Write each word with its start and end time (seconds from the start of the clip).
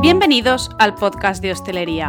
Bienvenidos 0.00 0.70
al 0.78 0.94
podcast 0.94 1.42
de 1.42 1.52
Hostelería, 1.52 2.08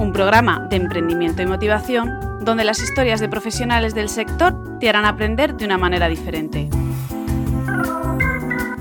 un 0.00 0.10
programa 0.12 0.66
de 0.68 0.74
emprendimiento 0.74 1.40
y 1.40 1.46
motivación 1.46 2.40
donde 2.44 2.64
las 2.64 2.82
historias 2.82 3.20
de 3.20 3.28
profesionales 3.28 3.94
del 3.94 4.08
sector 4.08 4.80
te 4.80 4.88
harán 4.88 5.04
aprender 5.04 5.54
de 5.54 5.64
una 5.64 5.78
manera 5.78 6.08
diferente. 6.08 6.68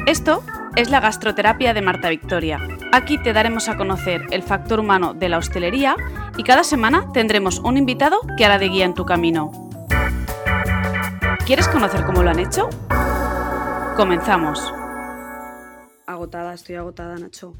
Esto 0.08 0.42
es 0.76 0.90
la 0.90 1.02
gastroterapia 1.02 1.76
de 1.76 1.83
Marta 1.83 2.10
Victoria. 2.10 2.58
Aquí 2.92 3.22
te 3.22 3.32
daremos 3.32 3.70
a 3.70 3.78
conocer 3.78 4.26
el 4.32 4.42
factor 4.42 4.79
humano 4.79 5.13
de 5.13 5.29
la 5.29 5.38
hostelería 5.38 5.96
y 6.36 6.42
cada 6.42 6.63
semana 6.63 7.06
tendremos 7.13 7.60
un 7.60 7.78
invitado 7.78 8.22
que 8.38 8.46
hará 8.46 8.58
de 8.58 8.70
guía 8.70 8.86
en 8.86 8.96
tu 8.96 9.06
camino. 9.06 9.52
¿Quieres 11.46 11.68
conocer 11.68 12.06
cómo 12.06 12.24
lo 12.24 12.32
han 12.32 12.40
hecho? 12.40 12.70
Comenzamos. 13.96 14.81
Agotada, 16.32 16.54
estoy 16.54 16.76
agotada, 16.76 17.18
Nacho. 17.18 17.54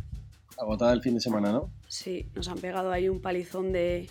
Agotada 0.58 0.94
el 0.94 1.02
fin 1.02 1.14
de 1.16 1.20
semana, 1.20 1.52
¿no? 1.52 1.70
Sí, 1.90 2.30
nos 2.34 2.48
han 2.48 2.58
pegado 2.58 2.90
ahí 2.90 3.10
un 3.10 3.20
palizón 3.20 3.74
de, 3.74 4.08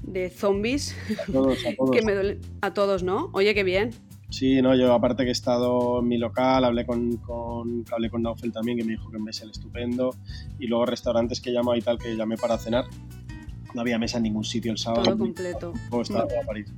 de 0.00 0.30
zombies. 0.30 0.94
A 1.26 1.32
todos, 1.32 1.58
a 1.66 1.74
todos. 1.76 1.90
que 1.90 2.02
me 2.02 2.14
duele 2.14 2.40
a 2.60 2.72
todos, 2.72 3.02
¿no? 3.02 3.30
Oye, 3.32 3.52
qué 3.52 3.64
bien. 3.64 3.90
Sí, 4.30 4.62
no, 4.62 4.76
yo 4.76 4.94
aparte 4.94 5.24
que 5.24 5.30
he 5.30 5.32
estado 5.32 5.98
en 5.98 6.06
mi 6.06 6.18
local, 6.18 6.64
hablé 6.64 6.86
con, 6.86 7.16
con, 7.16 7.84
hablé 7.90 8.08
con 8.08 8.22
Naufel 8.22 8.52
también, 8.52 8.78
que 8.78 8.84
me 8.84 8.92
dijo 8.92 9.10
que 9.10 9.18
me 9.18 9.32
el 9.32 9.50
estupendo, 9.50 10.14
y 10.60 10.68
luego 10.68 10.86
restaurantes 10.86 11.40
que 11.40 11.50
llamo 11.50 11.74
y 11.74 11.82
tal, 11.82 11.98
que 11.98 12.14
llamé 12.16 12.36
para 12.36 12.58
cenar. 12.58 12.84
No 13.74 13.80
había 13.80 13.98
mesa 13.98 14.18
en 14.18 14.22
ningún 14.22 14.44
sitio 14.44 14.70
el 14.70 14.78
sábado. 14.78 15.02
Todo 15.02 15.18
completo. 15.18 15.72
Todo 15.90 16.02
estaba 16.02 16.28
todo 16.28 16.40
a 16.40 16.44
París. 16.44 16.72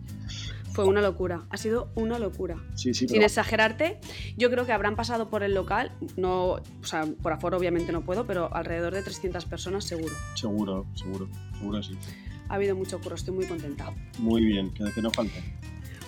Fue 0.84 0.90
una 0.90 1.00
locura, 1.00 1.44
ha 1.50 1.56
sido 1.56 1.90
una 1.94 2.18
locura. 2.18 2.56
Sí, 2.74 2.94
sí, 2.94 3.06
Sin 3.06 3.16
pero 3.16 3.26
exagerarte, 3.26 3.98
yo 4.36 4.50
creo 4.50 4.64
que 4.66 4.72
habrán 4.72 4.94
pasado 4.96 5.28
por 5.28 5.42
el 5.42 5.54
local, 5.54 5.92
no, 6.16 6.52
o 6.52 6.62
sea, 6.82 7.06
por 7.22 7.32
aforo 7.32 7.56
obviamente 7.58 7.90
no 7.92 8.02
puedo, 8.02 8.26
pero 8.26 8.54
alrededor 8.54 8.94
de 8.94 9.02
300 9.02 9.44
personas 9.46 9.84
seguro. 9.84 10.14
seguro, 10.34 10.86
seguro, 10.94 11.28
seguro 11.58 11.82
sí. 11.82 11.98
Ha 12.48 12.54
habido 12.54 12.76
mucho 12.76 13.00
curro, 13.00 13.16
estoy 13.16 13.34
muy 13.34 13.46
contenta. 13.46 13.92
Muy 14.18 14.44
bien, 14.44 14.70
que, 14.72 14.84
que 14.92 15.02
no 15.02 15.10
falte. 15.10 15.42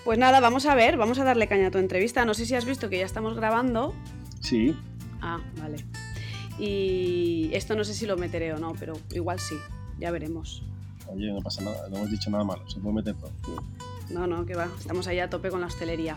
Pues 0.04 0.18
nada, 0.18 0.40
vamos 0.40 0.64
a 0.66 0.74
ver, 0.74 0.96
vamos 0.96 1.18
a 1.18 1.24
darle 1.24 1.46
caña 1.48 1.66
a 1.66 1.70
tu 1.70 1.78
entrevista. 1.78 2.24
No 2.24 2.32
sé 2.34 2.46
si 2.46 2.55
has 2.55 2.64
visto 2.64 2.88
que 2.88 2.98
ya 2.98 3.05
estamos 3.05 3.34
grabando. 3.36 3.94
Sí, 4.40 4.74
Ah, 5.20 5.38
vale. 5.60 5.84
Y 6.58 7.50
esto 7.52 7.74
no 7.74 7.84
sé 7.84 7.92
si 7.94 8.06
lo 8.06 8.16
meteré 8.16 8.52
o 8.55 8.58
no, 8.58 8.72
pero 8.78 8.94
igual 9.12 9.38
sí, 9.40 9.56
ya 9.98 10.10
veremos. 10.10 10.62
oye, 11.08 11.32
no 11.32 11.40
pasa 11.40 11.62
nada, 11.62 11.88
no 11.90 11.96
hemos 11.98 12.10
dicho 12.10 12.30
nada 12.30 12.44
malo, 12.44 12.68
se 12.70 12.78
puede 12.80 12.94
meter 12.96 13.14
todo. 13.16 13.32
No, 14.11 14.27
no, 14.27 14.44
que 14.44 14.55
va, 14.55 14.69
estamos 14.78 15.06
ahí 15.06 15.20
a 15.20 15.30
tope 15.30 15.50
con 15.50 15.61
la 15.61 15.69
hostelería. 15.69 16.16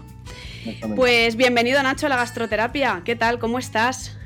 Pues 0.95 1.35
bienvenido 1.35 1.81
Nacho 1.83 2.07
a 2.07 2.09
la 2.09 2.15
gastroterapia. 2.15 3.01
¿Qué 3.05 3.15
tal? 3.15 3.37
¿Cómo 3.37 3.59
estás? 3.59 4.17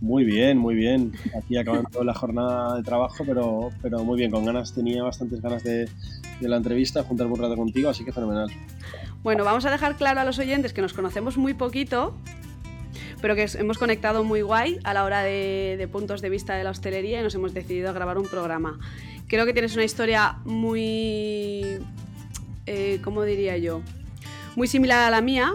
Muy 0.00 0.24
bien, 0.24 0.58
muy 0.58 0.74
bien. 0.74 1.12
Aquí 1.36 1.56
acabando 1.56 2.04
la 2.04 2.14
jornada 2.14 2.76
de 2.76 2.82
trabajo, 2.82 3.24
pero, 3.26 3.70
pero 3.80 4.04
muy 4.04 4.18
bien, 4.18 4.30
con 4.30 4.44
ganas, 4.44 4.72
tenía 4.72 5.02
bastantes 5.02 5.40
ganas 5.40 5.64
de, 5.64 5.88
de 6.40 6.48
la 6.48 6.56
entrevista, 6.56 7.02
juntarme 7.02 7.34
un 7.34 7.40
rato 7.40 7.56
contigo, 7.56 7.88
así 7.88 8.04
que 8.04 8.12
fenomenal. 8.12 8.50
Bueno, 9.22 9.44
vamos 9.44 9.64
a 9.64 9.70
dejar 9.70 9.96
claro 9.96 10.20
a 10.20 10.24
los 10.24 10.38
oyentes 10.38 10.72
que 10.72 10.82
nos 10.82 10.92
conocemos 10.92 11.36
muy 11.36 11.54
poquito, 11.54 12.16
pero 13.20 13.34
que 13.34 13.48
hemos 13.54 13.78
conectado 13.78 14.24
muy 14.24 14.42
guay 14.42 14.78
a 14.84 14.94
la 14.94 15.04
hora 15.04 15.22
de, 15.22 15.76
de 15.76 15.88
puntos 15.88 16.20
de 16.20 16.30
vista 16.30 16.54
de 16.54 16.64
la 16.64 16.70
hostelería 16.70 17.20
y 17.20 17.22
nos 17.22 17.34
hemos 17.34 17.54
decidido 17.54 17.90
a 17.90 17.92
grabar 17.92 18.18
un 18.18 18.26
programa. 18.26 18.78
Creo 19.28 19.46
que 19.46 19.52
tienes 19.52 19.74
una 19.74 19.84
historia 19.84 20.38
muy, 20.44 21.78
eh, 22.66 23.00
¿cómo 23.02 23.22
diría 23.24 23.56
yo? 23.58 23.82
Muy 24.56 24.68
similar 24.68 25.00
a 25.02 25.10
la 25.10 25.20
mía 25.20 25.52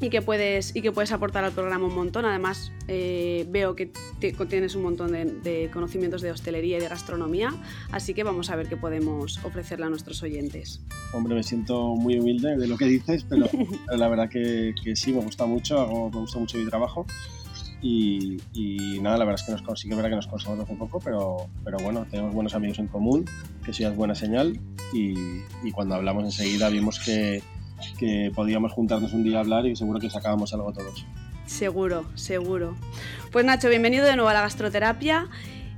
y 0.00 0.10
que 0.10 0.20
puedes, 0.20 0.74
y 0.76 0.82
que 0.82 0.92
puedes 0.92 1.12
aportar 1.12 1.44
al 1.44 1.52
programa 1.52 1.86
un 1.86 1.94
montón. 1.94 2.24
Además, 2.26 2.72
eh, 2.88 3.46
veo 3.48 3.74
que 3.76 3.90
te- 4.18 4.32
tienes 4.32 4.74
un 4.74 4.82
montón 4.82 5.12
de, 5.12 5.24
de 5.24 5.70
conocimientos 5.72 6.20
de 6.20 6.30
hostelería 6.32 6.76
y 6.76 6.80
de 6.80 6.88
gastronomía, 6.88 7.54
así 7.92 8.12
que 8.12 8.22
vamos 8.24 8.50
a 8.50 8.56
ver 8.56 8.68
qué 8.68 8.76
podemos 8.76 9.42
ofrecerle 9.44 9.86
a 9.86 9.88
nuestros 9.88 10.22
oyentes. 10.22 10.82
Hombre, 11.14 11.34
me 11.36 11.42
siento 11.42 11.94
muy 11.94 12.18
humilde 12.18 12.56
de 12.56 12.66
lo 12.66 12.76
que 12.76 12.86
dices, 12.86 13.24
pero 13.28 13.48
la 13.96 14.08
verdad 14.08 14.28
que, 14.28 14.74
que 14.82 14.96
sí, 14.96 15.12
me 15.12 15.20
gusta 15.22 15.46
mucho, 15.46 15.78
hago- 15.80 16.10
me 16.10 16.18
gusta 16.20 16.38
mucho 16.38 16.58
mi 16.58 16.66
trabajo. 16.66 17.06
Y, 17.86 18.38
y 18.54 18.98
nada, 19.02 19.18
la 19.18 19.26
verdad 19.26 19.40
es 19.42 19.46
que 19.46 19.52
nos, 19.52 19.60
con- 19.60 19.76
sí 19.76 19.88
que 19.88 19.92
es 19.92 19.96
verdad 19.96 20.08
que 20.08 20.16
nos 20.16 20.26
conocemos 20.26 20.58
hace 20.60 20.74
poco, 20.74 21.00
pero, 21.00 21.48
pero 21.62 21.76
bueno, 21.80 22.06
tenemos 22.10 22.32
buenos 22.32 22.54
amigos 22.54 22.78
en 22.78 22.86
común, 22.88 23.26
que 23.62 23.72
eso 23.72 23.80
ya 23.82 23.90
es 23.90 23.96
buena 23.96 24.14
señal. 24.14 24.58
Y, 24.94 25.12
y 25.62 25.70
cuando 25.70 25.94
hablamos 25.94 26.24
enseguida 26.24 26.70
vimos 26.70 26.98
que, 26.98 27.42
que 27.98 28.32
podíamos 28.34 28.72
juntarnos 28.72 29.12
un 29.12 29.22
día 29.22 29.36
a 29.36 29.40
hablar 29.40 29.66
y 29.66 29.76
seguro 29.76 30.00
que 30.00 30.08
sacábamos 30.08 30.54
algo 30.54 30.72
todos. 30.72 31.04
Seguro, 31.44 32.06
seguro. 32.14 32.74
Pues 33.30 33.44
Nacho, 33.44 33.68
bienvenido 33.68 34.06
de 34.06 34.16
nuevo 34.16 34.30
a 34.30 34.34
la 34.34 34.40
gastroterapia. 34.40 35.28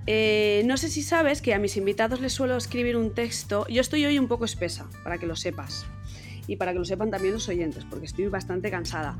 Eh, 0.06 0.62
no 0.64 0.76
sé 0.76 0.88
si 0.88 1.02
sabes 1.02 1.42
que 1.42 1.54
a 1.54 1.58
mis 1.58 1.76
invitados 1.76 2.20
les 2.20 2.32
suelo 2.32 2.56
escribir 2.56 2.96
un 2.96 3.14
texto. 3.14 3.66
Yo 3.68 3.80
estoy 3.80 4.04
hoy 4.04 4.20
un 4.20 4.28
poco 4.28 4.44
espesa, 4.44 4.86
para 5.02 5.18
que 5.18 5.26
lo 5.26 5.34
sepas. 5.34 5.86
Y 6.46 6.54
para 6.54 6.72
que 6.72 6.78
lo 6.78 6.84
sepan 6.84 7.10
también 7.10 7.34
los 7.34 7.48
oyentes, 7.48 7.84
porque 7.90 8.06
estoy 8.06 8.28
bastante 8.28 8.70
cansada. 8.70 9.18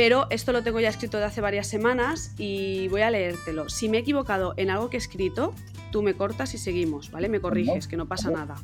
Pero 0.00 0.28
esto 0.30 0.52
lo 0.52 0.62
tengo 0.62 0.80
ya 0.80 0.88
escrito 0.88 1.18
de 1.18 1.24
hace 1.24 1.42
varias 1.42 1.66
semanas 1.66 2.32
y 2.38 2.88
voy 2.88 3.02
a 3.02 3.10
leértelo. 3.10 3.68
Si 3.68 3.86
me 3.90 3.98
he 3.98 4.00
equivocado 4.00 4.54
en 4.56 4.70
algo 4.70 4.88
que 4.88 4.96
he 4.96 4.98
escrito, 4.98 5.54
tú 5.92 6.00
me 6.00 6.14
cortas 6.14 6.54
y 6.54 6.58
seguimos, 6.58 7.10
¿vale? 7.10 7.28
Me 7.28 7.38
corriges, 7.38 7.86
que 7.86 7.98
no 7.98 8.08
pasa 8.08 8.30
nada. 8.30 8.54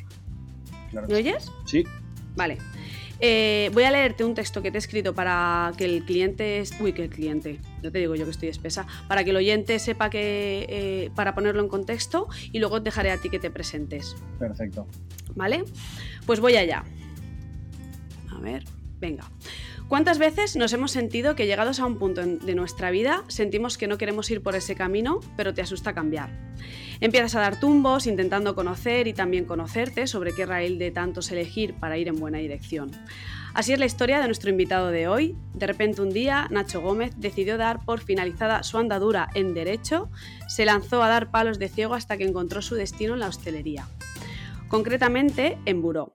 Claro. 0.90 1.06
¿Me 1.08 1.16
oyes? 1.16 1.52
Sí, 1.66 1.84
Vale. 2.36 2.56
Eh, 3.20 3.70
voy 3.74 3.84
a 3.84 3.90
leerte 3.90 4.24
un 4.24 4.32
texto 4.32 4.62
que 4.62 4.70
te 4.70 4.78
he 4.78 4.80
escrito 4.80 5.14
para 5.14 5.72
que 5.76 5.84
el 5.84 6.06
cliente. 6.06 6.62
Uy, 6.80 6.94
que 6.94 7.02
el 7.02 7.10
cliente. 7.10 7.60
No 7.82 7.92
te 7.92 7.98
digo 7.98 8.14
yo 8.14 8.24
que 8.24 8.30
estoy 8.30 8.48
espesa. 8.48 8.86
Para 9.06 9.22
que 9.22 9.28
el 9.28 9.36
oyente 9.36 9.78
sepa 9.78 10.08
que. 10.08 10.64
eh, 10.70 11.10
para 11.14 11.34
ponerlo 11.34 11.60
en 11.62 11.68
contexto 11.68 12.28
y 12.50 12.60
luego 12.60 12.80
dejaré 12.80 13.10
a 13.10 13.18
ti 13.18 13.28
que 13.28 13.38
te 13.38 13.50
presentes. 13.50 14.16
perfecto. 14.38 14.86
¿Vale? 15.34 15.64
Pues 16.24 16.40
voy 16.40 16.56
allá. 16.56 16.82
A 18.30 18.40
ver, 18.40 18.64
venga. 19.00 19.30
¿Cuántas 19.88 20.18
veces 20.18 20.56
nos 20.56 20.72
hemos 20.72 20.90
sentido 20.90 21.36
que 21.36 21.46
llegados 21.46 21.78
a 21.78 21.86
un 21.86 21.96
punto 21.96 22.20
de 22.20 22.54
nuestra 22.56 22.90
vida 22.90 23.22
sentimos 23.28 23.78
que 23.78 23.86
no 23.86 23.98
queremos 23.98 24.28
ir 24.32 24.42
por 24.42 24.56
ese 24.56 24.74
camino, 24.74 25.20
pero 25.36 25.54
te 25.54 25.62
asusta 25.62 25.94
cambiar? 25.94 26.30
Empiezas 27.00 27.36
a 27.36 27.40
dar 27.40 27.60
tumbos 27.60 28.08
intentando 28.08 28.56
conocer 28.56 29.06
y 29.06 29.12
también 29.12 29.44
conocerte 29.44 30.08
sobre 30.08 30.34
qué 30.34 30.44
raíl 30.44 30.78
de 30.78 30.90
tantos 30.90 31.30
elegir 31.30 31.74
para 31.74 31.98
ir 31.98 32.08
en 32.08 32.16
buena 32.16 32.38
dirección. 32.38 32.90
Así 33.54 33.72
es 33.72 33.78
la 33.78 33.86
historia 33.86 34.18
de 34.20 34.26
nuestro 34.26 34.50
invitado 34.50 34.88
de 34.88 35.06
hoy. 35.06 35.36
De 35.54 35.68
repente 35.68 36.02
un 36.02 36.10
día, 36.10 36.48
Nacho 36.50 36.80
Gómez 36.80 37.12
decidió 37.16 37.56
dar 37.56 37.84
por 37.84 38.00
finalizada 38.00 38.64
su 38.64 38.78
andadura 38.78 39.28
en 39.34 39.54
Derecho, 39.54 40.10
se 40.48 40.64
lanzó 40.64 41.00
a 41.02 41.08
dar 41.08 41.30
palos 41.30 41.60
de 41.60 41.68
ciego 41.68 41.94
hasta 41.94 42.16
que 42.16 42.24
encontró 42.24 42.60
su 42.60 42.74
destino 42.74 43.14
en 43.14 43.20
la 43.20 43.28
hostelería 43.28 43.86
concretamente 44.68 45.58
en 45.64 45.82
Buró. 45.82 46.14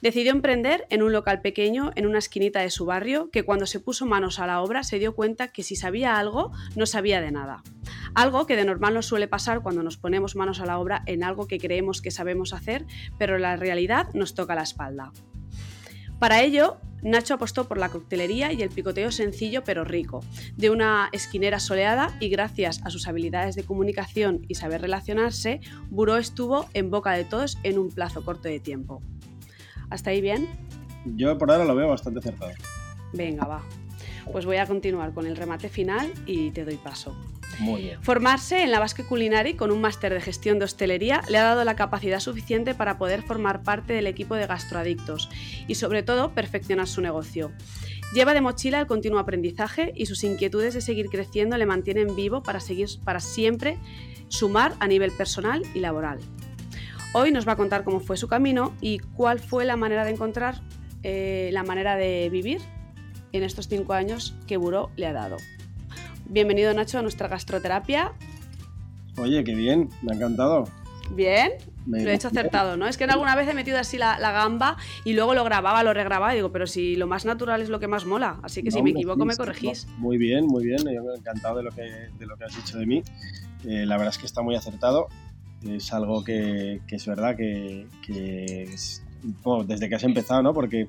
Decidió 0.00 0.32
emprender 0.32 0.86
en 0.90 1.02
un 1.02 1.12
local 1.12 1.40
pequeño 1.40 1.90
en 1.94 2.06
una 2.06 2.18
esquinita 2.18 2.60
de 2.60 2.70
su 2.70 2.86
barrio 2.86 3.30
que 3.30 3.42
cuando 3.42 3.66
se 3.66 3.80
puso 3.80 4.06
manos 4.06 4.38
a 4.38 4.46
la 4.46 4.62
obra 4.62 4.82
se 4.82 4.98
dio 4.98 5.14
cuenta 5.14 5.48
que 5.48 5.62
si 5.62 5.76
sabía 5.76 6.18
algo 6.18 6.52
no 6.76 6.86
sabía 6.86 7.20
de 7.20 7.32
nada. 7.32 7.62
Algo 8.14 8.46
que 8.46 8.56
de 8.56 8.64
normal 8.64 8.94
nos 8.94 9.06
suele 9.06 9.28
pasar 9.28 9.62
cuando 9.62 9.82
nos 9.82 9.96
ponemos 9.96 10.36
manos 10.36 10.60
a 10.60 10.66
la 10.66 10.78
obra 10.78 11.02
en 11.06 11.22
algo 11.22 11.46
que 11.46 11.58
creemos 11.58 12.00
que 12.00 12.10
sabemos 12.10 12.52
hacer, 12.52 12.86
pero 13.18 13.38
la 13.38 13.56
realidad 13.56 14.08
nos 14.14 14.34
toca 14.34 14.54
la 14.54 14.62
espalda. 14.62 15.12
Para 16.18 16.42
ello, 16.42 16.78
Nacho 17.02 17.34
apostó 17.34 17.68
por 17.68 17.78
la 17.78 17.90
coctelería 17.90 18.52
y 18.52 18.62
el 18.62 18.70
picoteo 18.70 19.12
sencillo 19.12 19.62
pero 19.62 19.84
rico, 19.84 20.24
de 20.56 20.70
una 20.70 21.08
esquinera 21.12 21.60
soleada 21.60 22.16
y 22.18 22.28
gracias 22.28 22.80
a 22.84 22.90
sus 22.90 23.06
habilidades 23.06 23.54
de 23.54 23.62
comunicación 23.62 24.44
y 24.48 24.56
saber 24.56 24.80
relacionarse, 24.80 25.60
Buró 25.90 26.16
estuvo 26.16 26.68
en 26.74 26.90
boca 26.90 27.12
de 27.12 27.24
todos 27.24 27.58
en 27.62 27.78
un 27.78 27.90
plazo 27.90 28.24
corto 28.24 28.48
de 28.48 28.58
tiempo. 28.58 29.00
¿Hasta 29.90 30.10
ahí 30.10 30.20
bien? 30.20 30.48
Yo 31.04 31.36
por 31.38 31.50
ahora 31.50 31.64
lo 31.64 31.74
veo 31.74 31.88
bastante 31.88 32.18
acertado. 32.18 32.52
Venga, 33.12 33.46
va. 33.46 33.62
Pues 34.30 34.44
voy 34.44 34.56
a 34.56 34.66
continuar 34.66 35.14
con 35.14 35.26
el 35.26 35.36
remate 35.36 35.68
final 35.68 36.12
y 36.26 36.50
te 36.50 36.64
doy 36.64 36.76
paso. 36.76 37.16
Muy 37.58 37.82
bien. 37.82 38.02
Formarse 38.02 38.62
en 38.62 38.70
la 38.70 38.78
Basque 38.78 39.04
Culinary 39.04 39.54
con 39.54 39.72
un 39.72 39.80
máster 39.80 40.12
de 40.12 40.20
gestión 40.20 40.58
de 40.58 40.66
hostelería 40.66 41.22
le 41.28 41.38
ha 41.38 41.44
dado 41.44 41.64
la 41.64 41.76
capacidad 41.76 42.20
suficiente 42.20 42.74
para 42.74 42.98
poder 42.98 43.22
formar 43.22 43.62
parte 43.62 43.94
del 43.94 44.06
equipo 44.06 44.34
de 44.34 44.46
gastroadictos 44.46 45.28
y 45.66 45.74
sobre 45.74 46.02
todo 46.02 46.32
perfeccionar 46.34 46.86
su 46.86 47.00
negocio. 47.00 47.50
Lleva 48.14 48.32
de 48.32 48.40
mochila 48.40 48.80
el 48.80 48.86
continuo 48.86 49.18
aprendizaje 49.18 49.92
y 49.96 50.06
sus 50.06 50.24
inquietudes 50.24 50.74
de 50.74 50.80
seguir 50.80 51.06
creciendo 51.06 51.56
le 51.56 51.66
mantienen 51.66 52.14
vivo 52.14 52.42
para, 52.42 52.60
seguir, 52.60 52.88
para 53.04 53.20
siempre 53.20 53.78
sumar 54.28 54.74
a 54.78 54.86
nivel 54.86 55.10
personal 55.12 55.62
y 55.74 55.80
laboral. 55.80 56.18
Hoy 57.12 57.32
nos 57.32 57.48
va 57.48 57.52
a 57.52 57.56
contar 57.56 57.84
cómo 57.84 58.00
fue 58.00 58.18
su 58.18 58.28
camino 58.28 58.74
y 58.82 58.98
cuál 58.98 59.40
fue 59.40 59.64
la 59.64 59.76
manera 59.76 60.04
de 60.04 60.10
encontrar 60.10 60.60
eh, 61.02 61.48
la 61.52 61.62
manera 61.62 61.96
de 61.96 62.28
vivir 62.30 62.60
en 63.32 63.42
estos 63.42 63.66
cinco 63.66 63.94
años 63.94 64.34
que 64.46 64.58
Buró 64.58 64.90
le 64.96 65.06
ha 65.06 65.14
dado. 65.14 65.38
Bienvenido 66.26 66.72
Nacho 66.74 66.98
a 66.98 67.02
nuestra 67.02 67.28
gastroterapia. 67.28 68.12
Oye, 69.16 69.42
qué 69.42 69.54
bien, 69.54 69.88
me 70.02 70.12
ha 70.12 70.16
encantado. 70.16 70.68
Bien, 71.10 71.52
lo 71.86 71.96
he 71.96 72.14
hecho 72.14 72.28
acertado, 72.28 72.76
¿no? 72.76 72.86
Es 72.86 72.98
que 72.98 73.04
en 73.04 73.10
alguna 73.10 73.34
vez 73.34 73.48
he 73.48 73.54
metido 73.54 73.78
así 73.78 73.96
la, 73.96 74.18
gamba 74.18 74.76
y 75.06 75.14
luego 75.14 75.32
lo 75.32 75.44
grababa, 75.44 75.82
lo 75.82 75.94
regrababa 75.94 76.34
y 76.34 76.36
digo, 76.36 76.52
pero 76.52 76.66
si 76.66 76.94
lo 76.96 77.06
más 77.06 77.24
natural 77.24 77.62
es 77.62 77.70
lo 77.70 77.80
que 77.80 77.88
más 77.88 78.04
mola, 78.04 78.38
así 78.42 78.62
que 78.62 78.70
si 78.70 78.82
me 78.82 78.90
equivoco 78.90 79.24
me 79.24 79.34
corregís. 79.34 79.86
Muy 79.96 80.18
bien, 80.18 80.46
muy 80.46 80.62
bien, 80.62 80.80
yo 80.80 81.02
me 81.02 81.14
he 81.14 81.16
encantado 81.16 81.56
de 81.56 81.62
lo 81.62 81.70
que, 81.70 81.82
de 82.18 82.26
lo 82.26 82.36
que 82.36 82.44
has 82.44 82.54
dicho 82.54 82.76
de 82.76 82.84
mí. 82.84 83.02
Eh, 83.64 83.86
la 83.86 83.96
verdad 83.96 84.12
es 84.12 84.18
que 84.18 84.26
está 84.26 84.42
muy 84.42 84.54
acertado, 84.54 85.08
es 85.66 85.92
algo 85.92 86.22
que, 86.22 86.80
es 86.88 87.06
verdad 87.06 87.36
que, 87.36 87.86
desde 89.66 89.88
que 89.88 89.94
has 89.94 90.04
empezado, 90.04 90.42
¿no? 90.42 90.54
Porque 90.54 90.86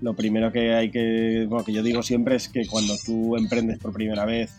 lo 0.00 0.14
primero 0.14 0.52
que 0.52 0.74
hay 0.74 0.90
que, 0.90 1.46
bueno, 1.48 1.64
que 1.64 1.72
yo 1.72 1.82
digo 1.82 2.02
siempre 2.02 2.36
es 2.36 2.48
que 2.48 2.66
cuando 2.66 2.94
tú 3.04 3.36
emprendes 3.36 3.78
por 3.78 3.92
primera 3.92 4.24
vez 4.24 4.52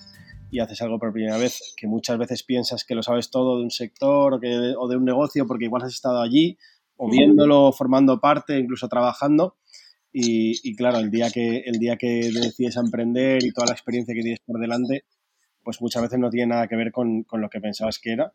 y 0.50 0.60
haces 0.60 0.82
algo 0.82 1.00
por 1.00 1.12
primera 1.12 1.38
vez, 1.38 1.74
que 1.76 1.88
muchas 1.88 2.18
veces 2.18 2.44
piensas 2.44 2.84
que 2.84 2.96
lo 2.96 3.04
sabes 3.04 3.30
todo 3.30 3.58
de 3.58 3.64
un 3.64 3.72
sector 3.72 4.34
o, 4.34 4.40
que, 4.40 4.74
o 4.78 4.88
de 4.88 4.98
un 4.98 5.06
negocio 5.06 5.46
porque 5.46 5.66
igual 5.66 5.84
has 5.84 5.94
estado 5.94 6.22
allí 6.22 6.58
o 6.96 7.10
viéndolo, 7.10 7.72
formando 7.72 8.20
parte, 8.20 8.58
incluso 8.58 8.88
trabajando. 8.88 9.58
Y, 10.12 10.76
claro, 10.76 10.98
el 10.98 11.12
día, 11.12 11.30
que, 11.30 11.60
el 11.60 11.78
día 11.78 11.96
que 11.96 12.32
decides 12.34 12.78
emprender 12.78 13.44
y 13.46 13.52
toda 13.52 13.68
la 13.68 13.74
experiencia 13.74 14.16
que 14.16 14.22
tienes 14.22 14.40
por 14.40 14.60
delante, 14.60 15.04
pues 15.64 15.80
muchas 15.80 16.02
veces 16.02 16.18
no 16.18 16.32
tiene 16.32 16.48
nada 16.48 16.68
que 16.68 16.76
ver 16.76 16.92
con, 16.92 17.22
con 17.22 17.40
lo 17.40 17.50
que 17.50 17.62
pensabas 17.62 18.00
que 18.00 18.14
era. 18.14 18.34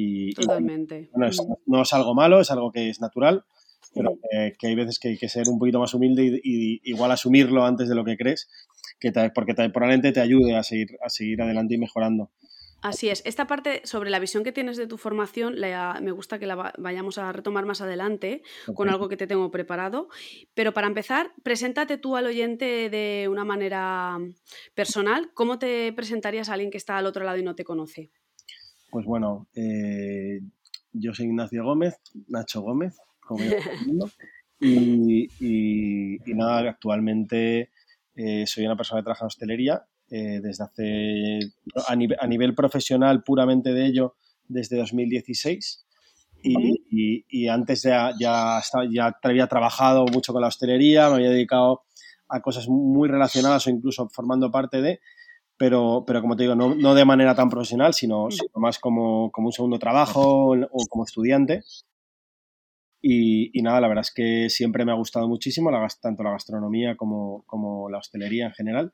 Y, 0.00 0.32
Totalmente. 0.32 1.10
bueno, 1.12 1.32
no 1.66 1.82
es 1.82 1.92
algo 1.92 2.14
malo, 2.14 2.40
es 2.40 2.52
algo 2.52 2.70
que 2.70 2.88
es 2.88 3.00
natural, 3.00 3.44
pero 3.92 4.16
que, 4.56 4.66
hay 4.68 4.74
veces 4.76 5.00
que 5.00 5.08
hay 5.08 5.18
que 5.18 5.28
ser 5.28 5.48
un 5.48 5.58
poquito 5.58 5.80
más 5.80 5.92
humilde 5.92 6.40
y, 6.40 6.80
igual 6.88 7.10
asumirlo 7.10 7.64
antes 7.64 7.88
de 7.88 7.96
lo 7.96 8.04
que 8.04 8.16
crees 8.16 8.48
que 9.00 9.10
porque 9.34 9.54
probablemente 9.54 10.12
te 10.12 10.20
ayude 10.20 10.54
a 10.54 10.62
seguir, 10.62 10.96
a 11.04 11.08
seguir 11.08 11.42
adelante 11.42 11.74
y 11.74 11.78
mejorando. 11.78 12.30
Así 12.80 13.08
es. 13.08 13.22
Esta 13.26 13.48
parte 13.48 13.80
sobre 13.82 14.08
la 14.08 14.20
visión 14.20 14.44
que 14.44 14.52
tienes 14.52 14.76
de 14.76 14.86
tu 14.86 14.98
formación 14.98 15.56
me 16.00 16.12
gusta 16.12 16.38
que 16.38 16.46
la 16.46 16.72
vayamos 16.78 17.18
a 17.18 17.32
retomar 17.32 17.66
más 17.66 17.80
adelante 17.80 18.42
con 18.74 18.88
algo 18.88 19.08
que 19.08 19.16
te 19.16 19.26
tengo 19.26 19.50
preparado. 19.50 20.08
Pero 20.54 20.72
para 20.72 20.86
empezar, 20.86 21.32
preséntate 21.42 21.98
tú 21.98 22.14
al 22.14 22.26
oyente 22.26 22.88
de 22.88 23.26
una 23.28 23.44
manera 23.44 24.18
personal. 24.74 25.32
¿Cómo 25.34 25.58
te 25.58 25.92
presentarías 25.92 26.48
a 26.48 26.52
alguien 26.52 26.70
que 26.70 26.78
está 26.78 26.98
al 26.98 27.06
otro 27.06 27.24
lado 27.24 27.38
y 27.38 27.42
no 27.42 27.56
te 27.56 27.64
conoce? 27.64 28.12
Pues 28.90 29.04
bueno, 29.06 29.48
eh, 29.54 30.40
yo 30.92 31.14
soy 31.14 31.26
Ignacio 31.26 31.64
Gómez, 31.64 32.00
Nacho 32.28 32.62
Gómez, 32.62 32.96
como 33.20 33.40
y, 34.60 35.28
y, 35.40 36.30
y 36.30 36.34
nada, 36.34 36.70
actualmente 36.70 37.70
eh, 38.14 38.46
soy 38.46 38.64
una 38.66 38.76
persona 38.76 39.00
que 39.00 39.04
trabaja 39.04 39.24
en 39.24 39.26
hostelería 39.26 39.86
eh, 40.10 40.40
desde 40.42 40.64
hace, 40.64 41.38
a, 41.86 42.26
nivel 42.26 42.54
profesional 42.54 43.22
puramente 43.22 43.72
de 43.72 43.86
ello, 43.86 44.16
desde 44.48 44.76
2016. 44.78 45.84
Y, 46.42 47.24
y, 47.28 47.48
antes 47.48 47.82
ya, 47.82 48.12
ya, 48.18 48.62
ya 48.90 49.16
había 49.22 49.48
trabajado 49.48 50.06
mucho 50.06 50.32
con 50.32 50.40
la 50.40 50.48
hostelería, 50.48 51.08
me 51.08 51.16
había 51.16 51.30
dedicado 51.30 51.82
a 52.28 52.40
cosas 52.40 52.68
muy 52.68 53.08
relacionadas 53.08 53.66
o 53.66 53.70
incluso 53.70 54.08
formando 54.08 54.50
parte 54.50 54.80
de, 54.80 55.00
pero, 55.58 56.04
pero 56.06 56.22
como 56.22 56.36
te 56.36 56.44
digo, 56.44 56.54
no, 56.54 56.74
no 56.74 56.94
de 56.94 57.04
manera 57.04 57.34
tan 57.34 57.50
profesional, 57.50 57.92
sino, 57.92 58.30
sino 58.30 58.48
más 58.54 58.78
como, 58.78 59.30
como, 59.32 59.48
un 59.48 59.52
segundo 59.52 59.78
trabajo 59.78 60.52
o 60.52 60.86
como 60.88 61.04
estudiante. 61.04 61.64
Y, 63.02 63.60
nada, 63.62 63.80
la 63.80 63.88
verdad 63.88 64.02
es 64.02 64.12
que 64.14 64.48
siempre 64.50 64.84
me 64.84 64.92
ha 64.92 64.96
gustado 64.96 65.28
muchísimo 65.28 65.70
la, 65.70 65.86
tanto 66.00 66.22
la 66.22 66.30
gastronomía 66.30 66.96
como, 66.96 67.42
como 67.46 67.90
la 67.90 67.98
hostelería 67.98 68.46
en 68.46 68.52
general. 68.52 68.92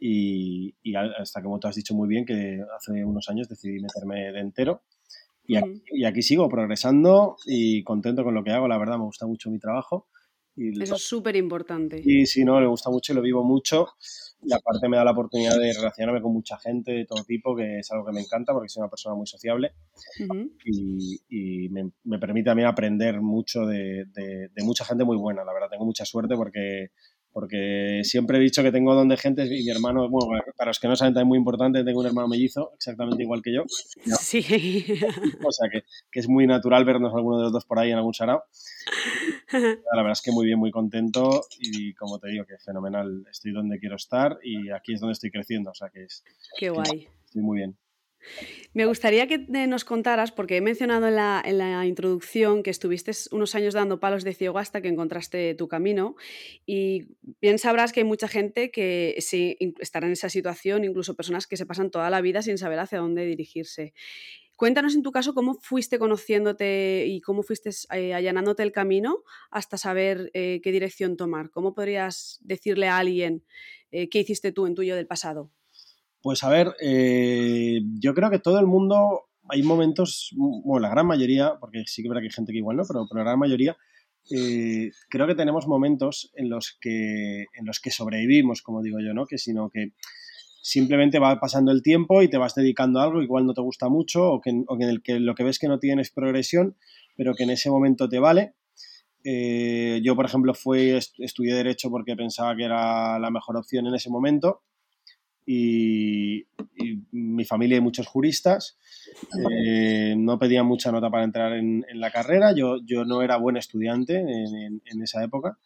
Y, 0.00 0.74
hasta 0.94 1.40
como 1.40 1.60
tú 1.60 1.68
has 1.68 1.76
dicho 1.76 1.94
muy 1.94 2.08
bien, 2.08 2.24
que 2.24 2.60
hace 2.76 3.04
unos 3.04 3.28
años 3.28 3.48
decidí 3.48 3.80
meterme 3.80 4.32
de 4.32 4.40
entero. 4.40 4.82
Y 5.46 5.56
aquí, 5.56 5.82
y 5.86 6.04
aquí, 6.04 6.22
sigo 6.22 6.48
progresando 6.48 7.36
y 7.46 7.84
contento 7.84 8.24
con 8.24 8.34
lo 8.34 8.42
que 8.42 8.50
hago. 8.50 8.66
La 8.66 8.78
verdad, 8.78 8.98
me 8.98 9.04
gusta 9.04 9.26
mucho 9.26 9.50
mi 9.50 9.60
trabajo. 9.60 10.08
Y 10.56 10.82
Eso 10.82 10.96
es 10.96 11.02
súper 11.02 11.36
importante. 11.36 12.02
Y 12.04 12.26
si 12.26 12.44
no, 12.44 12.60
le 12.60 12.66
gusta 12.66 12.90
mucho 12.90 13.12
y 13.12 13.16
lo 13.16 13.22
vivo 13.22 13.44
mucho 13.44 13.88
y 14.44 14.52
aparte 14.52 14.88
me 14.88 14.96
da 14.96 15.04
la 15.04 15.12
oportunidad 15.12 15.56
de 15.56 15.72
relacionarme 15.72 16.20
con 16.20 16.32
mucha 16.32 16.58
gente 16.58 16.92
de 16.92 17.04
todo 17.04 17.22
tipo, 17.24 17.54
que 17.54 17.78
es 17.78 17.90
algo 17.92 18.04
que 18.04 18.12
me 18.12 18.20
encanta 18.20 18.52
porque 18.52 18.68
soy 18.68 18.80
una 18.80 18.90
persona 18.90 19.14
muy 19.14 19.26
sociable. 19.26 19.72
Y, 20.64 21.68
me, 21.68 22.18
permite 22.18 22.46
también 22.46 22.68
aprender 22.68 23.20
mucho 23.20 23.66
de, 23.66 24.06
de, 24.06 24.62
mucha 24.62 24.84
gente 24.84 25.04
muy 25.04 25.16
buena, 25.16 25.44
la 25.44 25.52
verdad, 25.52 25.68
tengo 25.70 25.84
mucha 25.84 26.04
suerte 26.04 26.34
porque, 26.34 26.90
porque 27.32 28.00
siempre 28.04 28.38
he 28.38 28.40
dicho 28.40 28.62
que 28.62 28.70
tengo 28.70 28.94
don 28.94 29.08
de 29.08 29.16
gente 29.16 29.44
y 29.44 29.64
mi 29.64 29.70
hermano, 29.70 30.08
bueno, 30.08 30.42
para 30.56 30.70
los 30.70 30.78
que 30.78 30.88
no 30.88 30.96
saben, 30.96 31.14
también 31.14 31.28
muy 31.28 31.38
importante, 31.38 31.82
tengo 31.84 32.00
un 32.00 32.06
hermano 32.06 32.28
mellizo, 32.28 32.72
exactamente 32.74 33.22
igual 33.22 33.42
que 33.42 33.54
yo. 33.54 33.64
Sí. 34.20 34.40
O 35.44 35.50
sea 35.50 35.68
que, 35.70 35.82
que, 36.10 36.20
es 36.20 36.28
muy 36.28 36.46
natural 36.46 36.84
vernos 36.84 37.14
alguno 37.14 37.38
de 37.38 37.44
los 37.44 37.52
dos 37.52 37.64
por 37.64 37.78
ahí 37.78 37.90
en 37.90 37.96
algún 37.96 38.14
sarao. 38.14 38.44
La 39.52 39.96
verdad 39.96 40.12
es 40.12 40.22
que 40.22 40.32
muy 40.32 40.46
bien, 40.46 40.58
muy 40.58 40.70
contento 40.70 41.42
y 41.58 41.94
como 41.94 42.18
te 42.18 42.28
digo, 42.28 42.44
que 42.44 42.58
fenomenal, 42.58 43.24
estoy 43.30 43.52
donde 43.52 43.78
quiero 43.78 43.96
estar 43.96 44.38
y 44.42 44.70
aquí 44.70 44.94
es 44.94 45.00
donde 45.00 45.12
estoy 45.12 45.30
creciendo, 45.30 45.70
o 45.70 45.74
sea 45.74 45.88
que 45.88 46.04
es... 46.04 46.24
Qué 46.58 46.70
guay. 46.70 47.08
estoy 47.24 47.42
muy 47.42 47.58
bien. 47.58 47.76
Me 48.74 48.86
gustaría 48.86 49.26
que 49.26 49.38
nos 49.66 49.84
contaras, 49.84 50.32
porque 50.32 50.56
he 50.56 50.60
mencionado 50.60 51.08
en 51.08 51.16
la, 51.16 51.86
introducción 51.86 52.62
que 52.62 52.70
estuviste 52.70 53.12
unos 53.32 53.54
años 53.54 53.74
dando 53.74 54.00
palos 54.00 54.24
de 54.24 54.34
ciego 54.34 54.58
hasta 54.58 54.80
que 54.80 54.88
encontraste 54.88 55.54
tu 55.54 55.68
camino 55.68 56.16
y 56.64 57.08
bien 57.40 57.58
sabrás 57.58 57.92
que 57.92 58.00
hay 58.00 58.04
mucha 58.04 58.28
gente 58.28 58.70
que 58.70 59.14
estará 59.80 60.06
en 60.06 60.12
esa 60.12 60.28
situación, 60.28 60.84
incluso 60.84 61.14
personas 61.14 61.46
que 61.46 61.56
se 61.56 61.66
pasan 61.66 61.90
toda 61.90 62.08
la 62.10 62.20
vida 62.20 62.42
sin 62.42 62.58
saber 62.58 62.78
hacia 62.78 62.98
dónde 62.98 63.26
dirigirse. 63.26 63.92
Cuéntanos 64.56 64.94
en 64.94 65.02
tu 65.02 65.10
caso 65.10 65.34
cómo 65.34 65.54
fuiste 65.54 65.98
conociéndote 65.98 67.06
y 67.08 67.20
cómo 67.20 67.42
fuiste 67.42 67.70
eh, 67.92 68.14
allanándote 68.14 68.62
el 68.62 68.70
camino 68.70 69.24
hasta 69.50 69.76
saber 69.76 70.30
eh, 70.34 70.60
qué 70.62 70.70
dirección 70.70 71.16
tomar. 71.16 71.50
¿Cómo 71.50 71.74
podrías 71.74 72.38
decirle 72.42 72.86
a 72.86 72.98
alguien 72.98 73.44
eh, 73.90 74.08
qué 74.08 74.20
hiciste 74.20 74.52
tú 74.52 74.66
en 74.66 74.74
tuyo 74.74 74.94
del 74.94 75.08
pasado? 75.08 75.50
Pues 76.22 76.44
a 76.44 76.48
ver, 76.48 76.74
yo 78.00 78.14
creo 78.14 78.30
que 78.30 78.38
todo 78.38 78.60
el 78.60 78.66
mundo, 78.66 79.22
hay 79.48 79.64
momentos, 79.64 80.30
bueno, 80.36 80.86
la 80.86 80.88
gran 80.88 81.06
mayoría, 81.06 81.54
porque 81.58 81.82
sí 81.86 82.02
que 82.02 82.08
verá 82.08 82.20
que 82.20 82.26
hay 82.26 82.32
gente 82.32 82.52
que 82.52 82.58
igual 82.58 82.76
no, 82.76 82.84
pero, 82.86 83.06
la 83.12 83.24
gran 83.24 83.38
mayoría, 83.40 83.76
creo 85.08 85.26
que 85.26 85.34
tenemos 85.34 85.66
momentos 85.66 86.30
en 86.36 86.48
los 86.48 86.78
que, 86.80 87.46
en 87.54 87.66
los 87.66 87.80
que 87.80 87.90
sobrevivimos, 87.90 88.62
como 88.62 88.82
digo 88.82 89.00
yo, 89.00 89.14
¿no? 89.14 89.26
Que 89.26 89.36
sino 89.36 89.68
que 89.68 89.94
simplemente 90.62 91.18
va 91.18 91.40
pasando 91.40 91.72
el 91.72 91.82
tiempo 91.82 92.22
y 92.22 92.28
te 92.28 92.38
vas 92.38 92.54
dedicando 92.54 93.00
a 93.00 93.04
algo, 93.04 93.20
igual 93.20 93.44
no 93.44 93.52
te 93.52 93.60
gusta 93.60 93.88
mucho 93.88 94.30
o 94.30 94.40
que, 94.40 94.50
en 94.50 94.82
el 94.82 95.02
que 95.02 95.18
lo 95.18 95.34
que 95.34 95.42
ves 95.42 95.58
que 95.58 95.66
no 95.66 95.80
tienes 95.80 96.12
progresión, 96.12 96.76
pero 97.16 97.34
que 97.34 97.42
en 97.42 97.50
ese 97.50 97.68
momento 97.68 98.08
te 98.08 98.20
vale. 98.20 98.54
Eh, 99.24 100.00
yo, 100.04 100.14
por 100.14 100.26
ejemplo, 100.26 100.54
fui, 100.54 100.90
estudié 101.18 101.54
Derecho 101.54 101.90
porque 101.90 102.14
pensaba 102.14 102.54
que 102.54 102.62
era 102.64 103.18
la 103.18 103.30
mejor 103.32 103.56
opción 103.56 103.88
en 103.88 103.94
ese 103.96 104.08
momento 104.08 104.62
y, 105.46 106.46
mi 107.12 107.44
familia 107.44 107.76
hay 107.76 107.80
muchos 107.80 108.06
juristas, 108.06 108.78
eh, 109.60 110.14
no 110.16 110.38
pedían 110.38 110.66
mucha 110.66 110.90
nota 110.90 111.10
para 111.10 111.24
entrar 111.24 111.52
en, 111.52 111.84
la 111.94 112.10
carrera, 112.10 112.54
yo, 112.54 112.78
yo 112.84 113.04
no 113.04 113.22
era 113.22 113.36
buen 113.36 113.56
estudiante 113.56 114.18
en 114.18 115.02
esa 115.02 115.22
época 115.22 115.58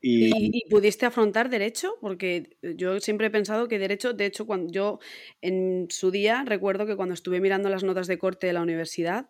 y... 0.00 0.68
pudiste 0.68 1.06
afrontar 1.06 1.50
derecho? 1.50 1.94
Porque 2.00 2.56
yo 2.76 3.00
siempre 3.00 3.26
he 3.26 3.30
pensado 3.30 3.68
que 3.68 3.78
derecho, 3.78 4.12
de 4.12 4.26
hecho, 4.26 4.46
cuando 4.46 4.72
yo 4.72 4.98
en 5.40 5.86
su 5.90 6.10
día 6.10 6.44
recuerdo 6.46 6.86
que 6.86 6.96
cuando 6.96 7.14
estuve 7.14 7.40
mirando 7.40 7.68
las 7.68 7.82
notas 7.82 8.06
de 8.06 8.18
corte 8.18 8.46
de 8.46 8.52
la 8.52 8.62
universidad, 8.62 9.28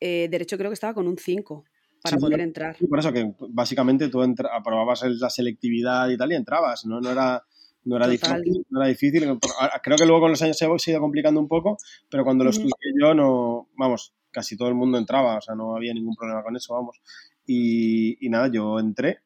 eh, 0.00 0.28
derecho 0.30 0.56
creo 0.56 0.70
que 0.70 0.74
estaba 0.74 0.94
con 0.94 1.06
un 1.06 1.18
5 1.18 1.64
para 2.02 2.16
poder 2.16 2.40
entrar. 2.40 2.76
por 2.88 2.98
eso 2.98 3.12
que 3.12 3.34
básicamente 3.50 4.08
tú 4.08 4.22
aprobabas 4.22 5.02
la 5.02 5.28
selectividad 5.28 6.08
y 6.08 6.16
tal 6.16 6.32
y 6.32 6.36
entrabas, 6.36 6.86
¿no? 6.86 6.98
No 6.98 7.10
era, 7.10 7.44
no 7.84 7.96
era 7.96 8.06
difícil, 8.06 8.66
no 8.70 8.80
era 8.80 8.88
difícil. 8.88 9.38
Creo 9.82 9.96
que 9.96 10.06
luego 10.06 10.20
con 10.20 10.30
los 10.30 10.42
años 10.42 10.56
se 10.58 10.64
ha 10.64 10.92
ido 10.92 11.00
complicando 11.00 11.40
un 11.40 11.48
poco, 11.48 11.78
pero 12.10 12.24
cuando 12.24 12.44
lo 12.44 12.50
estudié 12.50 12.72
yo 13.00 13.14
no, 13.14 13.68
vamos, 13.76 14.14
casi 14.30 14.56
todo 14.56 14.68
el 14.68 14.74
mundo 14.74 14.98
entraba, 14.98 15.38
o 15.38 15.40
sea, 15.40 15.54
no 15.54 15.76
había 15.76 15.94
ningún 15.94 16.14
problema 16.14 16.42
con 16.42 16.56
eso, 16.56 16.74
vamos. 16.74 17.00
Y, 17.46 18.24
y 18.24 18.28
nada, 18.28 18.48
yo 18.48 18.78
entré 18.78 19.20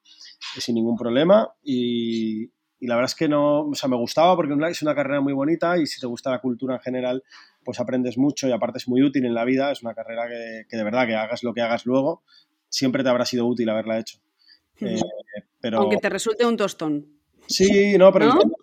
sin 0.58 0.76
ningún 0.76 0.96
problema 0.96 1.52
y, 1.62 2.44
y, 2.78 2.86
la 2.86 2.96
verdad 2.96 3.10
es 3.10 3.14
que 3.14 3.28
no, 3.28 3.66
o 3.66 3.74
sea, 3.74 3.88
me 3.88 3.96
gustaba 3.96 4.36
porque 4.36 4.54
es 4.70 4.82
una 4.82 4.94
carrera 4.94 5.20
muy 5.20 5.32
bonita 5.32 5.76
y 5.78 5.86
si 5.86 6.00
te 6.00 6.06
gusta 6.06 6.30
la 6.30 6.40
cultura 6.40 6.76
en 6.76 6.80
general, 6.80 7.24
pues 7.64 7.80
aprendes 7.80 8.16
mucho 8.16 8.48
y 8.48 8.52
aparte 8.52 8.78
es 8.78 8.88
muy 8.88 9.02
útil 9.02 9.24
en 9.26 9.34
la 9.34 9.44
vida, 9.44 9.72
es 9.72 9.82
una 9.82 9.94
carrera 9.94 10.28
que, 10.28 10.64
que 10.68 10.76
de 10.76 10.84
verdad 10.84 11.06
que 11.06 11.16
hagas 11.16 11.42
lo 11.42 11.52
que 11.52 11.62
hagas 11.62 11.86
luego, 11.86 12.22
siempre 12.68 13.02
te 13.02 13.08
habrá 13.08 13.24
sido 13.24 13.46
útil 13.46 13.68
haberla 13.68 13.98
hecho. 13.98 14.18
Eh, 14.80 15.00
pero... 15.60 15.78
Aunque 15.78 15.98
te 15.98 16.08
resulte 16.08 16.44
un 16.44 16.56
tostón. 16.56 17.06
Sí, 17.46 17.96
no, 17.98 18.12
pero... 18.12 18.26
El 18.26 18.38
tema, 18.38 18.54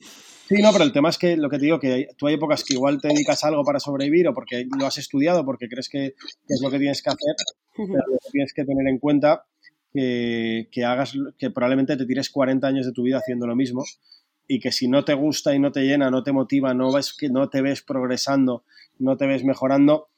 sí, 0.47 0.55
no, 0.61 0.71
pero 0.71 0.83
el 0.83 0.91
tema 0.91 1.09
es 1.09 1.17
que 1.17 1.37
lo 1.37 1.49
que 1.49 1.57
te 1.57 1.65
digo, 1.65 1.79
que 1.79 2.09
tú 2.17 2.27
hay 2.27 2.35
épocas 2.35 2.63
que 2.63 2.73
igual 2.73 2.99
te 3.01 3.09
dedicas 3.09 3.43
a 3.43 3.47
algo 3.47 3.63
para 3.63 3.79
sobrevivir 3.79 4.27
o 4.27 4.33
porque 4.33 4.65
lo 4.77 4.85
has 4.85 4.97
estudiado, 4.97 5.45
porque 5.45 5.67
crees 5.67 5.89
que, 5.89 6.13
que 6.47 6.53
es 6.53 6.61
lo 6.61 6.69
que 6.69 6.79
tienes 6.79 7.01
que 7.01 7.09
hacer, 7.09 7.35
pero 7.75 8.03
lo 8.07 8.17
que 8.17 8.31
tienes 8.31 8.53
que 8.53 8.65
tener 8.65 8.87
en 8.87 8.99
cuenta 8.99 9.45
que, 9.93 10.85
hagas, 10.85 11.13
que 11.37 11.49
probablemente 11.49 11.97
te 11.97 12.05
tires 12.05 12.29
40 12.29 12.65
años 12.67 12.85
de 12.85 12.93
tu 12.93 13.03
vida 13.03 13.17
haciendo 13.17 13.47
lo 13.47 13.55
mismo 13.55 13.83
y 14.47 14.59
que 14.59 14.71
si 14.71 14.87
no 14.87 15.05
te 15.05 15.13
gusta 15.13 15.53
y 15.55 15.59
no 15.59 15.71
te 15.71 15.81
llena, 15.83 16.09
no 16.09 16.23
te 16.23 16.31
motiva, 16.31 16.73
no 16.73 16.91
ves 16.91 17.13
que 17.13 17.29
no 17.29 17.49
te 17.49 17.61
ves 17.61 17.81
progresando, 17.81 18.63
no 18.99 19.15
te 19.17 19.25
ves 19.25 19.43
mejorando, 19.43 20.09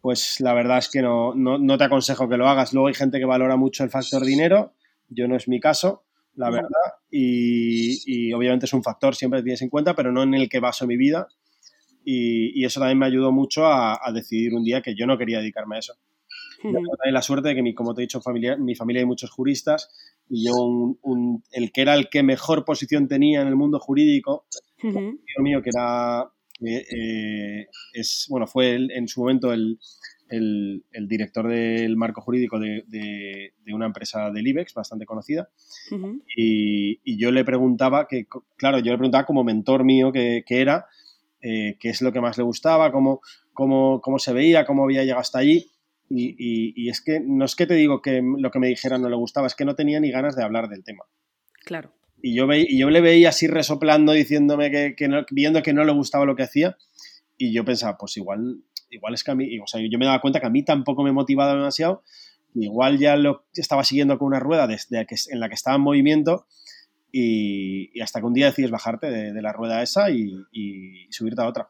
pues 0.00 0.40
la 0.40 0.54
verdad 0.54 0.78
es 0.78 0.88
que 0.88 1.02
no, 1.02 1.34
no, 1.34 1.78
te 1.78 1.84
aconsejo 1.84 2.28
que 2.28 2.36
lo 2.36 2.48
hagas. 2.48 2.72
Luego 2.72 2.88
hay 2.88 2.94
gente 2.94 3.18
que 3.18 3.24
valora 3.24 3.56
mucho 3.56 3.82
el 3.82 3.90
factor 3.90 4.24
dinero, 4.24 4.74
yo 5.08 5.26
no 5.26 5.36
es 5.36 5.48
mi 5.48 5.58
caso, 5.58 6.03
la 6.36 6.50
verdad, 6.50 6.68
y, 7.10 8.32
obviamente 8.32 8.66
es 8.66 8.72
un 8.72 8.82
factor, 8.82 9.14
siempre 9.14 9.42
tienes 9.42 9.62
en 9.62 9.68
cuenta, 9.68 9.94
pero 9.94 10.12
no 10.12 10.22
en 10.22 10.34
el 10.34 10.48
que 10.48 10.60
baso 10.60 10.86
mi 10.86 10.96
vida. 10.96 11.28
Y, 12.04 12.64
eso 12.64 12.80
también 12.80 12.98
me 12.98 13.06
ayudó 13.06 13.32
mucho 13.32 13.66
a, 13.66 14.00
decidir 14.12 14.54
un 14.54 14.64
día 14.64 14.82
que 14.82 14.94
yo 14.94 15.06
no 15.06 15.18
quería 15.18 15.38
dedicarme 15.38 15.76
a 15.76 15.78
eso. 15.80 15.94
Tengo 16.62 16.80
la 17.04 17.22
suerte 17.22 17.48
de 17.48 17.54
que, 17.54 17.62
mi, 17.62 17.74
como 17.74 17.94
te 17.94 18.00
he 18.00 18.04
dicho, 18.04 18.22
familia, 18.22 18.56
mi 18.56 18.74
familia 18.74 19.00
hay 19.00 19.06
muchos 19.06 19.30
juristas 19.30 19.90
y 20.30 20.46
yo, 20.46 20.96
el 21.52 21.72
que 21.72 21.82
era 21.82 21.94
el 21.94 22.08
que 22.08 22.22
mejor 22.22 22.64
posición 22.64 23.06
tenía 23.06 23.42
en 23.42 23.48
el 23.48 23.56
mundo 23.56 23.78
jurídico, 23.78 24.46
uh 24.82 25.42
mío 25.42 25.60
que 25.62 25.70
era, 25.74 26.30
eh, 26.62 27.66
es, 27.92 28.26
bueno, 28.30 28.46
fue 28.46 28.76
en 28.76 29.08
su 29.08 29.20
momento 29.20 29.52
el, 29.52 29.78
el, 30.28 30.84
director 31.08 31.48
del 31.48 31.96
marco 31.96 32.20
jurídico 32.20 32.58
de, 32.58 32.84
de, 32.86 33.74
una 33.74 33.86
empresa 33.86 34.30
del 34.30 34.46
IBEX 34.46 34.74
bastante 34.74 35.06
conocida. 35.06 35.48
y, 36.36 37.00
y, 37.04 37.18
yo 37.18 37.30
le 37.30 37.44
preguntaba, 37.44 38.06
que 38.08 38.26
claro, 38.56 38.78
yo 38.78 38.92
le 38.92 38.98
preguntaba 38.98 39.26
como 39.26 39.44
mentor 39.44 39.84
mío 39.84 40.12
que, 40.12 40.44
que 40.46 40.60
era, 40.60 40.86
eh, 41.40 41.76
qué 41.78 41.90
es 41.90 42.00
lo 42.02 42.12
que 42.12 42.20
más 42.20 42.38
le 42.38 42.44
gustaba, 42.44 42.90
cómo, 42.90 43.20
cómo, 43.52 44.00
cómo 44.00 44.18
se 44.18 44.32
veía, 44.32 44.64
cómo 44.64 44.84
había 44.84 45.02
llegado 45.02 45.20
hasta 45.20 45.38
allí. 45.38 45.70
Y, 46.08 46.34
y, 46.38 46.88
es 46.88 47.00
que 47.00 47.20
no 47.20 47.44
es 47.44 47.56
que 47.56 47.66
te 47.66 47.74
digo 47.74 48.00
que 48.00 48.22
lo 48.22 48.50
que 48.50 48.58
me 48.58 48.68
dijera 48.68 48.98
no 48.98 49.08
le 49.08 49.16
gustaba, 49.16 49.46
es 49.46 49.54
que 49.54 49.64
no 49.64 49.74
tenía 49.74 50.00
ni 50.00 50.10
ganas 50.10 50.36
de 50.36 50.44
hablar 50.44 50.68
del 50.68 50.84
tema. 50.84 51.04
Claro. 51.64 51.92
Y 52.22 52.34
yo, 52.34 52.46
ve, 52.46 52.64
y 52.66 52.78
yo 52.78 52.88
le 52.88 53.00
veía 53.00 53.30
así 53.30 53.46
resoplando, 53.46 54.12
diciéndome 54.12 54.70
que, 54.70 54.94
que 54.96 55.08
no, 55.08 55.24
viendo 55.30 55.62
que 55.62 55.72
no 55.72 55.84
le 55.84 55.92
gustaba 55.92 56.24
lo 56.24 56.36
que 56.36 56.44
hacía. 56.44 56.76
Y 57.36 57.52
yo 57.52 57.64
pensaba, 57.64 57.98
pues 57.98 58.16
igual, 58.16 58.62
igual 58.94 59.14
es 59.14 59.24
que 59.24 59.30
a 59.30 59.34
mí, 59.34 59.58
o 59.58 59.66
sea, 59.66 59.80
yo 59.80 59.98
me 59.98 60.06
daba 60.06 60.20
cuenta 60.20 60.40
que 60.40 60.46
a 60.46 60.50
mí 60.50 60.62
tampoco 60.62 61.02
me 61.02 61.12
motivaba 61.12 61.54
demasiado. 61.54 62.02
Igual 62.54 62.98
ya 62.98 63.16
lo 63.16 63.44
estaba 63.52 63.82
siguiendo 63.84 64.16
con 64.18 64.28
una 64.28 64.38
rueda 64.38 64.66
desde 64.66 65.06
que, 65.06 65.16
en 65.30 65.40
la 65.40 65.48
que 65.48 65.54
estaba 65.54 65.76
en 65.76 65.82
movimiento 65.82 66.46
y, 67.10 68.00
hasta 68.00 68.20
que 68.20 68.26
un 68.26 68.34
día 68.34 68.46
decides 68.46 68.70
bajarte 68.70 69.10
de, 69.10 69.42
la 69.42 69.52
rueda 69.52 69.82
esa 69.82 70.10
y, 70.10 71.06
subirte 71.10 71.42
a 71.42 71.48
otra. 71.48 71.68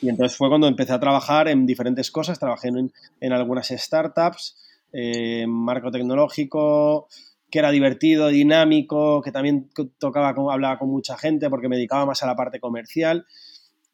Y 0.00 0.08
entonces 0.08 0.36
fue 0.36 0.48
cuando 0.48 0.68
empecé 0.68 0.92
a 0.92 1.00
trabajar 1.00 1.48
en 1.48 1.66
diferentes 1.66 2.10
cosas. 2.10 2.38
Trabajé 2.38 2.68
en, 2.68 3.32
algunas 3.32 3.68
startups, 3.68 4.58
en 4.92 5.50
marco 5.50 5.90
tecnológico, 5.90 7.08
que 7.50 7.58
era 7.58 7.70
divertido, 7.70 8.28
dinámico, 8.28 9.22
que 9.22 9.32
también 9.32 9.70
tocaba, 9.98 10.34
hablaba 10.52 10.78
con 10.78 10.90
mucha 10.90 11.16
gente 11.16 11.48
porque 11.48 11.68
me 11.68 11.76
dedicaba 11.76 12.04
más 12.04 12.22
a 12.22 12.26
la 12.26 12.36
parte 12.36 12.60
comercial 12.60 13.26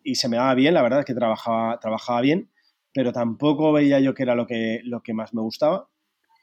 y 0.02 0.14
se 0.16 0.28
me 0.28 0.36
daba 0.36 0.54
bien, 0.54 0.74
la 0.74 0.82
verdad 0.82 1.00
es 1.00 1.04
que 1.04 1.14
trabajaba, 1.14 1.78
trabajaba 1.80 2.20
bien, 2.20 2.50
pero 2.92 3.12
tampoco 3.12 3.72
veía 3.72 4.00
yo 4.00 4.14
que 4.14 4.22
era 4.22 4.34
lo 4.34 4.46
que, 4.46 4.80
lo 4.84 5.02
que 5.02 5.14
más 5.14 5.34
me 5.34 5.42
gustaba. 5.42 5.88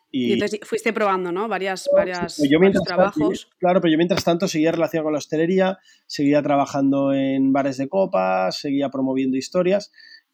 Y, 0.09 0.33
entonces 0.33 0.61
fuiste 0.63 0.93
probando, 0.93 1.31
¿no? 1.33 1.49
Varias, 1.49 1.89
varias 1.93 2.37
yo 2.49 2.59
mientras 2.59 2.85
trabajos. 2.85 3.49
claro, 3.59 3.81
pero 3.81 3.91
yo 3.91 3.97
mientras 3.97 4.23
tanto 4.23 4.47
seguía 4.47 4.71
relacionado 4.71 5.05
con 5.05 5.13
la 5.13 5.19
hostelería, 5.19 5.79
seguía 6.05 6.41
trabajando 6.41 7.13
en 7.13 7.51
bares 7.51 7.77
de 7.77 7.89
copas, 7.89 8.57
seguía 8.57 8.89
promoviendo 8.89 9.35
historias 9.35 9.91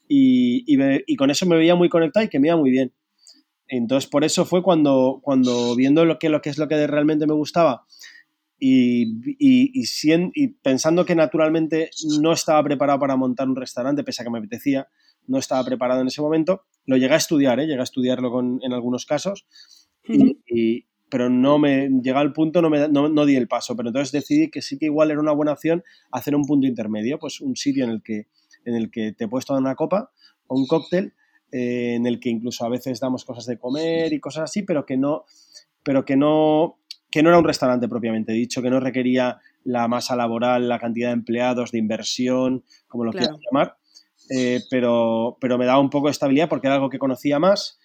y, 0.07 0.63
y, 0.67 1.15
con 1.15 1.31
eso 1.31 1.47
me 1.47 1.55
veía 1.55 1.73
muy 1.75 1.89
conectado 1.89 2.25
y 2.25 2.29
que 2.29 2.39
me 2.39 2.49
iba 2.49 2.57
muy 2.57 2.69
bien. 2.69 2.93
Entonces, 3.67 4.07
por 4.07 4.23
eso 4.23 4.45
fue 4.45 4.61
cuando, 4.61 5.19
cuando 5.23 5.75
viendo 5.75 6.05
lo 6.05 6.19
que, 6.19 6.29
lo 6.29 6.41
que 6.41 6.51
es 6.51 6.59
lo 6.59 6.67
que 6.67 6.85
realmente 6.85 7.25
me 7.25 7.33
gustaba 7.33 7.85
y, 8.59 9.03
y, 9.39 9.83
y, 10.33 10.47
pensando 10.47 11.05
que 11.05 11.15
naturalmente 11.15 11.89
no 12.19 12.33
estaba 12.33 12.63
preparado 12.63 12.99
para 12.99 13.15
montar 13.15 13.47
un 13.47 13.55
restaurante, 13.55 14.03
pese 14.03 14.21
a 14.21 14.25
que 14.25 14.31
me 14.31 14.39
apetecía, 14.39 14.87
no 15.27 15.37
estaba 15.37 15.63
preparado 15.63 16.01
en 16.01 16.07
ese 16.07 16.21
momento, 16.21 16.63
lo 16.85 16.97
llegué 16.97 17.13
a 17.13 17.17
estudiar, 17.17 17.59
¿eh? 17.59 17.67
llegué 17.67 17.79
a 17.79 17.83
estudiarlo 17.83 18.31
con, 18.31 18.59
en 18.63 18.73
algunos 18.73 19.05
casos, 19.05 19.47
y, 20.07 20.85
pero 21.09 21.29
no 21.29 21.59
me 21.59 21.89
llega 22.01 22.19
al 22.19 22.33
punto, 22.33 22.61
no, 22.61 22.69
me, 22.69 22.87
no, 22.89 23.07
no, 23.07 23.25
di 23.25 23.35
el 23.35 23.47
paso. 23.47 23.75
Pero 23.75 23.89
entonces 23.89 24.11
decidí 24.11 24.49
que 24.49 24.61
sí 24.61 24.79
que 24.79 24.85
igual 24.85 25.11
era 25.11 25.19
una 25.19 25.31
buena 25.31 25.53
opción 25.53 25.83
hacer 26.11 26.35
un 26.35 26.45
punto 26.45 26.65
intermedio, 26.65 27.19
pues 27.19 27.39
un 27.39 27.55
sitio 27.55 27.83
en 27.83 27.91
el 27.91 28.01
que, 28.01 28.27
en 28.65 28.75
el 28.75 28.89
que 28.89 29.13
te 29.13 29.27
puedes 29.27 29.45
tomar 29.45 29.61
una 29.61 29.75
copa 29.75 30.11
o 30.47 30.57
un 30.57 30.65
cóctel, 30.65 31.13
eh, 31.51 31.93
en 31.93 32.07
el 32.07 32.19
que 32.19 32.29
incluso 32.29 32.65
a 32.65 32.69
veces 32.69 32.99
damos 32.99 33.25
cosas 33.25 33.45
de 33.45 33.59
comer 33.59 34.11
y 34.11 34.19
cosas 34.19 34.45
así, 34.45 34.63
pero 34.63 34.87
que 34.87 34.97
no, 34.97 35.25
pero 35.83 36.03
que 36.03 36.15
no, 36.15 36.79
que 37.13 37.21
no 37.21 37.29
era 37.29 37.37
un 37.37 37.45
restaurante 37.45 37.87
propiamente 37.87 38.33
dicho, 38.33 38.59
que 38.63 38.71
no 38.71 38.79
requería 38.79 39.37
la 39.65 39.87
masa 39.87 40.15
laboral, 40.15 40.67
la 40.67 40.79
cantidad 40.79 41.09
de 41.09 41.13
empleados, 41.13 41.71
de 41.71 41.77
inversión, 41.77 42.63
como 42.87 43.03
lo 43.03 43.11
quieras 43.11 43.37
llamar, 43.45 43.77
eh, 44.31 44.61
pero, 44.71 45.37
pero 45.39 45.59
me 45.59 45.67
daba 45.67 45.79
un 45.79 45.91
poco 45.91 46.07
de 46.07 46.13
estabilidad 46.13 46.49
porque 46.49 46.65
era 46.65 46.73
algo 46.73 46.89
que 46.89 46.97
conocía 46.97 47.37
más, 47.37 47.79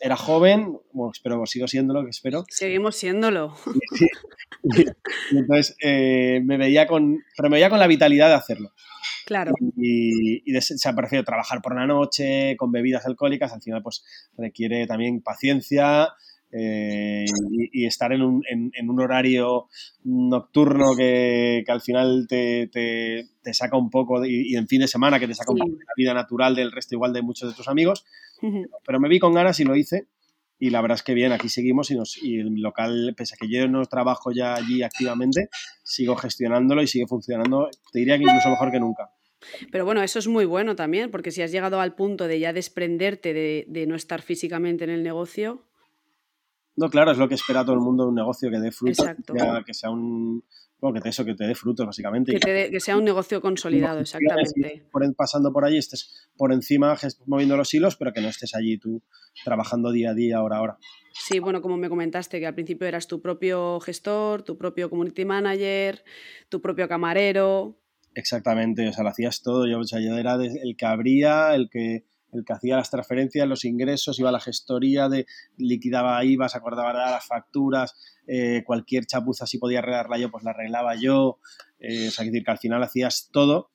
era 0.00 0.16
joven, 0.16 0.76
bueno, 0.92 1.12
espero, 1.14 1.46
sigo 1.46 1.68
siéndolo, 1.68 2.02
que 2.02 2.10
espero. 2.10 2.44
Seguimos 2.48 2.96
siéndolo. 2.96 3.54
entonces 5.30 5.76
eh, 5.80 6.40
me 6.44 6.56
veía 6.56 6.88
con, 6.88 7.22
pero 7.36 7.50
me 7.50 7.58
veía 7.58 7.70
con 7.70 7.78
la 7.78 7.86
vitalidad 7.86 8.30
de 8.30 8.34
hacerlo. 8.34 8.72
Claro. 9.26 9.52
Y, 9.76 10.42
se 10.60 10.88
ha 10.88 10.92
parecido 10.92 11.22
trabajar 11.22 11.62
por 11.62 11.76
la 11.76 11.86
noche 11.86 12.56
con 12.58 12.72
bebidas 12.72 13.06
alcohólicas, 13.06 13.52
al 13.52 13.62
final 13.62 13.80
pues 13.80 14.04
requiere 14.36 14.88
también 14.88 15.22
paciencia, 15.22 16.08
eh, 16.54 17.24
y, 17.72 17.86
estar 17.86 18.12
en 18.12 18.22
un, 18.22 18.42
en, 18.46 18.90
un, 18.90 19.00
horario 19.00 19.68
nocturno 20.04 20.94
que, 20.94 21.62
que 21.64 21.72
al 21.72 21.80
final 21.80 22.26
te, 22.28 22.68
te, 22.68 23.26
te, 23.42 23.54
saca 23.54 23.78
un 23.78 23.88
poco, 23.88 24.22
y, 24.24 24.54
en 24.54 24.68
fin 24.68 24.82
de 24.82 24.88
semana 24.88 25.18
que 25.18 25.26
te 25.26 25.34
saca 25.34 25.52
un 25.52 25.58
poco 25.58 25.70
de 25.70 25.84
la 25.84 25.94
vida 25.96 26.12
natural 26.12 26.54
del 26.54 26.70
resto 26.70 26.94
igual 26.94 27.14
de 27.14 27.22
muchos 27.22 27.48
de 27.48 27.56
tus 27.56 27.68
amigos. 27.68 28.04
Pero 28.84 29.00
me 29.00 29.08
vi 29.08 29.18
con 29.18 29.32
ganas 29.32 29.60
y 29.60 29.64
lo 29.64 29.76
hice. 29.76 30.08
Y 30.58 30.70
la 30.70 30.80
verdad 30.80 30.96
es 30.96 31.02
que 31.02 31.14
bien, 31.14 31.32
aquí 31.32 31.48
seguimos 31.48 31.90
y, 31.90 31.96
nos, 31.96 32.22
y 32.22 32.38
el 32.38 32.60
local, 32.60 33.14
pese 33.16 33.34
a 33.34 33.38
que 33.38 33.48
yo 33.48 33.66
no 33.66 33.84
trabajo 33.86 34.30
ya 34.30 34.54
allí 34.54 34.82
activamente, 34.82 35.48
sigo 35.82 36.14
gestionándolo 36.16 36.82
y 36.82 36.86
sigue 36.86 37.06
funcionando, 37.06 37.68
te 37.92 37.98
diría 37.98 38.16
que 38.16 38.24
incluso 38.24 38.48
mejor 38.48 38.70
que 38.70 38.78
nunca. 38.78 39.10
Pero 39.72 39.84
bueno, 39.84 40.02
eso 40.02 40.20
es 40.20 40.28
muy 40.28 40.44
bueno 40.44 40.76
también, 40.76 41.10
porque 41.10 41.32
si 41.32 41.42
has 41.42 41.50
llegado 41.50 41.80
al 41.80 41.96
punto 41.96 42.28
de 42.28 42.38
ya 42.38 42.52
desprenderte 42.52 43.32
de, 43.32 43.64
de 43.66 43.86
no 43.88 43.96
estar 43.96 44.22
físicamente 44.22 44.84
en 44.84 44.90
el 44.90 45.02
negocio, 45.02 45.64
no, 46.76 46.88
claro, 46.88 47.12
es 47.12 47.18
lo 47.18 47.28
que 47.28 47.34
espera 47.34 47.64
todo 47.64 47.74
el 47.74 47.80
mundo 47.80 48.04
de 48.04 48.08
un 48.10 48.14
negocio 48.14 48.50
que 48.50 48.58
dé 48.58 48.72
frutos, 48.72 49.06
que 49.66 49.74
sea, 49.74 49.90
un... 49.90 50.44
Bueno, 50.80 50.94
que 50.94 51.02
te, 51.02 51.10
eso, 51.10 51.24
que 51.24 51.34
te 51.34 51.44
dé 51.44 51.54
frutos, 51.54 51.86
básicamente. 51.86 52.40
Que, 52.40 52.80
sea 52.80 52.96
un 52.96 53.04
negocio 53.04 53.40
consolidado, 53.40 54.00
exactamente. 54.00 54.88
pasando 55.16 55.52
por 55.52 55.64
allí, 55.64 55.76
estés 55.76 56.28
por 56.36 56.52
encima 56.52 56.96
moviendo 57.26 57.56
los 57.56 57.72
hilos, 57.72 57.96
pero 57.96 58.12
que 58.12 58.20
no 58.20 58.28
estés 58.28 58.54
allí 58.54 58.78
tú 58.78 59.00
trabajando 59.44 59.92
día 59.92 60.10
a 60.10 60.14
día, 60.14 60.42
hora 60.42 60.56
a 60.56 60.62
hora. 60.62 60.78
Sí, 61.12 61.38
bueno, 61.38 61.62
como 61.62 61.76
me 61.76 61.88
comentaste, 61.88 62.40
que 62.40 62.46
al 62.46 62.54
principio 62.54 62.88
eras 62.88 63.06
tu 63.06 63.20
propio 63.20 63.78
gestor, 63.80 64.42
tu 64.42 64.56
propio 64.56 64.90
community 64.90 65.24
manager, 65.24 66.02
tu 66.48 66.60
propio 66.60 66.88
camarero. 66.88 67.78
Exactamente, 68.14 68.88
o 68.88 68.92
sea, 68.92 69.04
lo 69.04 69.10
hacías 69.10 69.40
todo. 69.42 69.68
Yo, 69.68 69.78
o 69.78 69.84
sea, 69.84 70.00
yo 70.00 70.16
era 70.16 70.34
el 70.34 70.74
que 70.76 70.86
abría, 70.86 71.54
el 71.54 71.68
que 71.70 72.06
el 72.32 72.44
que 72.44 72.52
hacía 72.52 72.76
las 72.76 72.90
transferencias, 72.90 73.46
los 73.46 73.64
ingresos, 73.64 74.18
iba 74.18 74.30
a 74.30 74.32
la 74.32 74.40
gestoría, 74.40 75.08
de 75.08 75.26
liquidaba 75.56 76.24
IVA, 76.24 76.48
se 76.48 76.58
acordaba 76.58 76.92
de 76.92 76.98
las 76.98 77.26
facturas, 77.26 77.94
eh, 78.26 78.62
cualquier 78.64 79.04
chapuza 79.06 79.46
si 79.46 79.58
podía 79.58 79.80
arreglarla 79.80 80.18
yo, 80.18 80.30
pues 80.30 80.44
la 80.44 80.50
arreglaba 80.50 80.94
yo. 80.96 81.38
Eh, 81.78 82.08
o 82.08 82.10
sea, 82.10 82.24
decir 82.24 82.44
que 82.44 82.50
al 82.50 82.58
final 82.58 82.82
hacías 82.82 83.28
todo. 83.32 83.70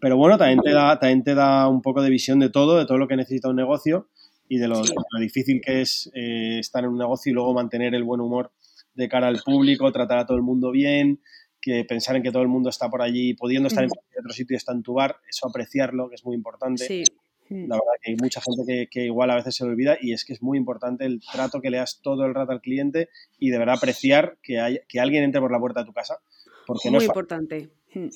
Pero 0.00 0.16
bueno, 0.16 0.38
también 0.38 0.60
te, 0.60 0.70
da, 0.70 0.98
también 0.98 1.24
te 1.24 1.34
da 1.34 1.68
un 1.68 1.82
poco 1.82 2.02
de 2.02 2.10
visión 2.10 2.38
de 2.38 2.50
todo, 2.50 2.78
de 2.78 2.86
todo 2.86 2.98
lo 2.98 3.08
que 3.08 3.16
necesita 3.16 3.48
un 3.48 3.56
negocio 3.56 4.08
y 4.48 4.58
de 4.58 4.68
lo, 4.68 4.80
difícil 5.20 5.60
que 5.60 5.82
es 5.82 6.10
eh, 6.14 6.58
estar 6.60 6.84
en 6.84 6.90
un 6.90 6.98
negocio 6.98 7.30
y 7.30 7.34
luego 7.34 7.52
mantener 7.52 7.94
el 7.94 8.04
buen 8.04 8.20
humor 8.20 8.52
de 8.94 9.08
cara 9.08 9.28
al 9.28 9.40
público, 9.44 9.90
tratar 9.92 10.18
a 10.18 10.26
todo 10.26 10.36
el 10.36 10.42
mundo 10.42 10.70
bien, 10.70 11.20
que 11.60 11.84
pensar 11.84 12.16
en 12.16 12.22
que 12.22 12.30
todo 12.30 12.42
el 12.42 12.48
mundo 12.48 12.70
está 12.70 12.88
por 12.88 13.02
allí, 13.02 13.34
pudiendo 13.34 13.68
estar 13.68 13.84
en 13.84 13.90
otro 13.90 14.32
sitio 14.32 14.54
y 14.54 14.56
está 14.56 14.72
en 14.72 14.82
tu 14.82 14.94
bar, 14.94 15.16
eso 15.28 15.48
apreciarlo, 15.48 16.08
que 16.08 16.14
es 16.14 16.24
muy 16.24 16.36
importante. 16.36 16.86
Sí. 16.86 17.04
La 17.50 17.76
verdad 17.76 17.92
que 18.02 18.10
hay 18.10 18.16
mucha 18.16 18.40
gente 18.40 18.88
que, 18.90 19.04
igual 19.04 19.30
a 19.30 19.36
veces 19.36 19.56
se 19.56 19.64
le 19.64 19.70
olvida 19.70 19.96
y 20.00 20.12
es 20.12 20.24
que 20.24 20.34
es 20.34 20.42
muy 20.42 20.58
importante 20.58 21.06
el 21.06 21.20
trato 21.20 21.60
que 21.60 21.70
le 21.70 21.78
das 21.78 22.00
todo 22.02 22.26
el 22.26 22.34
rato 22.34 22.52
al 22.52 22.60
cliente 22.60 23.08
y 23.38 23.50
de 23.50 23.58
verdad 23.58 23.76
apreciar 23.76 24.38
que, 24.42 24.60
hay, 24.60 24.80
que 24.88 25.00
alguien 25.00 25.24
entre 25.24 25.40
por 25.40 25.50
la 25.50 25.58
puerta 25.58 25.80
de 25.80 25.86
tu 25.86 25.92
casa. 25.92 26.18
Porque 26.66 26.90
muy 26.90 26.98
no 26.98 27.04
importante. 27.04 27.70
Hmm. 27.94 28.08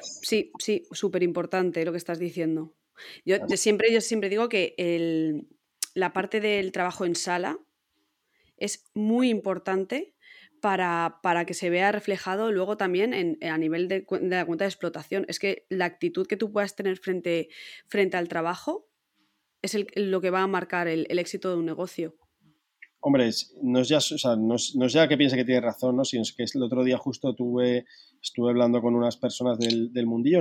Sí, 0.00 0.50
sí, 0.58 0.84
súper 0.90 1.22
importante 1.22 1.84
lo 1.84 1.92
que 1.92 1.98
estás 1.98 2.18
diciendo. 2.18 2.74
Yo, 3.24 3.36
siempre, 3.56 3.92
yo 3.92 4.00
siempre 4.00 4.28
digo 4.28 4.48
que 4.48 4.74
el, 4.78 5.48
la 5.94 6.12
parte 6.12 6.40
del 6.40 6.72
trabajo 6.72 7.04
en 7.04 7.14
sala 7.14 7.58
es 8.56 8.84
muy 8.94 9.28
importante 9.28 10.14
para, 11.22 11.44
que 11.46 11.54
se 11.54 11.70
vea 11.70 11.92
reflejado 11.92 12.50
luego 12.50 12.76
también 12.76 13.14
en, 13.14 13.38
a 13.44 13.56
nivel 13.56 13.86
de, 13.86 14.04
la 14.22 14.44
cuenta 14.44 14.64
de 14.64 14.68
explotación. 14.68 15.24
Es 15.28 15.38
que 15.38 15.64
la 15.68 15.84
actitud 15.84 16.26
que 16.26 16.36
tú 16.36 16.50
puedas 16.50 16.74
tener 16.74 16.96
frente, 16.96 17.48
frente 17.86 18.16
al 18.16 18.26
trabajo 18.26 18.88
es 19.62 19.76
lo 19.94 20.20
que 20.20 20.30
va 20.30 20.42
a 20.42 20.46
marcar 20.48 20.88
el, 20.88 21.06
éxito 21.20 21.50
de 21.50 21.56
un 21.56 21.66
negocio. 21.66 22.16
hombre, 22.98 23.30
no 23.62 23.80
es 23.80 23.88
ya, 23.88 24.00
no 24.36 24.56
es, 24.56 24.92
ya 24.92 25.06
que 25.06 25.16
piense 25.16 25.36
que 25.36 25.44
tiene 25.44 25.60
razón, 25.60 25.96
¿no? 25.96 26.04
sino 26.04 26.22
es 26.22 26.32
que 26.32 26.44
el 26.52 26.62
otro 26.64 26.82
día 26.82 26.98
justo 26.98 27.32
tuve, 27.36 27.84
estuve 28.20 28.50
hablando 28.50 28.82
con 28.82 28.96
unas 28.96 29.16
personas 29.16 29.60
del, 29.60 30.06
mundillo, 30.06 30.40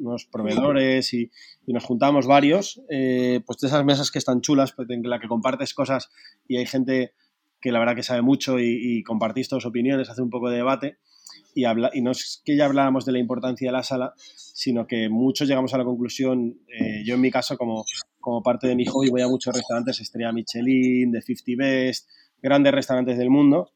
unos, 0.00 0.26
proveedores 0.26 1.14
y, 1.14 1.30
nos 1.66 1.84
juntamos 1.84 2.26
varios, 2.26 2.82
eh, 2.90 3.40
pues 3.46 3.58
de 3.60 3.68
esas 3.68 3.86
mesas 3.86 4.10
que 4.10 4.18
están 4.18 4.42
chulas, 4.42 4.72
pues, 4.72 4.90
en 4.90 5.02
la 5.08 5.18
que 5.18 5.28
compartes 5.28 5.72
cosas 5.72 6.10
y 6.46 6.58
hay 6.58 6.66
gente 6.66 7.14
que 7.62 7.72
la 7.72 7.78
verdad 7.78 7.94
que 7.94 8.02
sabe 8.02 8.20
mucho 8.20 8.58
y, 8.60 9.02
compartís 9.04 9.48
todas 9.48 9.64
opiniones, 9.64 10.10
hace 10.10 10.20
un 10.20 10.30
poco 10.30 10.50
de 10.50 10.56
debate 10.56 10.98
y, 11.54 11.64
habla, 11.64 11.90
y 11.94 12.02
no 12.02 12.10
es 12.10 12.42
que 12.44 12.56
ya 12.56 12.66
hablábamos 12.66 13.06
de 13.06 13.12
la 13.12 13.18
importancia 13.18 13.68
de 13.68 13.72
la 13.72 13.82
sala, 13.82 14.12
sino 14.16 14.86
que 14.86 15.08
muchos 15.08 15.48
llegamos 15.48 15.72
a 15.72 15.78
la 15.78 15.84
conclusión, 15.84 16.58
eh, 16.68 17.02
yo 17.04 17.14
en 17.14 17.20
mi 17.20 17.30
caso 17.30 17.56
como 17.56 17.84
como 18.22 18.42
parte 18.42 18.66
de 18.68 18.74
mi 18.74 18.86
hobby 18.86 19.10
voy 19.10 19.20
a 19.20 19.28
muchos 19.28 19.54
restaurantes, 19.54 20.00
estrella 20.00 20.32
Michelin, 20.32 21.10
de 21.10 21.20
50 21.20 21.62
Best, 21.62 22.08
grandes 22.40 22.72
restaurantes 22.72 23.18
del 23.18 23.28
mundo. 23.28 23.72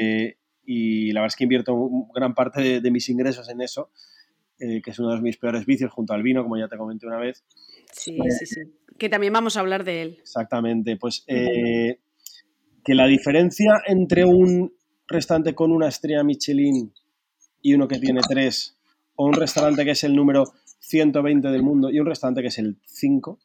Eh, 0.00 0.36
y 0.64 1.12
la 1.12 1.20
verdad 1.20 1.32
es 1.34 1.36
que 1.36 1.44
invierto 1.44 1.90
gran 2.12 2.34
parte 2.34 2.80
de, 2.80 2.90
mis 2.90 3.08
ingresos 3.08 3.48
en 3.48 3.60
eso, 3.60 3.90
eh, 4.58 4.82
que 4.82 4.90
es 4.90 4.98
uno 4.98 5.14
de 5.14 5.20
mis 5.20 5.36
peores 5.36 5.64
vicios 5.66 5.92
junto 5.92 6.14
al 6.14 6.24
vino, 6.24 6.42
como 6.42 6.56
ya 6.56 6.66
te 6.66 6.76
comenté 6.76 7.06
una 7.06 7.18
vez. 7.18 7.44
Sí, 7.92 8.18
sí, 8.30 8.46
sí. 8.46 8.60
Que 8.98 9.08
también 9.08 9.32
vamos 9.32 9.56
a 9.56 9.60
hablar 9.60 9.84
de 9.84 10.02
él. 10.02 10.16
Exactamente. 10.20 10.96
Pues 10.96 11.24
que 12.84 12.94
la 12.94 13.06
diferencia 13.06 13.82
entre 13.86 14.24
un 14.24 14.72
restaurante 15.06 15.54
con 15.54 15.72
una 15.72 15.88
estrella 15.88 16.22
Michelin 16.22 16.92
y 17.62 17.74
uno 17.74 17.88
que 17.88 17.98
tiene 17.98 18.20
tres, 18.28 18.76
o 19.16 19.26
un 19.26 19.34
restaurante 19.34 19.84
que 19.84 19.92
es 19.92 20.04
el 20.04 20.14
número 20.14 20.44
120 20.80 21.48
del 21.48 21.62
mundo 21.62 21.90
y 21.90 21.98
un 21.98 22.06
restaurante 22.06 22.42
que 22.42 22.48
es 22.48 22.58
el 22.58 22.78
5, 22.86 23.38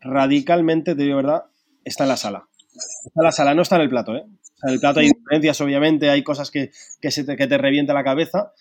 radicalmente, 0.00 0.94
te 0.94 1.02
digo 1.02 1.16
verdad, 1.16 1.44
está 1.84 2.04
en 2.04 2.08
la 2.08 2.16
sala. 2.16 2.48
Está 2.74 3.20
en 3.20 3.24
la 3.24 3.32
sala, 3.32 3.54
no 3.54 3.62
está 3.62 3.76
en 3.76 3.82
el 3.82 3.88
plato, 3.88 4.16
¿eh? 4.16 4.24
en 4.62 4.70
el 4.70 4.80
plato 4.80 5.00
hay 5.00 5.08
diferencias, 5.08 5.60
obviamente, 5.60 6.10
hay 6.10 6.22
cosas 6.22 6.50
que, 6.50 6.70
se 6.72 7.24
te, 7.24 7.36
que 7.36 7.46
te 7.46 7.58
revienta 7.58 7.92
la 7.92 8.04
cabeza, 8.04 8.52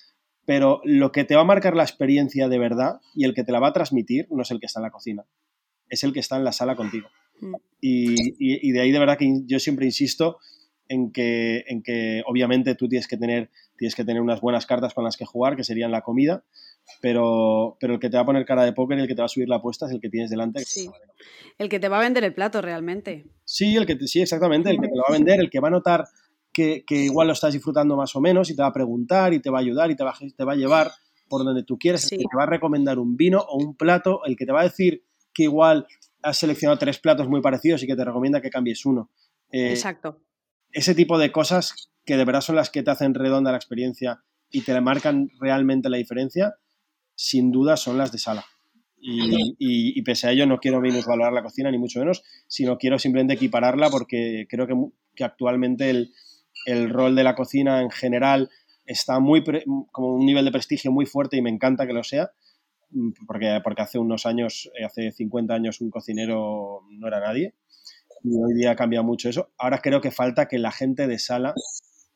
pero 0.46 0.82
lo 0.84 1.12
que 1.12 1.24
te 1.24 1.36
va 1.36 1.42
a 1.42 1.46
marcar 1.46 1.76
la 1.76 1.84
experiencia 1.84 2.48
de 2.48 2.60
verdad 2.60 3.00
y 3.16 3.26
el 3.26 3.34
que 3.34 3.44
te 3.44 3.52
la 3.52 3.60
va 3.60 3.70
a 3.70 3.74
transmitir 3.74 4.28
no 4.30 4.42
es 4.42 4.52
el 4.52 4.60
que 4.60 4.68
está 4.68 4.80
en 4.80 4.84
la 4.84 4.92
cocina, 4.92 5.26
es 5.90 6.04
el 6.04 6.14
que 6.14 6.20
está 6.20 6.38
en 6.38 6.44
la 6.44 6.52
sala 6.52 6.76
contigo. 6.76 7.10
Mm. 7.40 7.56
Y, 7.80 8.72
de 8.72 8.82
ahí 8.82 8.92
de 8.92 9.00
verdad 9.00 9.18
que 9.18 9.42
yo 9.46 9.60
siempre 9.60 9.86
insisto 9.86 10.40
en 10.88 11.12
que, 11.12 11.64
en 11.68 11.84
que 11.84 12.24
obviamente 12.26 12.76
tú 12.76 12.88
tienes 12.88 13.08
que, 13.08 13.18
tener, 13.18 13.50
tienes 13.78 13.96
que 13.96 14.04
tener 14.04 14.22
unas 14.22 14.42
buenas 14.42 14.66
cartas 14.66 14.94
con 14.94 15.04
las 15.04 15.18
que 15.18 15.26
jugar, 15.26 15.56
que 15.56 15.64
serían 15.64 15.92
la 15.92 16.02
comida, 16.02 16.44
pero, 17.02 17.78
pero 17.80 17.96
el 17.96 18.00
que 18.00 18.10
te 18.10 18.18
va 18.18 18.24
a 18.24 18.26
poner 18.26 18.46
cara 18.46 18.64
de 18.64 18.74
póker 18.74 18.98
y 18.98 19.02
el 19.02 19.08
que 19.08 19.16
te 19.16 19.22
va 19.22 19.26
a 19.26 19.30
subir 19.30 19.50
la 19.50 19.58
apuesta 19.58 19.86
es 19.86 19.92
el 19.92 20.02
que 20.02 20.10
tienes 20.10 20.30
delante. 20.30 20.64
Sí. 20.66 20.90
El 21.58 21.70
que 21.70 21.80
te 21.80 21.90
va 21.90 21.98
a 21.98 22.02
vender 22.02 22.24
el 22.24 22.34
plato 22.34 22.62
realmente. 22.62 23.26
Sí, 23.44 23.76
el 23.76 23.86
que 23.86 23.98
sí, 24.08 24.22
exactamente, 24.22 24.70
el 24.70 24.80
que 24.80 24.88
te 24.88 24.96
lo 24.96 25.02
va 25.02 25.10
a 25.10 25.18
vender, 25.18 25.40
el 25.40 25.50
que 25.50 25.60
va 25.60 25.68
a 25.68 25.72
notar 25.72 26.06
que, 26.54 26.84
que, 26.88 26.96
igual 26.96 27.28
lo 27.28 27.34
estás 27.34 27.54
disfrutando 27.54 27.96
más 27.96 28.16
o 28.16 28.22
menos 28.22 28.50
y 28.50 28.56
te 28.56 28.62
va 28.62 28.70
a 28.70 28.74
preguntar 28.74 29.34
y 29.34 29.40
te 29.40 29.50
va 29.50 29.60
a 29.60 29.62
ayudar 29.62 29.92
y 29.92 29.96
te 29.96 30.04
va, 30.04 30.16
te 30.36 30.44
va 30.44 30.54
a 30.54 30.56
llevar 30.56 30.92
por 31.28 31.44
donde 31.44 31.64
tú 31.64 31.78
quieres, 31.78 32.12
el 32.12 32.20
que 32.20 32.26
te 32.26 32.38
va 32.38 32.44
a 32.44 32.48
recomendar 32.48 33.00
un 33.00 33.18
vino 33.18 33.40
o 33.40 33.58
un 33.58 33.76
plato, 33.76 34.22
el 34.26 34.36
que 34.36 34.46
te 34.46 34.52
va 34.52 34.62
a 34.62 34.64
decir 34.64 35.04
que 35.34 35.44
igual 35.44 35.86
has 36.28 36.38
seleccionado 36.38 36.78
tres 36.78 37.00
platos 37.00 37.28
muy 37.28 37.42
parecidos 37.42 37.84
y 37.84 37.88
que 37.88 37.96
te 37.96 38.06
recomienda 38.06 38.42
que 38.42 38.50
cambies 38.50 38.86
uno. 38.86 39.10
Eh, 39.52 39.70
Exacto. 39.70 40.22
Ese 40.72 40.94
tipo 40.94 41.18
de 41.18 41.32
cosas 41.32 41.90
que 42.06 42.18
de 42.18 42.26
verdad 42.26 42.42
son 42.42 42.56
las 42.56 42.70
que 42.70 42.84
te 42.84 42.92
hacen 42.92 43.14
redonda 43.14 43.52
la 43.52 43.58
experiencia 43.58 44.24
y 44.50 44.62
te 44.62 44.80
marcan 44.82 45.30
realmente 45.40 45.90
la 45.90 45.98
diferencia, 45.98 46.56
sin 47.16 47.52
duda 47.52 47.78
son 47.78 47.98
las 47.98 48.12
de 48.12 48.18
sala. 48.18 48.46
Y, 49.00 50.02
pese 50.02 50.28
a 50.28 50.32
ello 50.32 50.46
no 50.48 50.60
quiero 50.60 50.82
valorar 50.82 51.32
la 51.32 51.44
cocina, 51.44 51.72
ni 51.72 51.78
mucho 51.78 52.00
menos, 52.00 52.24
sino 52.48 52.78
quiero 52.78 52.98
simplemente 53.00 53.36
equipararla 53.36 53.90
porque 53.90 54.48
creo 54.50 54.68
que, 54.68 55.24
actualmente 55.24 55.90
el, 56.66 56.90
rol 56.90 57.16
de 57.16 57.24
la 57.24 57.36
cocina 57.36 57.82
en 57.82 57.92
general 57.92 58.50
está 58.86 59.20
muy 59.20 59.44
como 59.92 60.14
un 60.14 60.26
nivel 60.26 60.46
de 60.46 60.52
prestigio 60.52 60.92
muy 60.92 61.06
fuerte 61.06 61.38
y 61.38 61.42
me 61.42 61.50
encanta 61.50 61.86
que 61.86 61.94
lo 61.94 62.04
sea, 62.04 62.32
porque, 63.26 63.60
porque 63.64 63.82
hace 63.82 64.00
unos 64.00 64.26
años, 64.26 64.70
eh, 64.80 64.86
hace 64.86 65.12
50 65.12 65.54
años 65.54 65.82
un 65.82 65.90
cocinero 65.90 66.82
no 66.90 67.08
era 67.08 67.20
nadie 67.20 67.54
y 68.24 68.30
hoy 68.36 68.54
día 68.56 68.76
cambia 68.76 69.02
mucho 69.02 69.30
eso. 69.30 69.52
Ahora 69.58 69.80
creo 69.80 70.02
que 70.02 70.12
falta 70.12 70.48
que 70.48 70.58
la 70.58 70.72
gente 70.72 71.08
de 71.08 71.20
sala, 71.20 71.54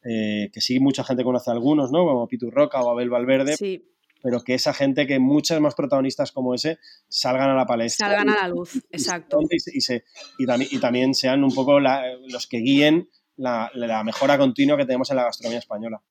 eh, 0.04 0.50
que 0.52 0.62
sí 0.62 0.80
mucha 0.80 1.04
gente 1.04 1.24
conoce 1.24 1.50
a 1.50 1.54
algunos, 1.54 1.92
¿no? 1.92 2.06
Como 2.06 2.28
Pitu 2.28 2.50
Roca 2.50 2.82
o 2.82 2.90
Abel 2.90 3.10
Valverde, 3.10 3.56
sí 3.56 3.88
pero 4.22 4.44
que 4.44 4.54
esa 4.54 4.74
gente, 4.74 5.08
que 5.08 5.20
muchas 5.20 5.60
más 5.60 5.76
protagonistas 5.76 6.32
como 6.32 6.54
ese, 6.54 6.80
salgan 7.08 7.50
a 7.50 7.56
la 7.56 7.66
palestra. 7.66 8.08
Salgan 8.08 8.30
a 8.30 8.36
la 8.44 8.48
luz, 8.50 8.76
exacto. 8.92 9.40
Y, 9.50 10.46
y, 10.76 10.80
también 10.80 11.14
sean 11.14 11.44
un 11.44 11.54
poco 11.54 11.80
los 11.80 12.48
que 12.48 12.60
guíen 12.60 13.10
la, 13.36 14.04
mejora 14.06 14.38
continua 14.38 14.78
que 14.78 14.86
tenemos 14.86 15.10
en 15.10 15.18
la 15.18 15.24
gastronomía 15.24 15.60
española. 15.60 16.02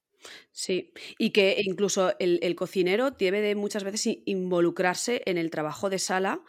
Sí, 0.52 0.92
y 1.18 1.30
que 1.30 1.61
incluso 1.64 2.12
el, 2.18 2.54
cocinero 2.56 3.11
debe 3.11 3.40
de 3.40 3.54
muchas 3.54 3.85
veces 3.85 4.18
involucrarse 4.24 5.22
en 5.26 5.38
el 5.38 5.50
trabajo 5.50 5.90
de 5.90 5.98
sala 5.98 6.42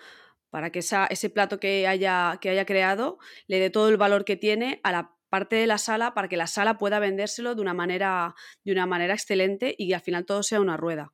para 0.49 0.71
que 0.71 0.79
ese 0.79 1.29
plato 1.29 1.59
que 1.59 1.87
haya, 1.87 2.37
que 2.41 2.49
haya 2.49 2.65
creado 2.65 3.19
le 3.47 3.59
dé 3.59 3.69
todo 3.69 3.89
el 3.89 3.97
valor 3.97 4.25
que 4.25 4.35
tiene 4.35 4.81
a 4.83 4.91
la 4.91 5.15
parte 5.29 5.55
de 5.55 5.67
la 5.67 5.77
sala 5.77 6.13
para 6.13 6.27
que 6.27 6.35
la 6.35 6.47
sala 6.47 6.77
pueda 6.77 6.99
vendérselo 6.99 7.55
de 7.55 7.61
una 7.61 7.73
manera, 7.73 8.35
de 8.65 8.73
una 8.73 8.85
manera 8.85 9.13
excelente 9.13 9.73
y 9.77 9.93
al 9.93 10.01
final 10.01 10.25
todo 10.25 10.43
sea 10.43 10.59
una 10.59 10.75
rueda. 10.75 11.13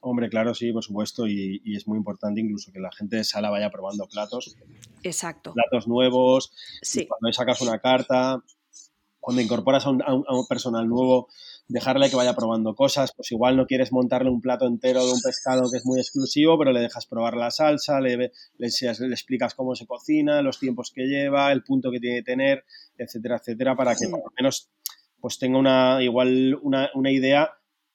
Hombre, 0.00 0.28
claro, 0.28 0.54
sí, 0.54 0.70
por 0.70 0.84
supuesto, 0.84 1.26
y, 1.26 1.62
es 1.74 1.88
muy 1.88 1.96
importante 1.96 2.40
incluso 2.40 2.70
que 2.72 2.78
la 2.78 2.92
gente 2.92 3.16
de 3.16 3.24
sala 3.24 3.48
vaya 3.48 3.70
probando 3.70 4.06
platos. 4.06 4.54
Exacto. 5.02 5.54
Platos 5.54 5.88
nuevos, 5.88 6.52
sí. 6.82 7.06
cuando 7.06 7.32
sacas 7.32 7.62
una 7.62 7.78
carta, 7.78 8.42
cuando 9.18 9.40
incorporas 9.40 9.86
a 9.86 9.90
un, 9.90 10.46
personal 10.46 10.86
nuevo, 10.86 11.28
dejarle 11.66 12.10
que 12.10 12.16
vaya 12.16 12.34
probando 12.34 12.74
cosas, 12.74 13.12
pues 13.16 13.32
igual 13.32 13.56
no 13.56 13.66
quieres 13.66 13.90
montarle 13.90 14.30
un 14.30 14.40
plato 14.40 14.66
entero 14.66 15.04
de 15.04 15.12
un 15.12 15.20
pescado 15.22 15.70
que 15.70 15.78
es 15.78 15.86
muy 15.86 15.98
exclusivo, 15.98 16.58
pero 16.58 16.72
le 16.72 16.80
dejas 16.80 17.06
probar 17.06 17.36
la 17.36 17.50
salsa, 17.50 18.00
le, 18.00 18.16
le, 18.16 18.30
le 18.58 19.14
explicas 19.14 19.54
cómo 19.54 19.74
se 19.74 19.86
cocina, 19.86 20.42
los 20.42 20.58
tiempos 20.58 20.92
que 20.94 21.06
lleva, 21.06 21.52
el 21.52 21.62
punto 21.62 21.90
que 21.90 22.00
tiene 22.00 22.18
que 22.18 22.24
tener, 22.24 22.64
etcétera, 22.98 23.36
etcétera, 23.36 23.76
para 23.76 23.94
que 23.94 24.08
por 24.08 24.20
lo 24.20 24.32
menos 24.36 24.70
pues 25.20 25.38
tenga 25.38 25.58
una 25.58 26.02
igual 26.02 26.58
una, 26.62 26.90
una 26.94 27.10
idea 27.10 27.50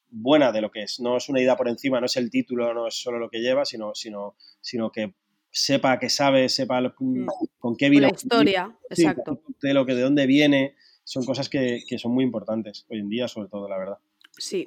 buena 0.09 0.51
de 0.51 0.61
lo 0.61 0.71
que 0.71 0.83
es. 0.83 0.99
No 0.99 1.17
es 1.17 1.29
una 1.29 1.41
idea 1.41 1.55
por 1.55 1.67
encima, 1.67 1.99
no 1.99 2.07
es 2.07 2.17
el 2.17 2.29
título, 2.29 2.73
no 2.73 2.87
es 2.87 2.95
solo 2.95 3.19
lo 3.19 3.29
que 3.29 3.39
lleva, 3.39 3.65
sino, 3.65 3.93
sino, 3.93 4.35
sino 4.61 4.91
que 4.91 5.13
sepa 5.51 5.99
que 5.99 6.09
sabe, 6.09 6.49
sepa 6.49 6.81
mm. 6.81 7.27
con 7.57 7.75
qué 7.75 7.89
vino. 7.89 8.07
La 8.07 8.13
historia, 8.13 8.75
exacto. 8.89 9.41
De 9.61 9.73
lo 9.73 9.85
que 9.85 9.95
de 9.95 10.01
dónde 10.01 10.25
viene, 10.25 10.75
son 11.09 11.25
cosas 11.25 11.49
que, 11.49 11.81
son 11.97 12.11
muy 12.11 12.23
importantes 12.23 12.85
hoy 12.87 12.99
en 12.99 13.09
día, 13.09 13.27
sobre 13.27 13.49
todo, 13.49 13.67
la 13.67 13.79
verdad. 13.79 13.97
Sí, 14.37 14.63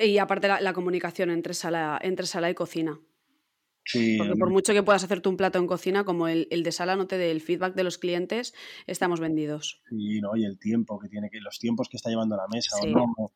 y 0.00 0.18
aparte 0.18 0.48
la, 0.48 0.72
comunicación 0.72 1.30
entre 1.30 1.54
sala, 1.54 2.00
entre 2.02 2.26
sala 2.26 2.50
y 2.50 2.54
cocina. 2.54 3.00
Porque 4.18 4.34
por 4.36 4.50
mucho 4.50 4.72
que 4.72 4.82
puedas 4.82 5.04
hacerte 5.04 5.28
un 5.28 5.36
plato 5.36 5.58
en 5.58 5.68
cocina, 5.68 6.04
como 6.04 6.26
el, 6.26 6.48
de 6.50 6.72
sala 6.72 6.96
no 6.96 7.06
te 7.06 7.16
dé 7.16 7.30
el 7.30 7.40
feedback 7.40 7.76
de 7.76 7.84
los 7.84 7.96
clientes, 7.96 8.54
estamos 8.88 9.20
vendidos. 9.20 9.80
Y, 9.92 10.20
¿no? 10.20 10.36
y 10.36 10.44
el 10.44 10.58
tiempo 10.58 10.98
que 10.98 11.08
tiene, 11.08 11.30
que 11.30 11.38
los 11.40 11.60
tiempos 11.60 11.88
que 11.88 11.96
está 11.96 12.10
llevando 12.10 12.34
a 12.34 12.38
la 12.38 12.48
mesa, 12.52 12.76
o 12.82 12.86
no, 12.86 13.32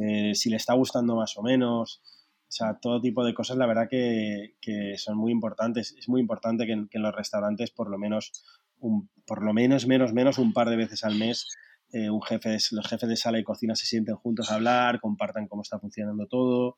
eh, 0.00 0.32
si 0.36 0.48
le 0.48 0.56
está 0.56 0.74
gustando 0.74 1.16
más 1.16 1.36
o 1.36 1.42
menos. 1.42 2.00
O 2.48 2.52
sea, 2.52 2.78
todo 2.80 3.00
tipo 3.00 3.24
de 3.24 3.34
cosas, 3.34 3.56
la 3.58 3.66
verdad 3.66 3.88
que, 3.90 4.54
son 4.96 5.18
muy 5.18 5.32
importantes. 5.32 5.94
Es 5.98 6.08
muy 6.08 6.20
importante 6.20 6.66
que 6.66 6.72
en, 6.72 6.88
los 6.92 7.14
restaurantes, 7.14 7.72
por 7.72 7.90
lo 7.90 7.98
menos, 7.98 8.32
un, 8.78 9.10
por 9.26 9.44
lo 9.44 9.52
menos, 9.52 9.88
menos, 9.88 10.12
menos, 10.12 10.38
un 10.38 10.52
par 10.52 10.70
de 10.70 10.76
veces 10.76 11.02
al 11.02 11.16
mes, 11.16 11.48
eh, 11.92 12.08
un 12.08 12.22
jefe, 12.22 12.56
los 12.70 12.86
jefes 12.86 13.08
de 13.08 13.16
sala 13.16 13.38
y 13.38 13.44
cocina 13.44 13.74
se 13.74 13.86
sienten 13.86 14.14
juntos 14.14 14.50
a 14.50 14.54
hablar, 14.54 15.00
compartan 15.00 15.48
cómo 15.48 15.62
está 15.62 15.78
funcionando 15.78 16.26
todo 16.26 16.76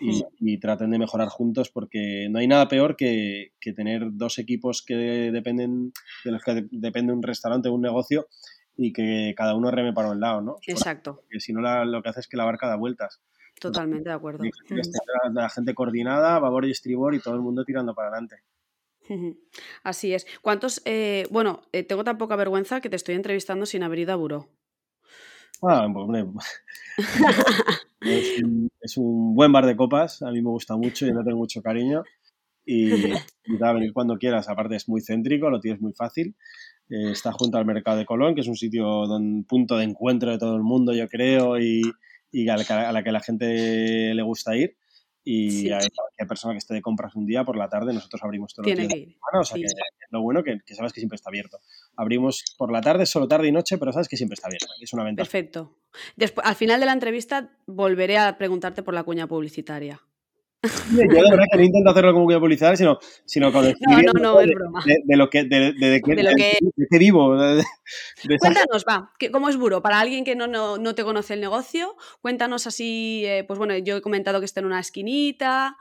y, 0.00 0.58
traten 0.58 0.90
de 0.90 0.98
mejorar 0.98 1.28
juntos 1.28 1.70
porque 1.70 2.28
no 2.30 2.38
hay 2.38 2.48
nada 2.48 2.68
peor 2.68 2.96
que, 2.96 3.52
tener 3.76 4.08
dos 4.12 4.38
equipos 4.38 4.82
que 4.82 4.94
dependen 4.94 5.92
de 6.24 6.30
los 6.30 6.42
que 6.42 6.66
depende 6.70 7.12
un 7.12 7.22
restaurante 7.22 7.68
o 7.68 7.74
un 7.74 7.82
negocio 7.82 8.26
y 8.76 8.92
que 8.92 9.34
cada 9.36 9.54
uno 9.54 9.70
reme 9.70 9.92
para 9.92 10.10
un 10.10 10.20
lado, 10.20 10.40
¿no? 10.40 10.56
Exacto. 10.66 11.16
Porque 11.16 11.40
si 11.40 11.52
no, 11.52 11.60
lo 11.84 12.02
que 12.02 12.08
hace 12.08 12.20
es 12.20 12.28
que 12.28 12.36
la 12.36 12.44
barca 12.44 12.68
da 12.68 12.76
vueltas. 12.76 13.20
Totalmente 13.60 14.08
de 14.08 14.14
acuerdo. 14.14 14.44
la, 15.32 15.48
gente 15.48 15.74
coordinada, 15.74 16.38
babor 16.38 16.64
y 16.66 16.70
estribor 16.70 17.14
y 17.14 17.20
todo 17.20 17.34
el 17.34 17.40
mundo 17.40 17.64
tirando 17.64 17.94
para 17.94 18.08
adelante. 18.08 18.36
Así 19.82 20.14
es. 20.14 20.26
¿Cuántos? 20.42 20.82
Eh, 20.84 21.26
bueno, 21.30 21.62
eh, 21.72 21.82
tengo 21.82 22.04
tan 22.04 22.18
poca 22.18 22.36
vergüenza 22.36 22.80
que 22.80 22.90
te 22.90 22.96
estoy 22.96 23.14
entrevistando 23.14 23.66
sin 23.66 23.82
haber 23.82 24.00
ido 24.00 24.12
a 24.12 24.16
Buró. 24.16 24.48
Ah, 25.62 25.86
hombre. 25.86 26.24
es, 28.80 28.96
un, 28.98 29.34
buen 29.34 29.52
bar 29.52 29.66
de 29.66 29.76
copas. 29.76 30.22
A 30.22 30.30
mí 30.30 30.42
me 30.42 30.50
gusta 30.50 30.76
mucho 30.76 31.06
y 31.06 31.12
no 31.12 31.24
tengo 31.24 31.38
mucho 31.38 31.62
cariño. 31.62 32.02
Y, 32.66 32.92
y 32.94 33.62
a 33.62 33.72
venir 33.72 33.92
cuando 33.92 34.18
quieras. 34.18 34.48
Aparte, 34.48 34.76
es 34.76 34.88
muy 34.88 35.00
céntrico, 35.00 35.50
lo 35.50 35.60
tienes 35.60 35.80
muy 35.80 35.92
fácil. 35.92 36.34
Eh, 36.90 37.12
está 37.12 37.32
junto 37.32 37.56
al 37.56 37.64
Mercado 37.64 37.98
de 37.98 38.06
Colón, 38.06 38.34
que 38.34 38.42
es 38.42 38.48
un 38.48 38.56
sitio, 38.56 39.04
punto 39.48 39.76
de 39.78 39.84
encuentro 39.84 40.30
de 40.30 40.38
todo 40.38 40.56
el 40.56 40.62
mundo, 40.62 40.92
yo 40.92 41.08
creo, 41.08 41.58
y, 41.58 41.82
a, 42.48 42.56
la, 42.92 43.02
que 43.02 43.12
la 43.12 43.20
gente 43.20 44.14
le 44.14 44.22
gusta 44.22 44.56
ir. 44.56 44.76
Y 45.24 45.70
hay, 45.70 45.86
hay 46.18 46.26
persona 46.26 46.52
que 46.54 46.58
esté 46.58 46.74
de 46.74 46.82
compras 46.82 47.14
un 47.16 47.24
día 47.26 47.44
por 47.44 47.56
la 47.56 47.68
tarde, 47.68 47.92
nosotros 47.94 48.22
abrimos 48.22 48.52
todo 48.54 48.64
Tiene 48.64 48.82
el 48.82 48.88
que 48.88 48.98
ir. 48.98 49.16
o 49.32 49.44
sea 49.44 49.56
Sí. 49.56 49.62
que 49.62 49.68
lo 50.10 50.20
bueno 50.22 50.42
que, 50.44 50.58
que 50.64 50.74
sabes 50.74 50.92
que 50.92 51.00
siempre 51.00 51.16
está 51.16 51.30
abierto. 51.30 51.58
Abrimos 51.96 52.44
por 52.58 52.70
la 52.70 52.80
tarde, 52.80 53.06
solo 53.06 53.26
tarde 53.26 53.48
y 53.48 53.52
noche, 53.52 53.78
pero 53.78 53.92
sabes 53.92 54.08
que 54.08 54.16
siempre 54.16 54.34
está 54.34 54.48
abierto. 54.48 54.66
Es 54.80 54.92
una 54.92 55.02
ventaja. 55.04 55.24
Perfecto. 55.24 55.78
Después, 56.16 56.46
al 56.46 56.54
final 56.54 56.78
de 56.80 56.86
la 56.86 56.92
entrevista 56.92 57.56
volveré 57.66 58.18
a 58.18 58.36
preguntarte 58.38 58.82
por 58.82 58.94
la 58.94 59.02
cuña 59.04 59.26
publicitaria. 59.26 60.00
Yo 60.90 60.96
de 60.98 61.30
verdad 61.30 61.44
que 61.50 61.58
no 61.58 61.64
intento 61.64 61.90
hacerlo 61.90 62.12
como 62.12 62.24
voy 62.24 62.34
a 62.34 62.40
publicitar, 62.40 62.76
sino, 62.76 62.98
sino 63.24 63.52
con 63.52 63.64
el 63.66 63.74
No, 63.80 64.00
no, 64.02 64.12
no, 64.20 64.40
es 64.40 64.46
de, 64.48 64.54
broma. 64.54 64.82
de- 64.84 65.00
de 65.04 65.16
lo 65.16 65.28
que, 65.30 65.44
de, 65.44 65.72
de- 65.72 66.00
de 66.00 66.22
lo 66.22 66.30
que- 66.36 66.58
qué 66.90 66.98
vivo. 66.98 67.36
Cuéntanos, 68.38 68.84
va, 68.88 69.12
que- 69.18 69.30
¿cómo 69.30 69.48
es 69.48 69.56
Buro? 69.56 69.82
Para 69.82 70.00
alguien 70.00 70.24
que 70.24 70.34
no, 70.36 70.46
no, 70.46 70.78
no 70.78 70.94
te 70.94 71.04
conoce 71.04 71.34
el 71.34 71.40
negocio, 71.40 71.96
cuéntanos 72.20 72.66
así, 72.66 73.22
eh, 73.26 73.44
pues 73.46 73.58
bueno, 73.58 73.76
yo 73.78 73.96
he 73.96 74.00
comentado 74.00 74.38
que 74.40 74.46
está 74.46 74.60
en 74.60 74.66
una 74.66 74.80
esquinita. 74.80 75.76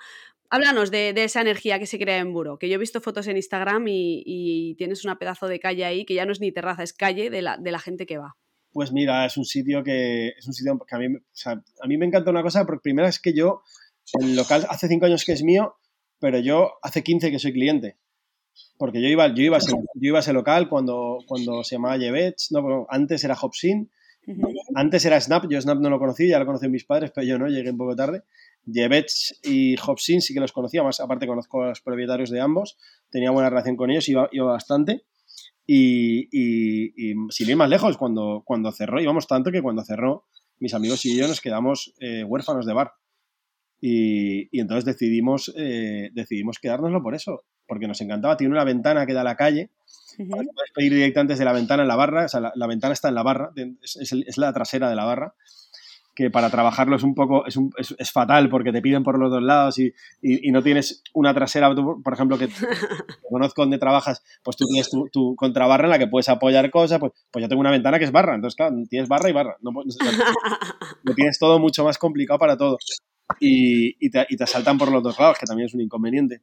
Háblanos 0.50 0.92
de, 0.92 1.14
de 1.14 1.24
esa 1.24 1.42
energía 1.42 1.80
que 1.80 1.88
se 1.88 1.98
crea 1.98 2.18
en 2.20 2.32
Buro, 2.32 2.60
que 2.60 2.70
yo 2.70 2.76
he 2.76 2.78
visto 2.78 3.02
fotos 3.02 3.26
en 3.28 3.38
Instagram 3.38 3.88
y, 3.88 4.22
y 4.26 4.76
tienes 4.76 5.04
una 5.04 5.18
pedazo 5.18 5.48
de 5.48 5.60
calle 5.60 5.84
ahí 5.84 6.06
que 6.06 6.14
ya 6.14 6.26
no 6.26 6.32
es 6.32 6.42
ni 6.42 6.52
terraza, 6.52 6.84
es 6.84 6.94
calle 6.94 7.30
de 7.32 7.42
la, 7.42 7.58
de 7.58 7.72
la 7.72 7.80
gente 7.80 8.06
que 8.06 8.18
va. 8.20 8.36
Pues 8.72 8.92
mira, 8.92 9.26
es 9.26 9.38
un 9.38 9.46
sitio 9.46 9.84
que 9.84 10.30
es 10.38 10.46
un 10.48 10.54
sitio 10.54 10.78
que 10.88 10.96
a 10.96 11.00
mí, 11.00 11.10
me- 11.10 11.20
o 11.20 11.22
sea, 11.32 11.54
a 11.54 11.88
mí 11.88 11.98
me 11.98 12.06
encanta 12.06 12.30
una 12.30 12.44
cosa, 12.44 12.66
porque 12.66 12.82
primero 12.84 13.08
es 13.08 13.20
que 13.20 13.34
yo, 13.34 13.64
el 14.20 14.36
local 14.36 14.66
hace 14.70 14.88
cinco 14.88 15.06
años 15.06 15.24
que 15.26 15.34
es 15.34 15.44
mío, 15.44 15.76
pero 16.20 16.40
yo 16.40 16.74
hace 16.82 17.04
15 17.04 17.32
que 17.32 17.40
soy 17.40 17.54
cliente. 17.54 17.98
Porque 18.78 19.02
yo 19.02 19.08
iba, 19.08 19.34
yo 19.34 19.44
iba, 19.44 19.58
a, 19.58 19.60
ese, 19.60 19.72
yo 19.72 20.08
iba 20.08 20.20
a 20.20 20.22
ese 20.22 20.34
local 20.34 20.70
cuando, 20.70 21.20
cuando 21.28 21.64
se 21.64 21.76
llamaba 21.76 21.98
Jevets, 21.98 22.52
no, 22.52 22.62
bueno, 22.62 22.86
antes 22.90 23.24
era 23.24 23.38
Hopsin, 23.40 23.90
Ujú. 24.26 24.54
antes 24.76 25.04
era 25.06 25.20
Snap, 25.20 25.50
yo 25.50 25.60
Snap 25.60 25.80
no 25.80 25.90
lo 25.90 26.00
conocí, 26.00 26.28
ya 26.28 26.40
lo 26.40 26.46
conocen 26.46 26.72
mis 26.72 26.86
padres, 26.86 27.12
pero 27.14 27.26
yo 27.26 27.38
no, 27.38 27.48
llegué 27.48 27.72
un 27.72 27.78
poco 27.78 27.96
tarde. 27.96 28.24
Jevets 28.72 29.40
y 29.44 29.76
Hopsin 29.80 30.22
sí 30.22 30.34
que 30.34 30.40
los 30.40 30.52
conocía, 30.52 30.84
más 30.84 31.00
aparte 31.00 31.28
conozco 31.28 31.64
a 31.64 31.70
los 31.70 31.82
propietarios 31.82 32.30
de 32.30 32.40
ambos, 32.40 32.78
tenía 33.10 33.32
buena 33.32 33.50
relación 33.50 33.76
con 33.76 33.92
ellos, 33.92 34.08
iba, 34.08 34.30
iba 34.32 34.46
bastante. 34.46 35.04
Y, 35.66 36.28
y, 36.32 37.12
y 37.12 37.16
sin 37.30 37.50
ir 37.50 37.56
más 37.56 37.70
lejos, 37.70 37.98
cuando, 37.98 38.44
cuando 38.46 38.72
cerró, 38.72 39.02
íbamos 39.02 39.28
tanto 39.28 39.52
que 39.52 39.62
cuando 39.62 39.84
cerró, 39.84 40.26
mis 40.60 40.74
amigos 40.74 41.06
y 41.06 41.18
yo 41.18 41.28
nos 41.28 41.42
quedamos 41.42 41.94
eh, 42.00 42.24
huérfanos 42.24 42.66
de 42.66 42.74
bar. 42.74 42.94
Y, 43.86 44.48
y 44.58 44.62
entonces 44.62 44.86
decidimos, 44.86 45.52
eh, 45.58 46.10
decidimos 46.14 46.58
quedárnoslo 46.58 47.04
por 47.04 47.16
eso, 47.16 47.44
porque 47.68 47.86
nos 47.86 48.00
encantaba. 48.00 48.38
Tiene 48.38 48.54
una 48.54 48.64
ventana 48.64 49.06
que 49.06 49.12
da 49.14 49.20
a 49.22 49.26
la 49.26 49.36
calle, 49.36 49.72
Ujú. 50.18 50.30
puedes 50.30 50.72
pedir 50.74 50.94
directamente 50.94 51.34
desde 51.34 51.44
la 51.44 51.52
ventana 51.52 51.84
en 51.84 51.90
la 51.90 51.98
barra, 51.98 52.24
o 52.24 52.30
sea, 52.30 52.40
la, 52.40 52.54
la 52.56 52.66
ventana 52.68 52.94
está 52.94 53.10
en 53.10 53.16
la 53.16 53.24
barra, 53.24 53.52
es, 53.82 53.98
es 53.98 54.12
el- 54.14 54.24
es 54.26 54.38
la 54.38 54.54
trasera 54.54 54.90
de 54.90 54.96
la 54.96 55.04
barra, 55.04 55.34
que 56.16 56.30
para 56.30 56.50
trabajarlo 56.50 56.96
es 56.96 57.04
un 57.04 57.14
poco, 57.14 57.46
es, 57.46 57.58
un- 57.58 57.74
es- 57.78 58.12
fatal 58.12 58.48
porque 58.50 58.72
te 58.72 58.82
piden 58.82 59.04
por 59.04 59.20
los 59.20 59.30
dos 59.32 59.42
lados 59.44 59.78
y, 59.80 59.88
y- 60.22 60.48
y 60.48 60.52
no 60.54 60.64
tienes 60.64 61.04
una 61.14 61.34
trasera, 61.34 61.76
tú, 61.76 62.02
por 62.02 62.14
ejemplo, 62.14 62.38
que 62.38 62.48
que 63.18 63.28
conozco 63.30 63.64
donde 63.64 63.80
trabajas, 63.80 64.24
pues 64.44 64.56
tú 64.56 64.66
tienes 64.66 64.90
tu, 64.90 65.10
tu 65.12 65.36
contrabarra 65.36 65.84
en 65.86 65.90
la 65.90 66.00
que 66.00 66.08
puedes 66.08 66.30
apoyar 66.30 66.72
cosas, 66.72 67.00
pues, 67.00 67.12
pues 67.32 67.42
yo 67.44 67.50
tengo 67.50 67.60
una 67.60 67.72
ventana 67.72 68.00
que 68.00 68.06
es 68.06 68.12
barra, 68.14 68.36
entonces 68.36 68.56
claro, 68.56 68.78
tienes 68.90 69.10
barra 69.10 69.30
y 69.30 69.34
barra, 69.34 69.58
no, 69.62 69.72
puedes- 69.74 69.98
lo 71.04 71.14
tienes 71.16 71.38
todo 71.38 71.60
mucho 71.60 71.84
más 71.84 71.98
complicado 71.98 72.40
para 72.40 72.56
todo. 72.56 72.78
Y, 73.40 73.96
y 74.06 74.10
te, 74.10 74.26
y 74.30 74.38
te 74.38 74.44
asaltan 74.44 74.78
por 74.78 74.92
los 74.92 75.02
dos 75.04 75.18
lados, 75.20 75.38
que 75.40 75.46
también 75.46 75.68
es 75.68 75.74
un 75.74 75.82
inconveniente. 75.82 76.42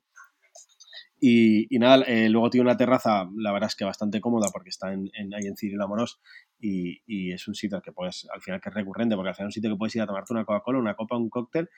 Y, 1.22 1.66
y 1.74 1.78
nada, 1.78 2.02
eh, 2.06 2.30
luego 2.30 2.48
tiene 2.48 2.62
una 2.62 2.78
terraza, 2.78 3.28
la 3.36 3.52
verdad 3.52 3.68
es 3.68 3.76
que 3.76 3.84
bastante 3.84 4.22
cómoda 4.22 4.48
porque 4.50 4.70
está 4.70 4.90
en, 4.90 5.10
en, 5.12 5.34
ahí 5.34 5.46
en 5.46 5.54
Cirilo 5.54 5.84
Amorós 5.84 6.18
y, 6.58 7.02
y 7.06 7.32
es 7.32 7.46
un 7.46 7.54
sitio 7.54 7.76
al 7.76 7.82
que 7.82 7.92
puedes, 7.92 8.26
al 8.32 8.40
final 8.40 8.58
que 8.58 8.70
es 8.70 8.74
recurrente, 8.74 9.16
porque 9.16 9.28
al 9.28 9.34
final 9.34 9.48
es 9.48 9.50
un 9.50 9.54
sitio 9.54 9.70
que 9.70 9.76
puedes 9.76 9.94
ir 9.96 10.02
a 10.02 10.06
tomarte 10.06 10.32
una 10.32 10.46
Coca-Cola, 10.46 10.78
una 10.78 10.94
copa, 10.94 11.18
un 11.18 11.28
cóctel, 11.28 11.68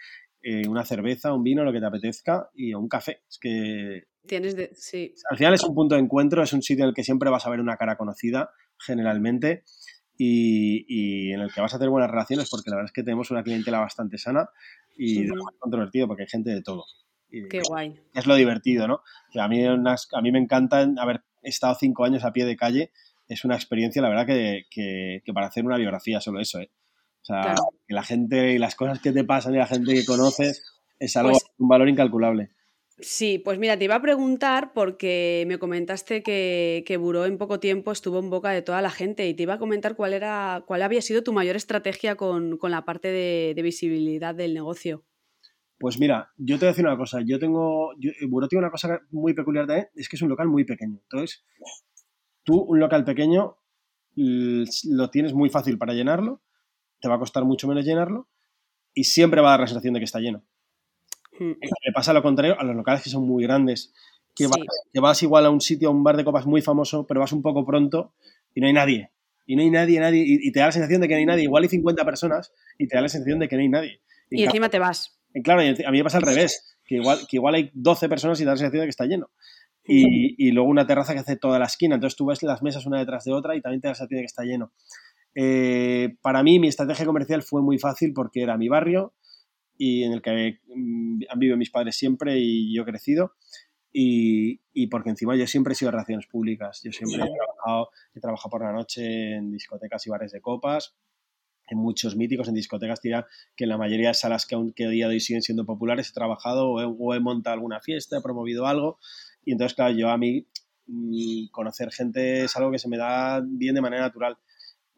eh, 0.43 0.69
una 0.69 0.85
cerveza, 0.85 1.35
un 1.35 1.43
vino, 1.43 1.65
lo 1.65 1.73
que 1.73 1.81
te 1.81 1.87
apetezca 1.87 2.51
y 2.55 2.73
un 2.73 2.89
café. 2.89 3.23
Es 3.29 3.39
que 3.41 4.05
Tienes 4.29 4.55
de. 4.55 4.71
Sí. 4.75 5.13
al 5.29 5.37
final 5.37 5.55
es 5.55 5.65
un 5.65 5.75
punto 5.75 5.97
de 5.97 6.03
encuentro, 6.03 6.41
es 6.45 6.53
un 6.53 6.63
sitio 6.63 6.85
en 6.85 6.91
el 6.91 6.95
que 6.95 7.03
siempre 7.03 7.29
vas 7.29 7.45
a 7.45 7.51
ver 7.51 7.59
una 7.59 7.77
cara 7.77 7.97
conocida, 7.97 8.51
generalmente, 8.79 9.65
y, 10.17 10.85
y 10.87 11.33
en 11.33 11.41
el 11.41 11.53
que 11.53 11.61
vas 11.61 11.75
a 11.75 11.79
tener 11.79 11.91
buenas 11.91 12.11
relaciones, 12.13 12.49
porque 12.49 12.71
la 12.71 12.77
verdad 12.77 12.91
es 12.91 12.93
que 12.93 13.03
tenemos 13.03 13.33
una 13.33 13.43
clientela 13.43 13.81
bastante 13.81 14.19
sana 14.19 14.49
y 14.97 15.31
uh 15.31 15.35
controvertido, 15.59 16.07
porque 16.07 16.23
hay 16.23 16.29
gente 16.29 16.51
de 16.51 16.63
todo. 16.63 16.85
Y 17.31 17.49
Qué 17.49 17.63
guay. 17.67 17.99
es 18.15 18.27
lo 18.27 18.35
divertido, 18.35 18.87
¿no? 18.87 19.01
Que 19.31 19.41
a, 19.41 19.49
mí 19.49 19.65
unas- 19.67 20.09
a 20.13 20.21
mí 20.21 20.31
me 20.33 20.39
encanta 20.39 20.87
haber 20.99 21.23
estado 21.43 21.75
cinco 21.79 22.05
años 22.05 22.25
a 22.25 22.33
pie 22.33 22.45
de 22.45 22.57
calle, 22.57 22.93
es 23.29 23.45
una 23.45 23.55
experiencia, 23.55 24.03
la 24.03 24.09
verdad, 24.11 24.27
que, 24.27 24.65
que- 24.71 25.23
que 25.25 25.33
para 25.33 25.47
hacer 25.47 25.65
una 25.65 25.77
biografía 25.79 26.21
solo 26.21 26.41
eso, 26.41 26.61
¿eh? 26.61 26.71
O 27.23 27.25
sea, 27.25 27.41
Claro. 27.43 27.63
que 27.87 27.95
la 27.95 28.03
gente 28.03 28.53
y 28.53 28.59
las 28.59 28.75
cosas 28.75 29.01
que 29.01 29.13
te 29.13 29.25
pasan 29.25 29.55
y 29.55 29.59
la 29.59 29.67
gente 29.67 29.95
que 29.95 30.05
conoces 30.05 30.63
es 30.99 31.17
algo, 31.17 31.31
Pues- 31.33 31.45
un 31.59 31.69
valor 31.69 31.89
incalculable. 31.89 32.51
Sí, 32.99 33.39
pues 33.39 33.59
mira, 33.59 33.79
te 33.79 33.85
iba 33.85 33.95
a 33.95 34.03
preguntar 34.03 34.73
porque 34.75 35.45
me 35.49 35.59
comentaste 35.59 36.23
que, 36.23 36.85
que 36.87 36.97
Buró 36.99 37.25
en 37.25 37.39
poco 37.39 37.59
tiempo 37.59 37.91
estuvo 37.91 38.19
en 38.19 38.29
boca 38.29 38.51
de 38.51 38.63
toda 38.63 38.83
la 38.83 38.91
gente 38.91 39.27
y 39.27 39.35
te 39.35 39.45
iba 39.45 39.55
a 39.55 39.59
comentar 39.59 39.97
cuál 39.97 40.13
era, 40.13 40.63
cuál 40.67 40.83
había 40.83 41.01
sido 41.01 41.23
tu 41.23 41.33
mayor 41.33 41.57
estrategia 41.57 42.17
con, 42.17 42.59
con 42.59 42.71
la 42.71 42.85
parte 42.85 43.09
de, 43.09 43.61
visibilidad 43.63 44.35
del 44.35 44.53
negocio. 44.53 45.05
Pues 45.79 45.99
mira, 45.99 46.31
yo 46.37 46.59
te 46.59 46.67
voy 46.67 46.69
a 46.69 46.73
decir 46.73 46.87
una 46.87 46.97
cosa. 46.97 47.21
Yo 47.25 47.39
tengo. 47.39 47.93
Yo, 47.99 48.11
Buró 48.29 48.47
tiene 48.47 48.61
una 48.61 48.71
cosa 48.71 49.01
muy 49.11 49.35
peculiar 49.35 49.67
también, 49.67 49.89
es 49.95 50.09
que 50.09 50.17
es 50.17 50.23
un 50.23 50.29
local 50.29 50.49
muy 50.49 50.65
pequeño. 50.65 51.01
Entonces, 51.03 51.45
tú, 52.45 52.61
un 52.61 52.79
local 52.79 53.05
pequeño, 53.05 53.57
lo 54.15 55.11
tienes 55.11 55.33
muy 55.33 55.49
fácil 55.49 55.79
para 55.79 55.95
llenarlo, 55.95 56.43
te 57.01 57.09
va 57.09 57.17
a 57.17 57.19
costar 57.19 57.45
mucho 57.45 57.67
menos 57.67 57.85
llenarlo, 57.85 58.29
y 58.95 59.05
siempre 59.05 59.41
va 59.41 59.49
a 59.49 59.51
dar 59.53 59.61
la 59.61 59.67
sensación 59.67 59.95
de 59.95 60.01
que 60.01 60.05
está 60.05 60.21
lleno. 60.21 60.45
Mm, 61.51 61.53
Le 61.61 61.93
pasa 61.93 62.13
lo 62.13 62.23
contrario 62.23 62.59
a 62.59 62.65
los 62.65 62.77
locales 62.77 63.03
que 63.03 63.11
son 63.11 63.27
muy 63.27 63.43
grandes, 63.45 63.93
que, 64.35 64.45
Sí. 64.45 64.51
vas, 64.51 64.61
que 64.93 65.01
vas 65.01 65.23
igual 65.23 65.47
a 65.47 65.51
un 65.51 65.61
sitio, 65.61 65.89
a 65.89 65.93
un 65.93 66.03
bar 66.05 66.17
de 66.17 66.25
copas 66.25 66.47
muy 66.47 66.63
famoso, 66.63 67.07
pero 67.07 67.21
vas 67.21 67.33
un 67.33 67.43
poco 67.43 67.65
pronto 67.67 68.15
y 68.55 68.61
no 68.61 68.67
hay 68.67 68.73
nadie. 68.73 69.11
Y 69.47 69.57
no 69.57 69.63
hay 69.63 69.71
nadie, 69.71 69.99
nadie, 70.01 70.23
y, 70.25 70.49
y 70.49 70.53
te 70.53 70.61
da 70.61 70.67
la 70.67 70.73
sensación 70.73 71.01
de 71.01 71.09
que 71.09 71.15
no 71.15 71.19
hay 71.19 71.27
nadie. 71.27 71.43
Igual 71.45 71.65
hay 71.65 71.69
50 71.69 72.05
personas 72.05 72.53
y 72.79 72.87
te 72.87 72.97
da 72.97 73.03
la 73.03 73.09
sensación 73.09 73.39
de 73.41 73.49
que 73.49 73.57
no 73.57 73.63
hay 73.63 73.69
nadie. 73.69 74.01
Y 74.31 74.41
Y 74.41 74.43
en 74.45 74.49
encima 74.51 74.69
te 74.69 74.79
vas. 74.79 75.19
y 75.35 75.43
Claro, 75.43 75.61
a 75.63 75.91
mí 75.91 75.99
me 75.99 76.05
pasa 76.05 76.19
al 76.19 76.25
revés, 76.25 76.77
que 76.85 76.95
igual, 76.97 77.19
que 77.29 77.37
igual 77.37 77.55
hay 77.57 77.71
12 77.75 78.09
personas 78.09 78.39
y 78.41 78.43
te 78.43 78.47
da 78.47 78.53
la 78.53 78.57
sensación 78.59 78.81
de 78.83 78.87
que 78.87 78.91
está 78.91 79.05
lleno. 79.07 79.31
Y, 79.85 80.37
y 80.39 80.53
luego 80.53 80.69
una 80.71 80.87
terraza 80.87 81.13
que 81.13 81.19
hace 81.19 81.35
toda 81.37 81.59
la 81.59 81.65
esquina, 81.67 81.97
entonces 81.97 82.17
tú 82.17 82.27
ves 82.27 82.41
las 82.45 82.63
mesas 82.63 82.87
una 82.87 83.01
detrás 83.01 83.25
de 83.25 83.33
otra 83.33 83.57
y 83.57 83.61
también 83.61 83.81
te 83.81 83.89
da 83.89 83.91
la 83.91 83.95
sensación 83.97 84.19
de 84.19 84.23
que 84.23 84.27
está 84.27 84.45
lleno. 84.45 84.71
Eh, 85.35 86.15
para 86.23 86.43
mí 86.43 86.59
mi 86.61 86.69
estrategia 86.69 87.05
comercial 87.07 87.43
fue 87.43 87.63
muy 87.63 87.79
fácil 87.79 88.13
porque 88.15 88.43
era 88.43 88.57
mi 88.57 88.69
barrio 88.69 89.13
y 89.77 90.05
en 90.05 90.13
el 90.13 90.23
que 90.23 90.61
mm, 90.67 91.23
han 91.29 91.39
vivido 91.39 91.57
mis 91.57 91.71
padres 91.71 91.97
siempre 91.97 92.39
y 92.39 92.75
yo 92.75 92.83
he 92.83 92.87
crecido 92.87 93.35
y, 93.93 94.61
y 94.73 94.87
porque 94.87 95.11
encima 95.11 95.37
yo 95.37 95.47
siempre 95.47 95.73
he 95.73 95.77
sido 95.77 95.89
de 95.89 95.93
relaciones 95.93 96.27
públicas, 96.27 96.81
yo 96.83 96.93
siempre 96.93 97.27
he 97.27 97.37
trabajado, 97.37 97.91
he 98.15 98.21
trabajado 98.21 98.51
por 98.51 98.63
la 98.63 98.73
noche 98.73 99.35
en 99.35 99.51
discotecas 99.51 100.07
y 100.07 100.11
bares 100.11 100.33
de 100.33 100.41
copas, 100.41 100.95
en 101.69 101.79
muchos 101.79 102.17
míticos, 102.17 102.49
en 102.49 102.55
discotecas, 102.55 103.01
tira 103.01 103.27
que 103.57 103.65
en 103.65 103.71
la 103.71 103.79
mayoría 103.79 104.09
de 104.09 104.15
salas 104.15 104.47
que, 104.47 104.55
aún, 104.55 104.73
que 104.73 104.87
a 104.87 104.89
día 104.89 105.09
de 105.09 105.15
hoy 105.15 105.21
siguen 105.21 105.43
siendo 105.43 105.65
populares 105.65 106.11
he 106.11 106.13
trabajado 106.13 106.71
o 106.71 106.81
he, 106.81 106.85
o 106.85 107.15
he 107.15 107.21
montado 107.21 107.55
alguna 107.55 107.81
fiesta, 107.81 108.19
he 108.19 108.23
promovido 108.23 108.67
algo. 108.67 108.99
Y 109.45 109.53
entonces, 109.53 109.75
claro, 109.75 109.95
yo 109.95 110.11
a 110.11 110.19
mí 110.19 110.47
mmm, 110.87 111.47
conocer 111.51 111.91
gente 111.91 112.45
es 112.45 112.57
algo 112.57 112.71
que 112.71 112.79
se 112.79 112.89
me 112.89 112.97
da 112.97 113.43
bien 113.45 113.75
de 113.75 113.81
manera 113.81 114.03
natural. 114.03 114.37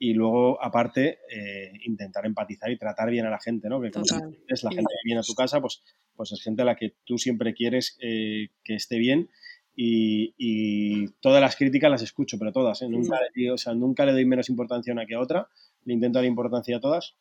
Y 0.04 0.12
luego, 0.12 0.62
aparte, 0.62 1.20
eh, 1.30 1.72
intentar 1.86 2.26
empatizar 2.26 2.70
y 2.70 2.76
tratar 2.76 3.08
bien 3.08 3.24
a 3.24 3.30
la 3.30 3.40
gente, 3.40 3.70
¿no? 3.70 3.80
Que 3.80 3.90
como 3.90 4.04
es 4.46 4.62
la 4.62 4.68
gente 4.70 4.82
que 4.82 5.06
viene 5.06 5.20
a 5.20 5.22
tu 5.22 5.32
casa, 5.32 5.62
pues, 5.62 5.82
pues 6.14 6.30
es 6.32 6.42
gente 6.42 6.60
a 6.60 6.66
la 6.66 6.76
que 6.76 6.92
tú 7.04 7.16
siempre 7.16 7.54
quieres 7.54 7.96
eh, 8.02 8.48
que 8.62 8.74
esté 8.74 8.98
bien. 8.98 9.30
Y, 9.74 10.34
y, 10.36 11.08
todas 11.22 11.40
las 11.40 11.56
críticas 11.56 11.90
las 11.90 12.02
escucho, 12.02 12.38
pero 12.38 12.52
todas, 12.52 12.82
¿eh? 12.82 12.88
nunca, 12.90 13.18
o 13.50 13.56
sea, 13.56 13.72
nunca 13.72 14.04
le 14.04 14.12
doy 14.12 14.26
menos 14.26 14.50
importancia 14.50 14.92
a 14.92 14.94
una 14.94 15.06
que 15.06 15.14
a 15.14 15.20
otra 15.20 15.48
le 15.86 15.94
intento 15.94 16.18
dar 16.18 16.26
importancia 16.26 16.76
a 16.76 16.80
todas. 16.80 17.16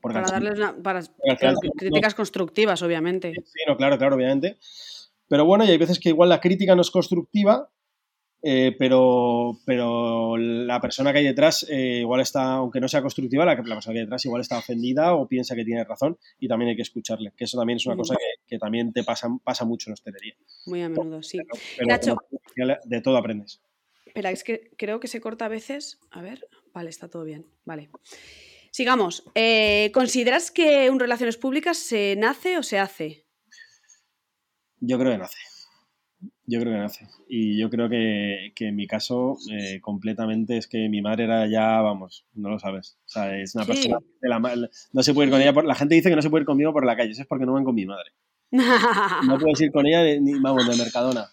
para 0.00 0.22
darles 0.22 0.56
una, 0.56 0.76
para, 0.82 1.02
claro, 1.38 1.58
críticas 1.76 2.14
no, 2.14 2.16
constructivas, 2.16 2.80
obviamente. 2.80 3.34
Sí, 3.44 3.60
no, 3.68 3.76
claro, 3.76 3.98
claro, 3.98 4.16
obviamente. 4.16 4.56
Pero 5.28 5.44
bueno, 5.44 5.66
y 5.66 5.68
hay 5.68 5.76
veces 5.76 6.00
que 6.00 6.08
igual 6.08 6.30
la 6.30 6.40
crítica 6.40 6.74
no 6.74 6.80
es 6.80 6.90
constructiva, 6.90 7.68
eh, 8.42 8.74
pero, 8.78 9.58
pero 9.64 10.36
la 10.36 10.80
persona 10.80 11.12
que 11.12 11.18
hay 11.18 11.24
detrás 11.24 11.66
eh, 11.68 11.98
igual 12.00 12.20
está, 12.20 12.54
aunque 12.54 12.80
no 12.80 12.88
sea 12.88 13.02
constructiva, 13.02 13.44
la, 13.44 13.54
la, 13.54 13.74
persona 13.74 13.94
que 13.94 13.98
hay 14.00 14.04
detrás 14.04 14.24
igual 14.24 14.42
está 14.42 14.58
ofendida 14.58 15.14
o 15.14 15.26
piensa 15.26 15.56
que 15.56 15.64
tiene 15.64 15.84
razón 15.84 16.18
y 16.38 16.48
también 16.48 16.70
hay 16.70 16.76
que 16.76 16.82
escucharle, 16.82 17.32
que 17.36 17.44
eso 17.44 17.58
también 17.58 17.78
es 17.78 17.86
una 17.86 17.96
cosa 17.96 18.14
que, 18.14 18.46
que, 18.46 18.58
también 18.58 18.92
te 18.92 19.02
pasa, 19.04 19.28
pasa 19.42 19.64
mucho 19.64 19.90
en 19.90 19.94
hostelería. 19.94 20.34
Muy 20.66 20.82
a 20.82 20.88
menudo, 20.88 21.22
sí. 21.22 21.38
Pero, 21.38 21.62
pero 21.76 21.88
Nacho, 21.88 22.16
de 22.84 23.00
todo 23.00 23.16
aprendes. 23.16 23.60
Espera, 24.06 24.30
es 24.30 24.42
que 24.42 24.70
creo 24.76 25.00
que 25.00 25.08
se 25.08 25.20
corta 25.20 25.44
a 25.44 25.48
veces. 25.48 25.98
A 26.10 26.22
ver, 26.22 26.48
vale, 26.72 26.90
está 26.90 27.08
todo 27.08 27.24
bien. 27.24 27.46
Vale. 27.64 27.90
Sigamos. 28.70 29.24
Eh, 29.34 29.90
¿Consideras 29.92 30.50
que 30.50 30.88
un 30.90 30.98
relaciones 30.98 31.36
públicas 31.36 31.76
se 31.76 32.16
nace 32.16 32.58
o 32.58 32.62
se 32.62 32.78
hace? 32.78 33.26
Yo 34.80 34.98
creo 34.98 35.12
que 35.12 35.18
nace. 35.18 35.36
Yo 36.50 36.60
creo 36.60 36.72
que 36.72 36.78
nace. 36.78 37.06
Y 37.28 37.58
yo 37.58 37.68
creo 37.68 37.90
que, 37.90 38.52
en 38.58 38.74
mi 38.74 38.86
caso, 38.86 39.36
eh, 39.52 39.80
completamente 39.82 40.56
es 40.56 40.66
que 40.66 40.88
mi 40.88 41.02
madre 41.02 41.24
era 41.24 41.46
ya, 41.46 41.82
vamos, 41.82 42.24
no 42.32 42.48
lo 42.48 42.58
sabes. 42.58 42.96
O 43.04 43.08
sea, 43.10 43.38
es 43.38 43.54
una 43.54 43.66
persona. 43.66 43.98
no 44.92 45.02
se 45.02 45.12
puede 45.12 45.26
ir 45.26 45.32
con 45.32 45.42
ella. 45.42 45.52
Por, 45.52 45.66
la 45.66 45.74
gente 45.74 45.94
dice 45.94 46.08
que 46.08 46.16
no 46.16 46.22
se 46.22 46.30
puede 46.30 46.42
ir 46.42 46.46
conmigo 46.46 46.72
por 46.72 46.86
la 46.86 46.96
calle. 46.96 47.10
Eso 47.10 47.20
es 47.20 47.28
porque 47.28 47.44
no 47.44 47.52
van 47.52 47.64
con 47.64 47.74
mi 47.74 47.84
madre. 47.84 48.12
no 48.50 49.38
puedes 49.38 49.60
ir 49.60 49.70
con 49.70 49.86
ella 49.86 50.02
ni, 50.18 50.38
vamos, 50.40 50.66
de 50.66 50.74
Mercadona 50.74 51.28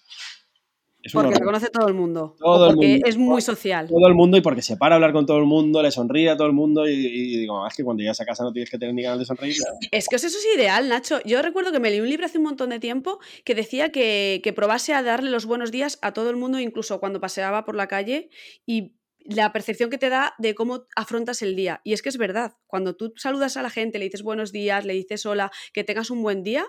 porque 1.14 1.40
lo 1.40 1.46
conoce 1.46 1.70
todo 1.70 1.88
el 1.88 1.94
mundo. 1.94 2.36
Todo 2.40 2.70
porque 2.70 3.02
es 3.06 3.18
muy 3.18 3.42
social. 3.42 3.88
Todo 3.88 4.08
el 4.08 4.16
mundo 4.16 4.38
y 4.38 4.42
porque 4.42 4.62
se 4.62 4.78
para 4.78 4.96
a 4.96 4.98
hablar 4.98 5.14
con 5.14 5.26
todo 5.26 5.38
el 5.38 5.46
mundo, 5.46 5.82
le 5.82 5.92
sonríe 5.92 6.30
a 6.30 6.38
todo 6.38 6.48
el 6.48 6.54
mundo 6.54 6.88
y, 6.88 7.38
digo, 7.38 7.64
ah, 7.64 7.68
es 7.68 7.76
que 7.76 7.84
cuando 7.84 8.02
llegas 8.02 8.20
a 8.22 8.26
casa 8.26 8.44
no 8.44 8.52
tienes 8.52 8.70
que 8.70 8.78
tener 8.78 8.94
ni 8.94 9.04
ganas 9.04 9.20
de 9.20 9.26
sonreír. 9.26 9.56
Es 9.92 10.08
que 10.08 10.16
eso 10.16 10.28
es 10.28 10.48
ideal, 10.56 10.90
Nacho. 10.90 11.20
Yo 11.26 11.42
recuerdo 11.42 11.72
que 11.72 11.80
me 11.80 11.90
leí 11.90 12.00
un 12.00 12.10
libro 12.10 12.26
hace 12.26 12.38
un 12.38 12.46
montón 12.46 12.70
de 12.70 12.80
tiempo 12.80 13.20
que 13.44 13.56
decía 13.56 13.92
que, 13.92 14.42
que 14.44 14.54
probase 14.54 14.94
a 14.94 15.04
darle 15.04 15.30
los 15.30 15.46
buenos 15.46 15.72
días 15.72 16.00
a 16.02 16.14
todo 16.14 16.30
el 16.30 16.36
mundo, 16.36 16.60
incluso 16.60 17.00
cuando 17.00 17.20
paseaba 17.20 17.66
por 17.66 17.76
la 17.76 17.88
calle 17.88 18.30
y 18.66 18.96
la 19.26 19.52
percepción 19.52 19.90
que 19.90 19.98
te 19.98 20.10
da 20.10 20.36
de 20.38 20.54
cómo 20.56 20.86
afrontas 20.96 21.42
el 21.42 21.56
día. 21.56 21.82
Y 21.84 21.94
es 21.94 22.02
que 22.02 22.10
es 22.10 22.18
verdad, 22.18 22.54
cuando 22.68 22.96
tú 22.96 23.14
saludas 23.18 23.58
a 23.58 23.64
la 23.64 23.70
gente, 23.70 23.98
le 23.98 24.06
dices 24.06 24.22
buenos 24.22 24.52
días, 24.52 24.86
le 24.86 24.94
dices 24.94 25.26
hola, 25.26 25.52
que 25.74 25.84
tengas 25.84 26.12
un 26.12 26.22
buen 26.22 26.44
día, 26.44 26.68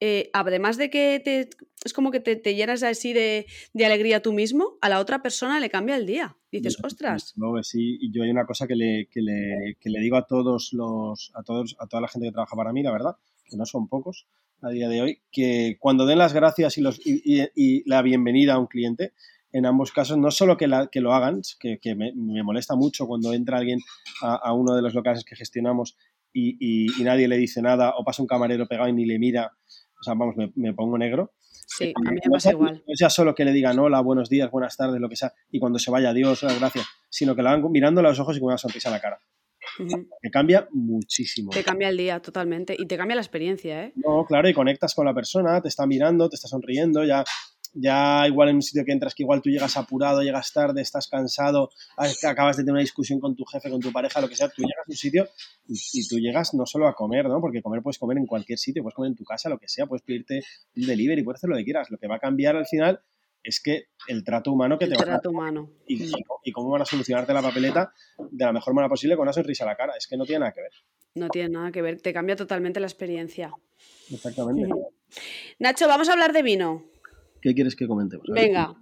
eh, 0.00 0.30
además 0.32 0.76
de 0.76 0.90
que 0.90 1.20
te, 1.24 1.50
es 1.84 1.92
como 1.92 2.10
que 2.10 2.20
te, 2.20 2.54
llenas 2.54 2.82
así 2.82 3.12
de, 3.12 3.46
alegría 3.74 4.22
tú 4.22 4.32
mismo, 4.32 4.78
a 4.80 4.88
la 4.88 5.00
otra 5.00 5.22
persona 5.22 5.60
le 5.60 5.70
cambia 5.70 5.96
el 5.96 6.06
día. 6.06 6.36
Dices, 6.52 6.78
ostras. 6.82 7.34
No, 7.36 7.62
sí, 7.62 7.98
y 8.00 8.12
yo 8.12 8.22
hay 8.22 8.30
una 8.30 8.46
cosa 8.46 8.66
que 8.66 8.76
le, 8.76 9.08
que 9.10 9.20
le, 9.20 9.76
que 9.80 9.90
le 9.90 10.00
digo 10.00 10.16
a 10.16 10.26
todos 10.26 10.72
los, 10.72 11.32
a 11.34 11.42
todos, 11.42 11.76
a 11.78 11.86
toda 11.86 12.00
la 12.00 12.08
gente 12.08 12.28
que 12.28 12.32
trabaja 12.32 12.56
para 12.56 12.72
mí, 12.72 12.82
la 12.82 12.92
verdad, 12.92 13.16
que 13.44 13.56
no 13.56 13.66
son 13.66 13.88
pocos 13.88 14.26
a 14.62 14.70
día 14.70 14.88
de 14.88 15.02
hoy, 15.02 15.20
que 15.30 15.76
cuando 15.78 16.06
den 16.06 16.18
las 16.18 16.32
gracias 16.32 16.78
y, 16.78 16.80
los, 16.80 17.00
y, 17.04 17.88
la 17.88 18.02
bienvenida 18.02 18.54
a 18.54 18.58
un 18.58 18.66
cliente, 18.66 19.12
en 19.52 19.66
ambos 19.66 19.92
casos, 19.92 20.18
no 20.18 20.30
solo 20.30 20.56
que, 20.56 20.66
la, 20.66 20.88
que 20.88 21.00
lo 21.00 21.14
hagan, 21.14 21.42
que, 21.58 21.78
que 21.78 21.94
me, 21.94 22.12
molesta 22.42 22.74
mucho 22.74 23.06
cuando 23.06 23.32
entra 23.32 23.58
alguien 23.58 23.80
a, 24.20 24.34
a, 24.34 24.52
uno 24.52 24.74
de 24.74 24.82
los 24.82 24.94
locales 24.94 25.24
que 25.24 25.36
gestionamos 25.36 25.96
y, 26.32 27.02
nadie 27.02 27.28
le 27.28 27.36
dice 27.36 27.62
nada, 27.62 27.94
o 27.96 28.04
pasa 28.04 28.22
un 28.22 28.28
camarero 28.28 28.66
pegado 28.66 28.88
y 28.88 28.92
ni 28.92 29.06
le 29.06 29.18
mira, 29.18 29.52
o 30.00 30.02
sea, 30.02 30.14
vamos, 30.14 30.34
me, 30.54 30.74
pongo 30.74 30.98
negro. 30.98 31.32
Sí, 31.66 31.92
a 31.94 32.10
mí 32.10 32.18
me 32.24 32.30
pasa 32.30 32.50
igual. 32.50 32.82
No 32.86 32.94
sea 32.94 33.10
solo 33.10 33.34
que 33.34 33.44
le 33.44 33.52
digan 33.52 33.78
hola, 33.78 34.00
buenos 34.00 34.28
días, 34.28 34.50
buenas 34.50 34.76
tardes, 34.76 35.00
lo 35.00 35.08
que 35.08 35.16
sea, 35.16 35.32
y 35.50 35.58
cuando 35.58 35.78
se 35.78 35.90
vaya, 35.90 36.10
adiós, 36.10 36.42
gracias, 36.58 36.86
sino 37.08 37.34
que 37.34 37.42
la 37.42 37.56
van 37.56 37.70
mirando 37.70 38.00
a 38.00 38.04
los 38.04 38.18
ojos 38.18 38.36
y 38.36 38.40
con 38.40 38.48
una 38.48 38.58
sonrisa 38.58 38.88
a 38.88 38.92
la 38.92 39.00
cara. 39.00 39.20
Que 40.22 40.30
cambia 40.30 40.68
muchísimo. 40.72 41.50
Te 41.50 41.62
cambia 41.62 41.88
el 41.88 41.96
día 41.96 42.20
totalmente 42.20 42.74
y 42.76 42.86
te 42.86 42.96
cambia 42.96 43.14
la 43.14 43.22
experiencia, 43.22 43.84
¿eh? 43.84 43.92
No, 43.96 44.24
claro, 44.24 44.48
y 44.48 44.54
conectas 44.54 44.94
con 44.94 45.04
la 45.04 45.14
persona, 45.14 45.60
te 45.60 45.68
está 45.68 45.86
mirando, 45.86 46.28
te 46.28 46.36
está 46.36 46.48
sonriendo, 46.48 47.04
ya 47.04 47.24
ya 47.74 48.26
igual 48.26 48.48
en 48.48 48.56
un 48.56 48.62
sitio 48.62 48.84
que 48.84 48.92
entras 48.92 49.14
que 49.14 49.22
igual 49.22 49.42
tú 49.42 49.50
llegas 49.50 49.76
apurado, 49.76 50.22
llegas 50.22 50.52
tarde, 50.52 50.82
estás 50.82 51.08
cansado, 51.08 51.70
acabas 51.96 52.56
de 52.56 52.62
tener 52.62 52.72
una 52.72 52.80
discusión 52.80 53.20
con 53.20 53.36
tu 53.36 53.44
jefe, 53.44 53.70
con 53.70 53.80
tu 53.80 53.92
pareja, 53.92 54.20
lo 54.20 54.28
que 54.28 54.36
sea, 54.36 54.48
tú 54.48 54.62
llegas 54.62 54.86
a 54.86 54.90
un 54.90 54.96
sitio 54.96 55.28
y, 55.66 56.08
tú 56.08 56.18
llegas 56.18 56.54
no 56.54 56.66
solo 56.66 56.88
a 56.88 56.94
comer, 56.94 57.26
¿no? 57.26 57.40
Porque 57.40 57.62
comer 57.62 57.82
puedes 57.82 57.98
comer 57.98 58.18
en 58.18 58.26
cualquier 58.26 58.58
sitio, 58.58 58.82
puedes 58.82 58.94
comer 58.94 59.10
en 59.10 59.16
tu 59.16 59.24
casa, 59.24 59.48
lo 59.48 59.58
que 59.58 59.68
sea, 59.68 59.86
puedes 59.86 60.02
pedirte 60.02 60.42
un 60.76 60.86
delivery, 60.86 61.22
puedes 61.22 61.38
hacer 61.38 61.50
lo 61.50 61.56
que 61.56 61.64
quieras. 61.64 61.90
Lo 61.90 61.98
que 61.98 62.06
va 62.06 62.16
a 62.16 62.18
cambiar 62.18 62.56
al 62.56 62.66
final 62.66 63.00
es 63.42 63.60
que 63.60 63.86
el 64.08 64.24
trato 64.24 64.52
humano 64.52 64.78
que 64.78 64.86
te 64.86 64.96
va 64.96 65.02
a 65.02 65.06
dar 65.06 65.28
humano. 65.28 65.70
Y, 65.86 65.96
mm. 65.96 66.12
y, 66.44 66.52
cómo 66.52 66.70
van 66.70 66.82
a 66.82 66.84
solucionarte 66.84 67.32
la 67.32 67.42
papeleta 67.42 67.92
de 68.18 68.44
la 68.44 68.52
mejor 68.52 68.74
manera 68.74 68.88
posible 68.88 69.16
con 69.16 69.22
una 69.22 69.32
sonrisa 69.32 69.64
a 69.64 69.68
la 69.68 69.76
cara. 69.76 69.94
Es 69.96 70.06
que 70.06 70.16
no 70.16 70.24
tiene 70.24 70.40
nada 70.40 70.52
que 70.52 70.62
ver. 70.62 70.72
No 71.14 71.28
tiene 71.28 71.48
nada 71.50 71.72
que 71.72 71.82
ver, 71.82 72.00
te 72.00 72.12
cambia 72.12 72.36
totalmente 72.36 72.80
la 72.80 72.86
experiencia. 72.86 73.52
Exactamente. 74.10 74.68
Nacho, 75.58 75.88
vamos 75.88 76.08
a 76.08 76.12
hablar 76.12 76.32
de 76.32 76.42
vino. 76.42 76.84
¿Qué 77.40 77.54
quieres 77.54 77.76
que 77.76 77.86
comentemos? 77.86 78.26
Venga. 78.32 78.74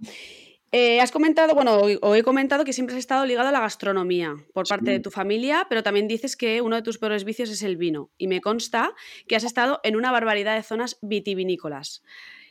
Eh, 0.73 0.99
has 0.99 1.11
comentado, 1.11 1.55
bueno, 1.55 1.79
o 2.01 2.15
he 2.15 2.23
comentado 2.23 2.65
que 2.65 2.73
siempre 2.73 2.93
has 2.95 2.99
estado 2.99 3.25
ligado 3.25 3.47
a 3.47 3.51
la 3.51 3.61
gastronomía 3.61 4.35
por 4.53 4.67
parte 4.67 4.91
de 4.91 4.99
tu 4.99 5.11
familia, 5.11 5.65
pero 5.69 5.81
también 5.81 6.09
dices 6.09 6.35
que 6.35 6.61
uno 6.61 6.75
de 6.75 6.81
tus 6.81 6.97
peores 6.97 7.23
vicios 7.23 7.49
es 7.49 7.63
el 7.63 7.77
vino. 7.77 8.11
Y 8.17 8.27
me 8.27 8.41
consta 8.41 8.93
que 9.27 9.37
has 9.37 9.45
estado 9.45 9.79
en 9.83 9.95
una 9.95 10.11
barbaridad 10.11 10.55
de 10.55 10.63
zonas 10.63 10.97
vitivinícolas. 11.01 12.03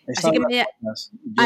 Así 0.09 0.31
que, 0.31 0.39
me, 0.39 0.61
ah, 0.61 0.67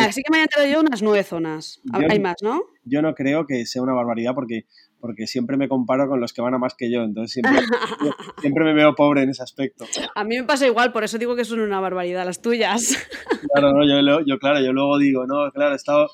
así 0.07 0.23
que, 0.23 0.31
me, 0.31 0.38
he 0.38 0.42
enterado 0.42 0.70
yo 0.70 0.81
unas 0.81 1.03
nueve 1.03 1.25
zonas. 1.25 1.81
Hay 1.92 2.20
más, 2.20 2.37
¿no? 2.42 2.62
Yo 2.85 3.03
no 3.03 3.14
creo 3.14 3.46
que 3.46 3.66
sea 3.66 3.83
una 3.83 3.94
barbaridad 3.94 4.35
porque, 4.35 4.66
porque 5.00 5.26
siempre 5.26 5.56
me 5.56 5.68
comparo 5.68 6.08
con 6.08 6.20
los 6.20 6.32
que 6.32 6.42
van 6.42 6.54
a 6.54 6.58
más 6.58 6.74
que 6.74 6.90
yo, 6.90 7.02
entonces 7.02 7.32
siempre, 7.32 7.60
siempre 8.40 8.64
me 8.64 8.74
veo 8.74 8.94
pobre 8.94 9.22
en 9.22 9.30
ese 9.30 9.42
aspecto. 9.42 9.86
A 10.14 10.24
mí 10.24 10.36
me 10.36 10.44
pasa 10.44 10.66
igual, 10.66 10.92
por 10.92 11.04
eso 11.04 11.18
digo 11.18 11.34
que 11.34 11.44
son 11.44 11.60
una 11.60 11.80
barbaridad 11.80 12.24
las 12.24 12.40
tuyas. 12.40 12.96
Claro, 13.54 13.72
no, 13.72 13.86
yo, 13.86 14.20
yo, 14.26 14.38
claro, 14.38 14.60
yo 14.60 14.72
luego 14.72 14.98
digo, 14.98 15.26
no, 15.26 15.50
claro, 15.50 15.72
he 15.72 15.76
estado 15.76 16.10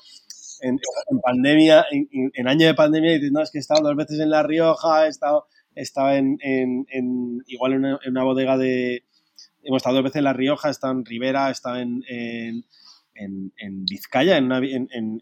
en, 0.61 0.79
pandemia, 1.21 1.85
en, 1.91 2.47
año 2.47 2.67
de 2.67 2.73
pandemia, 2.73 3.11
y 3.11 3.15
dices, 3.15 3.31
no, 3.31 3.41
es 3.41 3.51
que 3.51 3.57
he 3.57 3.61
estado 3.61 3.81
dos 3.81 3.95
veces 3.95 4.19
en 4.19 4.29
La 4.29 4.43
Rioja, 4.43 5.05
he 5.05 5.09
estado, 5.09 5.47
he 5.75 5.81
estado 5.81 6.11
en, 6.11 6.37
igual 7.47 7.73
en 7.73 7.85
una, 8.07 8.23
bodega 8.23 8.57
de... 8.57 9.03
Hemos 9.63 9.77
estado 9.77 9.97
dos 9.97 10.05
veces 10.05 10.17
en 10.17 10.23
La 10.23 10.33
Rioja, 10.33 10.69
he 10.69 10.71
estado 10.71 10.93
en 10.93 11.05
Rivera, 11.05 11.49
he 11.49 11.51
estado 11.51 11.77
en, 11.77 12.01
en, 12.07 12.63
Vizcaya, 13.89 14.37
en, 14.37 14.45
una, 14.45 14.57
en, 14.59 14.87
en, 14.91 15.21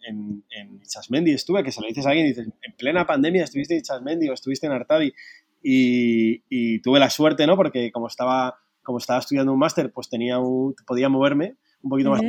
en 0.50 0.82
Chasmendi 0.82 1.32
estuve, 1.32 1.64
que 1.64 1.72
se 1.72 1.82
lo 1.82 1.88
dices 1.88 2.06
a 2.06 2.10
alguien 2.10 2.28
y 2.28 2.30
dices, 2.30 2.48
en 2.62 2.74
plena 2.74 3.06
pandemia 3.06 3.44
estuviste 3.44 3.76
en 3.76 3.84
Chasmendi 3.84 4.30
o 4.30 4.34
estuviste 4.34 4.66
en 4.66 4.74
Artavi 4.74 5.14
y, 5.64 6.44
y, 6.50 6.80
tuve 6.80 7.00
la 7.00 7.10
suerte, 7.10 7.48
¿no? 7.48 7.56
Porque 7.56 7.92
como 7.92 8.08
estaba, 8.08 8.60
como 8.84 8.98
estaba 8.98 9.20
estudiando 9.20 9.54
un 9.54 9.60
máster, 9.60 9.92
pues 9.92 10.10
tenía 10.10 10.38
podía 10.86 11.10
moverme 11.10 11.56
un 11.82 11.90
poquito 11.90 12.12
más 12.12 12.22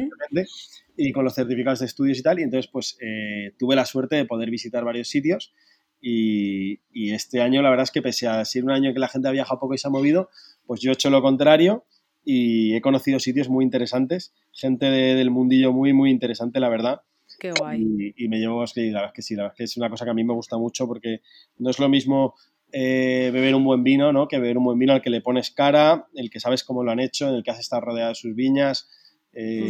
y 0.97 1.13
con 1.13 1.25
los 1.25 1.35
certificados 1.35 1.81
de 1.81 1.87
estudios 1.87 2.19
y 2.19 2.23
tal, 2.23 2.39
y 2.39 2.43
entonces 2.43 2.71
pues 2.71 2.97
eh, 3.01 3.53
tuve 3.59 3.77
la 3.77 3.85
suerte 3.85 4.17
de 4.17 4.25
poder 4.25 4.51
visitar 4.51 4.85
varios 4.85 5.09
sitios 5.09 5.53
y, 6.01 6.81
y, 6.93 7.13
este 7.13 7.43
año 7.43 7.63
la 7.63 7.71
verdad 7.71 7.85
es 7.85 7.91
que 7.91 8.03
pese 8.03 8.27
a 8.29 8.45
ser 8.45 8.65
un 8.65 8.71
año 8.71 8.93
que 8.93 8.99
la 8.99 9.09
gente 9.09 9.29
ha 9.29 9.33
viajado 9.33 9.61
poco 9.61 9.75
y 9.75 9.79
se 9.79 9.89
ha 9.89 9.91
movido, 9.91 10.31
pues 10.67 10.81
yo 10.81 10.91
he 10.91 10.95
hecho 10.95 11.11
lo 11.11 11.23
contrario 11.23 11.85
y 12.29 12.75
he 12.75 12.81
conocido 12.81 13.21
sitios 13.21 13.49
muy 13.49 13.65
interesantes, 13.65 14.35
gente 14.53 14.87
del 14.87 15.31
mundillo 15.31 15.73
muy, 15.73 15.93
muy 15.93 16.11
interesante, 16.11 16.59
la 16.59 16.69
verdad. 16.69 17.03
Qué 17.39 17.53
guay. 17.53 18.15
Y, 18.17 18.29
me 18.29 18.39
llevo, 18.39 18.65
que 18.75 18.91
la 18.91 19.01
verdad 19.01 19.13
es 19.13 19.15
que 19.15 19.23
sí, 19.23 19.37
la 19.37 19.45
verdad 19.45 19.55
es 19.55 19.59
que 19.59 19.65
es 19.65 19.77
una 19.77 19.89
cosa 19.89 20.05
que 20.05 20.11
a 20.11 20.15
mí 20.15 20.25
me 20.25 20.35
gusta 20.35 20.59
mucho 20.59 20.89
porque 20.89 21.21
no 21.59 21.71
es 21.71 21.79
lo 21.79 21.89
mismo 21.89 22.35
eh, 22.73 23.31
beber 23.33 23.55
un 23.55 23.65
buen 23.65 23.85
vino, 23.85 24.13
¿no? 24.13 24.27
Que 24.27 24.41
beber 24.41 24.59
un 24.59 24.65
buen 24.65 24.79
vino 24.79 24.93
al 24.93 25.03
que 25.03 25.11
le 25.11 25.21
pones 25.21 25.53
cara, 25.53 26.09
el 26.15 26.29
que 26.29 26.41
sabes 26.41 26.65
cómo 26.65 26.83
lo 26.83 26.91
han 26.91 26.99
hecho, 26.99 27.29
en 27.29 27.37
el 27.37 27.45
que 27.45 27.53
has 27.53 27.61
estado 27.61 27.83
rodeado 27.83 28.09
de 28.09 28.15
sus 28.17 28.35
viñas, 28.35 28.89
eh, 29.33 29.69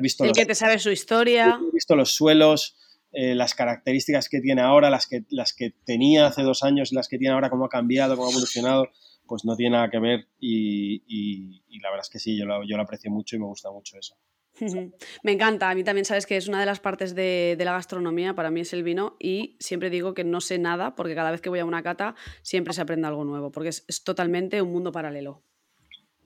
visto 0.00 0.24
el 0.24 0.32
que 0.32 0.46
te 0.46 0.54
sabe 0.54 0.78
su 0.78 0.90
historia. 0.90 1.54
Has 1.54 1.72
visto 1.72 1.96
los 1.96 2.12
suelos, 2.12 2.76
eh, 3.12 3.34
las 3.34 3.54
características 3.54 4.28
que 4.28 4.40
tiene 4.40 4.62
ahora, 4.62 4.90
las 4.90 5.08
que, 5.08 5.24
las 5.28 5.54
que 5.54 5.72
tenía 5.84 6.28
hace 6.28 6.42
dos 6.42 6.62
años, 6.62 6.92
las 6.92 7.08
que 7.08 7.18
tiene 7.18 7.34
ahora, 7.34 7.50
cómo 7.50 7.64
ha 7.64 7.68
cambiado, 7.68 8.14
cómo 8.14 8.28
ha 8.28 8.30
evolucionado, 8.30 8.90
pues 9.26 9.44
no 9.44 9.56
tiene 9.56 9.76
nada 9.76 9.90
que 9.90 9.98
ver 9.98 10.26
y, 10.40 11.62
la 11.80 11.90
verdad 11.90 12.04
es 12.04 12.10
que 12.10 12.18
sí, 12.18 12.38
yo 12.38 12.46
lo, 12.46 12.64
yo 12.64 12.76
lo 12.76 12.82
aprecio 12.82 13.10
mucho 13.10 13.36
y 13.36 13.38
me 13.38 13.46
gusta 13.46 13.70
mucho 13.70 13.98
eso. 13.98 14.16
Me 15.22 15.32
encanta, 15.32 15.68
a 15.68 15.74
mí 15.74 15.84
también 15.84 16.06
sabes 16.06 16.24
que 16.24 16.36
es 16.36 16.48
una 16.48 16.60
de 16.60 16.66
las 16.66 16.80
partes 16.80 17.14
de, 17.14 17.56
de, 17.58 17.64
la 17.64 17.72
gastronomía, 17.72 18.34
para 18.34 18.50
mí 18.50 18.60
es 18.60 18.72
el 18.72 18.82
vino 18.82 19.16
y 19.18 19.56
siempre 19.60 19.90
digo 19.90 20.14
que 20.14 20.24
no 20.24 20.40
sé 20.40 20.58
nada 20.58 20.94
porque 20.94 21.14
cada 21.14 21.30
vez 21.30 21.42
que 21.42 21.50
voy 21.50 21.58
a 21.58 21.64
una 21.66 21.82
cata 21.82 22.14
siempre 22.42 22.72
se 22.72 22.80
aprende 22.80 23.06
algo 23.06 23.24
nuevo 23.24 23.52
porque 23.52 23.68
es, 23.68 23.84
es 23.86 24.02
totalmente 24.02 24.62
un 24.62 24.72
mundo 24.72 24.92
paralelo. 24.92 25.42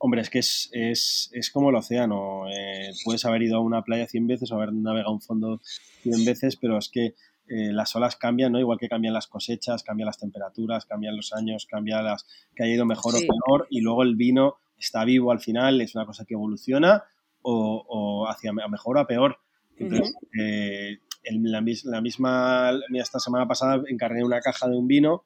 Hombre, 0.03 0.21
es 0.21 0.31
que 0.31 0.39
es, 0.39 0.67
es, 0.71 1.29
es 1.31 1.51
como 1.51 1.69
el 1.69 1.75
océano. 1.75 2.49
Eh, 2.49 2.91
puedes 3.05 3.23
haber 3.23 3.43
ido 3.43 3.57
a 3.57 3.59
una 3.59 3.83
playa 3.83 4.07
100 4.07 4.25
veces 4.25 4.51
o 4.51 4.55
haber 4.55 4.73
navegado 4.73 5.13
un 5.13 5.21
fondo 5.21 5.61
100 6.01 6.25
veces, 6.25 6.55
pero 6.55 6.79
es 6.79 6.89
que 6.89 7.13
eh, 7.51 7.73
las 7.73 7.93
olas 7.97 8.15
cambian, 8.15 8.53
¿no? 8.53 8.59
Igual 8.59 8.79
que 8.79 8.87
cambian 8.87 9.13
las 9.13 9.27
cosechas, 9.27 9.83
cambian 9.83 10.05
las 10.05 10.17
temperaturas, 10.17 10.85
cambian 10.85 11.17
los 11.17 11.33
años, 11.33 11.65
cambian 11.69 12.05
las 12.05 12.25
que 12.55 12.63
haya 12.63 12.75
ido 12.75 12.85
mejor 12.85 13.13
o 13.13 13.19
peor, 13.19 13.67
y 13.69 13.81
luego 13.81 14.03
el 14.03 14.15
vino 14.15 14.55
está 14.77 15.03
vivo 15.03 15.33
al 15.33 15.41
final, 15.41 15.81
es 15.81 15.93
una 15.93 16.05
cosa 16.05 16.23
que 16.23 16.35
evoluciona 16.35 17.03
o, 17.41 17.83
o 17.89 18.29
hacia 18.29 18.53
mejor 18.53 18.95
o 18.95 18.99
a 19.01 19.07
peor. 19.07 19.37
Entonces, 19.75 20.15
eh, 20.39 20.99
la, 21.23 21.61
misma, 22.01 22.71
esta 22.93 23.19
semana 23.19 23.47
pasada 23.49 23.83
encarné 23.85 24.23
una 24.23 24.39
caja 24.39 24.69
de 24.69 24.77
un 24.77 24.87
vino 24.87 25.25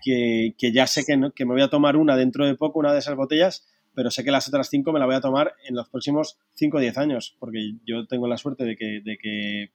que, 0.00 0.54
que, 0.56 0.72
ya 0.72 0.86
sé 0.86 1.04
que, 1.04 1.20
que 1.34 1.44
me 1.44 1.52
voy 1.52 1.62
a 1.62 1.68
tomar 1.68 1.96
una 1.96 2.16
dentro 2.16 2.46
de 2.46 2.54
poco, 2.54 2.78
una 2.78 2.94
de 2.94 3.00
esas 3.00 3.14
botellas, 3.14 3.66
pero 3.94 4.10
sé 4.10 4.24
que 4.24 4.30
las 4.30 4.48
otras 4.48 4.70
cinco 4.70 4.90
me 4.90 5.00
las 5.00 5.06
voy 5.06 5.16
a 5.16 5.20
tomar 5.20 5.52
en 5.68 5.74
los 5.74 5.88
próximos 5.90 6.38
cinco 6.54 6.78
o 6.78 6.80
diez 6.80 6.96
años, 6.96 7.36
porque 7.38 7.74
yo 7.84 8.06
tengo 8.06 8.26
la 8.26 8.38
suerte 8.38 8.64
de 8.64 8.76
que, 8.76 9.00
de 9.04 9.18
que 9.18 9.70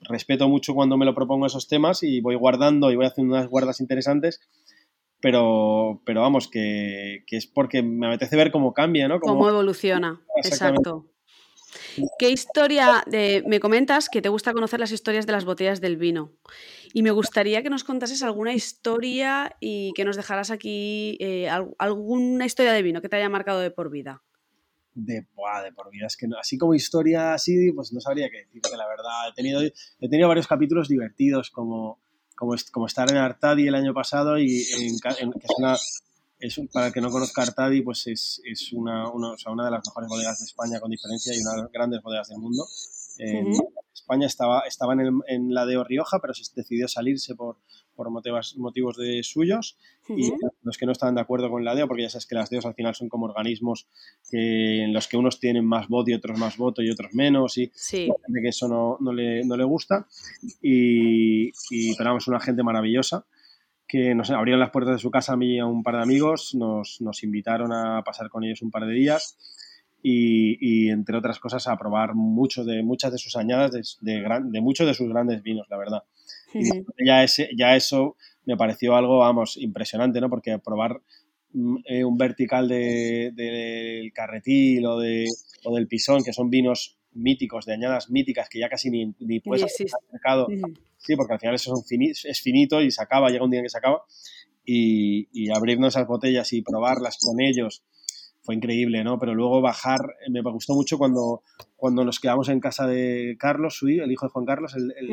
respeto 0.00 0.48
mucho 0.48 0.74
cuando 0.74 0.96
me 0.96 1.04
lo 1.04 1.14
propongo 1.14 1.46
esos 1.46 1.68
temas 1.68 2.02
y 2.02 2.20
voy 2.20 2.34
guardando 2.36 2.90
y 2.90 2.96
voy 2.96 3.06
haciendo 3.06 3.34
unas 3.34 3.48
guardas 3.48 3.80
interesantes, 3.80 4.40
pero, 5.20 6.00
pero 6.04 6.22
vamos, 6.22 6.48
que, 6.48 7.24
que 7.26 7.36
es 7.36 7.46
porque 7.46 7.82
me 7.82 8.06
apetece 8.06 8.36
ver 8.36 8.50
cómo 8.50 8.72
cambia, 8.72 9.08
¿no? 9.08 9.20
Cómo, 9.20 9.48
evoluciona, 9.48 10.20
exacto. 10.42 11.06
¿Qué 12.18 12.30
historia 12.30 13.04
me 13.46 13.60
comentas 13.60 14.08
que 14.08 14.22
te 14.22 14.28
gusta 14.28 14.52
conocer 14.52 14.80
las 14.80 14.92
historias 14.92 15.26
de 15.26 15.32
las 15.32 15.44
botellas 15.44 15.80
del 15.80 15.96
vino? 15.96 16.32
Y 16.92 17.02
me 17.02 17.10
gustaría 17.12 17.62
que 17.62 17.70
nos 17.70 17.84
contases 17.84 18.22
alguna 18.22 18.52
historia 18.52 19.56
y 19.60 19.92
que 19.94 20.04
nos 20.04 20.16
dejaras 20.16 20.50
aquí 20.50 21.16
eh, 21.20 21.48
alguna 21.78 22.46
historia 22.46 22.72
de 22.72 22.82
vino 22.82 23.00
que 23.00 23.08
te 23.08 23.16
haya 23.16 23.28
marcado 23.28 23.60
de 23.60 23.70
por 23.70 23.90
vida. 23.90 24.22
De, 24.94 25.26
buah, 25.34 25.62
de 25.62 25.72
por 25.72 25.90
vida. 25.90 26.06
Es 26.06 26.16
que 26.16 26.26
así 26.38 26.58
como 26.58 26.74
historia 26.74 27.34
así, 27.34 27.72
pues 27.72 27.92
no 27.92 28.00
sabría 28.00 28.28
qué 28.30 28.38
decirte, 28.38 28.76
la 28.76 28.86
verdad. 28.86 29.28
He 29.30 29.34
tenido, 29.34 29.60
he 29.62 30.08
tenido 30.08 30.28
varios 30.28 30.46
capítulos 30.46 30.88
divertidos, 30.88 31.50
como, 31.50 32.00
como, 32.36 32.54
como 32.72 32.86
estar 32.86 33.10
en 33.10 33.18
Artadi 33.18 33.68
el 33.68 33.74
año 33.74 33.94
pasado 33.94 34.38
y 34.38 34.62
en, 34.78 34.98
que 34.98 35.08
es 35.08 35.50
una... 35.58 35.76
Es, 36.38 36.58
para 36.72 36.86
el 36.86 36.92
que 36.94 37.02
no 37.02 37.10
conozca 37.10 37.42
Artadi, 37.42 37.82
pues 37.82 38.06
es, 38.06 38.40
es 38.46 38.72
una, 38.72 39.10
una, 39.10 39.32
o 39.32 39.36
sea, 39.36 39.52
una 39.52 39.66
de 39.66 39.72
las 39.72 39.86
mejores 39.86 40.08
bodegas 40.08 40.38
de 40.38 40.46
España 40.46 40.80
con 40.80 40.90
diferencia 40.90 41.34
y 41.36 41.40
una 41.40 41.52
de 41.52 41.62
las 41.62 41.70
grandes 41.70 42.02
bodegas 42.02 42.28
del 42.28 42.38
mundo. 42.38 42.64
España 43.92 44.26
estaba, 44.26 44.60
estaba 44.60 44.94
en, 44.94 45.00
el, 45.00 45.12
en, 45.28 45.54
la 45.54 45.66
de 45.66 45.82
Rioja, 45.84 46.18
pero 46.20 46.32
se 46.32 46.42
decidió 46.54 46.88
salirse 46.88 47.34
por, 47.34 47.58
por 48.00 48.10
motivos, 48.10 48.56
motivos 48.56 48.96
de 48.96 49.22
suyos 49.22 49.76
y 50.08 50.32
los 50.62 50.78
que 50.78 50.86
no 50.86 50.92
estaban 50.92 51.14
de 51.14 51.20
acuerdo 51.20 51.50
con 51.50 51.66
la 51.66 51.74
DEO, 51.74 51.86
porque 51.86 52.04
ya 52.04 52.08
sabes 52.08 52.24
que 52.24 52.34
las 52.34 52.48
DEOs 52.48 52.64
al 52.64 52.74
final 52.74 52.94
son 52.94 53.10
como 53.10 53.26
organismos 53.26 53.88
que, 54.30 54.84
en 54.84 54.94
los 54.94 55.06
que 55.06 55.18
unos 55.18 55.38
tienen 55.38 55.66
más 55.66 55.86
voto 55.86 56.10
y 56.10 56.14
otros 56.14 56.38
más 56.38 56.56
voto 56.56 56.80
y 56.80 56.88
otros 56.88 57.12
menos 57.12 57.58
y 57.58 57.70
sí. 57.74 58.08
que 58.42 58.48
eso 58.48 58.68
no, 58.68 58.96
no, 59.00 59.12
le, 59.12 59.44
no 59.44 59.54
le 59.54 59.64
gusta 59.64 60.06
y, 60.62 61.48
y 61.70 61.94
vamos, 62.02 62.26
una 62.26 62.40
gente 62.40 62.62
maravillosa 62.62 63.26
que 63.86 64.14
nos 64.14 64.30
abrieron 64.30 64.60
las 64.60 64.70
puertas 64.70 64.94
de 64.94 64.98
su 64.98 65.10
casa 65.10 65.34
a 65.34 65.36
mí 65.36 65.56
y 65.56 65.58
a 65.58 65.66
un 65.66 65.82
par 65.82 65.96
de 65.96 66.02
amigos, 66.02 66.54
nos, 66.54 67.02
nos 67.02 67.22
invitaron 67.22 67.70
a 67.70 68.02
pasar 68.02 68.30
con 68.30 68.44
ellos 68.44 68.62
un 68.62 68.70
par 68.70 68.86
de 68.86 68.94
días 68.94 69.36
y, 70.02 70.56
y, 70.60 70.88
entre 70.88 71.18
otras 71.18 71.38
cosas 71.38 71.66
a 71.66 71.76
probar 71.76 72.14
mucho 72.14 72.64
de, 72.64 72.82
muchas 72.82 73.12
de 73.12 73.18
sus 73.18 73.36
añadas 73.36 73.72
de, 73.72 73.82
de, 74.00 74.22
gran, 74.22 74.50
de 74.50 74.62
muchos 74.62 74.86
de 74.86 74.94
sus 74.94 75.10
grandes 75.10 75.42
vinos, 75.42 75.66
la 75.68 75.76
verdad. 75.76 76.02
Y 76.54 77.06
ya, 77.06 77.22
ese, 77.22 77.50
ya 77.56 77.76
eso 77.76 78.16
me 78.46 78.56
pareció 78.56 78.96
algo, 78.96 79.18
vamos, 79.18 79.56
impresionante, 79.56 80.20
¿no? 80.20 80.28
Porque 80.28 80.58
probar 80.58 81.00
eh, 81.84 82.04
un 82.04 82.16
vertical 82.16 82.68
del 82.68 83.34
de, 83.34 83.44
de 83.44 84.12
carretil 84.14 84.86
o, 84.86 84.98
de, 84.98 85.26
o 85.64 85.74
del 85.74 85.88
pisón, 85.88 86.22
que 86.24 86.32
son 86.32 86.50
vinos 86.50 86.98
míticos, 87.12 87.66
de 87.66 87.74
añadas 87.74 88.10
míticas, 88.10 88.48
que 88.48 88.60
ya 88.60 88.68
casi 88.68 88.90
ni, 88.90 89.14
ni 89.18 89.40
puedes 89.40 89.74
sí, 89.74 89.84
sí. 89.86 89.94
al 89.94 90.12
mercado. 90.12 90.46
Sí, 90.98 91.16
porque 91.16 91.34
al 91.34 91.40
final 91.40 91.54
eso 91.54 91.74
son 91.74 91.84
fini, 91.84 92.10
es 92.10 92.40
finito 92.40 92.80
y 92.82 92.90
se 92.90 93.02
acaba, 93.02 93.30
llega 93.30 93.44
un 93.44 93.50
día 93.50 93.60
en 93.60 93.64
que 93.64 93.70
se 93.70 93.78
acaba. 93.78 94.02
Y, 94.64 95.28
y 95.32 95.50
abrirnos 95.50 95.94
esas 95.94 96.06
botellas 96.06 96.52
y 96.52 96.62
probarlas 96.62 97.18
con 97.20 97.40
ellos 97.40 97.82
fue 98.42 98.54
increíble, 98.54 99.02
¿no? 99.04 99.18
Pero 99.18 99.34
luego 99.34 99.60
bajar, 99.60 100.00
me 100.28 100.40
gustó 100.42 100.74
mucho 100.74 100.98
cuando, 100.98 101.42
cuando 101.76 102.04
nos 102.04 102.20
quedamos 102.20 102.48
en 102.48 102.60
casa 102.60 102.86
de 102.86 103.36
Carlos, 103.38 103.76
su 103.76 103.88
hijo, 103.88 104.04
el 104.04 104.12
hijo 104.12 104.26
de 104.26 104.30
Juan 104.30 104.44
Carlos, 104.44 104.74
el. 104.76 105.10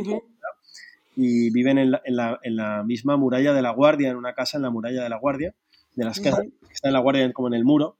Y 1.20 1.50
viven 1.50 1.80
en 1.80 1.92
la, 1.92 2.02
en, 2.06 2.16
la, 2.16 2.40
en 2.44 2.56
la 2.56 2.84
misma 2.84 3.18
muralla 3.18 3.52
de 3.54 3.62
la 3.64 3.72
Guardia, 3.72 4.12
en 4.12 4.18
una 4.18 4.34
casa 4.36 4.58
en 4.58 4.62
la 4.64 4.70
muralla 4.70 5.02
de 5.04 5.10
la 5.10 5.18
Guardia, 5.18 5.56
de 5.96 6.06
las 6.06 6.20
casas 6.20 6.42
Ujú. 6.46 6.52
que 6.68 6.74
está 6.74 6.90
en 6.90 6.94
la 6.94 7.00
Guardia 7.00 7.34
como 7.34 7.48
en 7.48 7.56
el 7.56 7.66
muro, 7.66 7.98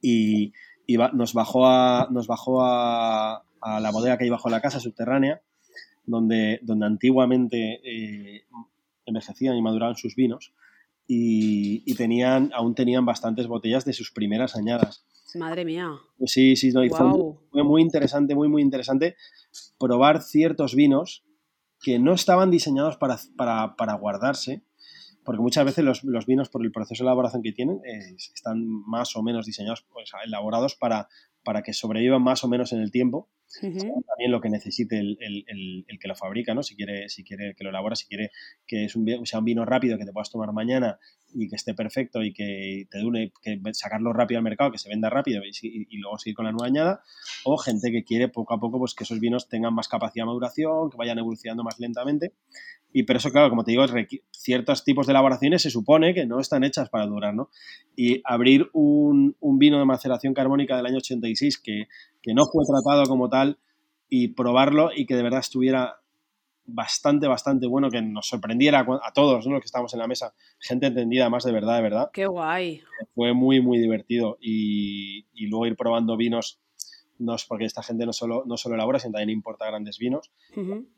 y, 0.00 0.52
y 0.86 0.96
va- 0.96 1.10
nos 1.12 1.34
bajó, 1.34 1.66
a, 1.66 2.08
nos 2.10 2.26
bajó 2.26 2.62
a, 2.64 3.44
a 3.60 3.80
la 3.80 3.90
bodega 3.90 4.16
que 4.16 4.24
hay 4.24 4.30
bajo 4.30 4.48
la 4.48 4.60
casa 4.62 4.80
subterránea, 4.80 5.42
donde, 6.04 6.58
donde 6.62 6.86
antiguamente 6.86 7.80
eh, 7.84 8.44
envejecían 9.04 9.56
y 9.56 9.62
maduraban 9.62 9.96
sus 9.96 10.14
vinos, 10.16 10.52
y, 11.06 11.82
y 11.84 11.94
tenían, 11.96 12.50
aún 12.54 12.74
tenían 12.74 13.04
bastantes 13.04 13.46
botellas 13.46 13.84
de 13.84 13.92
sus 13.92 14.10
primeras 14.10 14.56
añadas. 14.56 15.04
Madre 15.34 15.64
mía. 15.66 15.90
Sí, 16.24 16.56
sí, 16.56 16.72
no, 16.72 16.82
y 16.82 16.88
fue 16.88 17.06
muy 17.62 17.82
interesante, 17.82 18.34
muy, 18.34 18.48
muy 18.48 18.62
interesante 18.62 19.16
probar 19.78 20.22
ciertos 20.22 20.74
vinos 20.74 21.24
que 21.80 21.98
no 21.98 22.12
estaban 22.12 22.50
diseñados 22.50 22.96
para, 22.96 23.18
para, 23.36 23.76
para 23.76 23.94
guardarse, 23.94 24.62
porque 25.24 25.42
muchas 25.42 25.64
veces 25.64 25.84
los, 25.84 26.04
los 26.04 26.26
vinos, 26.26 26.48
por 26.48 26.64
el 26.64 26.72
proceso 26.72 27.02
de 27.02 27.08
elaboración 27.08 27.42
que 27.42 27.52
tienen, 27.52 27.80
eh, 27.84 28.14
están 28.34 28.64
más 28.64 29.16
o 29.16 29.22
menos 29.22 29.44
diseñados, 29.46 29.86
elaborados 30.24 30.76
para, 30.76 31.08
para 31.44 31.62
que 31.62 31.72
sobrevivan 31.72 32.22
más 32.22 32.44
o 32.44 32.48
menos 32.48 32.72
en 32.72 32.80
el 32.80 32.90
tiempo, 32.90 33.28
También 34.06 34.30
lo 34.32 34.40
que 34.40 34.48
necesite 34.50 34.98
el, 34.98 35.16
el- 35.20 35.44
el- 35.88 35.98
que 35.98 36.08
lo 36.08 36.14
fabrica, 36.14 36.54
¿no? 36.54 36.62
Si 36.62 36.76
quiere, 36.76 37.08
si 37.08 37.24
quiere 37.24 37.54
que 37.54 37.64
lo 37.64 37.70
elabora, 37.70 37.96
si 37.96 38.06
quiere 38.06 38.30
que 38.66 38.84
es 38.84 38.96
un, 38.96 39.06
sea 39.26 39.38
un 39.38 39.44
vino 39.44 39.64
rápido 39.64 39.96
que 39.98 40.04
te 40.04 40.12
puedas 40.12 40.30
tomar 40.30 40.52
mañana 40.52 40.98
y 41.34 41.48
que 41.48 41.56
esté 41.56 41.74
perfecto 41.74 42.22
y 42.22 42.32
que 42.32 42.86
te 42.90 42.98
dure, 42.98 43.32
que 43.42 43.60
sacarlo 43.72 44.12
rápido 44.12 44.38
al 44.38 44.44
mercado, 44.44 44.72
que 44.72 44.78
se 44.78 44.88
venda 44.88 45.10
rápido 45.10 45.42
y, 45.44 45.50
y 45.62 45.98
luego 45.98 46.18
seguir 46.18 46.34
con 46.34 46.46
la 46.46 46.52
nueva 46.52 46.66
añada, 46.66 47.02
o 47.44 47.56
gente 47.58 47.90
que 47.92 48.04
quiere 48.04 48.28
poco 48.28 48.54
a 48.54 48.60
poco 48.60 48.78
pues 48.78 48.94
que 48.94 49.04
esos 49.04 49.20
vinos 49.20 49.48
tengan 49.48 49.74
más 49.74 49.88
capacidad 49.88 50.24
de 50.24 50.26
maduración, 50.26 50.90
que 50.90 50.96
vayan 50.96 51.18
evolucionando 51.18 51.62
más 51.64 51.78
lentamente. 51.78 52.32
Y 52.96 53.02
pero 53.02 53.18
eso, 53.18 53.30
claro, 53.30 53.50
como 53.50 53.62
te 53.62 53.72
digo, 53.72 53.84
ciertos 54.30 54.82
tipos 54.82 55.06
de 55.06 55.12
elaboraciones 55.12 55.60
se 55.60 55.68
supone 55.68 56.14
que 56.14 56.24
no 56.24 56.40
están 56.40 56.64
hechas 56.64 56.88
para 56.88 57.04
durar, 57.04 57.34
¿no? 57.34 57.50
Y 57.94 58.22
abrir 58.24 58.70
un, 58.72 59.36
un 59.38 59.58
vino 59.58 59.78
de 59.78 59.84
maceración 59.84 60.32
carbónica 60.32 60.78
del 60.78 60.86
año 60.86 60.96
86 60.96 61.58
que, 61.58 61.88
que 62.22 62.32
no 62.32 62.46
fue 62.46 62.64
tratado 62.64 63.04
como 63.04 63.28
tal 63.28 63.58
y 64.08 64.28
probarlo 64.28 64.92
y 64.96 65.04
que 65.04 65.14
de 65.14 65.22
verdad 65.22 65.40
estuviera 65.40 66.00
bastante, 66.64 67.28
bastante 67.28 67.66
bueno, 67.66 67.90
que 67.90 68.00
nos 68.00 68.28
sorprendiera 68.28 68.80
a 68.80 69.00
a 69.06 69.12
todos, 69.12 69.46
¿no? 69.46 69.52
Los 69.52 69.60
que 69.60 69.66
estábamos 69.66 69.92
en 69.92 69.98
la 70.00 70.06
mesa, 70.06 70.32
gente 70.58 70.86
entendida 70.86 71.28
más 71.28 71.44
de 71.44 71.52
verdad, 71.52 71.76
de 71.76 71.82
verdad. 71.82 72.10
Qué 72.14 72.24
guay. 72.24 72.80
Fue 73.14 73.34
muy, 73.34 73.60
muy 73.60 73.78
divertido. 73.78 74.38
Y, 74.40 75.26
y 75.34 75.48
luego 75.48 75.66
ir 75.66 75.76
probando 75.76 76.16
vinos, 76.16 76.60
no 77.18 77.34
es 77.34 77.44
porque 77.44 77.64
esta 77.64 77.82
gente 77.82 78.06
no 78.06 78.12
solo, 78.12 78.44
no 78.46 78.56
solo 78.56 78.74
elabora, 78.74 78.98
sino 78.98 79.12
también 79.12 79.30
importa 79.30 79.66
grandes 79.66 79.98
vinos. 79.98 80.30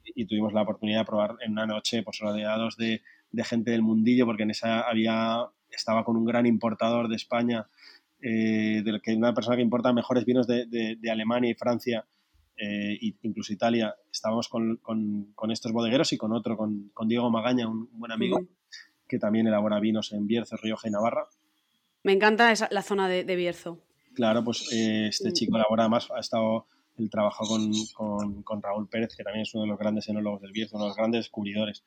Y 0.04 0.24
tuvimos 0.26 0.52
la 0.52 0.62
oportunidad 0.62 1.00
de 1.00 1.04
probar 1.06 1.36
en 1.40 1.52
una 1.52 1.66
noche, 1.66 2.02
pues 2.02 2.18
rodeados 2.18 2.76
de, 2.76 3.02
de 3.30 3.44
gente 3.44 3.70
del 3.70 3.82
mundillo, 3.82 4.26
porque 4.26 4.42
en 4.44 4.50
esa 4.50 4.80
había, 4.82 5.46
estaba 5.70 6.04
con 6.04 6.16
un 6.16 6.24
gran 6.24 6.46
importador 6.46 7.08
de 7.08 7.16
España, 7.16 7.68
eh, 8.20 8.82
del 8.84 9.00
que 9.00 9.14
una 9.14 9.32
persona 9.34 9.56
que 9.56 9.62
importa 9.62 9.92
mejores 9.92 10.24
vinos 10.24 10.46
de, 10.46 10.66
de, 10.66 10.96
de 10.96 11.10
Alemania 11.10 11.50
y 11.50 11.54
Francia, 11.54 12.04
eh, 12.56 12.98
incluso 13.22 13.52
Italia. 13.52 13.94
Estábamos 14.12 14.48
con, 14.48 14.76
con, 14.78 15.32
con, 15.34 15.50
estos 15.52 15.70
bodegueros 15.72 16.12
y 16.12 16.16
con 16.18 16.32
otro, 16.32 16.56
con, 16.56 16.90
con 16.92 17.06
Diego 17.08 17.30
Magaña, 17.30 17.68
un 17.68 17.88
buen 17.92 18.10
amigo, 18.10 18.38
Ujú. 18.38 18.48
que 19.06 19.18
también 19.20 19.46
elabora 19.46 19.78
vinos 19.78 20.12
en 20.12 20.26
Bierzo, 20.26 20.56
Rioja 20.56 20.88
y 20.88 20.90
Navarra. 20.90 21.26
Me 22.02 22.12
encanta 22.12 22.50
esa- 22.50 22.68
la 22.72 22.82
zona 22.82 23.08
de, 23.08 23.22
de 23.24 23.36
Bierzo. 23.36 23.80
Claro, 24.18 24.42
pues 24.42 24.72
eh, 24.72 25.06
este 25.06 25.32
chico 25.32 25.54
elabora 25.56 25.84
además, 25.84 26.08
ha 26.10 26.18
estado 26.18 26.66
el 26.96 27.08
trabajo 27.08 27.46
con, 27.46 27.70
con, 27.94 28.42
con 28.42 28.60
Raúl 28.60 28.88
Pérez, 28.88 29.14
que 29.16 29.22
también 29.22 29.42
es 29.44 29.54
uno 29.54 29.62
de 29.62 29.68
los 29.68 29.78
grandes 29.78 30.08
enólogos 30.08 30.42
del 30.42 30.50
Bierzo, 30.50 30.74
uno 30.74 30.86
de 30.86 30.88
los 30.88 30.96
grandes 30.96 31.20
descubridores. 31.20 31.84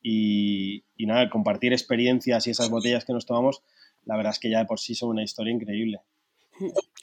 Y, 0.00 0.84
y 0.96 1.06
nada, 1.06 1.28
compartir 1.28 1.72
experiencias 1.72 2.46
y 2.46 2.50
esas 2.50 2.70
botellas 2.70 3.04
que 3.04 3.12
nos 3.12 3.26
tomamos, 3.26 3.64
la 4.04 4.16
verdad 4.16 4.30
es 4.30 4.38
que 4.38 4.48
ya 4.48 4.60
de 4.60 4.66
por 4.66 4.78
sí 4.78 4.94
son 4.94 5.08
una 5.10 5.24
historia 5.24 5.52
increíble. 5.52 5.98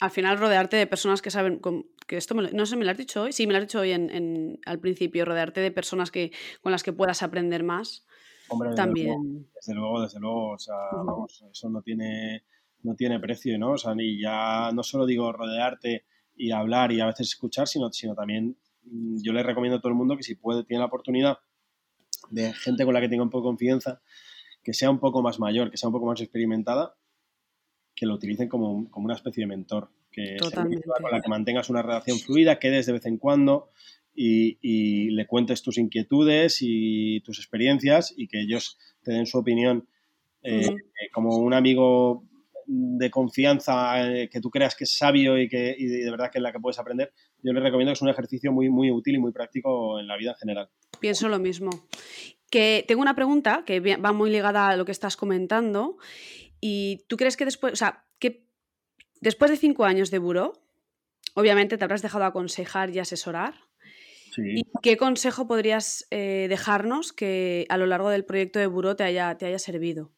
Al 0.00 0.10
final, 0.10 0.38
rodearte 0.38 0.78
de 0.78 0.86
personas 0.86 1.20
que 1.20 1.30
saben. 1.30 1.58
con- 1.58 1.84
que 2.06 2.16
esto 2.16 2.34
me 2.34 2.50
no 2.50 2.64
sé, 2.64 2.76
¿me 2.76 2.86
lo 2.86 2.90
has 2.90 2.96
dicho 2.96 3.20
hoy? 3.20 3.32
Sí, 3.34 3.46
me 3.46 3.52
lo 3.52 3.58
has 3.58 3.64
dicho 3.64 3.80
hoy 3.80 3.92
en, 3.92 4.08
en- 4.08 4.60
al 4.64 4.80
principio. 4.80 5.26
Rodearte 5.26 5.60
de 5.60 5.70
personas 5.70 6.10
que, 6.10 6.32
con 6.62 6.72
las 6.72 6.82
que 6.82 6.94
puedas 6.94 7.22
aprender 7.22 7.64
más. 7.64 8.06
Hombre, 8.48 8.70
desde 8.70 8.82
luego, 8.84 8.86
También. 8.86 9.46
desde 9.54 9.74
luego, 9.74 10.00
desde 10.02 10.20
luego, 10.20 10.52
o 10.52 10.58
sea, 10.58 10.74
Ujú. 10.94 11.04
vamos, 11.06 11.44
eso 11.52 11.68
no 11.68 11.82
tiene, 11.82 12.44
no 12.82 12.94
tiene 12.94 13.20
precio, 13.20 13.58
¿no? 13.58 13.72
O 13.72 13.78
sea, 13.78 13.94
ni 13.94 14.20
ya, 14.20 14.70
no 14.72 14.82
solo 14.82 15.06
digo 15.06 15.32
rodearte 15.32 16.04
y 16.36 16.50
hablar 16.52 16.92
y 16.92 17.00
a 17.00 17.06
veces 17.06 17.28
escuchar, 17.28 17.68
sino, 17.68 17.92
sino 17.92 18.14
también 18.14 18.56
mm, 18.84 19.22
yo 19.22 19.32
le 19.32 19.42
recomiendo 19.42 19.78
a 19.78 19.80
todo 19.80 19.90
el 19.90 19.98
mundo 19.98 20.16
que 20.16 20.22
si 20.22 20.34
puede, 20.34 20.64
tiene 20.64 20.80
la 20.80 20.86
oportunidad 20.86 21.38
de 22.30 22.52
gente 22.52 22.84
con 22.84 22.94
la 22.94 23.00
que 23.00 23.08
tenga 23.08 23.22
un 23.22 23.30
poco 23.30 23.48
de 23.48 23.52
confianza, 23.52 24.00
que 24.62 24.72
sea 24.72 24.90
un 24.90 24.98
poco 24.98 25.22
más 25.22 25.38
mayor, 25.38 25.70
que 25.70 25.76
sea 25.76 25.88
un 25.88 25.92
poco 25.92 26.06
más 26.06 26.20
experimentada, 26.20 26.94
que 27.94 28.06
lo 28.06 28.14
utilicen 28.14 28.48
como, 28.48 28.90
como 28.90 29.06
una 29.06 29.14
especie 29.14 29.42
de 29.42 29.48
mentor, 29.48 29.90
que 30.10 30.36
Totalmente. 30.38 30.86
con 30.86 31.10
la 31.10 31.20
que 31.20 31.28
mantengas 31.28 31.70
una 31.70 31.82
relación 31.82 32.18
fluida, 32.18 32.58
quedes 32.58 32.86
de 32.86 32.92
vez 32.92 33.06
en 33.06 33.18
cuando 33.18 33.68
y, 34.14 34.58
y 34.60 35.10
le 35.10 35.26
cuentes 35.26 35.62
tus 35.62 35.78
inquietudes 35.78 36.58
y 36.60 37.20
tus 37.20 37.38
experiencias 37.38 38.12
y 38.16 38.28
que 38.28 38.40
ellos 38.40 38.78
te 39.02 39.12
den 39.12 39.26
su 39.26 39.38
opinión 39.38 39.88
eh, 40.42 40.66
eh, 40.66 41.10
como 41.12 41.36
un 41.36 41.52
amigo 41.52 42.24
de 42.72 43.10
confianza 43.10 44.08
eh, 44.08 44.28
que 44.28 44.40
tú 44.40 44.48
creas 44.48 44.76
que 44.76 44.84
es 44.84 44.96
sabio 44.96 45.36
y 45.38 45.48
que 45.48 45.74
y 45.76 45.86
de 45.86 46.10
verdad 46.10 46.30
que 46.30 46.38
es 46.38 46.42
la 46.42 46.52
que 46.52 46.60
puedes 46.60 46.78
aprender, 46.78 47.12
yo 47.42 47.52
les 47.52 47.62
recomiendo 47.62 47.90
que 47.90 47.94
es 47.94 48.02
un 48.02 48.08
ejercicio 48.08 48.52
muy, 48.52 48.68
muy 48.68 48.92
útil 48.92 49.16
y 49.16 49.18
muy 49.18 49.32
práctico 49.32 49.98
en 49.98 50.06
la 50.06 50.16
vida 50.16 50.30
en 50.30 50.36
general. 50.36 50.70
Pienso 51.00 51.28
lo 51.28 51.40
mismo. 51.40 51.70
Que 52.48 52.84
tengo 52.86 53.02
una 53.02 53.14
pregunta 53.14 53.64
que 53.66 53.80
va 53.80 54.12
muy 54.12 54.30
ligada 54.30 54.68
a 54.68 54.76
lo 54.76 54.84
que 54.84 54.92
estás 54.92 55.16
comentando. 55.16 55.96
¿Y 56.60 57.04
tú 57.08 57.16
crees 57.16 57.36
que 57.36 57.44
después, 57.44 57.72
o 57.72 57.76
sea, 57.76 58.04
que 58.18 58.46
después 59.20 59.50
de 59.50 59.56
cinco 59.56 59.84
años 59.84 60.10
de 60.10 60.18
buró, 60.18 60.52
obviamente 61.34 61.76
te 61.76 61.84
habrás 61.84 62.02
dejado 62.02 62.24
aconsejar 62.24 62.90
y 62.90 63.00
asesorar? 63.00 63.54
Sí. 64.32 64.42
¿Y 64.46 64.64
qué 64.82 64.96
consejo 64.96 65.48
podrías 65.48 66.06
eh, 66.10 66.46
dejarnos 66.48 67.12
que 67.12 67.66
a 67.68 67.76
lo 67.76 67.86
largo 67.86 68.10
del 68.10 68.24
proyecto 68.24 68.60
de 68.60 68.66
buró 68.66 68.94
te 68.94 69.02
haya, 69.02 69.36
te 69.38 69.46
haya 69.46 69.58
servido? 69.58 70.12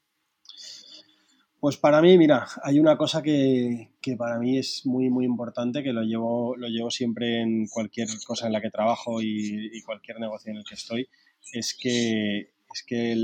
Pues 1.62 1.76
para 1.76 2.02
mí, 2.02 2.18
mira, 2.18 2.44
hay 2.64 2.80
una 2.80 2.96
cosa 2.96 3.22
que, 3.22 3.90
que 4.00 4.16
para 4.16 4.36
mí 4.40 4.58
es 4.58 4.84
muy, 4.84 5.10
muy 5.10 5.24
importante, 5.24 5.84
que 5.84 5.92
lo 5.92 6.02
llevo, 6.02 6.56
lo 6.56 6.66
llevo 6.66 6.90
siempre 6.90 7.40
en 7.40 7.68
cualquier 7.68 8.08
cosa 8.26 8.48
en 8.48 8.52
la 8.52 8.60
que 8.60 8.68
trabajo 8.68 9.22
y, 9.22 9.80
cualquier 9.82 10.18
negocio 10.18 10.50
en 10.50 10.58
el 10.58 10.64
que 10.64 10.74
estoy, 10.74 11.08
es 11.52 11.76
que, 11.80 12.50
es 12.74 12.84
que 12.84 13.14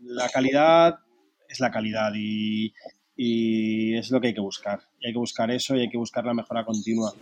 la 0.00 0.28
calidad 0.28 1.00
es 1.48 1.58
la 1.58 1.72
calidad 1.72 2.12
y, 2.14 2.72
y 3.16 3.96
es 3.96 4.12
lo 4.12 4.20
que 4.20 4.28
hay 4.28 4.34
que 4.34 4.40
buscar. 4.40 4.82
Y 5.00 5.08
hay 5.08 5.12
que 5.12 5.18
buscar 5.18 5.50
eso 5.50 5.74
y 5.74 5.80
hay 5.80 5.90
que 5.90 5.98
buscar 5.98 6.24
la 6.24 6.34
mejora 6.34 6.64
continua. 6.64 7.12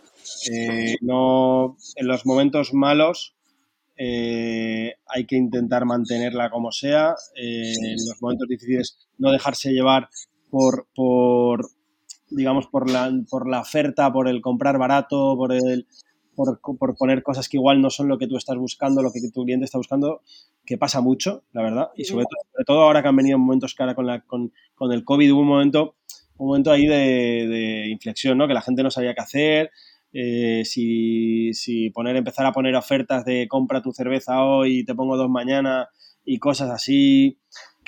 Eh, 0.53 0.97
no, 1.01 1.79
en 1.97 2.07
los 2.07 2.27
momentos 2.27 2.75
malos 2.75 3.35
eh, 3.97 4.95
hay 5.07 5.25
que 5.25 5.37
intentar 5.37 5.87
mantenerla 5.87 6.51
como 6.51 6.71
sea. 6.71 7.15
Eh, 7.35 7.73
en 7.73 7.93
los 7.95 8.21
momentos 8.21 8.47
difíciles 8.47 8.99
no 9.17 9.33
dejarse 9.33 9.73
llevar 9.73 10.11
por, 10.51 10.89
por 10.95 11.71
digamos, 12.31 12.67
por 12.69 12.91
la, 12.91 13.11
por 13.29 13.49
la 13.49 13.61
oferta, 13.61 14.13
por 14.13 14.29
el 14.29 14.41
comprar 14.41 14.79
barato, 14.79 15.37
por 15.37 15.53
el, 15.53 15.87
por, 16.35 16.61
por, 16.61 16.97
poner 16.97 17.23
cosas 17.23 17.49
que 17.49 17.57
igual 17.57 17.81
no 17.81 17.91
son 17.91 18.09
lo 18.09 18.19
que 18.19 18.27
tú 18.27 18.37
estás 18.37 18.57
buscando, 18.57 19.03
lo 19.03 19.13
que 19.13 19.21
tu 19.33 19.45
cliente 19.45 19.65
está 19.65 19.79
buscando, 19.79 20.23
que 20.65 20.79
pasa 20.79 21.01
mucho, 21.01 21.45
la 21.53 21.63
verdad. 21.63 21.89
Y 21.97 22.05
sobre 22.05 22.25
todo, 22.25 22.41
sobre 22.53 22.65
todo 22.65 22.83
ahora 22.83 23.03
que 23.03 23.09
han 23.09 23.17
venido 23.17 23.39
momentos 23.39 23.75
que 23.75 23.83
ahora 23.83 23.95
con, 23.95 24.07
la, 24.07 24.21
con, 24.23 24.53
con 24.75 24.93
el 24.93 25.05
COVID 25.05 25.33
hubo 25.33 25.41
un 25.41 25.49
momento, 25.49 25.97
un 26.39 26.49
momento 26.49 26.71
ahí 26.71 26.87
de, 26.87 27.47
de, 27.49 27.89
inflexión, 27.89 28.39
¿no? 28.39 28.49
Que 28.49 28.55
la 28.55 28.63
gente 28.63 28.83
no 28.83 28.91
sabía 28.91 29.15
qué 29.15 29.21
hacer. 29.21 29.71
Eh, 30.13 30.63
si, 30.65 31.53
si 31.55 31.91
poner, 31.91 32.17
empezar 32.17 32.47
a 32.47 32.53
poner 32.53 32.75
ofertas 32.75 33.25
de 33.25 33.47
compra 33.47 33.81
tu 33.81 33.93
cerveza 33.93 34.45
hoy 34.45 34.85
te 34.85 34.97
pongo 34.97 35.17
dos 35.17 35.31
mañana 35.31 35.89
y 36.25 36.39
cosas 36.39 36.69
así, 36.71 37.39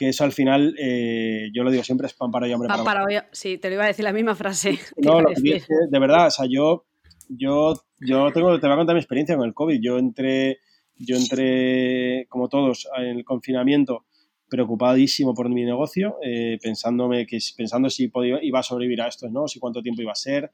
que 0.03 0.09
eso 0.09 0.25
al 0.25 0.33
final, 0.33 0.75
eh, 0.79 1.49
yo 1.55 1.63
lo 1.63 1.71
digo 1.71 1.85
siempre, 1.85 2.09
es 2.09 2.15
pan 2.15 2.33
para 2.33 2.47
hoy, 2.47 2.53
hombre 2.53 2.67
pan 2.67 2.83
para, 2.83 3.05
hoy. 3.05 3.19
Sí, 3.31 3.59
te 3.59 3.69
lo 3.69 3.75
iba 3.75 3.85
a 3.85 3.87
decir 3.87 4.05
la 4.05 4.13
misma 4.13 4.35
frase. 4.35 4.77
No, 4.97 5.21
lo 5.21 5.29
que 5.29 5.41
digo 5.41 5.59
de 5.89 5.99
verdad, 6.01 6.27
o 6.27 6.31
sea, 6.31 6.47
yo, 6.51 6.87
yo, 7.29 7.75
yo 8.01 8.33
tengo, 8.33 8.59
te 8.59 8.67
voy 8.67 8.75
a 8.75 8.77
contar 8.79 8.97
mi 8.97 9.01
experiencia 9.01 9.37
con 9.37 9.47
el 9.47 9.55
COVID. 9.55 9.79
Yo 9.81 9.99
entré, 9.99 10.59
yo 10.97 11.17
entré, 11.17 12.27
como 12.29 12.49
todos, 12.49 12.89
en 12.99 13.19
el 13.19 13.25
confinamiento 13.25 14.05
preocupadísimo 14.49 15.35
por 15.35 15.49
mi 15.49 15.65
negocio, 15.65 16.17
eh, 16.21 16.59
pensándome 16.61 17.25
que, 17.25 17.39
pensando 17.57 17.89
si 17.89 18.09
podía, 18.09 18.43
iba 18.43 18.59
a 18.59 18.65
sobrevivir 18.65 19.03
a 19.03 19.07
esto, 19.07 19.29
¿no? 19.31 19.47
Si 19.47 19.61
cuánto 19.61 19.83
tiempo 19.83 20.03
iba 20.03 20.13
a 20.13 20.17
ser. 20.17 20.51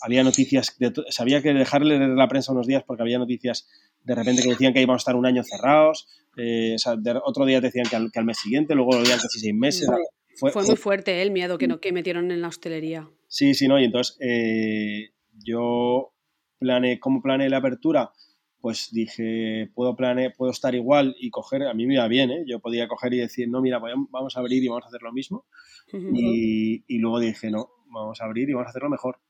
Había 0.00 0.24
noticias, 0.24 0.74
de, 0.78 0.92
sabía 1.10 1.42
que 1.42 1.52
dejarle 1.52 1.98
leer 1.98 2.10
la 2.16 2.28
prensa 2.28 2.52
unos 2.52 2.66
días 2.66 2.82
porque 2.82 3.02
había 3.02 3.18
noticias 3.18 3.68
de 4.04 4.14
repente 4.14 4.42
que 4.42 4.50
decían 4.50 4.72
que 4.72 4.80
íbamos 4.80 5.00
a 5.00 5.02
estar 5.02 5.16
un 5.16 5.26
año 5.26 5.42
cerrados, 5.44 6.08
eh, 6.36 6.74
o 6.74 6.78
sea, 6.78 6.96
de, 6.96 7.18
otro 7.24 7.46
día 7.46 7.60
decían 7.60 7.86
que 7.88 7.96
al, 7.96 8.12
que 8.12 8.18
al, 8.18 8.24
mes 8.24 8.38
siguiente, 8.38 8.74
luego 8.74 8.92
lo 8.92 9.00
decían 9.00 9.18
casi 9.20 9.40
seis 9.40 9.54
meses. 9.54 9.88
Fue, 10.36 10.50
fue, 10.50 10.64
muy 10.64 10.76
fuerte 10.76 11.12
¿eh? 11.18 11.22
el 11.22 11.30
miedo 11.30 11.56
que, 11.56 11.66
no, 11.66 11.80
que 11.80 11.92
metieron 11.92 12.30
en 12.30 12.42
la 12.42 12.48
hostelería. 12.48 13.08
Sí, 13.26 13.54
sí, 13.54 13.68
no, 13.68 13.80
y 13.80 13.84
entonces 13.84 14.18
eh, 14.20 15.10
yo 15.32 16.12
planeé, 16.58 17.00
¿cómo 17.00 17.22
planeé 17.22 17.48
la 17.48 17.58
apertura? 17.58 18.12
Pues 18.60 18.90
dije, 18.92 19.70
puedo 19.74 19.96
plane, 19.96 20.30
puedo 20.30 20.50
estar 20.50 20.74
igual 20.74 21.14
y 21.18 21.30
coger, 21.30 21.62
a 21.62 21.74
mí 21.74 21.86
me 21.86 21.94
iba 21.94 22.08
bien, 22.08 22.30
¿eh? 22.30 22.44
yo 22.46 22.60
podía 22.60 22.88
coger 22.88 23.14
y 23.14 23.18
decir, 23.18 23.48
no, 23.48 23.62
mira, 23.62 23.78
vamos 23.78 24.36
a 24.36 24.40
abrir 24.40 24.62
y 24.62 24.68
vamos 24.68 24.84
a 24.84 24.88
hacer 24.88 25.02
lo 25.02 25.12
mismo. 25.12 25.46
Uh 25.92 25.96
-huh. 25.96 26.10
y, 26.14 26.84
y, 26.86 26.98
luego 26.98 27.20
dije, 27.20 27.50
no, 27.50 27.68
vamos 27.86 28.20
a 28.20 28.24
abrir 28.24 28.50
y 28.50 28.52
vamos 28.52 28.66
a 28.66 28.70
hacerlo 28.70 28.90
mejor. 28.90 29.20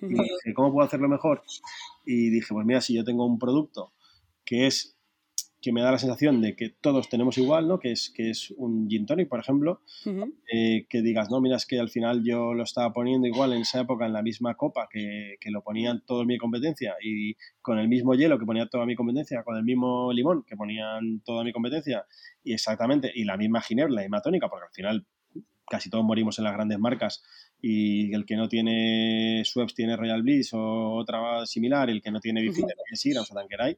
Y 0.00 0.08
dije, 0.08 0.54
¿cómo 0.54 0.72
puedo 0.72 0.86
hacerlo 0.86 1.08
mejor? 1.08 1.42
Y 2.04 2.30
dije, 2.30 2.48
pues 2.50 2.66
mira, 2.66 2.80
si 2.80 2.94
yo 2.94 3.04
tengo 3.04 3.24
un 3.24 3.38
producto 3.38 3.92
que 4.44 4.66
es 4.66 4.96
que 5.62 5.72
me 5.72 5.80
da 5.80 5.92
la 5.92 5.98
sensación 5.98 6.42
de 6.42 6.56
que 6.56 6.70
todos 6.70 7.08
tenemos 7.08 7.38
igual, 7.38 7.68
¿no? 7.68 7.78
Que 7.78 7.92
es, 7.92 8.10
que 8.10 8.30
es 8.30 8.50
un 8.56 8.88
gin 8.90 9.06
tonic, 9.06 9.28
por 9.28 9.38
ejemplo, 9.38 9.80
uh 10.04 10.10
-huh. 10.10 10.32
eh, 10.52 10.86
que 10.90 11.02
digas, 11.02 11.30
no, 11.30 11.40
mira, 11.40 11.56
es 11.56 11.66
que 11.66 11.78
al 11.78 11.88
final 11.88 12.24
yo 12.24 12.52
lo 12.52 12.64
estaba 12.64 12.92
poniendo 12.92 13.28
igual 13.28 13.52
en 13.52 13.60
esa 13.62 13.80
época 13.80 14.04
en 14.04 14.12
la 14.12 14.22
misma 14.22 14.56
copa 14.56 14.88
que, 14.90 15.36
que 15.40 15.50
lo 15.52 15.62
ponían 15.62 16.02
toda 16.04 16.24
mi 16.24 16.36
competencia 16.36 16.94
y 17.02 17.34
con 17.62 17.78
el 17.78 17.88
mismo 17.88 18.14
hielo 18.14 18.38
que 18.38 18.44
ponía 18.44 18.66
toda 18.66 18.84
mi 18.86 18.96
competencia, 18.96 19.44
con 19.44 19.56
el 19.56 19.62
mismo 19.62 20.12
limón 20.12 20.42
que 20.42 20.56
ponían 20.56 21.20
toda 21.24 21.44
mi 21.44 21.52
competencia 21.52 22.04
y 22.42 22.52
exactamente, 22.52 23.12
y 23.14 23.24
la 23.24 23.36
misma 23.36 23.60
ginebra, 23.62 23.94
la 23.94 24.02
misma 24.02 24.20
tónica, 24.20 24.48
porque 24.48 24.66
al 24.66 24.72
final 24.74 25.06
casi 25.70 25.88
todos 25.88 26.04
morimos 26.04 26.38
en 26.38 26.44
las 26.44 26.54
grandes 26.54 26.78
marcas 26.78 27.22
y 27.62 28.12
el 28.12 28.26
que 28.26 28.36
no 28.36 28.48
tiene 28.48 29.42
Schweppes 29.44 29.74
tiene 29.74 29.96
Royal 29.96 30.22
Bliss 30.22 30.52
o 30.52 30.94
otra 30.94 31.46
similar, 31.46 31.88
el 31.88 32.02
que 32.02 32.10
no 32.10 32.20
tiene 32.20 32.40
uh 32.42 32.50
-huh. 32.50 32.54
tiene 32.54 32.72
Sira 32.94 33.22
o 33.22 33.24
Tanqueray 33.24 33.76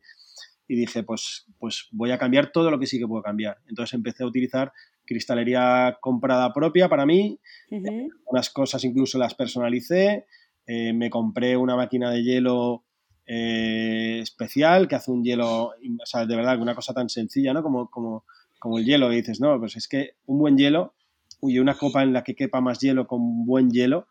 y 0.67 0.77
dije, 0.77 1.03
pues, 1.03 1.47
pues 1.59 1.89
voy 1.93 2.11
a 2.11 2.19
cambiar 2.19 2.51
todo 2.53 2.71
lo 2.71 2.79
que 2.79 2.87
sí 2.87 2.99
que 2.99 3.07
puedo 3.07 3.23
cambiar. 3.23 3.59
Entonces 3.69 3.95
empecé 3.95 4.25
a 4.25 4.27
utilizar 4.27 4.73
cristalería 5.07 5.99
comprada 6.01 6.53
propia 6.53 6.89
para 6.89 7.05
mí, 7.05 7.39
uh 7.71 7.77
-huh. 7.77 8.09
unas 8.27 8.51
cosas 8.51 8.83
incluso 8.85 9.19
las 9.19 9.35
personalicé, 9.35 10.27
eh, 10.67 10.93
me 10.95 11.11
compré 11.11 11.57
una 11.57 11.77
máquina 11.77 12.11
de 12.11 12.23
hielo 12.23 12.85
eh, 13.27 14.21
especial 14.23 14.89
que 14.89 14.97
hace 14.97 15.11
un 15.11 15.23
hielo, 15.23 15.67
o 15.69 16.07
sea, 16.07 16.27
de 16.27 16.37
verdad, 16.37 16.61
una 16.61 16.75
cosa 16.75 16.95
tan 16.95 17.09
sencilla, 17.09 17.53
¿no? 17.53 17.63
Como, 17.63 17.91
como, 17.91 18.25
como 18.59 18.79
el 18.79 18.85
hielo, 18.85 19.13
y 19.13 19.17
dices, 19.17 19.41
no, 19.41 19.59
pues 19.59 19.77
es 19.77 19.89
que 19.89 20.17
un 20.27 20.39
buen 20.39 20.57
hielo, 20.57 20.95
y 21.43 21.59
una 21.59 21.75
copa 21.75 22.03
en 22.03 22.13
la 22.13 22.23
que 22.23 22.35
quepa 22.35 22.61
más 22.61 22.81
hielo 22.81 23.07
con 23.07 23.45
buen 23.45 23.71
hielo, 23.71 24.09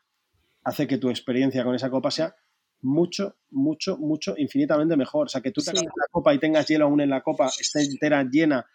hace 0.63 0.87
que 0.87 0.97
tu 0.97 1.09
experiencia 1.09 1.63
con 1.63 1.75
esa 1.75 1.89
copa 1.89 2.11
sea 2.11 2.35
mucho, 2.83 3.35
mucho, 3.51 3.97
mucho, 3.97 4.35
infinitamente 4.37 4.95
mejor. 4.95 5.25
O 5.27 5.29
sea, 5.29 5.41
que 5.41 5.51
tú 5.51 5.61
te 5.61 5.71
sí. 5.71 5.85
la 5.85 6.07
copa 6.11 6.33
y 6.33 6.39
tengas 6.39 6.67
hielo 6.67 6.85
aún 6.85 7.01
en 7.01 7.09
la 7.09 7.21
copa, 7.21 7.47
esté 7.47 7.81
entera 7.83 8.23
llena, 8.23 8.65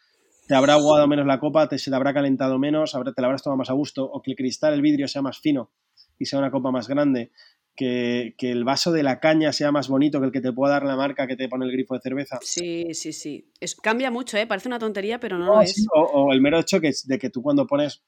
te 0.46 0.54
habrá 0.54 0.74
aguado 0.74 1.06
menos 1.06 1.26
la 1.26 1.38
copa, 1.38 1.68
te, 1.68 1.78
se 1.78 1.90
te 1.90 1.96
habrá 1.96 2.12
calentado 2.12 2.58
menos, 2.58 2.92
te 2.92 3.20
la 3.20 3.26
habrás 3.26 3.42
tomado 3.42 3.58
más 3.58 3.70
a 3.70 3.74
gusto, 3.74 4.04
o 4.04 4.22
que 4.22 4.32
el 4.32 4.36
cristal, 4.36 4.74
el 4.74 4.82
vidrio 4.82 5.06
sea 5.06 5.22
más 5.22 5.38
fino 5.38 5.70
y 6.18 6.24
sea 6.24 6.38
una 6.38 6.50
copa 6.50 6.70
más 6.70 6.88
grande, 6.88 7.30
que, 7.76 8.34
que, 8.36 8.50
el 8.50 8.64
vaso 8.64 8.90
de 8.90 9.04
la 9.04 9.20
caña 9.20 9.52
sea 9.52 9.70
más 9.70 9.88
bonito 9.88 10.18
que 10.18 10.26
el 10.26 10.32
que 10.32 10.40
te 10.40 10.52
pueda 10.52 10.72
dar 10.72 10.84
la 10.84 10.96
marca 10.96 11.28
que 11.28 11.36
te 11.36 11.48
pone 11.48 11.64
el 11.64 11.70
grifo 11.70 11.94
de 11.94 12.00
cerveza. 12.00 12.38
Sí, 12.42 12.92
sí, 12.92 13.12
sí. 13.12 13.52
Es, 13.60 13.76
cambia 13.76 14.10
mucho, 14.10 14.36
¿eh? 14.36 14.48
Parece 14.48 14.66
una 14.66 14.80
tontería, 14.80 15.20
pero 15.20 15.38
no, 15.38 15.46
no 15.46 15.60
lo 15.60 15.62
sí, 15.62 15.82
es. 15.82 15.86
O, 15.94 16.00
o, 16.00 16.32
el 16.32 16.40
mero 16.40 16.58
hecho 16.58 16.80
que, 16.80 16.92
de 17.04 17.18
que 17.18 17.30
tú 17.30 17.40
cuando 17.40 17.68
pones 17.68 18.02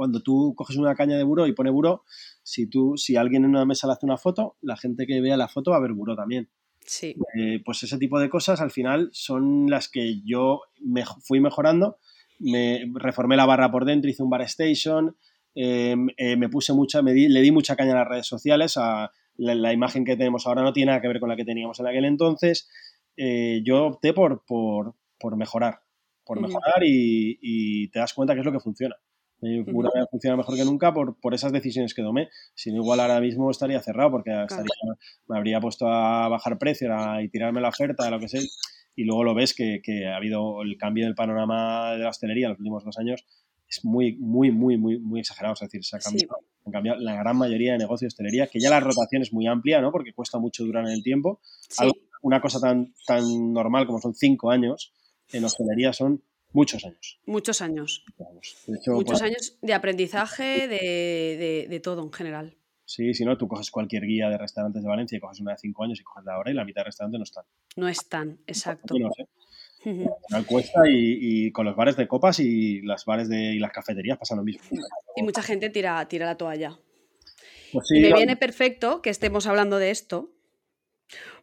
cuando 0.00 0.22
tú 0.22 0.54
coges 0.56 0.78
una 0.78 0.94
caña 0.94 1.18
de 1.18 1.24
buró 1.24 1.46
y 1.46 1.52
pone 1.52 1.68
buró, 1.68 2.04
si 2.42 2.66
tú, 2.66 2.94
si 2.96 3.16
alguien 3.16 3.44
en 3.44 3.50
una 3.50 3.66
mesa 3.66 3.86
le 3.86 3.92
hace 3.92 4.06
una 4.06 4.16
foto, 4.16 4.56
la 4.62 4.78
gente 4.78 5.06
que 5.06 5.20
vea 5.20 5.36
la 5.36 5.46
foto 5.46 5.72
va 5.72 5.76
a 5.76 5.80
ver 5.80 5.92
buró 5.92 6.16
también. 6.16 6.48
Sí. 6.80 7.14
Eh, 7.38 7.60
pues 7.62 7.82
ese 7.82 7.98
tipo 7.98 8.18
de 8.18 8.30
cosas 8.30 8.62
al 8.62 8.70
final 8.70 9.10
son 9.12 9.68
las 9.68 9.90
que 9.90 10.22
yo 10.24 10.62
me 10.80 11.04
fui 11.04 11.38
mejorando. 11.38 11.98
Me 12.38 12.90
reformé 12.94 13.36
la 13.36 13.44
barra 13.44 13.70
por 13.70 13.84
dentro, 13.84 14.08
hice 14.08 14.22
un 14.22 14.30
bar 14.30 14.40
station, 14.40 15.18
eh, 15.54 15.94
eh, 16.16 16.36
me 16.38 16.48
puse 16.48 16.72
mucha, 16.72 17.02
me 17.02 17.12
di, 17.12 17.28
le 17.28 17.42
di 17.42 17.50
mucha 17.50 17.76
caña 17.76 17.92
a 17.92 17.96
las 17.96 18.08
redes 18.08 18.26
sociales. 18.26 18.78
A 18.78 19.12
la, 19.36 19.54
la, 19.54 19.74
imagen 19.74 20.06
que 20.06 20.16
tenemos 20.16 20.46
ahora 20.46 20.62
no 20.62 20.72
tiene 20.72 20.92
nada 20.92 21.02
que 21.02 21.08
ver 21.08 21.20
con 21.20 21.28
la 21.28 21.36
que 21.36 21.44
teníamos 21.44 21.78
en 21.78 21.88
aquel 21.88 22.06
entonces. 22.06 22.70
Eh, 23.18 23.60
yo 23.66 23.84
opté 23.84 24.14
por, 24.14 24.46
por, 24.46 24.94
por 25.18 25.36
mejorar, 25.36 25.82
por 26.24 26.40
mejorar 26.40 26.82
y, 26.84 27.38
y 27.42 27.88
te 27.88 27.98
das 27.98 28.14
cuenta 28.14 28.32
que 28.32 28.40
es 28.40 28.46
lo 28.46 28.52
que 28.52 28.60
funciona. 28.60 28.96
Mi 29.40 29.60
uh 29.60 29.64
-huh. 29.64 30.08
funciona 30.10 30.36
mejor 30.36 30.56
que 30.56 30.64
nunca 30.64 30.92
por, 30.92 31.18
por 31.18 31.34
esas 31.34 31.52
decisiones 31.52 31.94
que 31.94 32.02
tomé. 32.02 32.28
Si 32.54 32.70
no, 32.70 32.78
igual 32.78 33.00
ahora 33.00 33.20
mismo 33.20 33.50
estaría 33.50 33.80
cerrado 33.80 34.10
porque 34.10 34.30
claro. 34.30 34.44
estaría, 34.44 34.96
me 35.28 35.36
habría 35.36 35.60
puesto 35.60 35.88
a 35.88 36.28
bajar 36.28 36.58
precio 36.58 36.94
a, 36.94 37.22
y 37.22 37.28
tirarme 37.28 37.60
la 37.60 37.68
oferta, 37.68 38.10
lo 38.10 38.20
que 38.20 38.28
sea. 38.28 38.40
Y 38.94 39.04
luego 39.04 39.24
lo 39.24 39.34
ves 39.34 39.54
que, 39.54 39.80
que, 39.82 40.06
ha 40.06 40.16
habido 40.16 40.62
el 40.62 40.76
cambio 40.76 41.06
del 41.06 41.14
panorama 41.14 41.92
de 41.92 42.00
la 42.00 42.10
hostelería 42.10 42.46
en 42.46 42.50
los 42.52 42.58
últimos 42.58 42.84
dos 42.84 42.98
años. 42.98 43.24
Es 43.66 43.84
muy, 43.84 44.16
muy, 44.16 44.50
muy, 44.50 44.76
muy, 44.76 44.98
muy 44.98 45.20
exagerado. 45.20 45.54
Es 45.54 45.60
decir, 45.60 45.84
se 45.84 45.96
ha 45.96 46.00
cambiado, 46.00 46.36
sí. 46.40 46.46
han 46.66 46.72
cambiado 46.72 47.00
la 47.00 47.14
gran 47.14 47.36
mayoría 47.36 47.72
de 47.72 47.78
negocios 47.78 48.12
de 48.12 48.14
hostelería, 48.14 48.46
que 48.48 48.60
ya 48.60 48.68
la 48.68 48.80
rotación 48.80 49.22
es 49.22 49.32
muy 49.32 49.46
amplia, 49.46 49.80
¿no? 49.80 49.92
Porque 49.92 50.12
cuesta 50.12 50.38
mucho 50.38 50.64
durar 50.64 50.84
en 50.86 50.92
el 50.92 51.02
tiempo. 51.02 51.40
Sí. 51.68 51.84
Algo, 51.84 51.94
una 52.22 52.40
cosa 52.40 52.60
tan, 52.60 52.92
tan 53.06 53.52
normal 53.52 53.86
como 53.86 54.00
son 54.00 54.14
cinco 54.14 54.50
años 54.50 54.92
en 55.32 55.44
hostelería 55.44 55.92
son 55.92 56.22
Muchos 56.52 56.84
años. 56.84 57.20
Muchos 57.26 57.60
años. 57.62 58.04
De 58.66 58.76
hecho, 58.76 58.92
Muchos 58.92 59.22
años 59.22 59.58
de 59.62 59.72
aprendizaje, 59.72 60.66
de, 60.66 61.36
de, 61.38 61.66
de, 61.68 61.80
todo 61.80 62.02
en 62.02 62.12
general. 62.12 62.56
Sí, 62.84 63.14
si 63.14 63.24
no, 63.24 63.38
tú 63.38 63.46
coges 63.46 63.70
cualquier 63.70 64.02
guía 64.02 64.28
de 64.28 64.36
restaurantes 64.36 64.82
de 64.82 64.88
Valencia 64.88 65.16
y 65.16 65.20
coges 65.20 65.40
una 65.40 65.52
de 65.52 65.58
cinco 65.58 65.84
años 65.84 66.00
y 66.00 66.02
coges 66.02 66.24
la 66.24 66.38
hora 66.38 66.50
y 66.50 66.54
la 66.54 66.64
mitad 66.64 66.80
de 66.80 66.86
restaurantes 66.86 67.18
no 67.18 67.24
están. 67.24 67.44
No 67.76 67.88
están, 67.88 68.38
exacto. 68.46 68.94
No 68.98 69.10
sé. 69.12 69.26
Uh 69.84 70.06
-huh. 70.06 70.46
Cuesta 70.46 70.80
y, 70.88 71.46
y, 71.46 71.52
con 71.52 71.64
los 71.66 71.76
bares 71.76 71.96
de 71.96 72.06
copas 72.08 72.40
y 72.40 72.82
las 72.82 73.04
bares 73.04 73.28
de, 73.28 73.54
y 73.54 73.58
las 73.58 73.70
cafeterías 73.70 74.18
pasa 74.18 74.34
lo 74.36 74.42
mismo. 74.42 74.62
Y 75.16 75.22
mucha 75.22 75.42
gente 75.42 75.70
tira, 75.70 76.06
tira 76.08 76.26
la 76.26 76.36
toalla. 76.36 76.78
Pues 77.72 77.86
sí, 77.88 77.98
y 77.98 78.00
me 78.00 78.12
viene 78.12 78.36
perfecto 78.36 79.00
que 79.00 79.10
estemos 79.10 79.46
hablando 79.46 79.78
de 79.78 79.90
esto, 79.90 80.32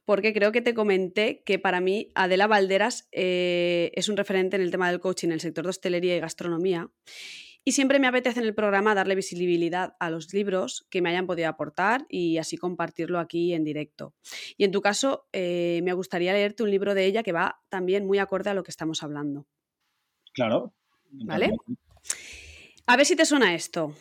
porque 0.08 0.32
creo 0.34 0.54
que 0.54 0.62
te 0.62 0.74
comenté 0.74 1.44
que 1.44 1.60
para 1.60 1.82
mí 1.82 2.14
Adela 2.16 2.48
Valderas 2.48 3.10
eh, 3.12 3.92
es 3.94 4.08
un 4.08 4.16
referente 4.16 4.56
en 4.56 4.62
el 4.62 4.72
tema 4.72 4.90
del 4.90 5.02
coaching 5.02 5.28
en 5.28 5.34
el 5.34 5.42
sector 5.42 5.66
de 5.66 5.72
hostelería 5.72 6.16
y 6.16 6.22
gastronomía. 6.22 6.90
Y 7.66 7.74
siempre 7.74 8.00
me 8.00 8.08
apetece 8.08 8.40
en 8.40 8.46
el 8.46 8.56
programa 8.56 8.96
darle 8.96 9.16
visibilidad 9.16 9.98
a 10.00 10.10
los 10.10 10.34
libros 10.34 10.88
que 10.90 11.02
me 11.02 11.10
hayan 11.10 11.28
podido 11.28 11.50
aportar 11.50 12.06
y 12.08 12.38
así 12.38 12.56
compartirlo 12.56 13.20
aquí 13.20 13.54
en 13.54 13.66
directo. 13.66 14.16
Y 14.56 14.64
en 14.64 14.72
tu 14.72 14.80
caso, 14.80 15.28
eh, 15.34 15.82
me 15.84 15.92
gustaría 15.92 16.32
leerte 16.32 16.64
un 16.64 16.72
libro 16.72 16.96
de 16.96 17.04
ella 17.04 17.22
que 17.22 17.34
va 17.34 17.60
también 17.68 18.08
muy 18.08 18.20
acorde 18.20 18.50
a 18.50 18.54
lo 18.54 18.64
que 18.64 18.72
estamos 18.72 19.04
hablando. 19.04 19.46
Claro. 20.34 20.74
¿Vale? 21.12 21.52
A 22.86 22.96
ver 22.96 23.06
si 23.06 23.18
te 23.18 23.26
suena 23.26 23.54
esto. 23.54 23.94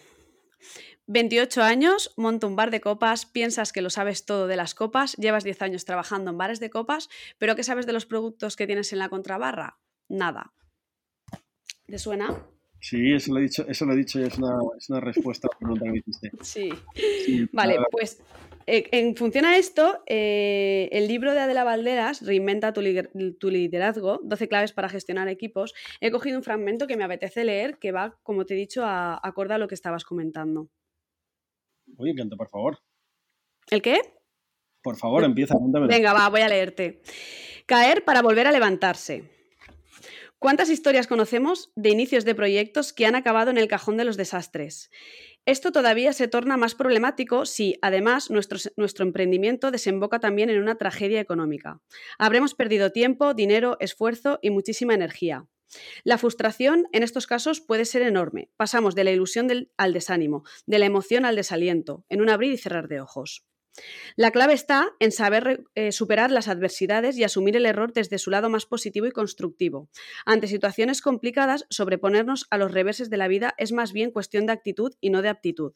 28 1.06 1.62
años, 1.62 2.12
monto 2.16 2.46
un 2.46 2.56
bar 2.56 2.70
de 2.70 2.80
copas, 2.80 3.26
piensas 3.26 3.72
que 3.72 3.82
lo 3.82 3.90
sabes 3.90 4.24
todo 4.24 4.46
de 4.46 4.56
las 4.56 4.74
copas, 4.74 5.14
llevas 5.16 5.44
10 5.44 5.62
años 5.62 5.84
trabajando 5.84 6.30
en 6.30 6.38
bares 6.38 6.60
de 6.60 6.70
copas, 6.70 7.08
pero 7.38 7.54
¿qué 7.54 7.62
sabes 7.62 7.86
de 7.86 7.92
los 7.92 8.06
productos 8.06 8.56
que 8.56 8.66
tienes 8.66 8.92
en 8.92 8.98
la 8.98 9.08
contrabarra? 9.08 9.78
Nada. 10.08 10.52
¿Te 11.86 11.98
suena? 11.98 12.46
Sí, 12.80 13.12
eso 13.12 13.32
lo 13.32 13.40
he 13.40 13.42
dicho, 13.42 13.64
eso 13.68 13.84
lo 13.84 13.92
he 13.92 13.96
dicho, 13.96 14.20
es 14.20 14.36
una, 14.38 14.58
es 14.78 14.90
una 14.90 15.00
respuesta 15.00 15.48
a 15.48 15.54
la 15.54 15.58
pregunta 15.58 15.84
que 15.84 15.90
me 15.90 15.98
hiciste. 15.98 16.30
Sí. 16.42 17.48
vale, 17.52 17.78
pues 17.90 18.20
eh, 18.66 18.88
en 18.92 19.16
función 19.16 19.44
a 19.44 19.56
esto, 19.56 20.02
eh, 20.06 20.88
el 20.92 21.08
libro 21.08 21.32
de 21.32 21.40
Adela 21.40 21.64
Valderas, 21.64 22.24
Reinventa 22.24 22.72
tu, 22.72 22.80
liderazgo, 22.80 24.20
12 24.22 24.48
claves 24.48 24.72
para 24.72 24.88
gestionar 24.88 25.28
equipos, 25.28 25.74
he 26.00 26.10
cogido 26.10 26.38
un 26.38 26.44
fragmento 26.44 26.86
que 26.86 26.96
me 26.96 27.04
apetece 27.04 27.44
leer 27.44 27.78
que 27.78 27.92
va, 27.92 28.18
como 28.22 28.44
te 28.44 28.54
he 28.54 28.56
dicho, 28.56 28.84
a, 28.84 29.18
acorde 29.22 29.54
a 29.54 29.58
lo 29.58 29.68
que 29.68 29.74
estabas 29.74 30.04
comentando. 30.04 30.68
Oye, 31.98 32.14
canto, 32.14 32.36
por 32.36 32.48
favor. 32.48 32.78
¿El 33.70 33.82
qué? 33.82 34.00
Por 34.82 34.96
favor, 34.96 35.24
empieza, 35.24 35.56
Venga, 35.88 36.12
va, 36.12 36.28
voy 36.28 36.42
a 36.42 36.48
leerte. 36.48 37.02
Caer 37.66 38.04
para 38.04 38.22
volver 38.22 38.46
a 38.46 38.52
levantarse. 38.52 39.28
¿Cuántas 40.38 40.70
historias 40.70 41.06
conocemos 41.06 41.72
de 41.74 41.88
inicios 41.88 42.24
de 42.24 42.34
proyectos 42.34 42.92
que 42.92 43.06
han 43.06 43.16
acabado 43.16 43.50
en 43.50 43.58
el 43.58 43.66
cajón 43.66 43.96
de 43.96 44.04
los 44.04 44.16
desastres? 44.16 44.90
Esto 45.46 45.72
todavía 45.72 46.12
se 46.12 46.28
torna 46.28 46.56
más 46.56 46.74
problemático 46.74 47.46
si, 47.46 47.78
además, 47.80 48.30
nuestro, 48.30 48.58
nuestro, 48.76 49.04
emprendimiento 49.04 49.70
desemboca 49.70 50.20
también 50.20 50.50
en 50.50 50.60
una 50.60 50.76
tragedia 50.76 51.20
económica. 51.20 51.80
Habremos 52.18 52.54
perdido 52.54 52.92
tiempo, 52.92 53.32
dinero, 53.32 53.76
esfuerzo 53.80 54.38
y 54.42 54.50
muchísima 54.50 54.94
energía. 54.94 55.46
La 56.04 56.18
frustración 56.18 56.86
en 56.92 57.02
estos 57.02 57.26
casos 57.26 57.60
puede 57.60 57.84
ser 57.84 58.02
enorme. 58.02 58.50
Pasamos 58.56 58.94
de 58.94 59.04
la 59.04 59.10
ilusión 59.10 59.48
al 59.76 59.92
desánimo, 59.92 60.44
de 60.66 60.78
la 60.78 60.86
emoción 60.86 61.24
al 61.24 61.36
desaliento, 61.36 62.04
en 62.08 62.20
un 62.20 62.30
abrir 62.30 62.52
y 62.52 62.58
cerrar 62.58 62.88
de 62.88 63.00
ojos. 63.00 63.46
La 64.16 64.30
clave 64.30 64.54
está 64.54 64.94
en 65.00 65.12
saber 65.12 65.64
eh, 65.74 65.92
superar 65.92 66.30
las 66.30 66.48
adversidades 66.48 67.18
y 67.18 67.24
asumir 67.24 67.56
el 67.56 67.66
error 67.66 67.92
desde 67.92 68.18
su 68.18 68.30
lado 68.30 68.48
más 68.48 68.66
positivo 68.66 69.06
y 69.06 69.10
constructivo. 69.10 69.90
Ante 70.24 70.46
situaciones 70.46 71.02
complicadas, 71.02 71.66
sobreponernos 71.70 72.46
a 72.50 72.58
los 72.58 72.72
reverses 72.72 73.10
de 73.10 73.16
la 73.16 73.28
vida 73.28 73.54
es 73.58 73.72
más 73.72 73.92
bien 73.92 74.10
cuestión 74.10 74.46
de 74.46 74.52
actitud 74.52 74.94
y 75.00 75.10
no 75.10 75.22
de 75.22 75.28
aptitud. 75.28 75.72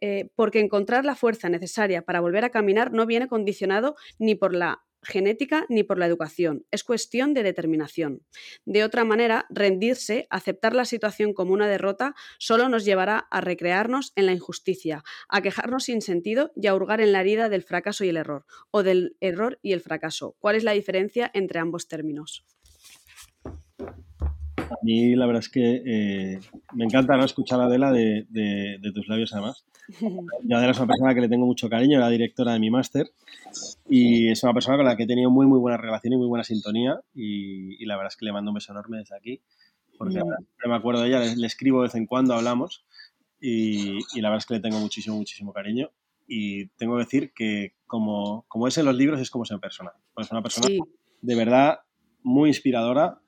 Eh, 0.00 0.30
porque 0.34 0.60
encontrar 0.60 1.04
la 1.04 1.16
fuerza 1.16 1.48
necesaria 1.48 2.02
para 2.02 2.20
volver 2.20 2.44
a 2.44 2.50
caminar 2.50 2.92
no 2.92 3.06
viene 3.06 3.28
condicionado 3.28 3.96
ni 4.18 4.34
por 4.34 4.54
la 4.54 4.84
genética 5.08 5.66
ni 5.68 5.82
por 5.82 5.98
la 5.98 6.06
educación, 6.06 6.66
es 6.70 6.84
cuestión 6.84 7.34
de 7.34 7.42
determinación. 7.42 8.22
De 8.64 8.84
otra 8.84 9.04
manera, 9.04 9.46
rendirse, 9.50 10.26
aceptar 10.30 10.74
la 10.74 10.84
situación 10.84 11.32
como 11.32 11.52
una 11.52 11.66
derrota, 11.66 12.14
solo 12.38 12.68
nos 12.68 12.84
llevará 12.84 13.26
a 13.30 13.40
recrearnos 13.40 14.12
en 14.14 14.26
la 14.26 14.32
injusticia, 14.32 15.02
a 15.28 15.40
quejarnos 15.40 15.84
sin 15.84 16.02
sentido 16.02 16.52
y 16.54 16.66
a 16.66 16.74
hurgar 16.74 17.00
en 17.00 17.12
la 17.12 17.22
herida 17.22 17.48
del 17.48 17.62
fracaso 17.62 18.04
y 18.04 18.10
el 18.10 18.16
error, 18.18 18.44
o 18.70 18.82
del 18.82 19.16
error 19.20 19.58
y 19.62 19.72
el 19.72 19.80
fracaso. 19.80 20.36
¿Cuál 20.38 20.56
es 20.56 20.64
la 20.64 20.72
diferencia 20.72 21.30
entre 21.34 21.58
ambos 21.58 21.88
términos? 21.88 22.44
A 24.70 24.78
mí 24.82 25.14
la 25.14 25.26
verdad 25.26 25.40
es 25.40 25.48
que 25.48 25.82
eh, 25.84 26.40
me 26.74 26.84
encanta 26.84 27.16
¿no? 27.16 27.24
escuchar 27.24 27.60
a 27.60 27.64
Adela 27.64 27.92
de, 27.92 28.78
tus 28.94 29.08
labios 29.08 29.32
además. 29.32 29.64
Yo 30.44 30.56
Adela 30.56 30.72
es 30.72 30.78
una 30.78 30.86
persona 30.86 31.14
que 31.14 31.22
le 31.22 31.28
tengo 31.28 31.46
mucho 31.46 31.68
cariño, 31.70 31.98
era 31.98 32.08
directora 32.08 32.52
de 32.52 32.60
mi 32.60 32.70
máster 32.70 33.10
y 33.88 34.30
es 34.30 34.42
una 34.42 34.52
persona 34.52 34.76
con 34.76 34.86
la 34.86 34.96
que 34.96 35.04
he 35.04 35.06
tenido 35.06 35.30
muy 35.30 35.46
muy 35.46 35.58
buena 35.58 35.78
relación 35.78 36.12
y 36.12 36.16
muy 36.16 36.26
buena 36.26 36.44
sintonía 36.44 37.00
y, 37.14 37.84
la 37.86 37.96
verdad 37.96 38.12
es 38.12 38.16
que 38.16 38.26
le 38.26 38.32
mando 38.32 38.50
un 38.50 38.56
beso 38.56 38.72
enorme 38.72 38.98
desde 38.98 39.16
aquí 39.16 39.40
porque 39.96 40.22
me 40.66 40.74
acuerdo 40.74 41.02
de 41.02 41.08
ella, 41.08 41.20
le, 41.20 41.46
escribo 41.46 41.78
de 41.78 41.88
vez 41.88 41.94
en 41.94 42.06
cuando, 42.06 42.34
hablamos 42.34 42.84
y, 43.40 43.98
la 44.20 44.28
verdad 44.28 44.38
es 44.38 44.46
que 44.46 44.54
le 44.54 44.60
tengo 44.60 44.78
muchísimo, 44.78 45.16
muchísimo 45.16 45.52
cariño 45.52 45.90
y 46.26 46.66
tengo 46.76 46.96
que 46.96 47.04
decir 47.04 47.32
que 47.32 47.72
como, 47.86 48.44
como 48.48 48.68
es 48.68 48.76
en 48.76 48.84
los 48.84 48.94
libros 48.94 49.20
es 49.20 49.30
como 49.30 49.44
es 49.44 49.50
en 49.50 49.60
persona. 49.60 49.92
Pues 50.14 50.26
es 50.26 50.32
una 50.32 50.42
persona 50.42 50.68
de 51.22 51.34
verdad 51.34 51.80
muy 52.22 52.50
inspiradora, 52.50 53.18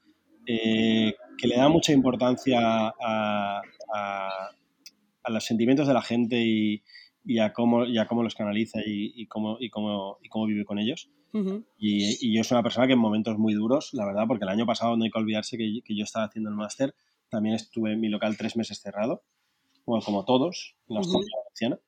eh, 0.46 1.14
que 1.40 1.48
le 1.48 1.56
da 1.56 1.68
mucha 1.68 1.92
importancia 1.92 2.58
a, 3.00 3.62
los 5.28 5.44
sentimientos 5.44 5.86
de 5.86 5.94
la 5.94 6.02
gente 6.02 6.36
y, 6.44 7.38
a, 7.38 7.52
cómo, 7.52 7.84
cómo 8.08 8.22
los 8.22 8.34
canaliza 8.34 8.80
y, 8.84 9.26
cómo, 9.26 9.56
y, 9.60 9.70
cómo, 9.70 10.18
y 10.22 10.28
cómo 10.28 10.46
vive 10.46 10.64
con 10.64 10.78
ellos. 10.78 11.08
y, 11.78 12.34
yo 12.34 12.44
soy 12.44 12.56
una 12.56 12.62
persona 12.62 12.86
que 12.86 12.92
en 12.92 12.98
momentos 12.98 13.38
muy 13.38 13.54
duros, 13.54 13.90
la 13.94 14.04
verdad, 14.04 14.24
porque 14.26 14.44
el 14.44 14.50
año 14.50 14.66
pasado 14.66 14.96
no 14.96 15.04
hay 15.04 15.10
que 15.10 15.18
olvidarse 15.18 15.56
que, 15.56 15.96
yo 15.96 16.04
estaba 16.04 16.26
haciendo 16.26 16.50
el 16.50 16.56
máster, 16.56 16.94
también 17.28 17.54
estuve 17.54 17.92
en 17.92 18.00
mi 18.00 18.08
local 18.08 18.36
tres 18.36 18.56
meses 18.56 18.80
cerrado, 18.80 19.22
bueno, 19.86 20.04
como 20.04 20.24
todos, 20.24 20.76
en 20.88 20.96
la 20.96 21.00
uh 21.00 21.78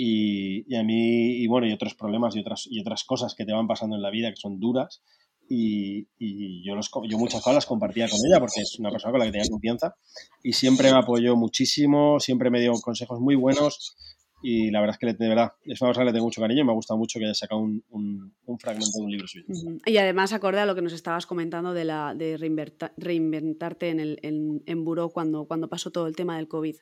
y, 0.00 0.76
a 0.76 0.84
mí, 0.84 1.42
y 1.42 1.46
bueno, 1.48 1.66
y 1.66 1.72
otros 1.72 1.94
problemas 1.94 2.36
y 2.36 2.40
otras, 2.40 2.68
y 2.70 2.80
otras 2.80 3.02
cosas 3.02 3.34
que 3.34 3.44
te 3.44 3.52
van 3.52 3.66
pasando 3.66 3.96
en 3.96 4.02
la 4.02 4.10
vida 4.10 4.30
que 4.30 4.36
son 4.36 4.60
duras, 4.60 5.02
y, 5.48 6.62
yo, 6.64 6.74
los, 6.74 6.90
yo 7.08 7.18
muchas 7.18 7.40
cosas 7.40 7.54
las 7.54 7.66
compartía 7.66 8.08
con 8.08 8.18
ella 8.26 8.38
porque 8.38 8.60
es 8.60 8.78
una 8.78 8.90
persona 8.90 9.12
con 9.12 9.20
la 9.20 9.26
que 9.26 9.32
tenía 9.32 9.48
confianza 9.48 9.94
y 10.42 10.52
siempre 10.52 10.92
me 10.92 10.98
apoyó 10.98 11.36
muchísimo, 11.36 12.20
siempre 12.20 12.50
me 12.50 12.60
dio 12.60 12.72
consejos 12.82 13.20
muy 13.20 13.34
buenos 13.34 13.96
y 14.42 14.70
la 14.70 14.80
verdad 14.80 14.94
es 14.94 14.98
que 14.98 15.12
de 15.14 15.28
verdad 15.28 15.52
es 15.64 15.80
una 15.80 15.88
persona 15.88 16.04
que 16.04 16.10
le 16.10 16.12
tengo 16.12 16.26
mucho 16.26 16.40
cariño 16.40 16.62
y 16.62 16.64
me 16.64 16.70
ha 16.70 16.74
gustado 16.74 16.98
mucho 16.98 17.18
que 17.18 17.24
haya 17.24 17.34
sacado 17.34 17.60
un, 17.60 17.82
un, 17.90 18.58
fragmento 18.58 18.98
de 18.98 19.04
un 19.04 19.10
libro 19.10 19.26
suyo. 19.26 19.46
Y 19.84 19.96
además 19.96 20.32
acorde 20.32 20.60
a 20.60 20.66
lo 20.66 20.74
que 20.74 20.82
nos 20.82 20.92
estabas 20.92 21.26
comentando 21.26 21.72
de, 21.72 21.84
la, 21.84 22.14
de 22.14 22.36
reinventarte 22.36 23.88
en, 23.88 24.00
el, 24.00 24.20
en, 24.22 24.62
en 24.66 24.84
Buró 24.84 25.08
cuando, 25.10 25.46
cuando 25.46 25.68
pasó 25.68 25.90
todo 25.90 26.06
el 26.06 26.14
tema 26.14 26.36
del 26.36 26.46
COVID. 26.46 26.76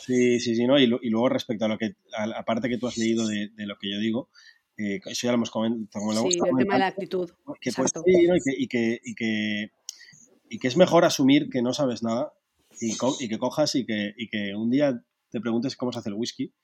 Sí, 0.00 0.40
sí, 0.40 0.56
sí, 0.56 0.66
¿no? 0.66 0.78
Y, 0.78 0.84
y 0.84 1.10
luego 1.10 1.28
respecto 1.28 1.66
a 1.66 1.68
lo 1.68 1.78
que, 1.78 1.94
aparte 2.36 2.68
que 2.68 2.78
tú 2.78 2.86
has 2.86 2.96
leído 2.96 3.26
de, 3.26 3.50
de, 3.54 3.66
lo 3.66 3.76
que 3.76 3.90
yo 3.90 3.98
digo, 3.98 4.30
eh, 4.78 5.00
eso 5.06 5.26
ya 5.26 5.32
lo 5.32 5.36
hemos 5.36 5.50
comentado. 5.50 6.30
sí, 6.30 6.38
el 6.38 6.56
tema 6.56 6.74
de 6.74 6.78
la 6.78 6.86
actitud. 6.86 7.30
Que 7.60 7.72
pues, 7.72 7.92
y, 8.06 8.68
que, 8.68 9.00
y, 9.02 9.14
que, 9.14 9.72
y, 10.48 10.58
que, 10.58 10.68
es 10.68 10.76
mejor 10.76 11.04
asumir 11.04 11.50
que 11.50 11.62
no 11.62 11.74
sabes 11.74 12.02
nada 12.02 12.32
y, 12.80 12.96
que 13.28 13.38
cojas 13.38 13.74
y 13.74 13.84
que, 13.84 14.14
que 14.30 14.54
un 14.54 14.70
día 14.70 15.02
te 15.30 15.40
preguntes 15.40 15.76
cómo 15.76 15.92
se 15.92 15.98
hace 15.98 16.10
el 16.10 16.14
whisky 16.14 16.54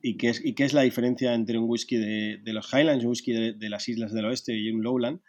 y 0.00 0.16
qué 0.16 0.30
es, 0.30 0.44
y 0.44 0.54
qué 0.54 0.64
es 0.64 0.72
la 0.72 0.82
diferencia 0.82 1.34
entre 1.34 1.58
un 1.58 1.68
whisky 1.68 1.96
de, 1.96 2.38
de 2.42 2.52
los 2.52 2.72
Highlands, 2.72 3.04
un 3.04 3.10
whisky 3.10 3.32
de, 3.32 3.52
de, 3.54 3.68
las 3.68 3.88
islas 3.88 4.12
del 4.12 4.26
oeste 4.26 4.54
y 4.54 4.70
un 4.70 4.82
Lowland. 4.82 5.20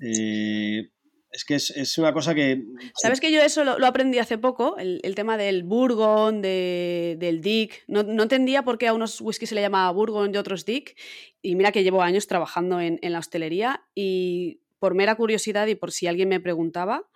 Eh, 0.00 0.90
es 1.32 1.44
que 1.46 1.54
es, 1.54 1.98
una 1.98 2.12
cosa 2.12 2.34
que... 2.34 2.62
¿Sabes 2.94 3.18
que 3.18 3.32
yo 3.32 3.40
eso 3.40 3.64
lo, 3.64 3.86
aprendí 3.86 4.18
hace 4.18 4.36
poco? 4.36 4.76
El, 4.76 5.14
tema 5.14 5.38
del 5.38 5.64
Burgon, 5.64 6.42
del 6.42 7.40
Dick. 7.40 7.84
No, 7.88 8.00
entendía 8.00 8.64
por 8.64 8.76
qué 8.76 8.88
a 8.88 8.92
unos 8.92 9.20
whisky 9.20 9.46
se 9.46 9.54
le 9.54 9.62
llamaba 9.62 9.90
Burgon 9.92 10.34
y 10.34 10.36
otros 10.36 10.66
Dick. 10.66 10.94
Y 11.40 11.56
mira 11.56 11.72
que 11.72 11.82
llevo 11.82 12.02
años 12.02 12.26
trabajando 12.26 12.80
en, 12.80 12.98
la 13.00 13.18
hostelería 13.18 13.82
y 13.94 14.60
por 14.78 14.94
mera 14.94 15.14
curiosidad 15.14 15.66
y 15.68 15.74
por 15.74 15.90
si 15.90 16.06
alguien 16.06 16.28
me 16.28 16.38
preguntaba, 16.38 17.08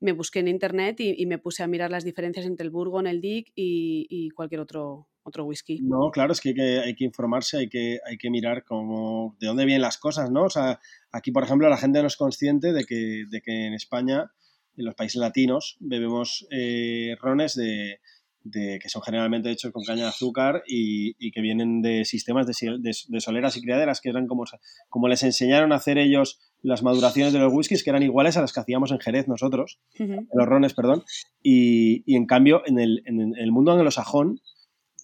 me 0.00 0.12
busqué 0.12 0.40
en 0.40 0.48
internet 0.48 1.00
y, 1.00 1.24
me 1.24 1.38
puse 1.38 1.62
a 1.62 1.66
mirar 1.66 1.90
las 1.90 2.04
diferencias 2.04 2.44
entre 2.44 2.64
el 2.64 2.70
Burgon, 2.70 3.06
el 3.06 3.22
Dick 3.22 3.52
y, 3.54 4.28
cualquier 4.30 4.60
otro, 4.60 5.08
otro 5.24 5.44
whisky. 5.44 5.80
No, 5.82 6.10
claro, 6.10 6.32
es 6.32 6.40
que 6.40 6.50
hay 6.50 6.54
que, 6.54 6.80
hay 6.80 6.94
que 6.94 7.04
informarse, 7.04 7.58
hay 7.58 7.68
que, 7.68 7.98
hay 8.04 8.16
que 8.16 8.30
mirar 8.30 8.64
cómo, 8.64 9.36
de 9.40 9.46
dónde 9.46 9.64
vienen 9.64 9.82
las 9.82 9.98
cosas, 9.98 10.30
¿no? 10.30 10.44
O 10.44 10.50
sea, 10.50 10.80
aquí, 11.10 11.30
por 11.30 11.44
ejemplo, 11.44 11.68
la 11.68 11.76
gente 11.76 12.00
no 12.00 12.08
es 12.08 12.16
consciente 12.16 12.72
de 12.72 12.84
que, 12.84 13.24
de 13.28 13.40
que 13.40 13.66
en 13.66 13.74
España, 13.74 14.30
en 14.76 14.84
los 14.84 14.94
países 14.94 15.20
latinos, 15.20 15.76
bebemos 15.80 16.46
eh, 16.50 17.16
rones 17.20 17.54
de, 17.54 18.00
de, 18.44 18.78
que 18.80 18.88
son 18.88 19.02
generalmente 19.02 19.50
hechos 19.50 19.72
con 19.72 19.84
caña 19.84 20.04
de 20.04 20.08
azúcar 20.08 20.62
y, 20.66 21.14
y 21.18 21.30
que 21.30 21.40
vienen 21.40 21.82
de 21.82 22.04
sistemas 22.04 22.46
de, 22.46 22.78
de, 22.80 23.20
soleras 23.20 23.56
y 23.56 23.62
criaderas, 23.62 24.00
que 24.00 24.10
eran 24.10 24.26
como, 24.26 24.44
como 24.88 25.08
les 25.08 25.22
enseñaron 25.22 25.72
a 25.72 25.76
hacer 25.76 25.98
ellos 25.98 26.40
las 26.62 26.82
maduraciones 26.82 27.32
de 27.32 27.38
los 27.38 27.52
whiskies, 27.52 27.82
que 27.82 27.90
eran 27.90 28.02
iguales 28.02 28.36
a 28.36 28.40
las 28.40 28.52
que 28.52 28.60
hacíamos 28.60 28.92
en 28.92 29.00
Jerez 29.00 29.28
nosotros, 29.28 29.80
en 29.94 30.28
los 30.32 30.46
rones, 30.46 30.74
perdón, 30.74 31.04
y, 31.42 32.02
y 32.06 32.16
en 32.16 32.26
cambio 32.26 32.62
en 32.66 32.78
el, 32.78 33.02
en 33.06 33.36
el 33.36 33.52
mundo 33.52 33.72
anglosajón, 33.72 34.40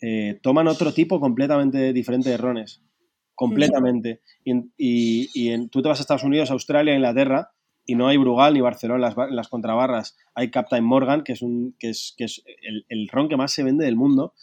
eh, 0.00 0.38
toman 0.42 0.68
otro 0.68 0.92
tipo 0.92 1.20
completamente 1.20 1.92
diferente 1.92 2.30
de 2.30 2.36
rones. 2.36 2.82
Completamente. 3.34 4.20
Y, 4.44 4.64
y, 4.76 5.68
tú 5.68 5.80
te 5.80 5.88
vas 5.88 6.00
a 6.00 6.02
Estados 6.02 6.24
Unidos, 6.24 6.50
Australia, 6.50 6.94
Inglaterra, 6.94 7.52
y 7.86 7.94
no 7.94 8.08
hay 8.08 8.16
Brugal 8.16 8.52
ni 8.52 8.60
Barcelona 8.60 9.14
en 9.28 9.36
las, 9.36 9.48
contrabarras. 9.48 10.16
Hay 10.34 10.50
Captain 10.50 10.84
Morgan, 10.84 11.22
que 11.22 11.32
es 11.32 12.44
el, 12.88 13.08
ron 13.08 13.28
que 13.28 13.36
más 13.36 13.52
se 13.52 13.62
vende 13.62 13.84
del 13.84 13.96
mundo, 13.96 14.34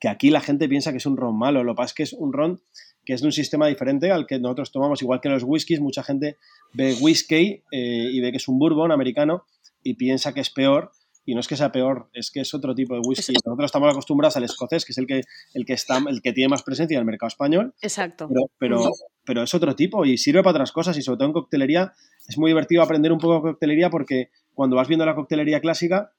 que 0.00 0.08
aquí 0.08 0.30
la 0.30 0.40
gente 0.40 0.68
piensa 0.68 0.90
que 0.90 0.98
es 0.98 1.06
un 1.06 1.16
ron 1.16 1.36
malo. 1.36 1.64
Lo 1.64 1.74
que 1.74 1.76
pasa 1.76 1.88
es 1.88 1.94
que 1.94 2.02
es 2.04 2.12
un 2.12 2.32
ron 2.32 2.60
que 3.04 3.12
es 3.12 3.20
de 3.20 3.26
un 3.26 3.32
sistema 3.32 3.66
diferente 3.66 4.10
al 4.10 4.26
que 4.26 4.38
nosotros 4.38 4.72
tomamos, 4.72 5.02
igual 5.02 5.20
que 5.20 5.28
los 5.28 5.42
whiskies. 5.42 5.80
Mucha 5.80 6.02
gente 6.02 6.38
ve 6.72 6.94
whisky 7.00 7.62
eh, 7.70 8.08
y 8.10 8.20
ve 8.20 8.30
que 8.30 8.38
es 8.38 8.48
un 8.48 8.58
bourbon 8.58 8.92
americano 8.92 9.44
y 9.82 9.94
piensa 9.94 10.32
que 10.32 10.40
es 10.40 10.48
peor 10.48 10.92
y 11.24 11.34
no 11.34 11.40
es 11.40 11.48
que 11.48 11.56
sea 11.56 11.72
peor, 11.72 12.10
es 12.12 12.30
que 12.30 12.40
es 12.40 12.52
otro 12.54 12.74
tipo 12.74 12.94
de 12.94 13.00
whisky. 13.00 13.32
Nosotros 13.44 13.66
estamos 13.66 13.90
acostumbrados 13.90 14.36
al 14.36 14.44
escocés, 14.44 14.84
que 14.84 14.92
es 14.92 14.98
el 14.98 15.06
que, 15.06 15.22
el 15.54 15.64
que, 15.64 15.72
está, 15.72 15.98
el 16.08 16.20
que 16.20 16.32
tiene 16.32 16.48
más 16.48 16.62
presencia 16.62 16.96
en 16.96 17.00
el 17.00 17.06
mercado 17.06 17.28
español. 17.28 17.74
Exacto. 17.80 18.28
Pero, 18.58 18.90
pero, 19.24 19.42
es 19.42 19.54
otro 19.54 19.74
tipo 19.74 20.04
y 20.04 20.18
sirve 20.18 20.42
para 20.42 20.56
otras 20.56 20.72
cosas 20.72 20.96
y 20.98 21.02
sobre 21.02 21.18
todo 21.18 21.28
en 21.28 21.32
coctelería 21.32 21.92
es 22.28 22.38
muy 22.38 22.50
divertido 22.50 22.82
aprender 22.82 23.12
un 23.12 23.18
poco 23.18 23.34
de 23.36 23.52
coctelería 23.52 23.90
porque 23.90 24.30
cuando 24.52 24.76
vas 24.76 24.88
viendo 24.88 25.06
la 25.06 25.14
coctelería 25.14 25.60
clásica 25.60 26.12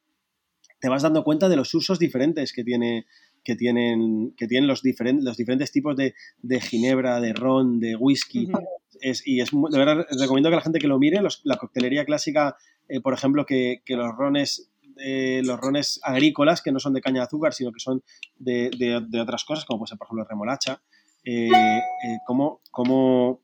te 0.79 0.89
vas 0.89 1.03
dando 1.03 1.23
cuenta 1.23 1.49
de 1.49 1.55
los 1.55 1.73
usos 1.73 1.99
diferentes 1.99 2.51
que 2.51 2.63
tiene 2.63 3.05
que 3.45 3.55
tienen, 3.55 4.33
que 4.35 4.47
tienen 4.47 4.67
los, 4.67 4.81
diferentes 4.81 5.23
los 5.23 5.37
diferentes 5.37 5.71
tipos 5.71 5.95
de, 5.95 6.15
de, 6.41 6.59
ginebra, 6.59 7.21
de 7.21 7.31
ron, 7.31 7.79
de 7.79 7.95
whisky. 7.95 8.49
es, 8.99 9.25
y 9.25 9.39
es 9.39 9.51
de 9.51 9.77
verdad 9.77 10.05
recomiendo 10.19 10.49
que 10.49 10.55
la 10.55 10.63
gente 10.63 10.79
que 10.79 10.87
lo 10.87 10.97
mire, 10.97 11.21
la 11.43 11.57
coctelería 11.57 12.05
clásica, 12.05 12.57
eh, 12.89 12.99
por 13.01 13.13
ejemplo, 13.13 13.45
que, 13.45 13.83
que, 13.85 13.95
los 13.95 14.11
rones 14.17 14.71
eh, 14.97 15.41
los 15.43 15.59
rones 15.59 15.99
agrícolas 16.03 16.61
que 16.61 16.71
no 16.71 16.79
son 16.79 16.93
de 16.93 17.01
caña 17.01 17.21
de 17.21 17.25
azúcar, 17.25 17.53
sino 17.53 17.71
que 17.71 17.79
son 17.79 18.03
de, 18.37 18.69
de, 18.77 19.21
otras 19.21 19.43
cosas, 19.43 19.65
como 19.65 19.79
puede 19.79 19.89
ser, 19.89 19.97
por 19.97 20.07
ejemplo, 20.07 20.25
remolacha, 20.25 20.81
eh, 21.23 21.49
eh, 21.49 22.17
cómo, 22.25 22.61
cómo, 22.71 23.41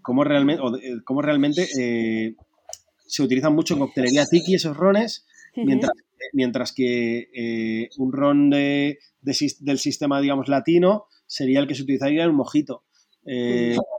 cómo, 0.00 0.24
realmente, 0.24 0.62
cómo 1.04 1.22
realmente 1.22 1.66
se 1.66 3.22
utilizan 3.22 3.54
mucho 3.54 3.74
en 3.74 3.80
coctelería 3.80 4.26
tiki 4.26 4.54
esos 4.54 4.76
rones, 4.76 5.26
mientras, 5.56 5.92
mientras 6.32 6.72
que 6.72 7.88
un 7.98 8.12
ron 8.12 8.50
de, 8.50 8.98
del 9.20 9.78
sistema, 9.78 10.20
digamos, 10.20 10.48
latino 10.48 11.06
sería 11.26 11.60
el 11.60 11.66
que 11.66 11.74
se 11.74 11.82
utilizaría 11.82 12.24
en 12.24 12.30
un 12.30 12.36
mojito. 12.36 12.84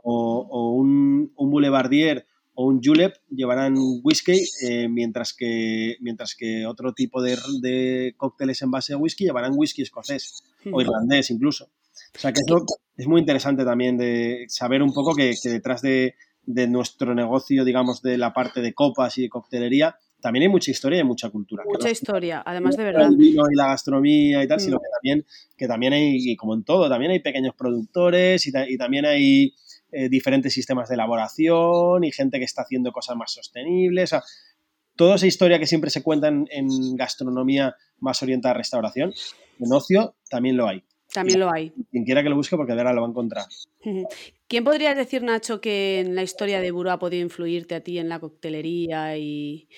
o, 0.02 0.48
o, 0.50 0.72
un, 0.72 1.32
un 1.36 1.50
boulevardier 1.50 2.26
o 2.54 2.66
un 2.66 2.80
julep 2.82 3.16
llevarán 3.30 3.74
whisky, 4.02 4.40
eh, 4.62 4.88
mientras, 4.88 5.34
que, 5.34 5.96
mientras 6.00 6.34
que 6.34 6.66
otro 6.66 6.92
tipo 6.92 7.20
de, 7.22 8.14
cócteles 8.16 8.62
en 8.62 8.70
base 8.70 8.94
a 8.94 8.96
whisky 8.96 9.24
llevarán 9.24 9.52
whisky 9.54 9.82
escocés 9.82 10.44
o 10.70 10.80
irlandés 10.80 11.30
incluso. 11.30 11.68
O 12.14 12.18
sea 12.18 12.32
que 12.32 12.40
eso 12.46 12.64
es 12.96 13.06
muy 13.06 13.20
interesante 13.20 13.64
también 13.64 13.96
de 13.96 14.44
saber 14.48 14.82
un 14.82 14.92
poco 14.92 15.14
que, 15.14 15.34
detrás 15.44 15.82
de, 15.82 16.14
nuestro 16.46 17.14
negocio, 17.14 17.64
digamos, 17.64 18.02
de 18.02 18.18
la 18.18 18.32
parte 18.32 18.60
de 18.60 18.72
copas 18.72 19.18
y 19.18 19.22
de 19.22 19.28
coctelería, 19.28 19.96
también 20.20 20.44
hay 20.44 20.48
mucha 20.48 20.70
historia 20.70 21.00
y 21.00 21.04
mucha 21.04 21.28
cultura. 21.30 21.64
Mucha 21.66 21.90
historia, 21.90 22.42
además 22.46 22.76
de 22.76 22.84
verdad. 22.84 23.08
El 23.08 23.16
vino 23.16 23.44
y 23.50 23.56
la 23.56 23.66
gastronomía 23.66 24.42
y 24.42 24.48
tal, 24.48 24.60
sino 24.60 24.76
mm. 24.76 24.80
que 24.80 24.88
también, 24.94 25.26
que 25.56 25.68
también 25.68 25.92
hay, 25.92 26.16
y 26.18 26.36
como 26.36 26.54
en 26.54 26.64
todo, 26.64 26.88
también 26.88 27.12
hay 27.12 27.20
pequeños 27.20 27.54
productores 27.54 28.46
y 28.46 28.78
también 28.78 29.04
hay 29.06 29.54
eh, 29.96 30.08
diferentes 30.08 30.52
sistemas 30.52 30.88
de 30.88 30.96
elaboración 30.96 32.02
y 32.02 32.10
gente 32.10 32.38
que 32.38 32.44
está 32.44 32.62
haciendo 32.62 32.90
cosas 32.90 33.16
más 33.16 33.32
sostenibles. 33.32 34.12
toda 34.96 35.14
esa 35.14 35.28
historia 35.28 35.60
que 35.60 35.68
siempre 35.68 35.88
se 35.88 36.02
cuenta 36.02 36.26
en, 36.26 36.96
gastronomía 36.96 37.76
más 38.00 38.20
orientada 38.20 38.54
a 38.54 38.58
restauración, 38.58 39.14
en 39.60 39.72
ocio 39.72 40.16
también 40.28 40.56
lo 40.56 40.66
hay. 40.66 40.82
También 41.12 41.38
lo 41.38 41.52
hay. 41.52 41.72
Quien 41.92 42.04
quiera 42.04 42.24
que 42.24 42.28
lo 42.28 42.34
busque, 42.34 42.56
porque 42.56 42.72
ahora 42.72 42.92
lo 42.92 43.02
va 43.02 43.06
a 43.06 43.10
encontrar. 43.10 43.44
¿Quién 44.48 44.64
podría 44.64 44.96
decir, 44.96 45.22
Nacho, 45.22 45.60
que 45.60 46.00
en 46.00 46.16
la 46.16 46.24
historia 46.24 46.60
de 46.60 46.72
Buró 46.72 46.90
ha 46.90 46.98
podido 46.98 47.22
influirte 47.22 47.76
a 47.76 47.80
ti 47.80 47.98
en 47.98 48.08
la 48.08 48.18
coctelería 48.18 49.16
y, 49.16 49.68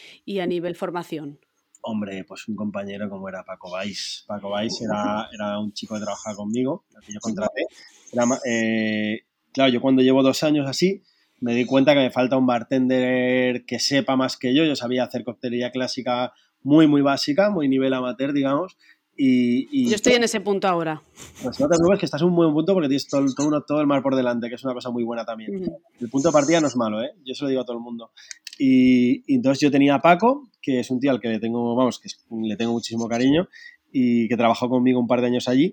a 0.40 0.46
nivel 0.46 0.76
formación? 0.76 1.38
Hombre, 1.82 2.24
pues 2.24 2.48
un 2.48 2.56
compañero 2.56 3.10
como 3.10 3.28
era 3.28 3.44
Paco 3.44 3.70
Vais. 3.70 4.24
Paco 4.26 4.48
Vais 4.48 4.80
era, 4.80 5.28
era 5.30 5.58
un 5.58 5.74
chico 5.74 5.94
que 5.94 6.00
trabajaba 6.00 6.36
conmigo, 6.36 6.86
que 7.04 7.12
yo 7.12 7.20
contraté. 7.20 7.66
Era, 8.12 8.24
eh, 8.46 9.20
claro, 9.56 9.72
yo 9.72 9.80
cuando 9.80 10.02
llevo 10.02 10.22
dos 10.22 10.42
años 10.42 10.68
así, 10.68 11.02
me 11.40 11.54
di 11.54 11.64
cuenta 11.64 11.94
que 11.94 12.00
me 12.00 12.10
falta 12.10 12.36
un 12.36 12.44
bartender 12.44 13.64
que 13.64 13.78
sepa 13.78 14.14
más 14.14 14.36
que 14.36 14.54
yo. 14.54 14.64
Yo 14.64 14.76
sabía 14.76 15.04
hacer 15.04 15.24
coctelería 15.24 15.70
clásica 15.70 16.34
muy, 16.62 16.86
muy 16.86 17.00
básica, 17.00 17.48
muy 17.48 17.66
nivel 17.66 17.94
amateur, 17.94 18.34
digamos. 18.34 18.76
Y, 19.16 19.88
yo 19.88 19.94
estoy 19.94 20.12
en 20.12 20.24
ese 20.24 20.42
punto 20.42 20.68
ahora. 20.68 21.00
Pues 21.42 21.58
no 21.58 21.68
te 21.68 21.76
preocupes 21.76 22.00
que 22.00 22.04
estás 22.04 22.20
en 22.20 22.28
un 22.28 22.36
buen 22.36 22.52
punto 22.52 22.74
porque 22.74 22.88
tienes 22.88 23.08
todo, 23.08 23.24
todo, 23.66 23.80
el 23.80 23.86
mar 23.86 24.02
por 24.02 24.14
delante, 24.14 24.50
que 24.50 24.56
es 24.56 24.64
una 24.64 24.74
cosa 24.74 24.90
muy 24.90 25.04
buena 25.04 25.24
también. 25.24 25.72
El 25.98 26.10
punto 26.10 26.28
de 26.28 26.32
partida 26.34 26.60
no 26.60 26.66
es 26.66 26.76
malo, 26.76 27.02
¿eh? 27.02 27.12
Yo 27.24 27.34
se 27.34 27.44
lo 27.44 27.48
digo 27.48 27.62
a 27.62 27.64
todo 27.64 27.78
el 27.78 27.82
mundo. 27.82 28.10
Y, 28.58 29.22
y, 29.26 29.36
entonces 29.36 29.60
yo 29.60 29.70
tenía 29.70 29.94
a 29.94 30.02
Paco, 30.02 30.50
que 30.60 30.80
es 30.80 30.90
un 30.90 31.00
tío 31.00 31.12
al 31.12 31.20
que 31.20 31.28
le 31.28 31.40
tengo, 31.40 31.74
vamos, 31.74 31.98
que 31.98 32.10
le 32.30 32.56
tengo 32.56 32.72
muchísimo 32.72 33.08
cariño 33.08 33.48
y 33.90 34.28
que 34.28 34.36
trabajó 34.36 34.68
conmigo 34.68 35.00
un 35.00 35.06
par 35.06 35.22
de 35.22 35.28
años 35.28 35.48
allí. 35.48 35.72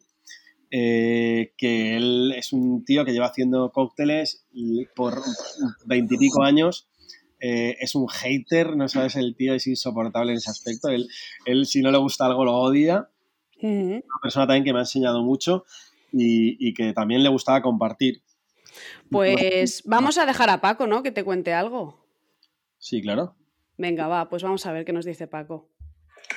Eh, 0.75 1.53
que 1.55 1.95
él 1.95 2.33
es 2.35 2.51
un 2.51 2.83
tío 2.83 3.05
que 3.05 3.11
lleva 3.11 3.27
haciendo 3.27 3.71
cócteles 3.71 4.47
por 4.95 5.21
veintipico 5.85 6.41
años. 6.41 6.89
Eh, 7.39 7.77
es 7.79 7.93
un 7.93 8.07
hater, 8.07 8.75
no 8.75 8.89
sabes, 8.89 9.15
el 9.15 9.35
tío 9.35 9.53
es 9.53 9.67
insoportable 9.67 10.31
en 10.31 10.39
ese 10.39 10.49
aspecto. 10.49 10.89
Él, 10.89 11.07
él 11.45 11.67
si 11.67 11.83
no 11.83 11.91
le 11.91 11.99
gusta 11.99 12.25
algo, 12.25 12.43
lo 12.43 12.55
odia. 12.55 13.07
Una 13.61 14.01
persona 14.19 14.47
también 14.47 14.63
que 14.63 14.73
me 14.73 14.79
ha 14.79 14.81
enseñado 14.81 15.21
mucho 15.21 15.63
y, 16.11 16.73
que 16.73 16.91
también 16.93 17.21
le 17.21 17.29
gustaba 17.29 17.61
compartir. 17.61 18.23
Pues 19.11 19.83
vamos 19.85 20.17
a 20.17 20.25
dejar 20.25 20.49
a 20.49 20.59
Paco, 20.59 20.87
¿no? 20.87 21.03
Que 21.03 21.11
te 21.11 21.23
cuente 21.23 21.53
algo. 21.53 22.03
Sí, 22.79 22.99
claro. 22.99 23.35
Venga, 23.77 24.07
va, 24.07 24.27
pues 24.27 24.41
vamos 24.41 24.65
a 24.65 24.71
ver 24.71 24.85
qué 24.85 24.93
nos 24.93 25.05
dice 25.05 25.27
Paco. 25.27 25.69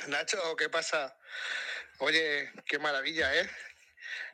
Nacho, 0.09 0.37
¿qué 0.59 0.69
pasa? 0.69 1.17
Oye, 1.99 2.49
qué 2.67 2.77
maravilla, 2.77 3.33
¿eh? 3.35 3.47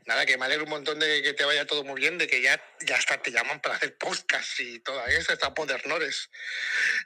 Nada, 0.06 0.26
que 0.26 0.38
me 0.38 0.46
alegro 0.46 0.66
un 0.66 0.72
montón 0.72 1.00
de 1.00 1.22
que 1.22 1.34
te 1.34 1.46
vaya 1.46 1.66
todo 1.66 1.84
muy 1.84 2.00
bien, 2.00 2.18
de 2.18 2.28
que 2.28 2.42
ya, 2.42 2.62
ya 2.82 2.96
hasta 2.96 3.22
te 3.22 3.32
llaman 3.32 3.62
para 3.62 3.76
hacer 3.76 3.98
podcast 3.98 4.60
y 4.60 4.80
todo 4.80 5.06
eso, 5.08 5.34
está 5.34 5.54
podernores. 5.54 6.30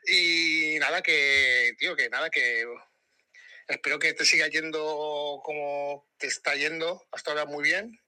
Y 0.07 0.78
nada, 0.80 1.01
que, 1.01 1.76
tío, 1.78 1.95
que 1.95 2.09
nada, 2.09 2.30
que 2.30 2.65
espero 3.68 3.99
que 3.99 4.13
te 4.13 4.26
siga 4.26 4.47
yendo 4.47 5.41
como 5.43 6.07
te 6.18 6.28
está 6.28 6.55
yendo 6.55 7.07
hasta 7.11 7.32
ahora 7.32 7.45
muy 7.45 7.63
bien, 7.63 7.99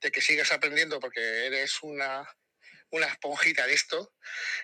de 0.00 0.10
que 0.10 0.20
sigas 0.20 0.52
aprendiendo 0.52 1.00
porque 1.00 1.46
eres 1.46 1.82
una, 1.82 2.26
una 2.90 3.06
esponjita 3.06 3.66
de 3.66 3.74
esto. 3.74 4.14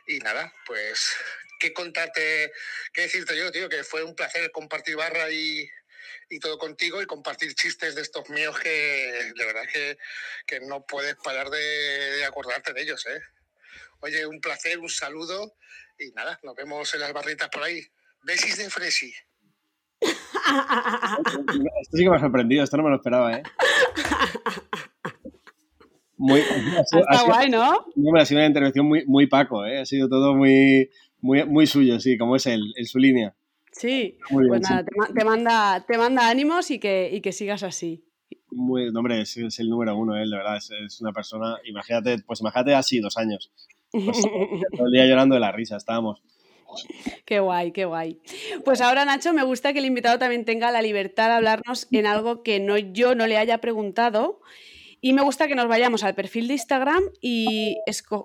Y 0.06 0.18
nada, 0.18 0.52
pues, 0.66 1.14
¿qué 1.58 1.72
contarte, 1.72 2.52
qué 2.92 3.02
decirte 3.02 3.36
yo, 3.36 3.50
tío? 3.52 3.68
Que 3.68 3.84
fue 3.84 4.02
un 4.02 4.14
placer 4.14 4.50
compartir 4.50 4.96
barra 4.96 5.30
y 5.30 5.68
y 6.30 6.38
todo 6.38 6.56
contigo 6.58 7.02
y 7.02 7.06
compartir 7.06 7.54
chistes 7.54 7.96
de 7.96 8.02
estos 8.02 8.30
míos 8.30 8.58
que 8.58 9.32
de 9.36 9.44
verdad 9.44 9.64
que, 9.72 9.98
que 10.46 10.60
no 10.60 10.86
puedes 10.86 11.16
parar 11.16 11.50
de, 11.50 12.24
acordarte 12.24 12.72
de 12.72 12.82
ellos. 12.82 13.04
¿eh? 13.06 13.20
Oye, 14.00 14.24
un 14.26 14.40
placer, 14.40 14.78
un 14.78 14.88
saludo 14.88 15.54
y 15.98 16.12
nada, 16.12 16.38
nos 16.44 16.54
vemos 16.54 16.94
en 16.94 17.00
las 17.00 17.12
barritas 17.12 17.48
por 17.50 17.64
ahí. 17.64 17.82
Besis 18.22 18.56
de 18.58 18.70
Fresi. 18.70 19.12
Esto 20.00 21.96
sí 21.96 22.04
que 22.04 22.10
me 22.10 22.16
ha 22.16 22.20
sorprendido, 22.20 22.64
esto 22.64 22.76
no 22.76 22.84
me 22.84 22.90
lo 22.90 22.96
esperaba, 22.96 23.32
¿eh? 23.34 23.42
Muy, 26.16 26.40
Está 26.40 27.22
guay, 27.24 27.50
¿no? 27.50 27.86
ha 28.18 28.24
sido 28.24 28.40
una 28.40 28.46
intervención 28.46 28.86
muy, 28.86 29.04
muy 29.06 29.26
Paco, 29.26 29.64
¿eh? 29.64 29.80
Ha 29.80 29.86
sido 29.86 30.08
todo 30.08 30.34
muy, 30.34 30.90
muy, 31.20 31.44
muy 31.44 31.66
suyo, 31.66 31.98
sí, 31.98 32.18
como 32.18 32.36
es 32.36 32.46
él, 32.46 32.72
en 32.76 32.86
su 32.86 32.98
línea. 32.98 33.34
Sí, 33.72 34.18
pues 34.28 34.60
nada, 34.62 34.84
Te, 35.14 35.24
manda, 35.24 35.84
te 35.86 35.96
manda 35.96 36.28
ánimos 36.28 36.70
y 36.70 36.78
que, 36.78 37.10
y 37.12 37.20
que 37.20 37.32
sigas 37.32 37.62
así. 37.62 38.04
Muy, 38.50 38.88
hombre, 38.88 39.20
es, 39.20 39.36
el 39.36 39.70
número 39.70 39.96
uno, 39.96 40.16
él, 40.16 40.30
de 40.30 40.36
verdad, 40.36 40.56
es, 40.56 41.00
una 41.00 41.12
persona, 41.12 41.56
imagínate, 41.64 42.18
pues 42.26 42.40
imagínate 42.40 42.74
así, 42.74 42.98
dos 42.98 43.16
años. 43.16 43.52
Pues, 43.92 44.22
todo 44.76 44.86
el 44.86 44.92
día 44.92 45.06
llorando 45.06 45.34
de 45.34 45.40
la 45.40 45.52
risa, 45.52 45.76
estábamos. 45.76 46.22
Qué 47.24 47.40
guay, 47.40 47.72
qué 47.72 47.84
guay. 47.84 48.20
Pues 48.64 48.80
ahora, 48.80 49.04
Nacho, 49.04 49.32
me 49.32 49.44
gusta 49.44 49.72
que 49.72 49.80
el 49.80 49.86
invitado 49.86 50.18
también 50.18 50.44
tenga 50.44 50.70
la 50.70 50.82
libertad 50.82 51.28
de 51.28 51.34
hablarnos 51.34 51.88
en 51.90 52.06
algo 52.06 52.42
que 52.42 52.60
no, 52.60 52.76
yo 52.76 53.14
no 53.14 53.26
le 53.26 53.38
haya 53.38 53.58
preguntado 53.58 54.40
y 55.00 55.12
me 55.12 55.22
gusta 55.22 55.48
que 55.48 55.54
nos 55.54 55.66
vayamos 55.66 56.04
al 56.04 56.14
perfil 56.14 56.46
de 56.48 56.54
Instagram 56.54 57.02
y 57.20 57.78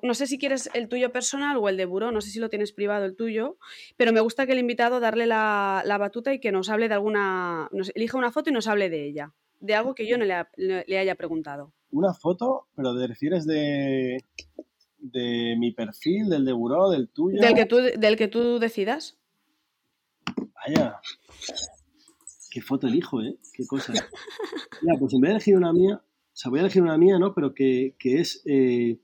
no 0.04 0.14
sé 0.14 0.28
si 0.28 0.38
quieres 0.38 0.70
el 0.74 0.90
tuyo 0.90 1.12
personal 1.12 1.58
o 1.58 1.70
el 1.70 1.78
de 1.78 1.86
Buró, 1.86 2.12
no 2.12 2.22
sé 2.22 2.30
si 2.30 2.40
lo 2.40 2.50
tienes 2.50 2.74
privado 2.74 3.06
el 3.06 3.16
tuyo, 3.16 3.58
pero 3.96 4.12
me 4.12 4.20
gusta 4.20 4.46
que 4.46 4.52
el 4.52 4.60
invitado 4.60 5.00
darle 5.00 5.26
la, 5.26 5.84
batuta 6.00 6.34
y 6.34 6.40
que 6.40 6.52
nos 6.52 6.70
hable 6.70 6.90
de 6.90 6.96
alguna, 6.96 7.70
nos 7.72 7.92
elija 7.96 8.18
una 8.18 8.32
foto 8.32 8.50
y 8.50 8.54
nos 8.54 8.68
hable 8.68 8.90
de 8.90 9.08
ella, 9.08 9.34
de 9.62 9.76
algo 9.76 9.96
que 9.96 10.08
yo 10.08 10.18
no 10.18 10.26
le, 10.26 10.98
haya 10.98 11.16
preguntado. 11.16 11.72
¿Una 11.92 12.14
foto? 12.14 12.68
¿Pero 12.76 12.98
te 12.98 13.08
refieres 13.08 13.46
de, 13.46 14.18
de 14.98 15.56
mi 15.58 15.72
perfil, 15.72 16.28
del 16.28 16.44
de 16.44 16.52
Buró, 16.52 16.90
del 16.90 17.08
tuyo? 17.08 17.40
Del 17.40 17.54
que 17.54 17.66
tú, 17.66 17.78
del 17.78 18.18
que 18.18 18.28
tú 18.28 18.60
decidas. 18.60 19.18
Vaya. 20.54 21.00
Qué 22.52 22.62
foto 22.62 22.88
elijo, 22.88 23.22
¿eh? 23.22 23.38
Qué 23.54 23.66
cosa. 23.66 23.94
Mira, 24.82 24.98
pues 25.00 25.14
en 25.14 25.22
vez 25.22 25.30
de 25.30 25.36
elegir 25.36 25.58
una 25.58 25.74
mía, 25.74 26.02
o 26.36 26.38
sea, 26.38 26.50
voy 26.50 26.60
a 26.60 26.64
elegir 26.64 26.82
una 26.82 26.98
mía, 26.98 27.18
¿no? 27.18 27.34
Pero 27.34 27.54
que, 27.54 27.96
es, 28.02 28.42
eh, 28.46 29.00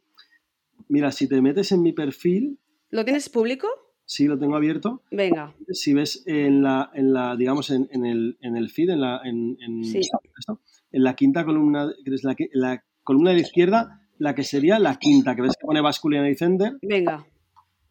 mira, 0.89 1.13
si 1.13 1.29
te 1.29 1.41
metes 1.41 1.71
en 1.71 1.81
mi 1.81 1.93
perfil... 1.93 2.59
¿Lo 2.89 3.05
tienes 3.05 3.29
público? 3.29 3.69
Sí, 4.03 4.27
lo 4.27 4.37
tengo 4.37 4.57
abierto. 4.57 5.01
Venga. 5.11 5.55
Si 5.69 5.93
ves 5.93 6.23
en 6.25 6.61
la, 6.61 6.91
en 6.93 7.13
la 7.13 7.37
digamos, 7.37 7.69
en, 7.69 7.87
el, 8.05 8.37
en 8.41 8.57
el 8.57 8.69
feed, 8.69 8.89
en 8.89 8.99
la, 8.99 9.21
en, 9.23 9.57
en, 9.61 9.81
en 9.81 11.03
la 11.03 11.15
quinta 11.15 11.45
columna, 11.45 11.89
que 12.03 12.13
es 12.13 12.25
la, 12.25 12.35
la, 12.51 12.83
columna 13.01 13.29
de 13.29 13.37
la 13.37 13.41
izquierda, 13.43 14.01
la 14.17 14.35
que 14.35 14.43
sería 14.43 14.77
la 14.77 14.97
quinta, 14.97 15.33
que 15.33 15.43
ves 15.43 15.55
que 15.57 15.65
pone 15.65 15.79
Basculian 15.79 16.35
Center. 16.35 16.77
Venga. 16.81 17.25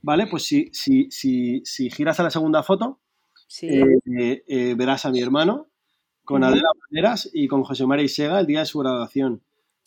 Vale, 0.03 0.27
pues 0.27 0.43
si, 0.43 0.69
si, 0.75 1.11
si, 1.11 1.63
si 1.65 1.89
giras 1.89 2.21
a 2.21 2.25
la 2.25 2.31
segunda 2.31 2.63
foto, 2.63 3.01
eh, 3.63 4.45
eh, 4.47 4.75
verás 4.77 5.07
a 5.07 5.11
mi 5.11 5.23
hermano, 5.23 5.70
con 6.25 6.45
Adela 6.45 6.71
Maneras 6.91 7.31
y 7.33 7.49
con 7.49 7.63
José 7.63 7.87
María 7.87 8.05
Isega 8.05 8.41
el 8.41 8.47
día 8.47 8.61
de 8.61 8.67
su 8.67 8.79
graduación. 8.79 9.43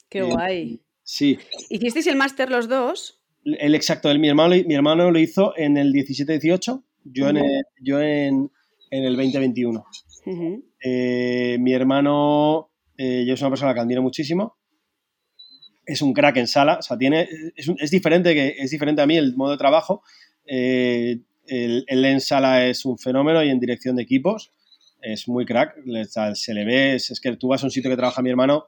Qué 0.09 0.19
eh, 0.19 0.23
guay. 0.23 0.81
Sí. 1.03 1.37
¿Hicisteis 1.69 2.07
el 2.07 2.15
máster 2.15 2.49
los 2.49 2.67
dos? 2.67 3.21
El 3.43 3.75
exacto, 3.75 4.09
el, 4.09 4.19
mi, 4.19 4.29
hermano, 4.29 4.55
mi 4.65 4.73
hermano 4.73 5.11
lo 5.11 5.19
hizo 5.19 5.53
en 5.57 5.77
el 5.77 5.91
17-18, 5.91 6.83
yo, 7.05 7.29
en 7.29 7.37
el, 7.37 7.63
yo 7.81 7.99
en, 7.99 8.49
el 8.89 9.15
2021. 9.15 9.85
Eh, 10.79 11.57
mi 11.59 11.73
hermano, 11.73 12.71
eh, 12.97 13.25
yo 13.27 13.35
soy 13.35 13.45
una 13.45 13.51
persona 13.51 13.73
que 13.73 13.81
admiro 13.81 14.01
muchísimo. 14.01 14.57
Es 15.85 16.01
un 16.01 16.13
crack 16.13 16.37
en 16.37 16.47
sala, 16.47 16.77
o 16.77 16.81
sea, 16.81 16.97
tiene, 16.97 17.27
es, 17.55 17.91
diferente, 17.91 18.33
que, 18.33 18.55
es 18.57 18.71
diferente 18.71 19.01
a 19.01 19.07
mí 19.07 19.17
el 19.17 19.35
modo 19.35 19.51
de 19.51 19.57
trabajo. 19.57 20.03
él 20.45 21.25
en 21.45 22.21
sala 22.21 22.65
es 22.65 22.85
un 22.85 22.97
fenómeno 22.97 23.43
y 23.43 23.49
en 23.49 23.59
dirección 23.59 23.97
de 23.97 24.03
equipos 24.03 24.53
es 25.03 25.27
muy 25.27 25.45
crack, 25.45 25.75
se 26.33 26.53
le 26.53 26.65
ve, 26.65 26.95
es, 26.95 27.19
que 27.21 27.35
tú 27.35 27.49
vas 27.49 27.63
a 27.63 27.67
un 27.67 27.71
sitio 27.71 27.89
que 27.89 27.97
trabaja 27.97 28.21
mi 28.21 28.29
hermano 28.29 28.67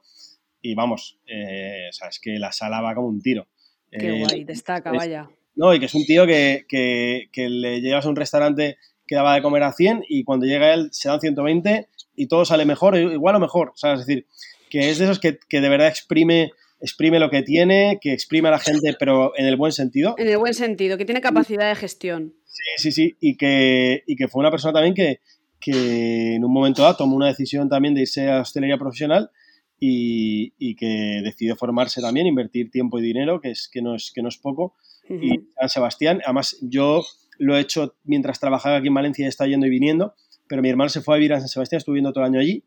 y 0.60 0.74
vamos, 0.74 1.18
eh, 1.26 1.88
o 1.88 1.92
sea, 1.92 2.08
es 2.08 2.20
que 2.20 2.38
la 2.38 2.52
sala 2.52 2.80
va 2.80 2.94
como 2.94 3.08
un 3.08 3.20
tiro. 3.20 3.48
Qué 3.90 4.20
guay, 4.20 4.44
destaca, 4.44 4.92
vaya. 4.92 5.30
No, 5.54 5.72
y 5.72 5.80
que 5.80 5.86
es 5.86 5.94
un 5.94 6.04
tío 6.04 6.26
que, 6.26 6.66
que, 6.68 7.28
que, 7.32 7.48
le 7.48 7.80
llevas 7.80 8.04
a 8.04 8.10
un 8.10 8.16
restaurante 8.16 8.76
que 9.06 9.14
daba 9.14 9.34
de 9.34 9.42
comer 9.42 9.62
a 9.62 9.72
100 9.72 10.04
y 10.08 10.24
cuando 10.24 10.44
llega 10.44 10.74
él 10.74 10.88
se 10.92 11.08
dan 11.08 11.20
120 11.20 11.88
y 12.16 12.26
todo 12.26 12.44
sale 12.44 12.66
mejor, 12.66 12.96
igual 12.96 13.36
o 13.36 13.40
mejor. 13.40 13.70
O 13.70 13.76
sea, 13.76 13.94
es 13.94 14.00
decir, 14.00 14.26
que 14.68 14.90
es 14.90 14.98
de 14.98 15.04
esos 15.04 15.18
que, 15.18 15.38
que 15.48 15.60
de 15.60 15.68
verdad 15.68 15.88
exprime 15.88 16.50
exprime 16.80 17.18
lo 17.18 17.30
que 17.30 17.42
tiene, 17.42 17.98
que 18.00 18.12
exprime 18.12 18.48
a 18.48 18.52
la 18.52 18.58
gente, 18.58 18.94
pero 18.98 19.32
en 19.36 19.46
el 19.46 19.56
buen 19.56 19.72
sentido. 19.72 20.14
En 20.18 20.28
el 20.28 20.38
buen 20.38 20.54
sentido, 20.54 20.98
que 20.98 21.04
tiene 21.04 21.20
capacidad 21.20 21.68
de 21.68 21.74
gestión. 21.74 22.34
Sí, 22.44 22.62
sí, 22.76 22.92
sí, 22.92 23.16
y 23.20 23.36
que, 23.36 24.02
y 24.06 24.16
que 24.16 24.28
fue 24.28 24.40
una 24.40 24.50
persona 24.50 24.72
también 24.72 24.94
que, 24.94 25.20
que 25.60 26.34
en 26.34 26.44
un 26.44 26.52
momento 26.52 26.82
dado 26.82 26.96
tomó 26.96 27.16
una 27.16 27.28
decisión 27.28 27.68
también 27.68 27.94
de 27.94 28.02
irse 28.02 28.30
a 28.30 28.40
hostelería 28.40 28.78
profesional 28.78 29.30
y, 29.78 30.52
y, 30.58 30.74
que 30.74 31.20
decidió 31.22 31.56
formarse 31.56 32.00
también, 32.00 32.26
invertir 32.26 32.70
tiempo 32.70 32.98
y 32.98 33.02
dinero, 33.02 33.40
que, 33.40 33.50
es, 33.50 33.68
que, 33.70 33.82
no, 33.82 33.94
es, 33.94 34.10
que 34.14 34.22
no 34.22 34.28
es 34.28 34.38
poco. 34.38 34.74
Y 35.08 35.40
San 35.58 35.68
Sebastián, 35.68 36.20
además 36.24 36.56
yo 36.62 37.04
lo 37.38 37.56
he 37.56 37.60
hecho 37.60 37.94
mientras 38.04 38.40
trabajaba 38.40 38.76
aquí 38.76 38.88
en 38.88 38.94
Valencia 38.94 39.24
y 39.24 39.28
está 39.28 39.46
yendo 39.46 39.66
y 39.66 39.70
viniendo, 39.70 40.14
pero 40.48 40.62
mi 40.62 40.68
hermano 40.68 40.88
se 40.88 41.00
fue 41.00 41.14
a 41.14 41.18
vivir 41.18 41.34
a 41.34 41.40
San 41.40 41.48
Sebastián, 41.48 41.78
estuve 41.78 41.94
viviendo 41.94 42.12
todo 42.12 42.24
el 42.24 42.30
año 42.30 42.40
allí 42.40 42.64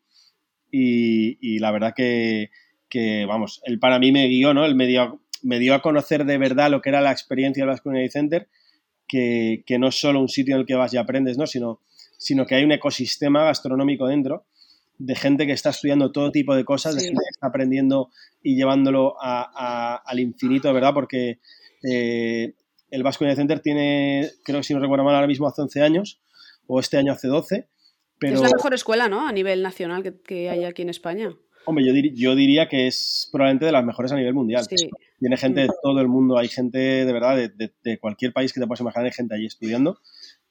y, 0.71 1.37
y 1.41 1.59
la 1.59 1.71
verdad 1.71 1.93
que, 1.95 2.51
que, 2.87 3.25
vamos, 3.25 3.61
él 3.65 3.79
para 3.79 3.99
mí 3.99 4.11
me 4.11 4.27
guió, 4.27 4.53
¿no? 4.53 4.65
Él 4.65 4.75
me 4.75 4.87
dio, 4.87 5.21
me 5.41 5.59
dio 5.59 5.75
a 5.75 5.81
conocer 5.81 6.25
de 6.25 6.37
verdad 6.37 6.69
lo 6.69 6.81
que 6.81 6.89
era 6.89 7.01
la 7.01 7.11
experiencia 7.11 7.63
del 7.63 7.69
Basque 7.69 8.09
Center, 8.09 8.47
que, 9.07 9.63
que, 9.65 9.79
no 9.79 9.87
es 9.87 9.95
solo 9.95 10.19
un 10.19 10.29
sitio 10.29 10.55
en 10.55 10.61
el 10.61 10.67
que 10.67 10.75
vas 10.75 10.93
y 10.93 10.97
aprendes, 10.97 11.37
¿no? 11.37 11.47
Sino, 11.47 11.81
sino 12.19 12.45
que 12.45 12.53
hay 12.53 12.63
un 12.63 12.71
ecosistema 12.71 13.45
gastronómico 13.45 14.05
dentro 14.05 14.45
de 14.99 15.15
gente 15.15 15.47
que 15.47 15.53
está 15.53 15.69
estudiando 15.69 16.11
todo 16.11 16.31
tipo 16.31 16.53
de 16.53 16.65
cosas, 16.65 16.95
de 16.95 17.01
gente 17.05 17.21
que 17.23 17.31
está 17.31 17.47
aprendiendo 17.47 18.09
y 18.43 18.55
llevándolo 18.55 19.15
a, 19.19 19.95
al 20.05 20.19
infinito, 20.19 20.71
¿verdad? 20.73 20.93
Porque 20.93 21.39
eh, 21.89 22.53
el 22.91 23.03
Basque 23.03 23.33
Center 23.35 23.61
tiene, 23.61 24.29
creo 24.43 24.59
que 24.59 24.65
si 24.65 24.73
no 24.73 24.81
recuerdo 24.81 25.05
mal, 25.05 25.15
ahora 25.15 25.27
mismo 25.27 25.47
hace 25.47 25.61
11 25.61 25.81
años, 25.81 26.21
o 26.67 26.81
este 26.81 26.97
año 26.97 27.13
hace 27.13 27.29
12. 27.29 27.67
Pero... 28.19 28.35
Es 28.35 28.41
la 28.41 28.49
mejor 28.49 28.73
escuela, 28.73 29.07
¿no? 29.07 29.25
A 29.25 29.31
nivel 29.31 29.63
nacional 29.63 30.03
que, 30.03 30.19
que 30.19 30.49
hay 30.49 30.65
aquí 30.65 30.81
en 30.81 30.89
España. 30.89 31.33
Hombre, 31.65 31.85
yo, 31.85 31.93
yo, 32.13 32.35
diría 32.35 32.67
que 32.67 32.87
es 32.87 33.29
probablemente 33.31 33.65
de 33.65 33.71
las 33.71 33.85
mejores 33.85 34.11
a 34.11 34.15
nivel 34.15 34.33
mundial. 34.33 34.65
Sí. 34.69 34.89
Tiene 35.19 35.37
gente 35.37 35.61
de 35.61 35.69
todo 35.81 36.01
el 36.01 36.07
mundo, 36.09 36.37
hay 36.37 36.49
gente 36.49 36.77
de 36.77 37.13
verdad 37.13 37.37
de, 37.37 37.71
de, 37.83 37.99
cualquier 37.99 38.33
país 38.33 38.51
que 38.51 38.59
te 38.59 38.67
puedas 38.67 38.81
imaginar, 38.81 39.05
hay 39.05 39.11
gente 39.11 39.35
allí 39.35 39.45
estudiando. 39.45 39.99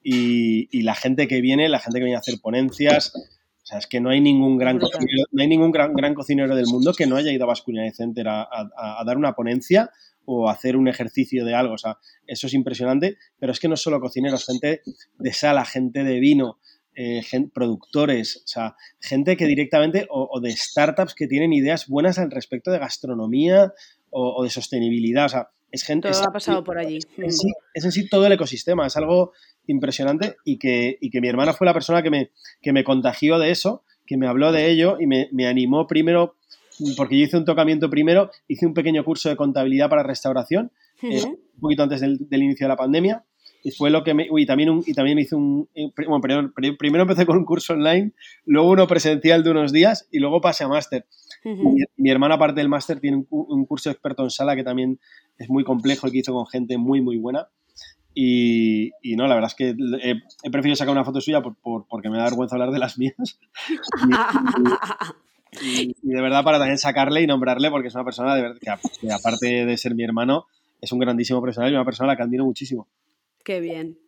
Y, 0.02 0.68
y, 0.70 0.82
la 0.82 0.94
gente 0.94 1.26
que 1.28 1.40
viene, 1.40 1.68
la 1.68 1.80
gente 1.80 1.98
que 1.98 2.04
viene 2.04 2.16
a 2.16 2.20
hacer 2.20 2.36
ponencias, 2.40 3.12
o 3.14 3.66
sea, 3.66 3.78
es 3.78 3.86
que 3.86 4.00
no 4.00 4.10
hay 4.10 4.20
ningún 4.20 4.56
gran 4.56 4.78
cocinero, 4.78 5.24
no 5.32 5.42
hay 5.42 5.48
ningún 5.48 5.72
gran, 5.72 5.92
gran, 5.92 6.14
cocinero 6.14 6.54
del 6.54 6.66
mundo 6.66 6.94
que 6.94 7.06
no 7.06 7.16
haya 7.16 7.32
ido 7.32 7.44
a 7.44 7.48
Basculinary 7.48 7.90
Center 7.90 8.28
a, 8.28 8.42
a, 8.42 9.00
a, 9.00 9.04
dar 9.04 9.18
una 9.18 9.34
ponencia 9.34 9.90
o 10.24 10.48
hacer 10.48 10.76
un 10.76 10.88
ejercicio 10.88 11.44
de 11.44 11.54
algo. 11.54 11.74
O 11.74 11.78
sea, 11.78 11.98
eso 12.26 12.46
es 12.46 12.54
impresionante, 12.54 13.18
pero 13.38 13.52
es 13.52 13.60
que 13.60 13.68
no 13.68 13.76
solo 13.76 14.00
cocineros, 14.00 14.46
gente 14.46 14.82
de 15.18 15.32
sala, 15.32 15.64
gente 15.64 16.04
de 16.04 16.20
vino, 16.20 16.58
eh, 17.00 17.22
productores, 17.54 18.38
o 18.38 18.48
sea, 18.48 18.74
gente 18.98 19.36
que 19.36 19.46
directamente, 19.46 20.08
o, 20.10 20.40
de 20.40 20.50
startups 20.50 21.14
que 21.14 21.28
tienen 21.28 21.52
ideas 21.52 21.86
buenas 21.86 22.18
al 22.18 22.32
respecto 22.32 22.72
de 22.72 22.80
gastronomía 22.80 23.72
o, 24.10 24.42
de 24.42 24.50
sostenibilidad. 24.50 25.26
O 25.26 25.28
sea, 25.28 25.48
es 25.70 25.82
gente. 25.82 26.10
Todo 26.10 26.28
ha 26.28 26.32
pasado 26.32 26.64
por 26.64 26.78
allí. 26.78 26.98
Es, 27.16 27.42
es, 27.74 27.84
en 27.84 27.92
sí 27.92 28.08
todo 28.08 28.26
el 28.26 28.32
ecosistema, 28.32 28.86
es 28.86 28.96
algo 28.96 29.32
impresionante 29.66 30.36
y 30.44 30.58
que, 30.58 30.98
y 31.00 31.10
que 31.10 31.20
mi 31.20 31.28
hermana 31.28 31.52
fue 31.52 31.66
la 31.66 31.74
persona 31.74 32.02
que 32.02 32.10
me, 32.10 32.30
que 32.62 32.72
me 32.72 32.84
contagió 32.84 33.38
de 33.38 33.50
eso, 33.50 33.84
que 34.06 34.16
me 34.16 34.26
habló 34.26 34.52
de 34.52 34.70
ello 34.70 34.96
y 34.98 35.06
me, 35.06 35.28
me 35.32 35.46
animó 35.46 35.86
primero, 35.86 36.36
porque 36.96 37.18
yo 37.18 37.24
hice 37.24 37.36
un 37.36 37.44
tocamiento 37.44 37.90
primero, 37.90 38.30
hice 38.46 38.66
un 38.66 38.74
pequeño 38.74 39.04
curso 39.04 39.28
de 39.28 39.36
contabilidad 39.36 39.90
para 39.90 40.02
restauración, 40.02 40.72
eh, 41.02 41.22
un 41.24 41.60
poquito 41.60 41.82
antes 41.82 42.00
del, 42.00 42.28
del 42.28 42.42
inicio 42.42 42.64
de 42.64 42.68
la 42.68 42.76
pandemia 42.76 43.24
y 43.62 43.70
fue 43.70 43.90
lo 43.90 44.04
que 44.04 44.14
me... 44.14 44.28
Uy, 44.30 44.46
también, 44.46 44.70
un, 44.70 44.82
y 44.86 44.94
también 44.94 45.18
hice 45.18 45.34
un... 45.34 45.68
Eh, 45.74 45.90
bueno, 45.96 46.20
primero, 46.20 46.52
primero, 46.78 47.02
empecé 47.02 47.26
con 47.26 47.36
un 47.36 47.44
curso 47.44 47.72
online, 47.72 48.12
luego 48.44 48.70
uno 48.70 48.86
presencial 48.86 49.42
de 49.42 49.50
unos 49.50 49.72
días 49.72 50.08
y 50.10 50.18
luego 50.18 50.40
pasé 50.40 50.64
a 50.64 50.68
máster. 50.68 51.06
Mi, 51.44 52.10
hermana, 52.10 52.34
aparte 52.34 52.60
del 52.60 52.68
máster, 52.68 53.00
tiene 53.00 53.24
un, 53.30 53.66
curso 53.66 53.90
experto 53.90 54.22
en 54.22 54.30
sala 54.30 54.56
que 54.56 54.64
también 54.64 54.98
es 55.38 55.48
muy 55.48 55.64
complejo 55.64 56.08
y 56.08 56.12
que 56.12 56.18
hizo 56.18 56.32
con 56.32 56.46
gente 56.46 56.78
muy, 56.78 57.00
muy 57.00 57.16
buena. 57.16 57.48
Y, 58.14 58.90
y 59.02 59.16
no, 59.16 59.26
la 59.26 59.34
verdad 59.34 59.50
es 59.50 59.54
que 59.54 59.76
he, 60.02 60.50
preferido 60.50 60.76
sacar 60.76 60.92
una 60.92 61.04
foto 61.04 61.20
suya 61.20 61.40
por, 61.40 61.54
por, 61.56 61.86
porque 61.86 62.10
me 62.10 62.18
da 62.18 62.24
vergüenza 62.24 62.56
hablar 62.56 62.72
de 62.72 62.78
las 62.78 62.98
mías. 62.98 63.38
y, 65.62 65.94
y, 66.02 66.08
de 66.14 66.22
verdad 66.22 66.42
para 66.42 66.58
también 66.58 66.78
sacarle 66.78 67.22
y 67.22 67.26
nombrarle 67.26 67.70
porque 67.70 67.88
es 67.88 67.94
una 67.94 68.04
persona 68.04 68.34
de 68.34 68.58
que, 68.58 68.72
que 69.00 69.12
aparte 69.12 69.66
de 69.66 69.76
ser 69.76 69.94
mi 69.94 70.02
hermano, 70.02 70.46
es 70.80 70.90
un 70.92 70.98
grandísimo 70.98 71.40
profesional 71.40 71.70
y 71.70 71.74
una 71.74 71.84
persona 71.84 72.10
a 72.10 72.12
la 72.12 72.16
que 72.16 72.22
admiro 72.24 72.44
muchísimo. 72.44 72.88
Qué 73.44 73.60
bien. 73.60 73.98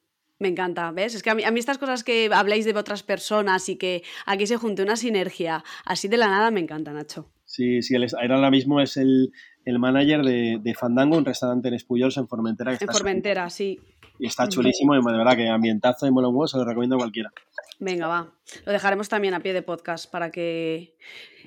Me 0.40 0.48
encanta, 0.48 0.90
¿ves? 0.90 1.14
Es 1.14 1.22
que 1.22 1.28
a 1.28 1.34
mí, 1.34 1.44
a 1.44 1.50
mí, 1.50 1.60
estas 1.60 1.76
cosas 1.76 2.02
que 2.02 2.30
habláis 2.32 2.64
de 2.64 2.72
otras 2.72 3.02
personas 3.02 3.68
y 3.68 3.76
que 3.76 4.02
aquí 4.24 4.46
se 4.46 4.56
junte 4.56 4.82
una 4.82 4.96
sinergia 4.96 5.62
así 5.84 6.08
de 6.08 6.16
la 6.16 6.28
nada 6.28 6.50
me 6.50 6.60
encanta, 6.60 6.92
Nacho. 6.94 7.30
Sí, 7.44 7.82
sí, 7.82 7.94
él 7.94 8.06
ahora 8.12 8.50
mismo 8.50 8.80
es 8.80 8.96
el, 8.96 9.32
el 9.66 9.78
manager 9.78 10.22
de, 10.22 10.58
de, 10.62 10.74
Fandango, 10.74 11.18
un 11.18 11.26
restaurante 11.26 11.68
en 11.68 11.74
Espuyos, 11.74 12.16
en 12.16 12.26
Formentera. 12.26 12.72
en 12.72 12.88
Formentera, 12.88 13.50
sí. 13.50 13.80
Y 14.18 14.26
está 14.26 14.48
chulísimo 14.48 14.94
y 14.94 14.98
de 14.98 15.18
verdad 15.18 15.36
que 15.36 15.48
ambientazo 15.48 16.06
un 16.06 16.16
huevo, 16.16 16.46
se 16.46 16.56
lo 16.56 16.64
recomiendo 16.64 16.96
a 16.96 16.98
cualquiera. 16.98 17.30
Venga, 17.78 18.06
va. 18.06 18.32
Lo 18.64 18.72
dejaremos 18.72 19.10
también 19.10 19.34
a 19.34 19.40
pie 19.40 19.52
de 19.52 19.62
podcast 19.62 20.10
para 20.10 20.30
que... 20.30 20.96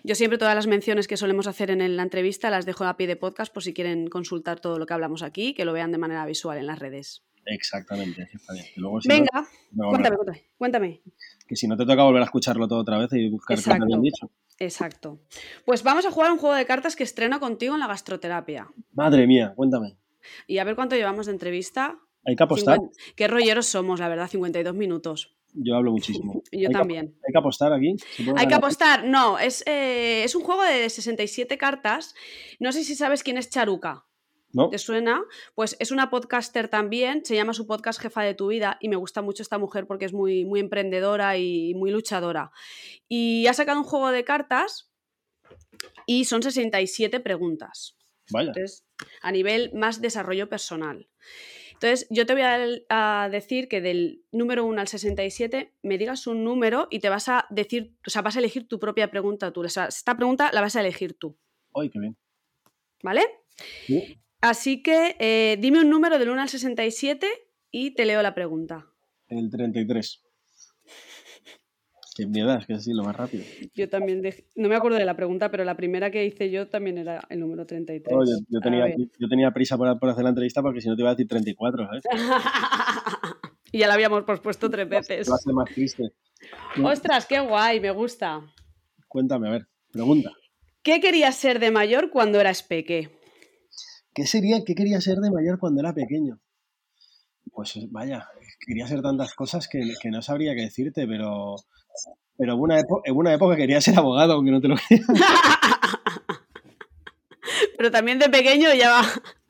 Yo 0.03 0.15
siempre 0.15 0.37
todas 0.37 0.55
las 0.55 0.67
menciones 0.67 1.07
que 1.07 1.17
solemos 1.17 1.47
hacer 1.47 1.71
en 1.71 1.95
la 1.95 2.03
entrevista 2.03 2.49
las 2.49 2.65
dejo 2.65 2.83
a 2.83 2.97
pie 2.97 3.07
de 3.07 3.15
podcast 3.15 3.51
por 3.51 3.63
si 3.63 3.73
quieren 3.73 4.07
consultar 4.07 4.59
todo 4.59 4.77
lo 4.77 4.85
que 4.85 4.93
hablamos 4.93 5.23
aquí, 5.23 5.53
que 5.53 5.65
lo 5.65 5.73
vean 5.73 5.91
de 5.91 5.97
manera 5.97 6.25
visual 6.25 6.57
en 6.57 6.67
las 6.67 6.79
redes. 6.79 7.23
Exactamente, 7.45 8.29
está 8.33 8.53
bien. 8.53 8.65
Luego, 8.77 9.01
si 9.01 9.09
Venga, 9.09 9.47
no, 9.71 9.89
cuéntame, 9.89 10.15
cuéntame, 10.15 10.43
cuéntame. 10.57 11.01
Que 11.47 11.55
si 11.55 11.67
no 11.67 11.75
te 11.75 11.85
toca 11.85 12.03
volver 12.03 12.21
a 12.21 12.25
escucharlo 12.25 12.67
todo 12.67 12.79
otra 12.79 12.97
vez 12.97 13.11
y 13.13 13.29
buscar 13.29 13.57
qué 13.57 13.69
me 13.69 13.83
habían 13.83 14.01
dicho. 14.01 14.29
Exacto. 14.59 15.19
Pues 15.65 15.83
vamos 15.83 16.05
a 16.05 16.11
jugar 16.11 16.31
un 16.31 16.37
juego 16.37 16.55
de 16.55 16.65
cartas 16.65 16.95
que 16.95 17.03
estreno 17.03 17.39
contigo 17.39 17.73
en 17.73 17.79
la 17.79 17.87
gastroterapia. 17.87 18.69
Madre 18.93 19.27
mía, 19.27 19.53
cuéntame. 19.55 19.97
Y 20.47 20.59
a 20.59 20.63
ver 20.63 20.75
cuánto 20.75 20.95
llevamos 20.95 21.25
de 21.25 21.33
entrevista. 21.33 21.99
Hay 22.25 22.35
que 22.35 22.43
apostar. 22.43 22.79
Qué 23.15 23.27
rolleros 23.27 23.65
somos, 23.65 23.99
la 23.99 24.07
verdad, 24.07 24.27
52 24.27 24.73
minutos. 24.73 25.35
Yo 25.53 25.75
hablo 25.75 25.91
muchísimo. 25.91 26.41
Yo 26.51 26.69
también. 26.69 27.15
hay 27.27 27.31
que 27.31 27.37
apostar 27.37 27.73
aquí. 27.73 27.95
Hay 28.37 28.47
que 28.47 28.55
apostar. 28.55 29.05
No, 29.05 29.37
es, 29.37 29.63
eh, 29.67 30.23
es 30.23 30.35
un 30.35 30.43
juego 30.43 30.63
de 30.63 30.89
67 30.89 31.57
cartas. 31.57 32.15
No 32.59 32.71
sé 32.71 32.83
si 32.83 32.95
sabes 32.95 33.23
quién 33.23 33.37
es 33.37 33.49
Charuca. 33.49 34.05
¿Te 34.69 34.77
suena? 34.77 35.23
Pues 35.55 35.75
es 35.79 35.91
una 35.91 36.09
podcaster 36.11 36.67
también, 36.67 37.25
se 37.25 37.35
llama 37.35 37.53
su 37.53 37.65
podcast 37.65 37.99
Jefa 37.99 38.21
de 38.21 38.35
tu 38.35 38.47
vida 38.47 38.77
y 38.79 38.87
me 38.87 38.95
gusta 38.95 39.21
mucho 39.23 39.41
esta 39.41 39.57
mujer 39.57 39.87
porque 39.87 40.05
es 40.05 40.13
muy, 40.13 40.45
muy 40.45 40.59
emprendedora 40.59 41.37
y 41.37 41.73
muy 41.73 41.89
luchadora. 41.89 42.51
Y 43.07 43.47
ha 43.47 43.53
sacado 43.53 43.79
un 43.79 43.83
juego 43.83 44.11
de 44.11 44.23
cartas 44.23 44.91
y 46.05 46.25
son 46.25 46.43
67 46.43 47.19
preguntas. 47.19 47.97
Vaya. 48.31 48.49
Entonces, 48.49 48.85
a 49.21 49.31
nivel 49.31 49.71
más 49.73 50.01
desarrollo 50.01 50.47
personal. 50.49 51.09
Entonces, 51.73 52.07
yo 52.09 52.25
te 52.25 52.33
voy 52.33 52.43
a, 52.43 53.29
decir 53.29 53.67
que 53.67 53.81
del 53.81 54.23
número 54.31 54.65
1 54.65 54.79
al 54.79 54.87
67 54.87 55.73
me 55.81 55.97
digas 55.97 56.27
un 56.27 56.43
número 56.43 56.87
y 56.89 56.99
te 56.99 57.09
vas 57.09 57.27
a 57.27 57.45
decir, 57.49 57.93
o 58.07 58.09
sea, 58.09 58.21
vas 58.21 58.35
a 58.35 58.39
elegir 58.39 58.67
tu 58.67 58.79
propia 58.79 59.09
pregunta 59.09 59.51
tú. 59.51 59.63
esta 59.65 60.15
pregunta 60.15 60.49
la 60.53 60.61
vas 60.61 60.75
a 60.75 60.79
elegir 60.79 61.15
tú. 61.15 61.35
¡Ay, 61.73 61.89
qué 61.89 61.99
bien! 61.99 62.15
¿Vale? 63.01 63.23
Sí. 63.85 64.17
Así 64.43 64.83
que 64.83 65.15
eh, 65.19 65.57
dime 65.61 65.79
un 65.79 65.89
número 65.89 66.19
del 66.19 66.29
1 66.29 66.41
al 66.41 66.49
67 66.49 67.27
y 67.71 67.91
te 67.91 68.03
leo 68.03 68.21
la 68.21 68.35
pregunta. 68.35 68.87
El 69.29 69.49
33. 69.49 70.21
Qué 72.13 72.25
miedo, 72.27 72.53
es 72.53 72.65
que 72.65 72.73
es 72.73 72.79
así 72.79 72.91
lo 72.93 73.05
más 73.05 73.15
rápido. 73.15 73.45
Yo 73.73 73.87
también, 73.87 74.21
no 74.57 74.67
me 74.67 74.75
acuerdo 74.75 74.97
de 74.97 75.05
la 75.05 75.15
pregunta, 75.15 75.49
pero 75.49 75.63
la 75.63 75.77
primera 75.77 76.11
que 76.11 76.25
hice 76.25 76.51
yo 76.51 76.67
también 76.67 76.97
era 76.97 77.25
el 77.29 77.39
número 77.39 77.65
33. 77.65 78.13
yo, 78.49 78.59
tenía, 79.29 79.51
prisa 79.51 79.77
por, 79.77 79.87
hacer 79.87 80.23
la 80.25 80.31
entrevista 80.31 80.61
porque 80.61 80.81
si 80.81 80.89
no 80.89 80.97
te 80.97 81.03
iba 81.03 81.11
a 81.11 81.15
decir 81.15 81.29
34, 81.29 81.85
¿sabes? 81.85 82.03
y 83.71 83.77
ya 83.79 83.87
la 83.87 83.93
habíamos 83.93 84.25
pospuesto 84.25 84.69
tres 84.69 84.89
veces. 84.89 85.31
Va 85.31 85.35
a 85.35 85.37
ser 85.37 85.53
más 85.53 85.69
triste. 85.73 86.03
Ostras, 86.83 87.25
qué 87.27 87.39
guay, 87.39 87.79
me 87.79 87.91
gusta. 87.91 88.41
Cuéntame, 89.07 89.47
a 89.47 89.51
ver, 89.51 89.67
pregunta. 89.89 90.33
¿Qué 90.81 90.99
querías 90.99 91.37
ser 91.37 91.59
de 91.59 91.71
mayor 91.71 92.09
cuando 92.09 92.41
eras 92.41 92.61
peque? 92.61 93.22
¿Qué 94.13 94.27
sería, 94.27 94.63
qué 94.63 94.75
quería 94.75 95.01
ser 95.01 95.17
de 95.17 95.31
mayor 95.31 95.59
cuando 95.59 95.81
era 95.81 95.93
pequeño? 95.93 96.39
Pues 97.51 97.73
vaya, 97.91 98.27
quería 98.65 98.87
ser 98.87 99.01
tantas 99.01 99.33
cosas 99.33 99.67
que, 99.67 99.83
no 100.09 100.21
sabría 100.21 100.55
qué 100.55 100.61
decirte, 100.61 101.07
pero, 101.07 101.55
pero 102.37 102.53
en, 102.53 102.59
una 102.59 102.79
en 102.79 103.15
una 103.15 103.33
época 103.33 103.55
quería 103.55 103.81
ser 103.81 103.97
abogado, 103.97 104.33
aunque 104.33 104.51
no 104.51 104.61
te 104.61 104.67
lo 104.67 104.75
creas. 104.75 105.05
pero 107.77 107.91
también 107.91 108.19
de 108.19 108.29
pequeño 108.29 108.69
ya 108.73 108.91
va. 108.91 109.01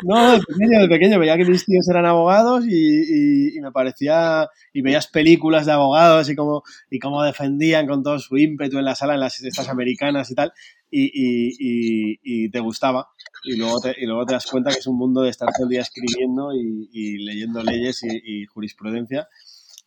No, 0.04 0.32
de 0.32 0.40
pequeño, 0.40 0.82
de 0.82 0.88
pequeño. 0.88 1.20
Veía 1.20 1.38
que 1.38 1.46
mis 1.46 1.66
tíos 1.66 1.88
eran 1.90 2.06
abogados 2.06 2.66
y, 2.68 3.60
me 3.62 3.72
parecía. 3.72 4.50
Y 4.74 4.82
veías 4.82 5.08
películas 5.08 5.66
de 5.66 5.74
abogados 5.74 6.30
y 6.30 6.36
cómo, 6.36 6.64
y 6.90 7.00
cómo 7.00 7.24
defendían 7.24 7.88
con 7.88 8.02
todo 8.02 8.20
su 8.20 8.38
ímpetu 8.38 8.80
en 8.80 8.86
la 8.86 8.96
sala, 8.96 9.14
en 9.14 9.20
las 9.20 9.40
estas 9.42 9.70
americanas 9.70 10.32
y 10.32 10.36
tal. 10.36 10.52
Y, 10.90 12.50
te 12.50 12.60
gustaba. 12.60 13.10
Y 13.44 13.58
luego 13.58 13.80
te, 13.82 13.96
y 13.98 14.06
luego 14.06 14.26
te 14.26 14.34
das 14.34 14.46
cuenta 14.46 14.72
que 14.72 14.80
es 14.80 14.88
un 14.88 14.98
mundo 14.98 15.22
de 15.22 15.30
estar 15.30 15.50
todo 15.54 15.66
el 15.66 15.70
día 15.70 15.82
escribiendo 15.82 16.52
y, 16.54 17.18
leyendo 17.26 17.62
leyes 17.62 18.02
y, 18.04 18.46
jurisprudencia 18.46 19.28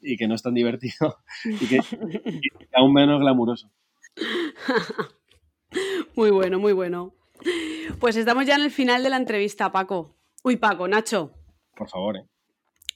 y 0.00 0.16
que 0.16 0.28
no 0.28 0.34
es 0.34 0.42
tan 0.42 0.54
divertido 0.54 1.16
y 1.44 1.66
que, 1.66 1.80
aún 2.74 2.92
menos 2.92 3.20
glamuroso. 3.20 3.70
Muy 6.14 6.30
bueno, 6.30 6.58
muy 6.58 6.72
bueno. 6.72 7.12
Pues 8.00 8.16
estamos 8.16 8.46
ya 8.46 8.54
en 8.54 8.62
el 8.62 8.70
final 8.70 9.02
de 9.02 9.10
la 9.10 9.18
entrevista, 9.18 9.70
Paco. 9.70 10.14
Uy, 10.42 10.56
Paco, 10.56 10.88
Nacho. 10.88 11.32
Por 11.76 11.90
favor, 11.90 12.16
eh. 12.16 12.24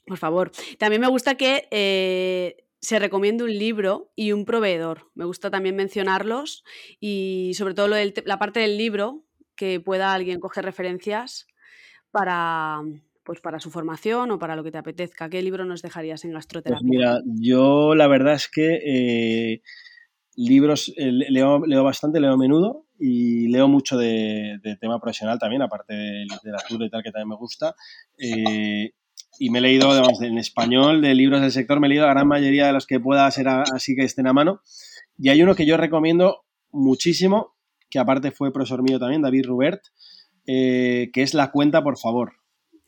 Por 0.07 0.17
favor. 0.17 0.51
También 0.79 1.03
me 1.03 1.09
gusta 1.09 1.37
que 1.37 1.69
eh, 1.71 2.65
se 2.81 2.99
recomiende 2.99 3.45
un 3.45 3.57
libro 3.57 4.11
y 4.17 4.33
un 4.33 4.45
proveedor. 4.45 5.11
Me 5.15 5.25
gusta 5.25 5.51
también 5.51 5.77
mencionarlos 5.77 6.65
y 6.99 7.53
sobre 7.55 7.75
todo 7.75 7.89
la 7.89 8.39
parte 8.39 8.61
del 8.61 8.79
libro, 8.79 9.25
que 9.61 9.79
pueda 9.79 10.15
alguien 10.15 10.41
coger 10.41 10.65
referencias 10.65 11.47
para, 12.11 12.81
pues 13.25 13.43
para 13.43 13.61
su 13.61 13.71
formación 13.71 14.31
o 14.31 14.39
para 14.39 14.57
lo 14.57 14.65
que 14.65 14.71
te 14.71 14.79
apetezca. 14.79 15.29
¿Qué 15.29 15.43
libro 15.43 15.67
nos 15.67 15.83
dejarías 15.83 16.25
en 16.25 16.33
gastroterapia? 16.33 16.81
Pues 16.81 16.91
mira, 16.91 17.21
yo 17.27 17.95
la 17.95 18.07
verdad 18.07 18.33
es 18.33 18.49
que 18.49 18.81
eh, 18.83 19.63
libros 20.35 20.95
eh, 20.97 21.13
leo, 21.13 21.61
leo, 21.67 21.85
bastante, 21.85 22.21
leo 22.21 22.33
a 22.33 22.39
menudo 22.39 22.87
y 22.99 23.49
leo 23.49 23.69
mucho 23.69 23.99
de, 23.99 24.59
tema 24.81 24.99
profesional 24.99 25.39
también, 25.39 25.61
aparte 25.61 25.93
de 25.93 26.25
literatura 26.25 26.87
y 26.87 26.91
tal, 26.91 27.03
que 27.03 27.11
también 27.11 27.29
me 27.29 27.37
gusta. 27.37 27.75
Eh, 28.17 28.93
y 29.39 29.51
me 29.51 29.59
he 29.59 29.63
leído, 29.63 29.91
además, 29.91 30.23
en 30.23 30.39
español, 30.39 31.03
de 31.03 31.15
libros 31.15 31.43
del 31.43 31.53
sector, 31.53 31.81
me 31.81 31.87
he 31.87 31.91
leído 31.91 32.07
la 32.07 32.15
gran 32.15 32.29
mayoría 32.29 32.67
de 32.67 32.73
los 32.73 32.87
que 32.87 32.99
pueda 32.99 33.31
ser 33.31 33.49
así 33.49 33.95
que 33.95 34.05
estén 34.05 34.27
a 34.27 34.33
mano. 34.33 34.63
Y 35.19 35.29
hay 35.29 35.43
uno 35.43 35.55
que 35.55 35.67
yo 35.67 35.77
recomiendo 35.77 36.47
muchísimo, 36.71 37.57
que 37.91 37.99
aparte 37.99 38.31
fue 38.31 38.53
profesor 38.53 38.83
mío 38.83 38.99
también, 38.99 39.23
David 39.23 39.47
Rubert, 39.47 39.83
que 40.47 41.11
es 41.15 41.35
La 41.35 41.51
cuenta, 41.51 41.83
por 41.83 41.99
favor. 41.99 42.41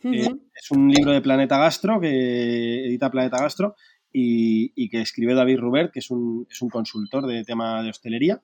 Eh, 0.05 0.29
es 0.55 0.71
un 0.71 0.91
libro 0.91 1.13
de 1.13 1.21
Planeta 1.21 1.59
Gastro, 1.59 2.01
que 2.01 2.87
edita 2.87 3.11
Planeta 3.11 3.39
Gastro, 3.39 3.77
y, 4.13 4.89
que 4.91 5.01
escribe 5.01 5.35
David 5.35 5.59
Rubert, 5.59 5.93
que 5.93 6.01
es 6.01 6.11
un, 6.11 6.47
es 6.51 6.61
un 6.61 6.69
consultor 6.69 7.27
de 7.27 7.45
tema 7.45 7.83
de 7.83 7.91
hostelería. 7.91 8.43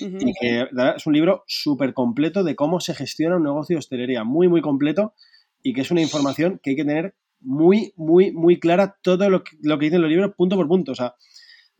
Y 0.00 0.32
que 0.40 0.66
es 0.96 1.06
un 1.06 1.12
libro 1.12 1.44
súper 1.46 1.94
completo 1.94 2.42
de 2.42 2.56
cómo 2.56 2.80
se 2.80 2.94
gestiona 2.94 3.36
un 3.36 3.44
negocio 3.44 3.74
de 3.74 3.78
hostelería, 3.78 4.24
muy, 4.24 4.48
muy 4.48 4.60
completo, 4.60 5.14
y 5.62 5.74
que 5.74 5.82
es 5.82 5.90
una 5.90 6.00
información 6.00 6.60
que 6.62 6.70
hay 6.70 6.76
que 6.76 6.84
tener 6.84 7.14
muy, 7.40 7.92
muy, 7.96 8.32
muy 8.32 8.58
clara 8.58 8.96
todo 9.02 9.28
lo 9.30 9.44
que, 9.44 9.56
lo 9.62 9.78
que 9.78 9.86
dicen 9.86 10.02
los 10.02 10.10
libros, 10.10 10.34
punto 10.36 10.56
por 10.56 10.68
punto. 10.68 10.92
O 10.92 10.94
sea, 10.94 11.14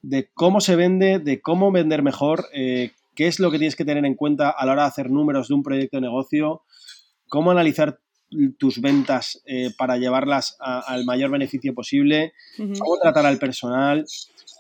de 0.03 0.31
cómo 0.35 0.61
se 0.61 0.77
vende, 0.77 1.19
de 1.19 1.41
cómo 1.41 1.73
vender 1.73 2.03
mejor, 2.03 2.47
eh, 2.53 2.93
qué 3.15 3.27
es 3.27 3.41
lo 3.41 3.51
que 3.51 3.59
tienes 3.59 3.77
que 3.77 3.85
tener 3.85 4.05
en 4.05 4.15
cuenta 4.15 4.51
a 4.51 4.67
la 4.67 4.73
hora 4.73 4.83
de 4.83 4.89
hacer 4.89 5.11
números 5.11 5.49
de 5.49 5.55
un 5.55 5.63
proyecto 5.63 5.97
de 5.97 6.03
negocio, 6.03 6.63
cómo 7.29 7.51
analizar 7.51 7.99
tus 8.59 8.81
ventas 8.81 9.43
eh, 9.45 9.71
para 9.77 9.97
llevarlas 9.97 10.57
al 10.61 11.05
mayor 11.05 11.31
beneficio 11.31 11.75
posible, 11.75 12.33
cómo 12.57 12.97
tratar 13.03 13.27
al 13.27 13.39
personal. 13.39 14.05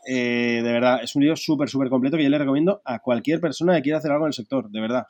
Eh, 0.06 0.60
de 0.62 0.72
verdad, 0.72 1.02
es 1.02 1.14
un 1.14 1.22
libro 1.22 1.36
súper, 1.36 1.68
súper 1.68 1.88
completo 1.88 2.16
que 2.16 2.24
yo 2.24 2.30
le 2.30 2.38
recomiendo 2.38 2.80
a 2.84 3.00
cualquier 3.00 3.40
persona 3.40 3.76
que 3.76 3.82
quiera 3.82 3.98
hacer 3.98 4.10
algo 4.10 4.24
en 4.24 4.28
el 4.28 4.34
sector, 4.34 4.70
de 4.70 4.80
verdad. 4.80 5.04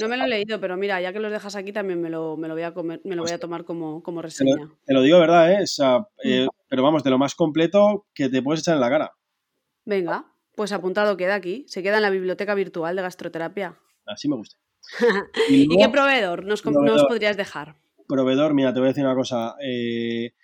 no 0.00 0.08
me 0.08 0.16
lo 0.16 0.24
he 0.24 0.28
leído, 0.28 0.58
pero 0.58 0.76
mira, 0.76 1.00
ya 1.00 1.12
que 1.12 1.20
los 1.20 1.30
dejas 1.30 1.54
aquí 1.54 1.72
también 1.72 2.00
me 2.00 2.10
lo, 2.10 2.36
me 2.36 2.48
lo 2.48 2.54
voy 2.54 2.62
a 2.62 2.72
comer, 2.72 3.00
me 3.04 3.14
lo 3.14 3.22
voy 3.22 3.32
a 3.32 3.38
tomar 3.38 3.64
como, 3.64 4.02
como 4.02 4.22
reseña. 4.22 4.68
Te 4.86 4.94
lo, 4.94 5.02
digo 5.02 5.18
verdad, 5.18 5.52
¿eh? 5.52 5.64
¿eh? 6.24 6.46
pero 6.68 6.82
vamos, 6.82 7.04
de 7.04 7.10
lo 7.10 7.18
más 7.18 7.34
completo 7.34 8.06
que 8.14 8.28
te 8.28 8.42
puedes 8.42 8.62
echar 8.62 8.74
en 8.74 8.80
la 8.80 8.90
cara. 8.90 9.12
Venga, 9.84 10.31
pues 10.54 10.72
apuntado 10.72 11.16
queda 11.16 11.34
aquí. 11.34 11.64
Se 11.68 11.82
queda 11.82 11.96
en 11.96 12.02
la 12.02 12.10
biblioteca 12.10 12.54
virtual 12.54 12.96
de 12.96 13.02
gastroterapia. 13.02 13.78
Así 14.06 14.28
me 14.28 14.36
gusta. 14.36 14.56
¿Y, 15.48 15.68
qué 15.68 15.88
proveedor 15.88 16.44
nos, 16.44 16.64
nos 16.64 17.04
podrías 17.04 17.36
dejar? 17.36 17.76
proveedor, 18.08 18.54
mira, 18.54 18.72
te 18.72 18.80
voy 18.80 18.88
a 18.88 18.90
decir 18.90 19.04
una 19.04 19.14
cosa. 19.14 19.56
Eh, 19.64 20.34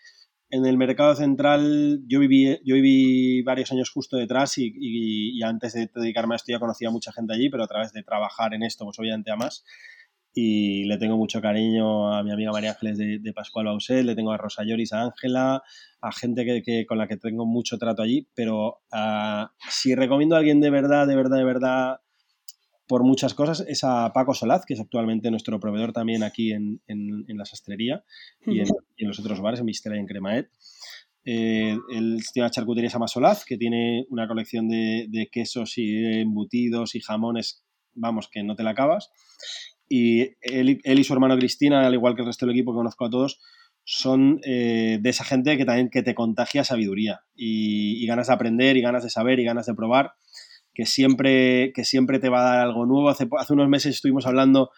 en 0.51 0.65
el 0.65 0.79
mercado 0.79 1.15
central 1.15 2.03
yo 2.07 2.21
viví, 2.21 2.59
yo 2.65 2.75
viví 2.75 3.43
varios 3.43 3.71
años 3.73 3.91
justo 3.91 4.17
detrás 4.17 4.55
y, 4.57 5.43
antes 5.43 5.75
de 5.75 5.91
dedicarme 5.95 6.35
a 6.35 6.37
esto 6.37 6.53
ya 6.53 6.59
conocía 6.59 6.89
a 6.89 6.93
mucha 6.93 7.13
gente 7.13 7.35
allí, 7.35 7.51
pero 7.51 7.65
a 7.65 7.69
través 7.69 7.93
de 7.93 8.03
trabajar 8.03 8.55
en 8.55 8.63
esto, 8.63 8.85
pues 8.85 8.99
obviamente 8.99 9.31
a 9.31 9.37
más. 9.37 9.65
Y 10.35 10.85
le 10.85 10.99
tengo 10.99 11.17
mucho 11.17 11.41
cariño 11.41 12.13
a 12.13 12.23
mi 12.23 12.31
amiga 12.31 12.53
María 12.53 12.71
Ángeles 12.71 12.99
de, 12.99 13.33
Pascual 13.35 13.67
Bausel, 13.67 14.07
le 14.07 14.15
tengo 14.15 14.31
a 14.31 14.37
Rosa 14.37 14.63
Lloris, 14.63 14.93
a 14.93 15.03
Ángela, 15.03 15.63
a 16.01 16.13
gente 16.13 16.63
que, 16.65 16.87
con 16.87 16.99
la 16.99 17.09
que 17.09 17.17
tengo 17.17 17.45
mucho 17.45 17.79
trato 17.79 18.03
allí, 18.03 18.29
pero 18.35 18.81
ah, 18.93 19.53
si 19.69 19.95
recomiendo 19.95 20.37
a 20.37 20.39
alguien 20.39 20.61
de 20.61 20.71
verdad, 20.71 21.07
de 21.09 21.17
verdad, 21.17 21.39
de 21.39 21.45
verdad 21.45 22.01
por 22.89 23.05
muchas 23.05 23.35
cosas 23.35 23.65
es 23.69 23.85
a 23.85 24.11
Paco 24.13 24.35
Solaz, 24.35 24.65
que 24.65 24.75
es 24.75 24.81
actualmente 24.81 25.31
nuestro 25.31 25.61
proveedor 25.61 25.93
también 25.93 26.23
aquí 26.23 26.53
en, 26.53 26.81
la 26.89 27.45
sastrería 27.45 28.03
y, 28.47 28.61
en, 28.61 28.69
los 29.07 29.21
otros 29.21 29.41
bares, 29.41 29.61
en 29.61 29.67
Mistela 29.67 29.97
y 29.97 30.01
en 30.01 30.07
Cremaet. 30.07 30.51
Eh, 31.25 31.77
él 31.91 32.23
tiene 32.33 32.47
una 32.47 32.51
charcutería 32.51 32.89
se 32.89 32.99
Solaz, 33.07 33.45
que 33.45 33.59
tiene 33.59 34.07
una 34.09 34.27
colección 34.27 34.69
de, 34.69 35.29
quesos 35.31 35.77
y 35.77 36.21
embutidos 36.21 36.95
y 36.95 37.01
jamones, 37.01 37.63
vamos, 37.93 38.29
que 38.33 38.43
no 38.43 38.57
te 38.57 38.63
la 38.63 38.71
acabas. 38.71 39.11
Y 39.89 40.35
él, 40.41 40.81
y 40.85 41.05
su 41.05 41.13
hermano 41.13 41.37
Cristina, 41.37 41.87
al 41.87 41.95
igual 41.95 42.15
que 42.15 42.23
el 42.23 42.27
resto 42.27 42.47
del 42.47 42.55
equipo 42.55 42.73
que 42.73 42.79
conozco 42.79 43.07
a 43.07 43.11
todos, 43.11 43.41
son 43.85 44.41
eh, 44.45 44.99
de 45.01 45.11
esa 45.11 45.25
gente 45.25 45.57
que 45.57 45.65
también 45.65 45.89
que 45.89 46.03
te 46.03 46.15
contagia 46.15 46.63
sabiduría 46.63 47.23
y, 47.35 48.03
y, 48.03 48.07
ganas 48.07 48.27
de 48.27 48.35
aprender 48.35 48.77
y 48.77 48.83
ganas 48.83 49.03
de 49.03 49.09
saber 49.09 49.41
y 49.41 49.45
ganas 49.45 49.65
de 49.65 49.75
probar 49.75 50.13
que 50.79 50.87
siempre, 50.87 51.73
que 51.75 51.85
siempre 51.85 52.21
te 52.21 52.29
va 52.29 52.39
a 52.39 52.55
dar 52.55 52.61
algo 52.61 52.87
nuevo. 52.87 53.09
Hace, 53.09 53.29
hace 53.37 53.53
unos 53.53 53.69
meses 53.69 53.97
estuvimos 53.97 54.27
hablando, 54.27 54.71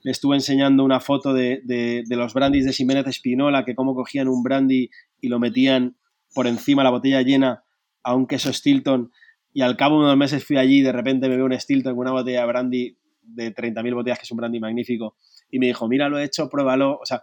le 0.00 0.10
estuve 0.10 0.34
enseñando 0.34 0.82
una 0.82 0.98
foto 0.98 1.34
de, 1.34 1.60
de, 1.64 2.16
los 2.16 2.32
brandis 2.32 2.64
de 2.64 2.72
Jiménez 2.72 3.06
Espinola, 3.06 3.62
que 3.66 3.74
cómo 3.74 3.94
cogían 3.94 4.28
un 4.28 4.42
brandy 4.42 4.88
y 5.20 5.28
lo 5.28 5.38
metían 5.38 5.98
por 6.34 6.46
encima 6.46 6.82
la 6.82 6.88
botella 6.88 7.20
llena 7.20 7.64
a 8.02 8.14
un 8.14 8.26
queso 8.26 8.50
Stilton 8.50 9.12
y 9.52 9.60
al 9.60 9.76
cabo 9.76 9.98
de 9.98 10.06
unos 10.06 10.16
meses 10.16 10.42
fui 10.42 10.56
allí 10.56 10.78
y 10.78 10.82
de 10.82 10.92
repente 10.92 11.28
me 11.28 11.36
veo 11.36 11.44
un 11.44 11.60
Stilton 11.60 11.96
con 11.96 12.06
una 12.06 12.12
botella 12.12 12.40
de 12.40 12.46
brandy 12.46 12.96
de 13.22 13.54
30.000 13.54 13.94
botellas, 13.94 14.18
que 14.18 14.24
es 14.24 14.30
un 14.30 14.38
brandy 14.38 14.60
magnífico, 14.60 15.16
y 15.50 15.58
me 15.58 15.66
dijo, 15.66 15.88
mira, 15.88 16.08
lo 16.08 16.18
he 16.18 16.24
hecho, 16.24 16.48
pruébalo. 16.48 16.98
O 17.00 17.06
sea, 17.06 17.22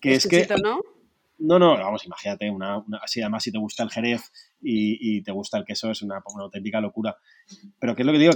que 0.00 0.14
es 0.14 0.26
que... 0.26 0.46
¿no? 0.62 0.80
No, 1.38 1.58
no, 1.58 1.76
vamos, 1.76 2.04
imagínate, 2.04 2.50
una, 2.50 2.84
así 3.00 3.20
además 3.20 3.44
si 3.44 3.52
te 3.52 3.58
gusta 3.58 3.84
el 3.84 3.90
jerez 3.90 4.32
y, 4.60 5.22
te 5.22 5.30
gusta 5.30 5.56
el 5.56 5.64
queso 5.64 5.90
es 5.90 6.02
una, 6.02 6.20
auténtica 6.24 6.80
locura. 6.80 7.16
Pero 7.78 7.94
¿qué 7.94 8.02
es 8.02 8.06
lo 8.06 8.12
que 8.12 8.18
digo? 8.18 8.32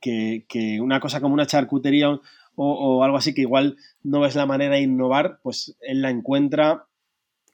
Que, 0.00 0.80
una 0.80 1.00
cosa 1.00 1.20
como 1.20 1.34
una 1.34 1.46
charcutería 1.46 2.20
o, 2.54 3.04
algo 3.04 3.16
así 3.16 3.34
que 3.34 3.40
igual 3.42 3.76
no 4.02 4.20
ves 4.20 4.34
la 4.34 4.46
manera 4.46 4.74
de 4.74 4.82
innovar, 4.82 5.40
pues 5.42 5.76
él 5.80 6.02
la 6.02 6.10
encuentra. 6.10 6.86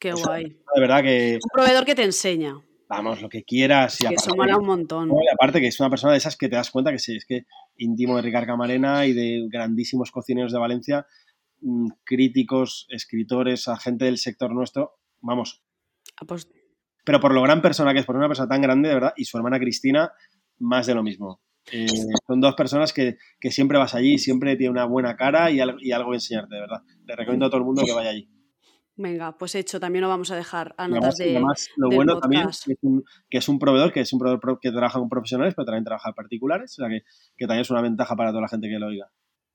Qué 0.00 0.12
guay. 0.12 0.44
De 0.74 0.80
verdad 0.80 1.02
que... 1.02 1.34
Un 1.34 1.50
proveedor 1.52 1.84
que 1.84 1.94
te 1.94 2.02
enseña. 2.02 2.60
Vamos, 2.96 3.22
lo 3.22 3.28
que 3.28 3.42
quieras. 3.42 4.00
Y 4.00 4.06
que 4.06 4.14
eso 4.14 4.34
mola 4.36 4.56
un 4.56 4.66
montón. 4.66 5.10
y 5.10 5.28
aparte 5.32 5.60
que 5.60 5.68
es 5.68 5.80
una 5.80 5.90
persona 5.90 6.12
de 6.12 6.18
esas 6.18 6.36
que 6.36 6.48
te 6.48 6.56
das 6.56 6.70
cuenta 6.70 6.92
que 6.92 6.98
sí, 6.98 7.16
es 7.16 7.24
que 7.24 7.46
íntimo 7.76 8.16
de 8.16 8.22
Ricard 8.22 8.46
Camarena 8.46 9.06
y 9.06 9.12
de 9.12 9.46
grandísimos 9.50 10.10
cocineros 10.10 10.52
de 10.52 10.58
Valencia 10.58 11.06
Mm, 11.62 11.90
críticos, 12.02 12.86
escritores, 12.88 13.68
a 13.68 13.76
gente 13.76 14.04
del 14.04 14.18
sector 14.18 14.52
nuestro, 14.52 14.98
vamos. 15.20 15.62
Ah, 16.20 16.24
pues 16.26 16.48
Pero 17.04 17.20
por 17.20 17.32
lo 17.32 17.42
gran 17.42 17.62
persona 17.62 17.92
que 17.92 18.00
es, 18.00 18.06
por 18.06 18.16
una 18.16 18.26
persona 18.26 18.48
tan 18.48 18.60
grande, 18.60 18.88
de 18.88 18.94
verdad, 18.94 19.12
y 19.16 19.24
su 19.24 19.36
hermana 19.36 19.60
Cristina, 19.60 20.12
más 20.58 20.86
de 20.86 20.94
lo 20.94 21.04
mismo. 21.04 21.40
Eh, 21.70 21.86
son 22.26 22.40
dos 22.40 22.56
personas 22.56 22.92
que, 22.92 23.16
siempre 23.50 23.78
vas 23.78 23.94
allí, 23.94 24.18
siempre 24.18 24.56
tiene 24.56 24.72
una 24.72 24.86
buena 24.86 25.14
cara 25.14 25.52
y, 25.52 25.60
algo, 25.60 25.78
que 25.78 26.14
enseñarte, 26.14 26.56
de 26.56 26.60
verdad. 26.60 26.82
Le 27.04 27.14
recomiendo 27.14 27.46
a 27.46 27.50
todo 27.50 27.58
el 27.58 27.64
mundo 27.64 27.84
que 27.86 27.92
vaya 27.92 28.10
allí. 28.10 28.28
Venga, 28.94 29.38
pues 29.38 29.54
hecho, 29.54 29.80
también 29.80 30.02
lo 30.02 30.08
vamos 30.08 30.30
a 30.30 30.36
dejar 30.36 30.74
a 30.76 30.86
notas 30.86 31.16
de. 31.16 31.30
Además, 31.30 31.70
lo 31.76 31.88
bueno 31.88 32.20
también 32.20 32.48
es 32.48 32.62
que 32.64 33.38
es, 33.38 33.48
un, 33.48 33.58
proveedor, 33.58 33.90
que 33.90 34.00
es 34.00 34.12
un 34.12 34.18
proveedor 34.18 34.58
que 34.60 34.70
trabaja 34.70 34.98
con 34.98 35.08
profesionales, 35.08 35.54
pero 35.54 35.64
también 35.64 35.84
trabaja 35.84 36.10
con 36.10 36.14
particulares, 36.14 36.72
o 36.72 36.82
sea 36.82 36.88
que, 36.88 37.02
que 37.36 37.46
también 37.46 37.62
es 37.62 37.70
una 37.70 37.80
ventaja 37.80 38.14
para 38.16 38.30
toda 38.30 38.42
la 38.42 38.48
gente 38.48 38.68
que 38.68 38.78
lo 38.78 38.88
oiga. 38.88 39.10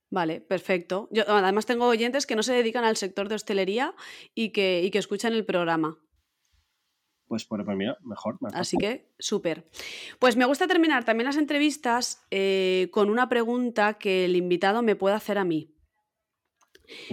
Vale, 0.10 0.42
perfecto. 0.42 1.10
Yo 1.12 1.24
además 1.28 1.66
tengo 1.66 1.86
oyentes 1.86 2.26
que 2.26 2.36
no 2.36 2.44
se 2.44 2.54
dedican 2.54 2.84
al 2.84 2.96
sector 2.98 3.28
de 3.28 3.36
hostelería 3.36 3.94
y 4.34 4.52
que, 4.52 4.90
que 4.92 4.98
escuchan 4.98 5.34
el 5.34 5.46
programa. 5.46 6.00
Pues 7.28 7.44
por 7.44 7.64
pues 7.66 7.78
mira, 7.78 7.98
mejor. 8.04 8.38
Así 8.54 8.78
que, 8.78 9.12
súper. 9.20 9.68
Pues 10.18 10.38
me 10.38 10.46
gusta 10.46 10.66
terminar 10.66 11.04
también 11.04 11.26
las 11.26 11.36
entrevistas 11.36 12.26
eh, 12.32 12.88
con 12.92 13.10
una 13.10 13.28
pregunta 13.28 13.96
que 13.96 14.26
el 14.26 14.38
invitado 14.38 14.82
me 14.82 14.96
pueda 14.96 15.18
hacer 15.18 15.38
a 15.38 15.44
mí. 15.44 15.77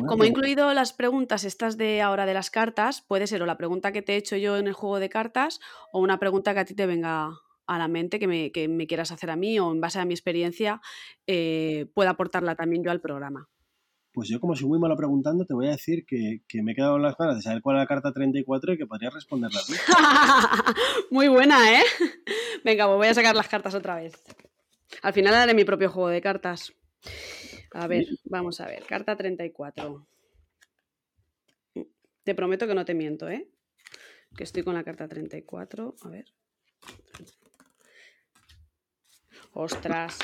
Como 0.06 0.24
he 0.24 0.28
incluido 0.28 0.72
las 0.74 0.92
preguntas 0.92 1.44
estas 1.44 1.76
de 1.76 2.00
ahora 2.00 2.26
de 2.26 2.34
las 2.34 2.50
cartas, 2.50 3.02
puede 3.02 3.26
ser 3.26 3.42
o 3.42 3.46
la 3.46 3.56
pregunta 3.56 3.92
que 3.92 4.02
te 4.02 4.14
he 4.14 4.16
hecho 4.16 4.36
yo 4.36 4.56
en 4.56 4.66
el 4.66 4.72
juego 4.72 5.00
de 5.00 5.08
cartas 5.08 5.60
o 5.92 6.00
una 6.00 6.18
pregunta 6.18 6.54
que 6.54 6.60
a 6.60 6.64
ti 6.64 6.74
te 6.74 6.86
venga 6.86 7.30
a 7.66 7.78
la 7.78 7.88
mente 7.88 8.18
que 8.18 8.28
me, 8.28 8.86
quieras 8.86 9.10
hacer 9.10 9.30
a 9.30 9.36
mí 9.36 9.58
o 9.58 9.72
en 9.72 9.80
base 9.80 9.98
a 9.98 10.04
mi 10.04 10.14
experiencia 10.14 10.80
eh, 11.26 11.86
pueda 11.94 12.10
aportarla 12.10 12.54
también 12.54 12.84
yo 12.84 12.90
al 12.90 13.00
programa. 13.00 13.48
Pues 14.12 14.28
yo, 14.28 14.38
como 14.38 14.54
soy 14.54 14.68
muy 14.68 14.78
malo 14.78 14.96
preguntando, 14.96 15.44
te 15.44 15.54
voy 15.54 15.66
a 15.66 15.70
decir 15.70 16.04
que, 16.06 16.42
que 16.46 16.62
me 16.62 16.70
he 16.70 16.74
quedado 16.76 16.96
en 16.96 17.02
las 17.02 17.16
ganas 17.16 17.34
de 17.34 17.42
saber 17.42 17.62
cuál 17.62 17.76
es 17.76 17.80
la 17.80 17.88
carta 17.88 18.12
34 18.12 18.74
y 18.74 18.78
que 18.78 18.86
podrías 18.86 19.12
responderla. 19.12 19.60
Muy 21.10 21.26
buena, 21.26 21.80
¿eh? 21.80 21.82
Venga, 22.64 22.86
pues 22.86 22.96
voy 22.96 23.08
a 23.08 23.14
sacar 23.14 23.34
las 23.34 23.48
cartas 23.48 23.74
otra 23.74 23.96
vez. 23.96 24.22
Al 25.02 25.12
final 25.14 25.34
haré 25.34 25.52
mi 25.52 25.64
propio 25.64 25.90
juego 25.90 26.10
de 26.10 26.20
cartas. 26.20 26.72
A 27.74 27.88
ver, 27.88 28.06
vamos 28.24 28.60
a 28.60 28.66
ver. 28.66 28.84
Carta 28.84 29.16
34. 29.16 30.06
Te 32.22 32.34
prometo 32.34 32.68
que 32.68 32.74
no 32.74 32.84
te 32.84 32.94
miento, 32.94 33.28
¿eh? 33.28 33.48
Que 34.36 34.44
estoy 34.44 34.62
con 34.62 34.74
la 34.74 34.84
carta 34.84 35.08
34. 35.08 35.96
A 36.02 36.08
ver. 36.08 36.26
Ostras. 39.52 40.18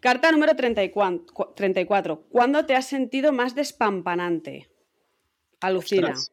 Carta 0.00 0.32
número 0.32 0.56
34. 0.56 1.52
34. 1.54 2.22
¿Cuándo 2.30 2.64
te 2.64 2.76
has 2.76 2.86
sentido 2.86 3.32
más 3.32 3.54
despampanante? 3.54 4.70
Alucina. 5.60 6.12
Ostras. 6.12 6.32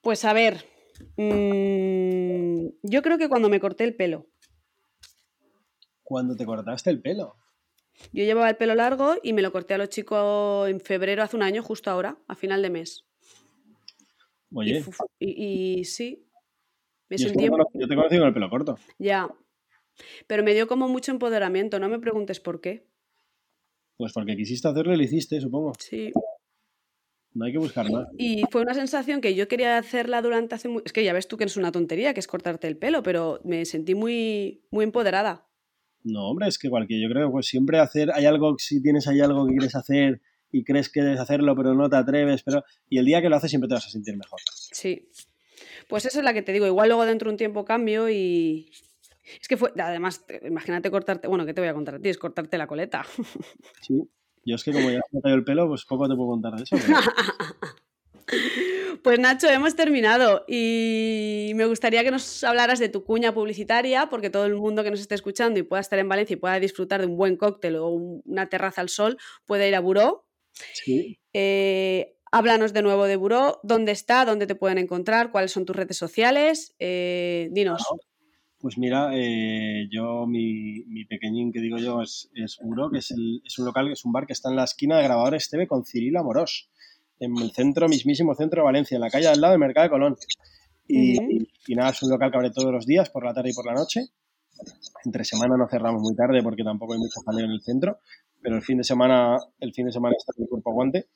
Pues 0.00 0.24
a 0.24 0.32
ver. 0.32 0.64
mm, 1.18 2.68
yo 2.84 3.02
creo 3.02 3.18
que 3.18 3.28
cuando 3.28 3.50
me 3.50 3.60
corté 3.60 3.84
el 3.84 3.94
pelo. 3.94 4.26
Cuando 6.02 6.34
te 6.36 6.46
cortaste 6.46 6.88
el 6.88 7.02
pelo. 7.02 7.36
Yo 8.12 8.24
llevaba 8.24 8.48
el 8.48 8.56
pelo 8.56 8.74
largo 8.74 9.16
y 9.22 9.32
me 9.32 9.42
lo 9.42 9.52
corté 9.52 9.74
a 9.74 9.78
los 9.78 9.88
chicos 9.88 10.68
en 10.68 10.80
febrero 10.80 11.22
hace 11.22 11.36
un 11.36 11.42
año, 11.42 11.62
justo 11.62 11.90
ahora, 11.90 12.16
a 12.28 12.34
final 12.34 12.62
de 12.62 12.70
mes. 12.70 13.04
Oye, 14.54 14.82
y- 15.18 15.78
y 15.80 15.84
sí, 15.84 16.24
me 17.10 17.18
yo, 17.18 17.28
sentí 17.28 17.44
yo 17.44 17.88
te 17.88 17.94
conocí 17.94 18.16
con 18.18 18.26
el 18.28 18.34
pelo 18.34 18.48
corto. 18.50 18.78
ya. 18.98 19.28
Pero 20.28 20.44
me 20.44 20.54
dio 20.54 20.68
como 20.68 20.86
mucho 20.88 21.10
empoderamiento, 21.10 21.80
no 21.80 21.88
me 21.88 21.98
preguntes 21.98 22.38
por 22.38 22.60
qué. 22.60 22.86
Pues 23.96 24.12
porque 24.12 24.36
quisiste 24.36 24.68
hacerlo 24.68 24.94
y 24.94 24.96
lo 24.96 25.02
hiciste, 25.02 25.40
supongo. 25.40 25.72
Sí. 25.80 26.12
No 27.34 27.44
hay 27.44 27.52
que 27.52 27.58
buscar 27.58 27.90
más. 27.90 28.06
Y 28.16 28.44
fue 28.52 28.62
una 28.62 28.74
sensación 28.74 29.20
que 29.20 29.34
yo 29.34 29.48
quería 29.48 29.76
hacerla 29.76 30.22
durante 30.22 30.54
hace 30.54 30.68
muy... 30.68 30.82
Es 30.84 30.92
que 30.92 31.02
ya 31.02 31.12
ves 31.12 31.26
tú 31.26 31.36
que 31.36 31.44
es 31.44 31.56
una 31.56 31.72
tontería, 31.72 32.14
que 32.14 32.20
es 32.20 32.28
cortarte 32.28 32.68
el 32.68 32.76
pelo, 32.76 33.02
pero 33.02 33.40
me 33.44 33.64
sentí 33.64 33.96
muy, 33.96 34.62
muy 34.70 34.84
empoderada. 34.84 35.47
No, 36.12 36.28
hombre, 36.30 36.48
es 36.48 36.58
que 36.58 36.70
cualquier, 36.70 37.00
yo 37.02 37.08
creo 37.08 37.28
que 37.28 37.32
pues 37.32 37.46
siempre 37.46 37.78
hacer, 37.78 38.10
hay 38.12 38.24
algo, 38.26 38.56
si 38.58 38.82
tienes 38.82 39.06
ahí 39.08 39.20
algo 39.20 39.46
que 39.46 39.52
quieres 39.52 39.74
hacer 39.74 40.20
y 40.50 40.64
crees 40.64 40.88
que 40.88 41.02
debes 41.02 41.20
hacerlo, 41.20 41.54
pero 41.54 41.74
no 41.74 41.90
te 41.90 41.96
atreves, 41.96 42.42
pero 42.42 42.64
y 42.88 42.98
el 42.98 43.04
día 43.04 43.20
que 43.20 43.28
lo 43.28 43.36
haces 43.36 43.50
siempre 43.50 43.68
te 43.68 43.74
vas 43.74 43.86
a 43.86 43.90
sentir 43.90 44.16
mejor. 44.16 44.40
Sí. 44.72 45.08
Pues 45.88 46.06
esa 46.06 46.18
es 46.20 46.24
la 46.24 46.32
que 46.32 46.42
te 46.42 46.52
digo. 46.52 46.66
Igual 46.66 46.88
luego 46.88 47.04
dentro 47.04 47.28
de 47.28 47.34
un 47.34 47.36
tiempo 47.38 47.64
cambio 47.64 48.08
y... 48.08 48.70
Es 49.40 49.46
que 49.48 49.56
fue... 49.58 49.72
Además, 49.78 50.26
te- 50.26 50.40
imagínate 50.46 50.90
cortarte... 50.90 51.28
Bueno, 51.28 51.44
¿qué 51.44 51.52
te 51.52 51.60
voy 51.60 51.68
a 51.68 51.74
contar 51.74 51.96
a 51.96 51.98
ti? 51.98 52.08
Es 52.08 52.16
cortarte 52.18 52.56
la 52.58 52.66
coleta. 52.66 53.04
Sí. 53.82 54.02
Yo 54.44 54.54
es 54.54 54.64
que 54.64 54.72
como 54.72 54.90
ya 54.90 55.00
me 55.12 55.20
cayó 55.20 55.34
el 55.34 55.44
pelo, 55.44 55.68
pues 55.68 55.84
poco 55.84 56.08
te 56.08 56.14
puedo 56.14 56.30
contar 56.30 56.54
de 56.54 56.62
eso. 56.62 56.76
pero- 56.86 56.96
Pues 59.02 59.18
Nacho, 59.18 59.48
hemos 59.48 59.74
terminado 59.76 60.44
y 60.48 61.52
me 61.54 61.66
gustaría 61.66 62.02
que 62.04 62.10
nos 62.10 62.42
hablaras 62.44 62.78
de 62.78 62.88
tu 62.88 63.04
cuña 63.04 63.32
publicitaria, 63.32 64.08
porque 64.10 64.28
todo 64.30 64.44
el 64.46 64.56
mundo 64.56 64.82
que 64.84 64.90
nos 64.90 65.00
esté 65.00 65.14
escuchando 65.14 65.58
y 65.58 65.62
pueda 65.62 65.80
estar 65.80 65.98
en 65.98 66.08
Valencia 66.08 66.34
y 66.34 66.38
pueda 66.38 66.58
disfrutar 66.60 67.00
de 67.00 67.06
un 67.06 67.16
buen 67.16 67.36
cóctel 67.36 67.76
o 67.76 67.88
un- 67.88 68.22
una 68.26 68.48
terraza 68.48 68.80
al 68.80 68.88
sol, 68.88 69.16
puede 69.46 69.68
ir 69.68 69.74
a 69.76 69.80
Buró. 69.80 70.26
Sí. 70.74 71.18
Eh, 71.32 72.16
háblanos 72.32 72.72
de 72.72 72.82
nuevo 72.82 73.04
de 73.04 73.16
Buró, 73.16 73.60
dónde 73.62 73.92
está, 73.92 74.24
dónde 74.24 74.46
te 74.46 74.54
pueden 74.56 74.78
encontrar, 74.78 75.30
cuáles 75.30 75.52
son 75.52 75.64
tus 75.64 75.76
redes 75.76 75.96
sociales. 75.96 76.74
Eh, 76.78 77.48
dinos. 77.52 77.86
Pues 78.60 78.76
mira, 78.76 79.10
eh, 79.14 79.86
yo, 79.88 80.26
mi, 80.26 80.82
mi 80.88 81.04
pequeñín 81.04 81.52
que 81.52 81.60
digo 81.60 81.78
yo 81.78 82.02
es, 82.02 82.28
es 82.34 82.58
Uro, 82.60 82.90
que 82.90 82.98
es, 82.98 83.12
el- 83.12 83.40
es 83.44 83.56
un 83.60 83.66
local, 83.66 83.92
es 83.92 84.04
un 84.04 84.10
bar 84.12 84.26
que 84.26 84.32
está 84.32 84.50
en 84.50 84.56
la 84.56 84.64
esquina 84.64 84.96
de 84.98 85.04
Grabadores 85.04 85.48
TV 85.48 85.68
con 85.68 85.84
Cirilo 85.84 86.18
Amorós, 86.18 86.68
en 87.20 87.36
el 87.38 87.50
centro, 87.52 87.88
mismísimo 87.88 88.34
centro 88.34 88.62
de 88.62 88.66
Valencia, 88.66 88.94
en 88.96 89.00
la 89.00 89.10
calle 89.10 89.26
al 89.28 89.40
lado 89.40 89.52
del 89.52 89.60
Mercado 89.60 89.84
de 89.84 89.90
Colón. 89.90 90.16
Y, 90.86 91.18
Ujú. 91.18 91.46
y 91.66 91.74
nada, 91.74 91.90
es 91.90 92.02
un 92.02 92.10
local 92.10 92.30
que 92.30 92.36
abre 92.36 92.50
todos 92.50 92.72
los 92.72 92.86
días, 92.86 93.10
por 93.10 93.24
la 93.24 93.34
tarde 93.34 93.50
y 93.50 93.54
por 93.54 93.66
la 93.66 93.74
noche. 93.74 94.06
Entre 95.04 95.24
semana 95.24 95.56
no 95.56 95.68
cerramos 95.68 96.02
muy 96.02 96.14
tarde 96.16 96.42
porque 96.42 96.64
tampoco 96.64 96.94
hay 96.94 96.98
mucho 96.98 97.20
jaleo 97.24 97.44
en 97.44 97.52
el 97.52 97.60
centro, 97.60 97.98
pero 98.40 98.56
el 98.56 98.62
fin 98.62 98.78
de 98.78 98.84
semana, 98.84 99.38
el 99.60 99.72
fin 99.72 99.86
de 99.86 99.92
semana 99.92 100.14
está 100.18 100.32
el 100.38 100.48
cuerpo 100.48 100.70
aguante. 100.70 101.08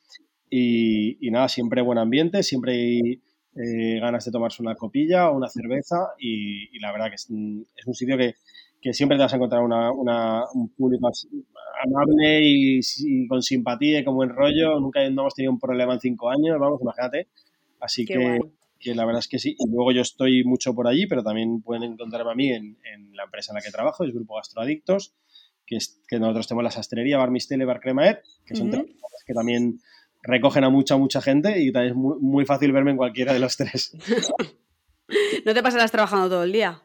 Y, 0.51 1.27
y 1.27 1.31
nada, 1.31 1.49
siempre 1.49 1.81
buen 1.83 1.99
ambiente, 1.99 2.43
siempre 2.43 2.73
hay 2.75 3.23
eh, 3.57 4.01
ganas 4.01 4.25
de 4.25 4.31
tomarse 4.31 4.63
una 4.63 4.75
copilla 4.75 5.31
o 5.31 5.37
una 5.37 5.49
cerveza 5.49 6.13
y, 6.19 6.77
y 6.77 6.79
la 6.81 6.93
verdad 6.93 7.09
que 7.09 7.15
es 7.15 7.29
un 7.31 7.95
sitio 7.95 8.19
que, 8.19 8.35
que 8.83 8.93
siempre 8.93 9.17
te 9.17 9.23
vas 9.23 9.33
a 9.33 9.37
encontrar 9.37 9.63
una, 9.63 9.93
una- 9.93 10.43
un 10.55 10.69
público 10.71 11.09
amable 11.85 12.41
y, 12.43 12.81
y 12.99 13.27
con 13.29 13.41
simpatía 13.43 14.01
y 14.01 14.05
con 14.05 14.15
buen 14.17 14.31
rollo. 14.31 14.79
Nunca 14.81 15.01
no 15.09 15.23
hemos 15.23 15.35
tenido 15.35 15.53
un 15.53 15.61
problema 15.61 15.95
en 15.95 16.01
cinco 16.01 16.29
años, 16.31 16.59
vamos, 16.59 16.81
imagínate. 16.83 17.29
Así 17.81 18.05
Qué 18.05 18.15
que, 18.15 18.41
que 18.81 18.95
la 18.95 19.05
verdad 19.07 19.21
es 19.21 19.29
que 19.29 19.39
sí. 19.39 19.55
Y 19.59 19.71
luego 19.71 19.93
yo 19.93 20.03
estoy 20.03 20.45
mucho 20.45 20.75
por 20.75 20.89
allí, 20.89 21.07
pero 21.07 21.23
también 21.23 21.63
pueden 21.63 21.85
encontrarme 21.85 22.33
a 22.33 22.35
mí 22.35 22.49
en, 22.51 22.77
en 22.93 23.17
la 23.17 23.25
empresa 23.25 23.53
en 23.53 23.57
la 23.57 23.63
que 23.63 23.71
trabajo, 23.71 24.05
es 24.05 24.13
Grupo 24.13 24.35
Gastroadictos, 24.37 25.15
que, 25.65 25.77
es, 25.77 26.01
que 26.09 26.19
nosotros 26.19 26.49
tenemos 26.49 26.65
la 26.65 26.71
sastrería 26.73 27.19
Bar 27.19 27.31
Mistel 27.31 27.63
y 27.63 27.65
Bar 27.65 27.81
Cremaet, 27.81 28.21
que 28.45 28.57
son 28.57 28.67
Ujú. 28.69 28.77
tres 28.79 28.87
locales 28.89 29.25
que 29.27 29.33
también 29.35 29.79
recogen 30.25 30.65
a 30.65 30.71
mucha, 30.71 30.97
mucha 30.97 31.21
gente 31.23 31.61
y 31.61 31.73
también 31.73 31.93
es 31.93 31.97
muy, 31.97 32.17
muy 32.21 32.45
fácil 32.45 32.73
verme 32.73 32.91
en 32.93 32.97
cualquiera 32.97 33.33
de 33.33 33.39
los 33.39 33.57
tres. 33.57 33.97
No 35.45 35.53
te 35.53 35.63
pasarás 35.63 35.91
trabajando 35.91 36.29
todo 36.29 36.45
el 36.45 36.53
día. 36.53 36.81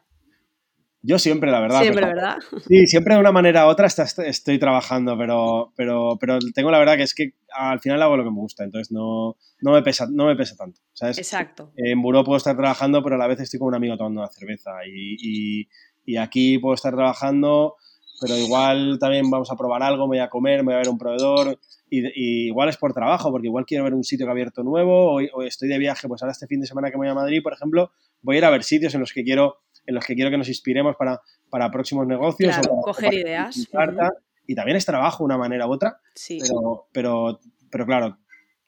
Yo 1.02 1.18
siempre, 1.18 1.50
la 1.50 1.60
verdad. 1.60 1.80
Siempre, 1.80 2.02
pero- 2.06 2.14
¿verdad? 2.16 2.38
Sí, 2.66 2.86
siempre 2.86 3.14
de 3.14 3.20
una 3.20 3.30
manera 3.32 3.66
u 3.66 3.70
otra 3.70 3.86
está- 3.86 4.04
estoy 4.26 4.58
trabajando, 4.58 5.16
pero, 5.16 5.72
pero, 5.76 6.16
pero 6.20 6.38
tengo 6.54 6.70
la 6.70 6.78
verdad 6.78 6.96
que 6.96 7.04
es 7.04 7.14
que 7.14 7.34
al 7.56 7.78
final 7.80 8.02
hago 8.02 8.16
lo 8.16 8.24
que 8.24 8.30
me 8.30 8.36
gusta, 8.36 8.64
entonces 8.64 8.90
no, 8.90 9.36
no, 9.60 9.72
me, 9.72 9.82
pesa, 9.82 10.06
no 10.10 10.26
me 10.26 10.34
pesa 10.36 10.56
tanto. 10.56 10.80
¿sabes? 10.92 11.18
Exacto. 11.18 11.72
En 11.76 12.02
Buró 12.02 12.24
puedo 12.24 12.36
estar 12.36 12.56
trabajando, 12.56 13.02
pero 13.02 13.14
a 13.14 13.18
la 13.18 13.28
vez 13.28 13.40
estoy 13.40 13.60
con 13.60 13.68
un 13.68 13.74
amigo 13.76 13.96
tomando 13.96 14.20
una 14.22 14.30
cerveza. 14.30 14.72
Y, 14.86 15.16
y- 15.62 15.68
y 16.04 16.16
aquí 16.16 16.58
puedo 16.58 16.74
estar 16.74 16.94
trabajando, 16.94 17.76
pero 18.20 18.36
igual 18.36 18.98
también 18.98 19.30
vamos 19.30 19.50
a 19.52 19.56
probar 19.56 19.82
algo, 19.82 20.04
me 20.08 20.16
voy 20.16 20.24
a 20.24 20.28
comer, 20.30 20.60
me 20.60 20.72
voy 20.72 20.74
a 20.74 20.78
ver 20.78 20.88
un 20.88 20.98
proveedor. 20.98 21.58
Y, 21.90 22.00
y 22.06 22.46
igual 22.48 22.68
es 22.68 22.76
por 22.76 22.92
trabajo, 22.92 23.30
porque 23.30 23.46
igual 23.46 23.64
quiero 23.64 23.84
ver 23.84 23.94
un 23.94 24.04
sitio 24.04 24.26
que 24.26 24.30
ha 24.30 24.32
abierto 24.32 24.62
nuevo, 24.62 25.14
o, 25.14 25.20
o 25.32 25.42
estoy 25.42 25.68
de 25.68 25.78
viaje, 25.78 26.06
pues 26.08 26.20
ahora 26.22 26.32
este 26.32 26.46
fin 26.46 26.60
de 26.60 26.66
semana 26.66 26.90
que 26.90 26.96
me 26.98 27.06
voy 27.06 27.08
a 27.08 27.14
Madrid, 27.14 27.40
por 27.42 27.52
ejemplo, 27.54 27.92
voy 28.20 28.34
a 28.36 28.38
ir 28.38 28.44
a 28.44 28.50
ver 28.50 28.62
sitios 28.64 28.92
en 28.94 29.00
los 29.00 29.12
que 29.12 29.22
quiero, 29.24 29.56
en 29.88 29.94
los 29.94 30.04
que 30.04 30.14
quiero 30.14 30.30
que 30.30 30.36
nos 30.38 30.48
inspiremos 30.48 30.96
para, 30.96 31.20
para 31.50 31.70
próximos 31.70 32.06
negocios. 32.06 32.52
Claro, 32.54 32.72
o 32.74 32.82
para- 32.82 32.92
coger 32.92 33.08
para 33.10 33.20
ideas. 33.20 33.68
carta. 33.72 34.12
Y 34.46 34.54
también 34.54 34.76
es 34.76 34.84
trabajo, 34.86 35.24
una 35.24 35.36
manera 35.38 35.66
u 35.66 35.72
otra, 35.72 36.00
Sí. 36.14 36.38
pero, 36.40 36.86
pero, 36.92 37.40
pero 37.70 37.86
claro, 37.86 38.18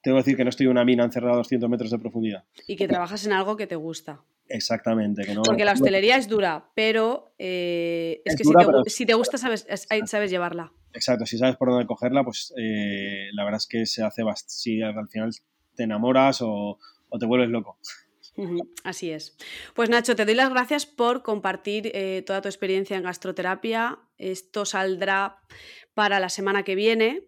tengo 0.02 0.16
que 0.16 0.20
decir 0.22 0.36
que 0.36 0.44
no 0.44 0.50
estoy 0.50 0.66
en 0.66 0.72
una 0.72 0.84
mina 0.84 1.04
encerrada 1.04 1.34
a 1.34 1.38
200 1.38 1.68
metros 1.70 1.90
de 1.90 1.98
profundidad. 1.98 2.44
Y 2.66 2.76
que 2.76 2.88
trabajas 2.88 3.24
en 3.26 3.32
algo 3.32 3.56
que 3.56 3.66
te 3.66 3.76
gusta. 3.76 4.20
Exactamente. 4.48 5.24
Que 5.24 5.34
no, 5.34 5.42
Porque 5.42 5.64
la 5.64 5.72
hostelería 5.72 6.16
es 6.16 6.26
dura, 6.28 6.70
pero 6.74 7.32
eh, 7.38 8.20
es, 8.24 8.34
Es 8.34 8.36
que 8.38 8.44
dura, 8.44 8.60
si, 8.60 8.66
te, 8.66 8.72
pero- 8.72 8.84
si 8.86 9.06
te 9.06 9.14
gusta, 9.14 9.38
sabes, 9.38 9.66
sabes 10.06 10.30
llevarla. 10.30 10.72
Exacto, 10.92 11.24
si 11.24 11.38
sabes 11.38 11.56
por 11.56 11.70
dónde 11.70 11.86
cogerla, 11.86 12.24
pues 12.24 12.52
eh, 12.58 13.28
la 13.32 13.44
verdad 13.44 13.58
es 13.58 13.66
que 13.66 13.86
se 13.86 14.02
hace 14.02 14.22
bastante. 14.22 14.52
Si 14.52 14.82
al 14.82 15.08
final 15.08 15.30
te 15.76 15.84
enamoras 15.84 16.42
o, 16.42 16.78
o 17.10 17.18
te 17.18 17.26
vuelves 17.26 17.48
loco. 17.50 17.78
Así 18.84 19.10
es. 19.10 19.36
Pues 19.74 19.90
Nacho, 19.90 20.16
te 20.16 20.24
doy 20.24 20.34
las 20.34 20.50
gracias 20.50 20.86
por 20.86 21.22
compartir 21.22 21.90
eh, 21.94 22.22
toda 22.26 22.40
tu 22.40 22.48
experiencia 22.48 22.96
en 22.96 23.02
gastroterapia. 23.02 23.98
Esto 24.18 24.64
saldrá 24.64 25.38
para 25.94 26.20
la 26.20 26.28
semana 26.28 26.62
que 26.62 26.74
viene. 26.74 27.24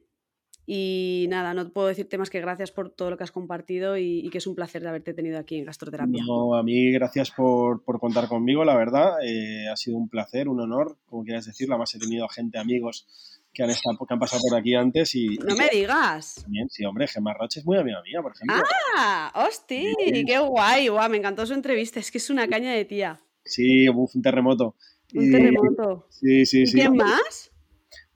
Y 0.65 1.27
nada, 1.29 1.55
no 1.55 1.69
puedo 1.71 1.89
decirte 1.89 2.19
más 2.19 2.31
que 2.31 2.41
gracias 2.41 2.71
por 2.71 2.89
todo 2.89 3.11
lo 3.11 3.17
que 3.17 3.25
has 3.25 3.33
compartido 3.33 3.97
y, 3.99 4.21
y 4.21 4.31
que 4.31 4.39
es 4.39 4.47
un 4.47 4.55
placer 4.55 4.81
de 4.81 4.89
haberte 4.89 5.13
tenido 5.13 5.39
aquí 5.39 5.57
en 5.57 5.65
gastroterapia. 5.65 6.23
No, 6.25 6.55
a 6.55 6.63
mí, 6.63 6.93
gracias 6.93 7.33
por, 7.33 7.83
por 7.83 7.99
contar 7.99 8.29
conmigo, 8.29 8.65
la 8.65 8.77
verdad. 8.77 9.15
eh, 9.25 9.69
ha 9.69 9.77
sido 9.77 9.97
un 9.97 10.09
placer, 10.09 10.49
un 10.49 10.61
honor, 10.61 10.99
como 11.07 11.25
quieras 11.25 11.47
decirlo. 11.47 11.75
Además, 11.75 11.95
he 11.97 11.99
tenido 11.99 12.29
gente, 12.29 12.59
amigos 12.59 13.42
que 13.53 13.63
han, 13.63 13.71
estado, 13.71 13.99
que 14.07 14.15
han 14.15 14.19
pasado 14.21 14.41
por 14.49 14.59
aquí 14.59 14.75
antes 14.75 15.15
y. 15.15 15.37
No 15.39 15.55
me 15.57 15.69
digas. 15.71 16.37
También, 16.43 16.69
sí, 16.71 16.85
hombre, 16.85 17.07
Gemma 17.07 17.35
Roche 17.35 17.61
es 17.61 17.67
muy 17.67 17.77
amiga 17.79 18.01
mía, 18.03 18.21
por 18.23 18.33
ejemplo. 18.35 18.57
¡Ah! 18.97 19.33
¡Hosti! 19.47 19.93
Sí. 20.05 20.25
¡Qué 20.25 20.39
guay! 20.39 20.89
Guau, 20.89 21.11
me 21.11 21.19
encantó 21.19 21.45
su 21.47 21.53
entrevista. 21.53 22.01
Es 22.01 22.11
que 22.11 22.19
es 22.19 22.31
una 22.31 22.49
caña 22.49 22.73
de 22.73 22.85
tía. 22.85 23.21
Sí, 23.45 23.89
hubo 23.89 24.09
un 24.15 24.23
terremoto. 24.23 24.77
Un 25.15 25.29
Y- 25.29 25.31
terremoto. 25.33 26.07
Sí, 26.11 26.47
sí, 26.47 26.63
¿Y 26.63 26.67
sí. 26.67 26.73
quién 26.75 26.97
más? 26.97 27.51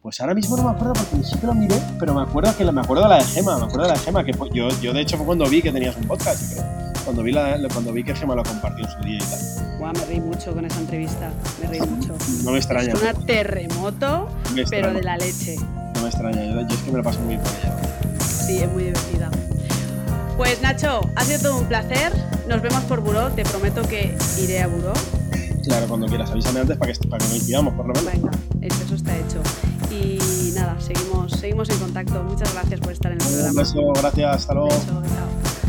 Pues 0.01 0.21
ahora 0.21 0.35
mismo 0.35 0.57
no 0.57 0.63
me 0.65 0.71
acuerdo 0.71 0.93
porque 0.95 1.25
sí 1.27 1.37
que 1.39 1.47
lo 1.47 1.55
miré, 1.55 1.75
pero 1.99 2.15
me 2.15 2.23
acuerdo 2.23 2.57
que 2.57 2.65
la- 2.65 2.71
me 2.73 2.81
acuerdo 2.81 3.03
de 3.03 3.09
la 3.09 3.19
de 3.19 3.25
Gema, 3.25 3.59
me 3.59 3.65
acuerdo 3.65 3.83
de 3.83 3.89
la 3.89 3.95
de 3.95 4.01
Gema, 4.01 4.25
que 4.25 4.33
yo, 4.55 4.69
yo 4.81 4.93
de 4.93 5.01
hecho 5.01 5.17
fue 5.17 5.27
cuando 5.27 5.47
vi 5.49 5.61
que 5.61 5.73
tenías 5.73 5.97
un 5.97 6.05
podcast, 6.07 6.57
yo 6.57 6.63
creo. 6.63 6.86
Cuando 7.07 7.23
vi, 7.23 7.33
la, 7.33 7.57
cuando 7.73 7.93
vi 7.93 8.05
que 8.05 8.15
Gema 8.15 8.35
lo 8.35 8.43
compartió 8.43 8.85
en 8.85 8.91
su 8.91 8.99
día 9.01 9.17
y 9.17 9.21
tal. 9.21 9.79
Guau, 9.79 9.93
me 9.95 10.05
reí 10.05 10.21
mucho 10.21 10.53
con 10.53 10.65
esa 10.67 10.79
entrevista. 10.81 11.31
Me 11.63 11.69
reí 11.69 11.81
mucho. 11.81 12.15
No 12.45 12.51
me 12.51 12.59
extraña, 12.59 12.93
Es 12.93 13.01
una 13.01 13.15
terremoto, 13.15 14.29
me 14.55 14.65
pero 14.65 14.93
de 14.93 15.03
la 15.03 15.17
leche. 15.17 15.57
no 15.95 16.03
me 16.03 16.09
extraña. 16.09 16.45
Yo, 16.45 16.61
yo 16.61 16.67
es 16.75 16.83
que 16.83 16.91
me 16.91 16.99
lo 16.99 17.05
paso 17.05 17.21
muy 17.21 17.37
bien 17.37 17.41
con 17.41 17.53
ella. 17.53 18.19
Sí, 18.21 18.59
es 18.59 18.71
muy 18.73 18.83
divertida. 18.85 19.31
Pues 20.37 20.61
Nacho, 20.61 21.01
ha 21.15 21.25
sido 21.25 21.39
todo 21.41 21.59
un 21.61 21.67
placer. 21.67 22.13
Nos 22.49 22.61
vemos 22.61 22.83
por 22.85 23.01
Buró. 23.01 23.31
Te 23.31 23.45
prometo 23.45 23.83
que 23.83 24.15
iré 24.43 24.61
a 24.63 24.67
Buró. 24.67 24.93
Claro, 25.65 25.87
cuando 25.89 26.07
quieras, 26.09 26.31
avísame 26.31 26.61
antes 26.61 26.77
para 26.77 26.93
que, 26.93 27.09
para 27.09 27.19
que 27.19 27.25
nos 27.29 27.37
inspiramos, 27.39 27.75
por 27.75 27.87
lo 27.87 27.95
menos. 27.95 28.05
Venga, 28.13 28.31
eso 28.63 28.95
está 28.95 29.17
hecho. 29.17 29.41
Y 29.91 30.53
nada, 30.55 30.77
seguimos, 30.81 31.33
seguimos 31.33 31.71
en 31.71 31.79
contacto. 31.79 32.23
Muchas 32.25 32.53
gracias 32.53 32.81
por 32.81 32.93
estar 32.93 33.13
en 33.13 33.21
el 33.21 33.27
Un 33.27 33.33
programa. 33.33 33.61
beso, 33.61 33.93
gracias, 33.95 34.37
hasta 34.37 34.55
luego. 34.55 34.69
Beso, 34.69 34.87
chao. 34.87 35.66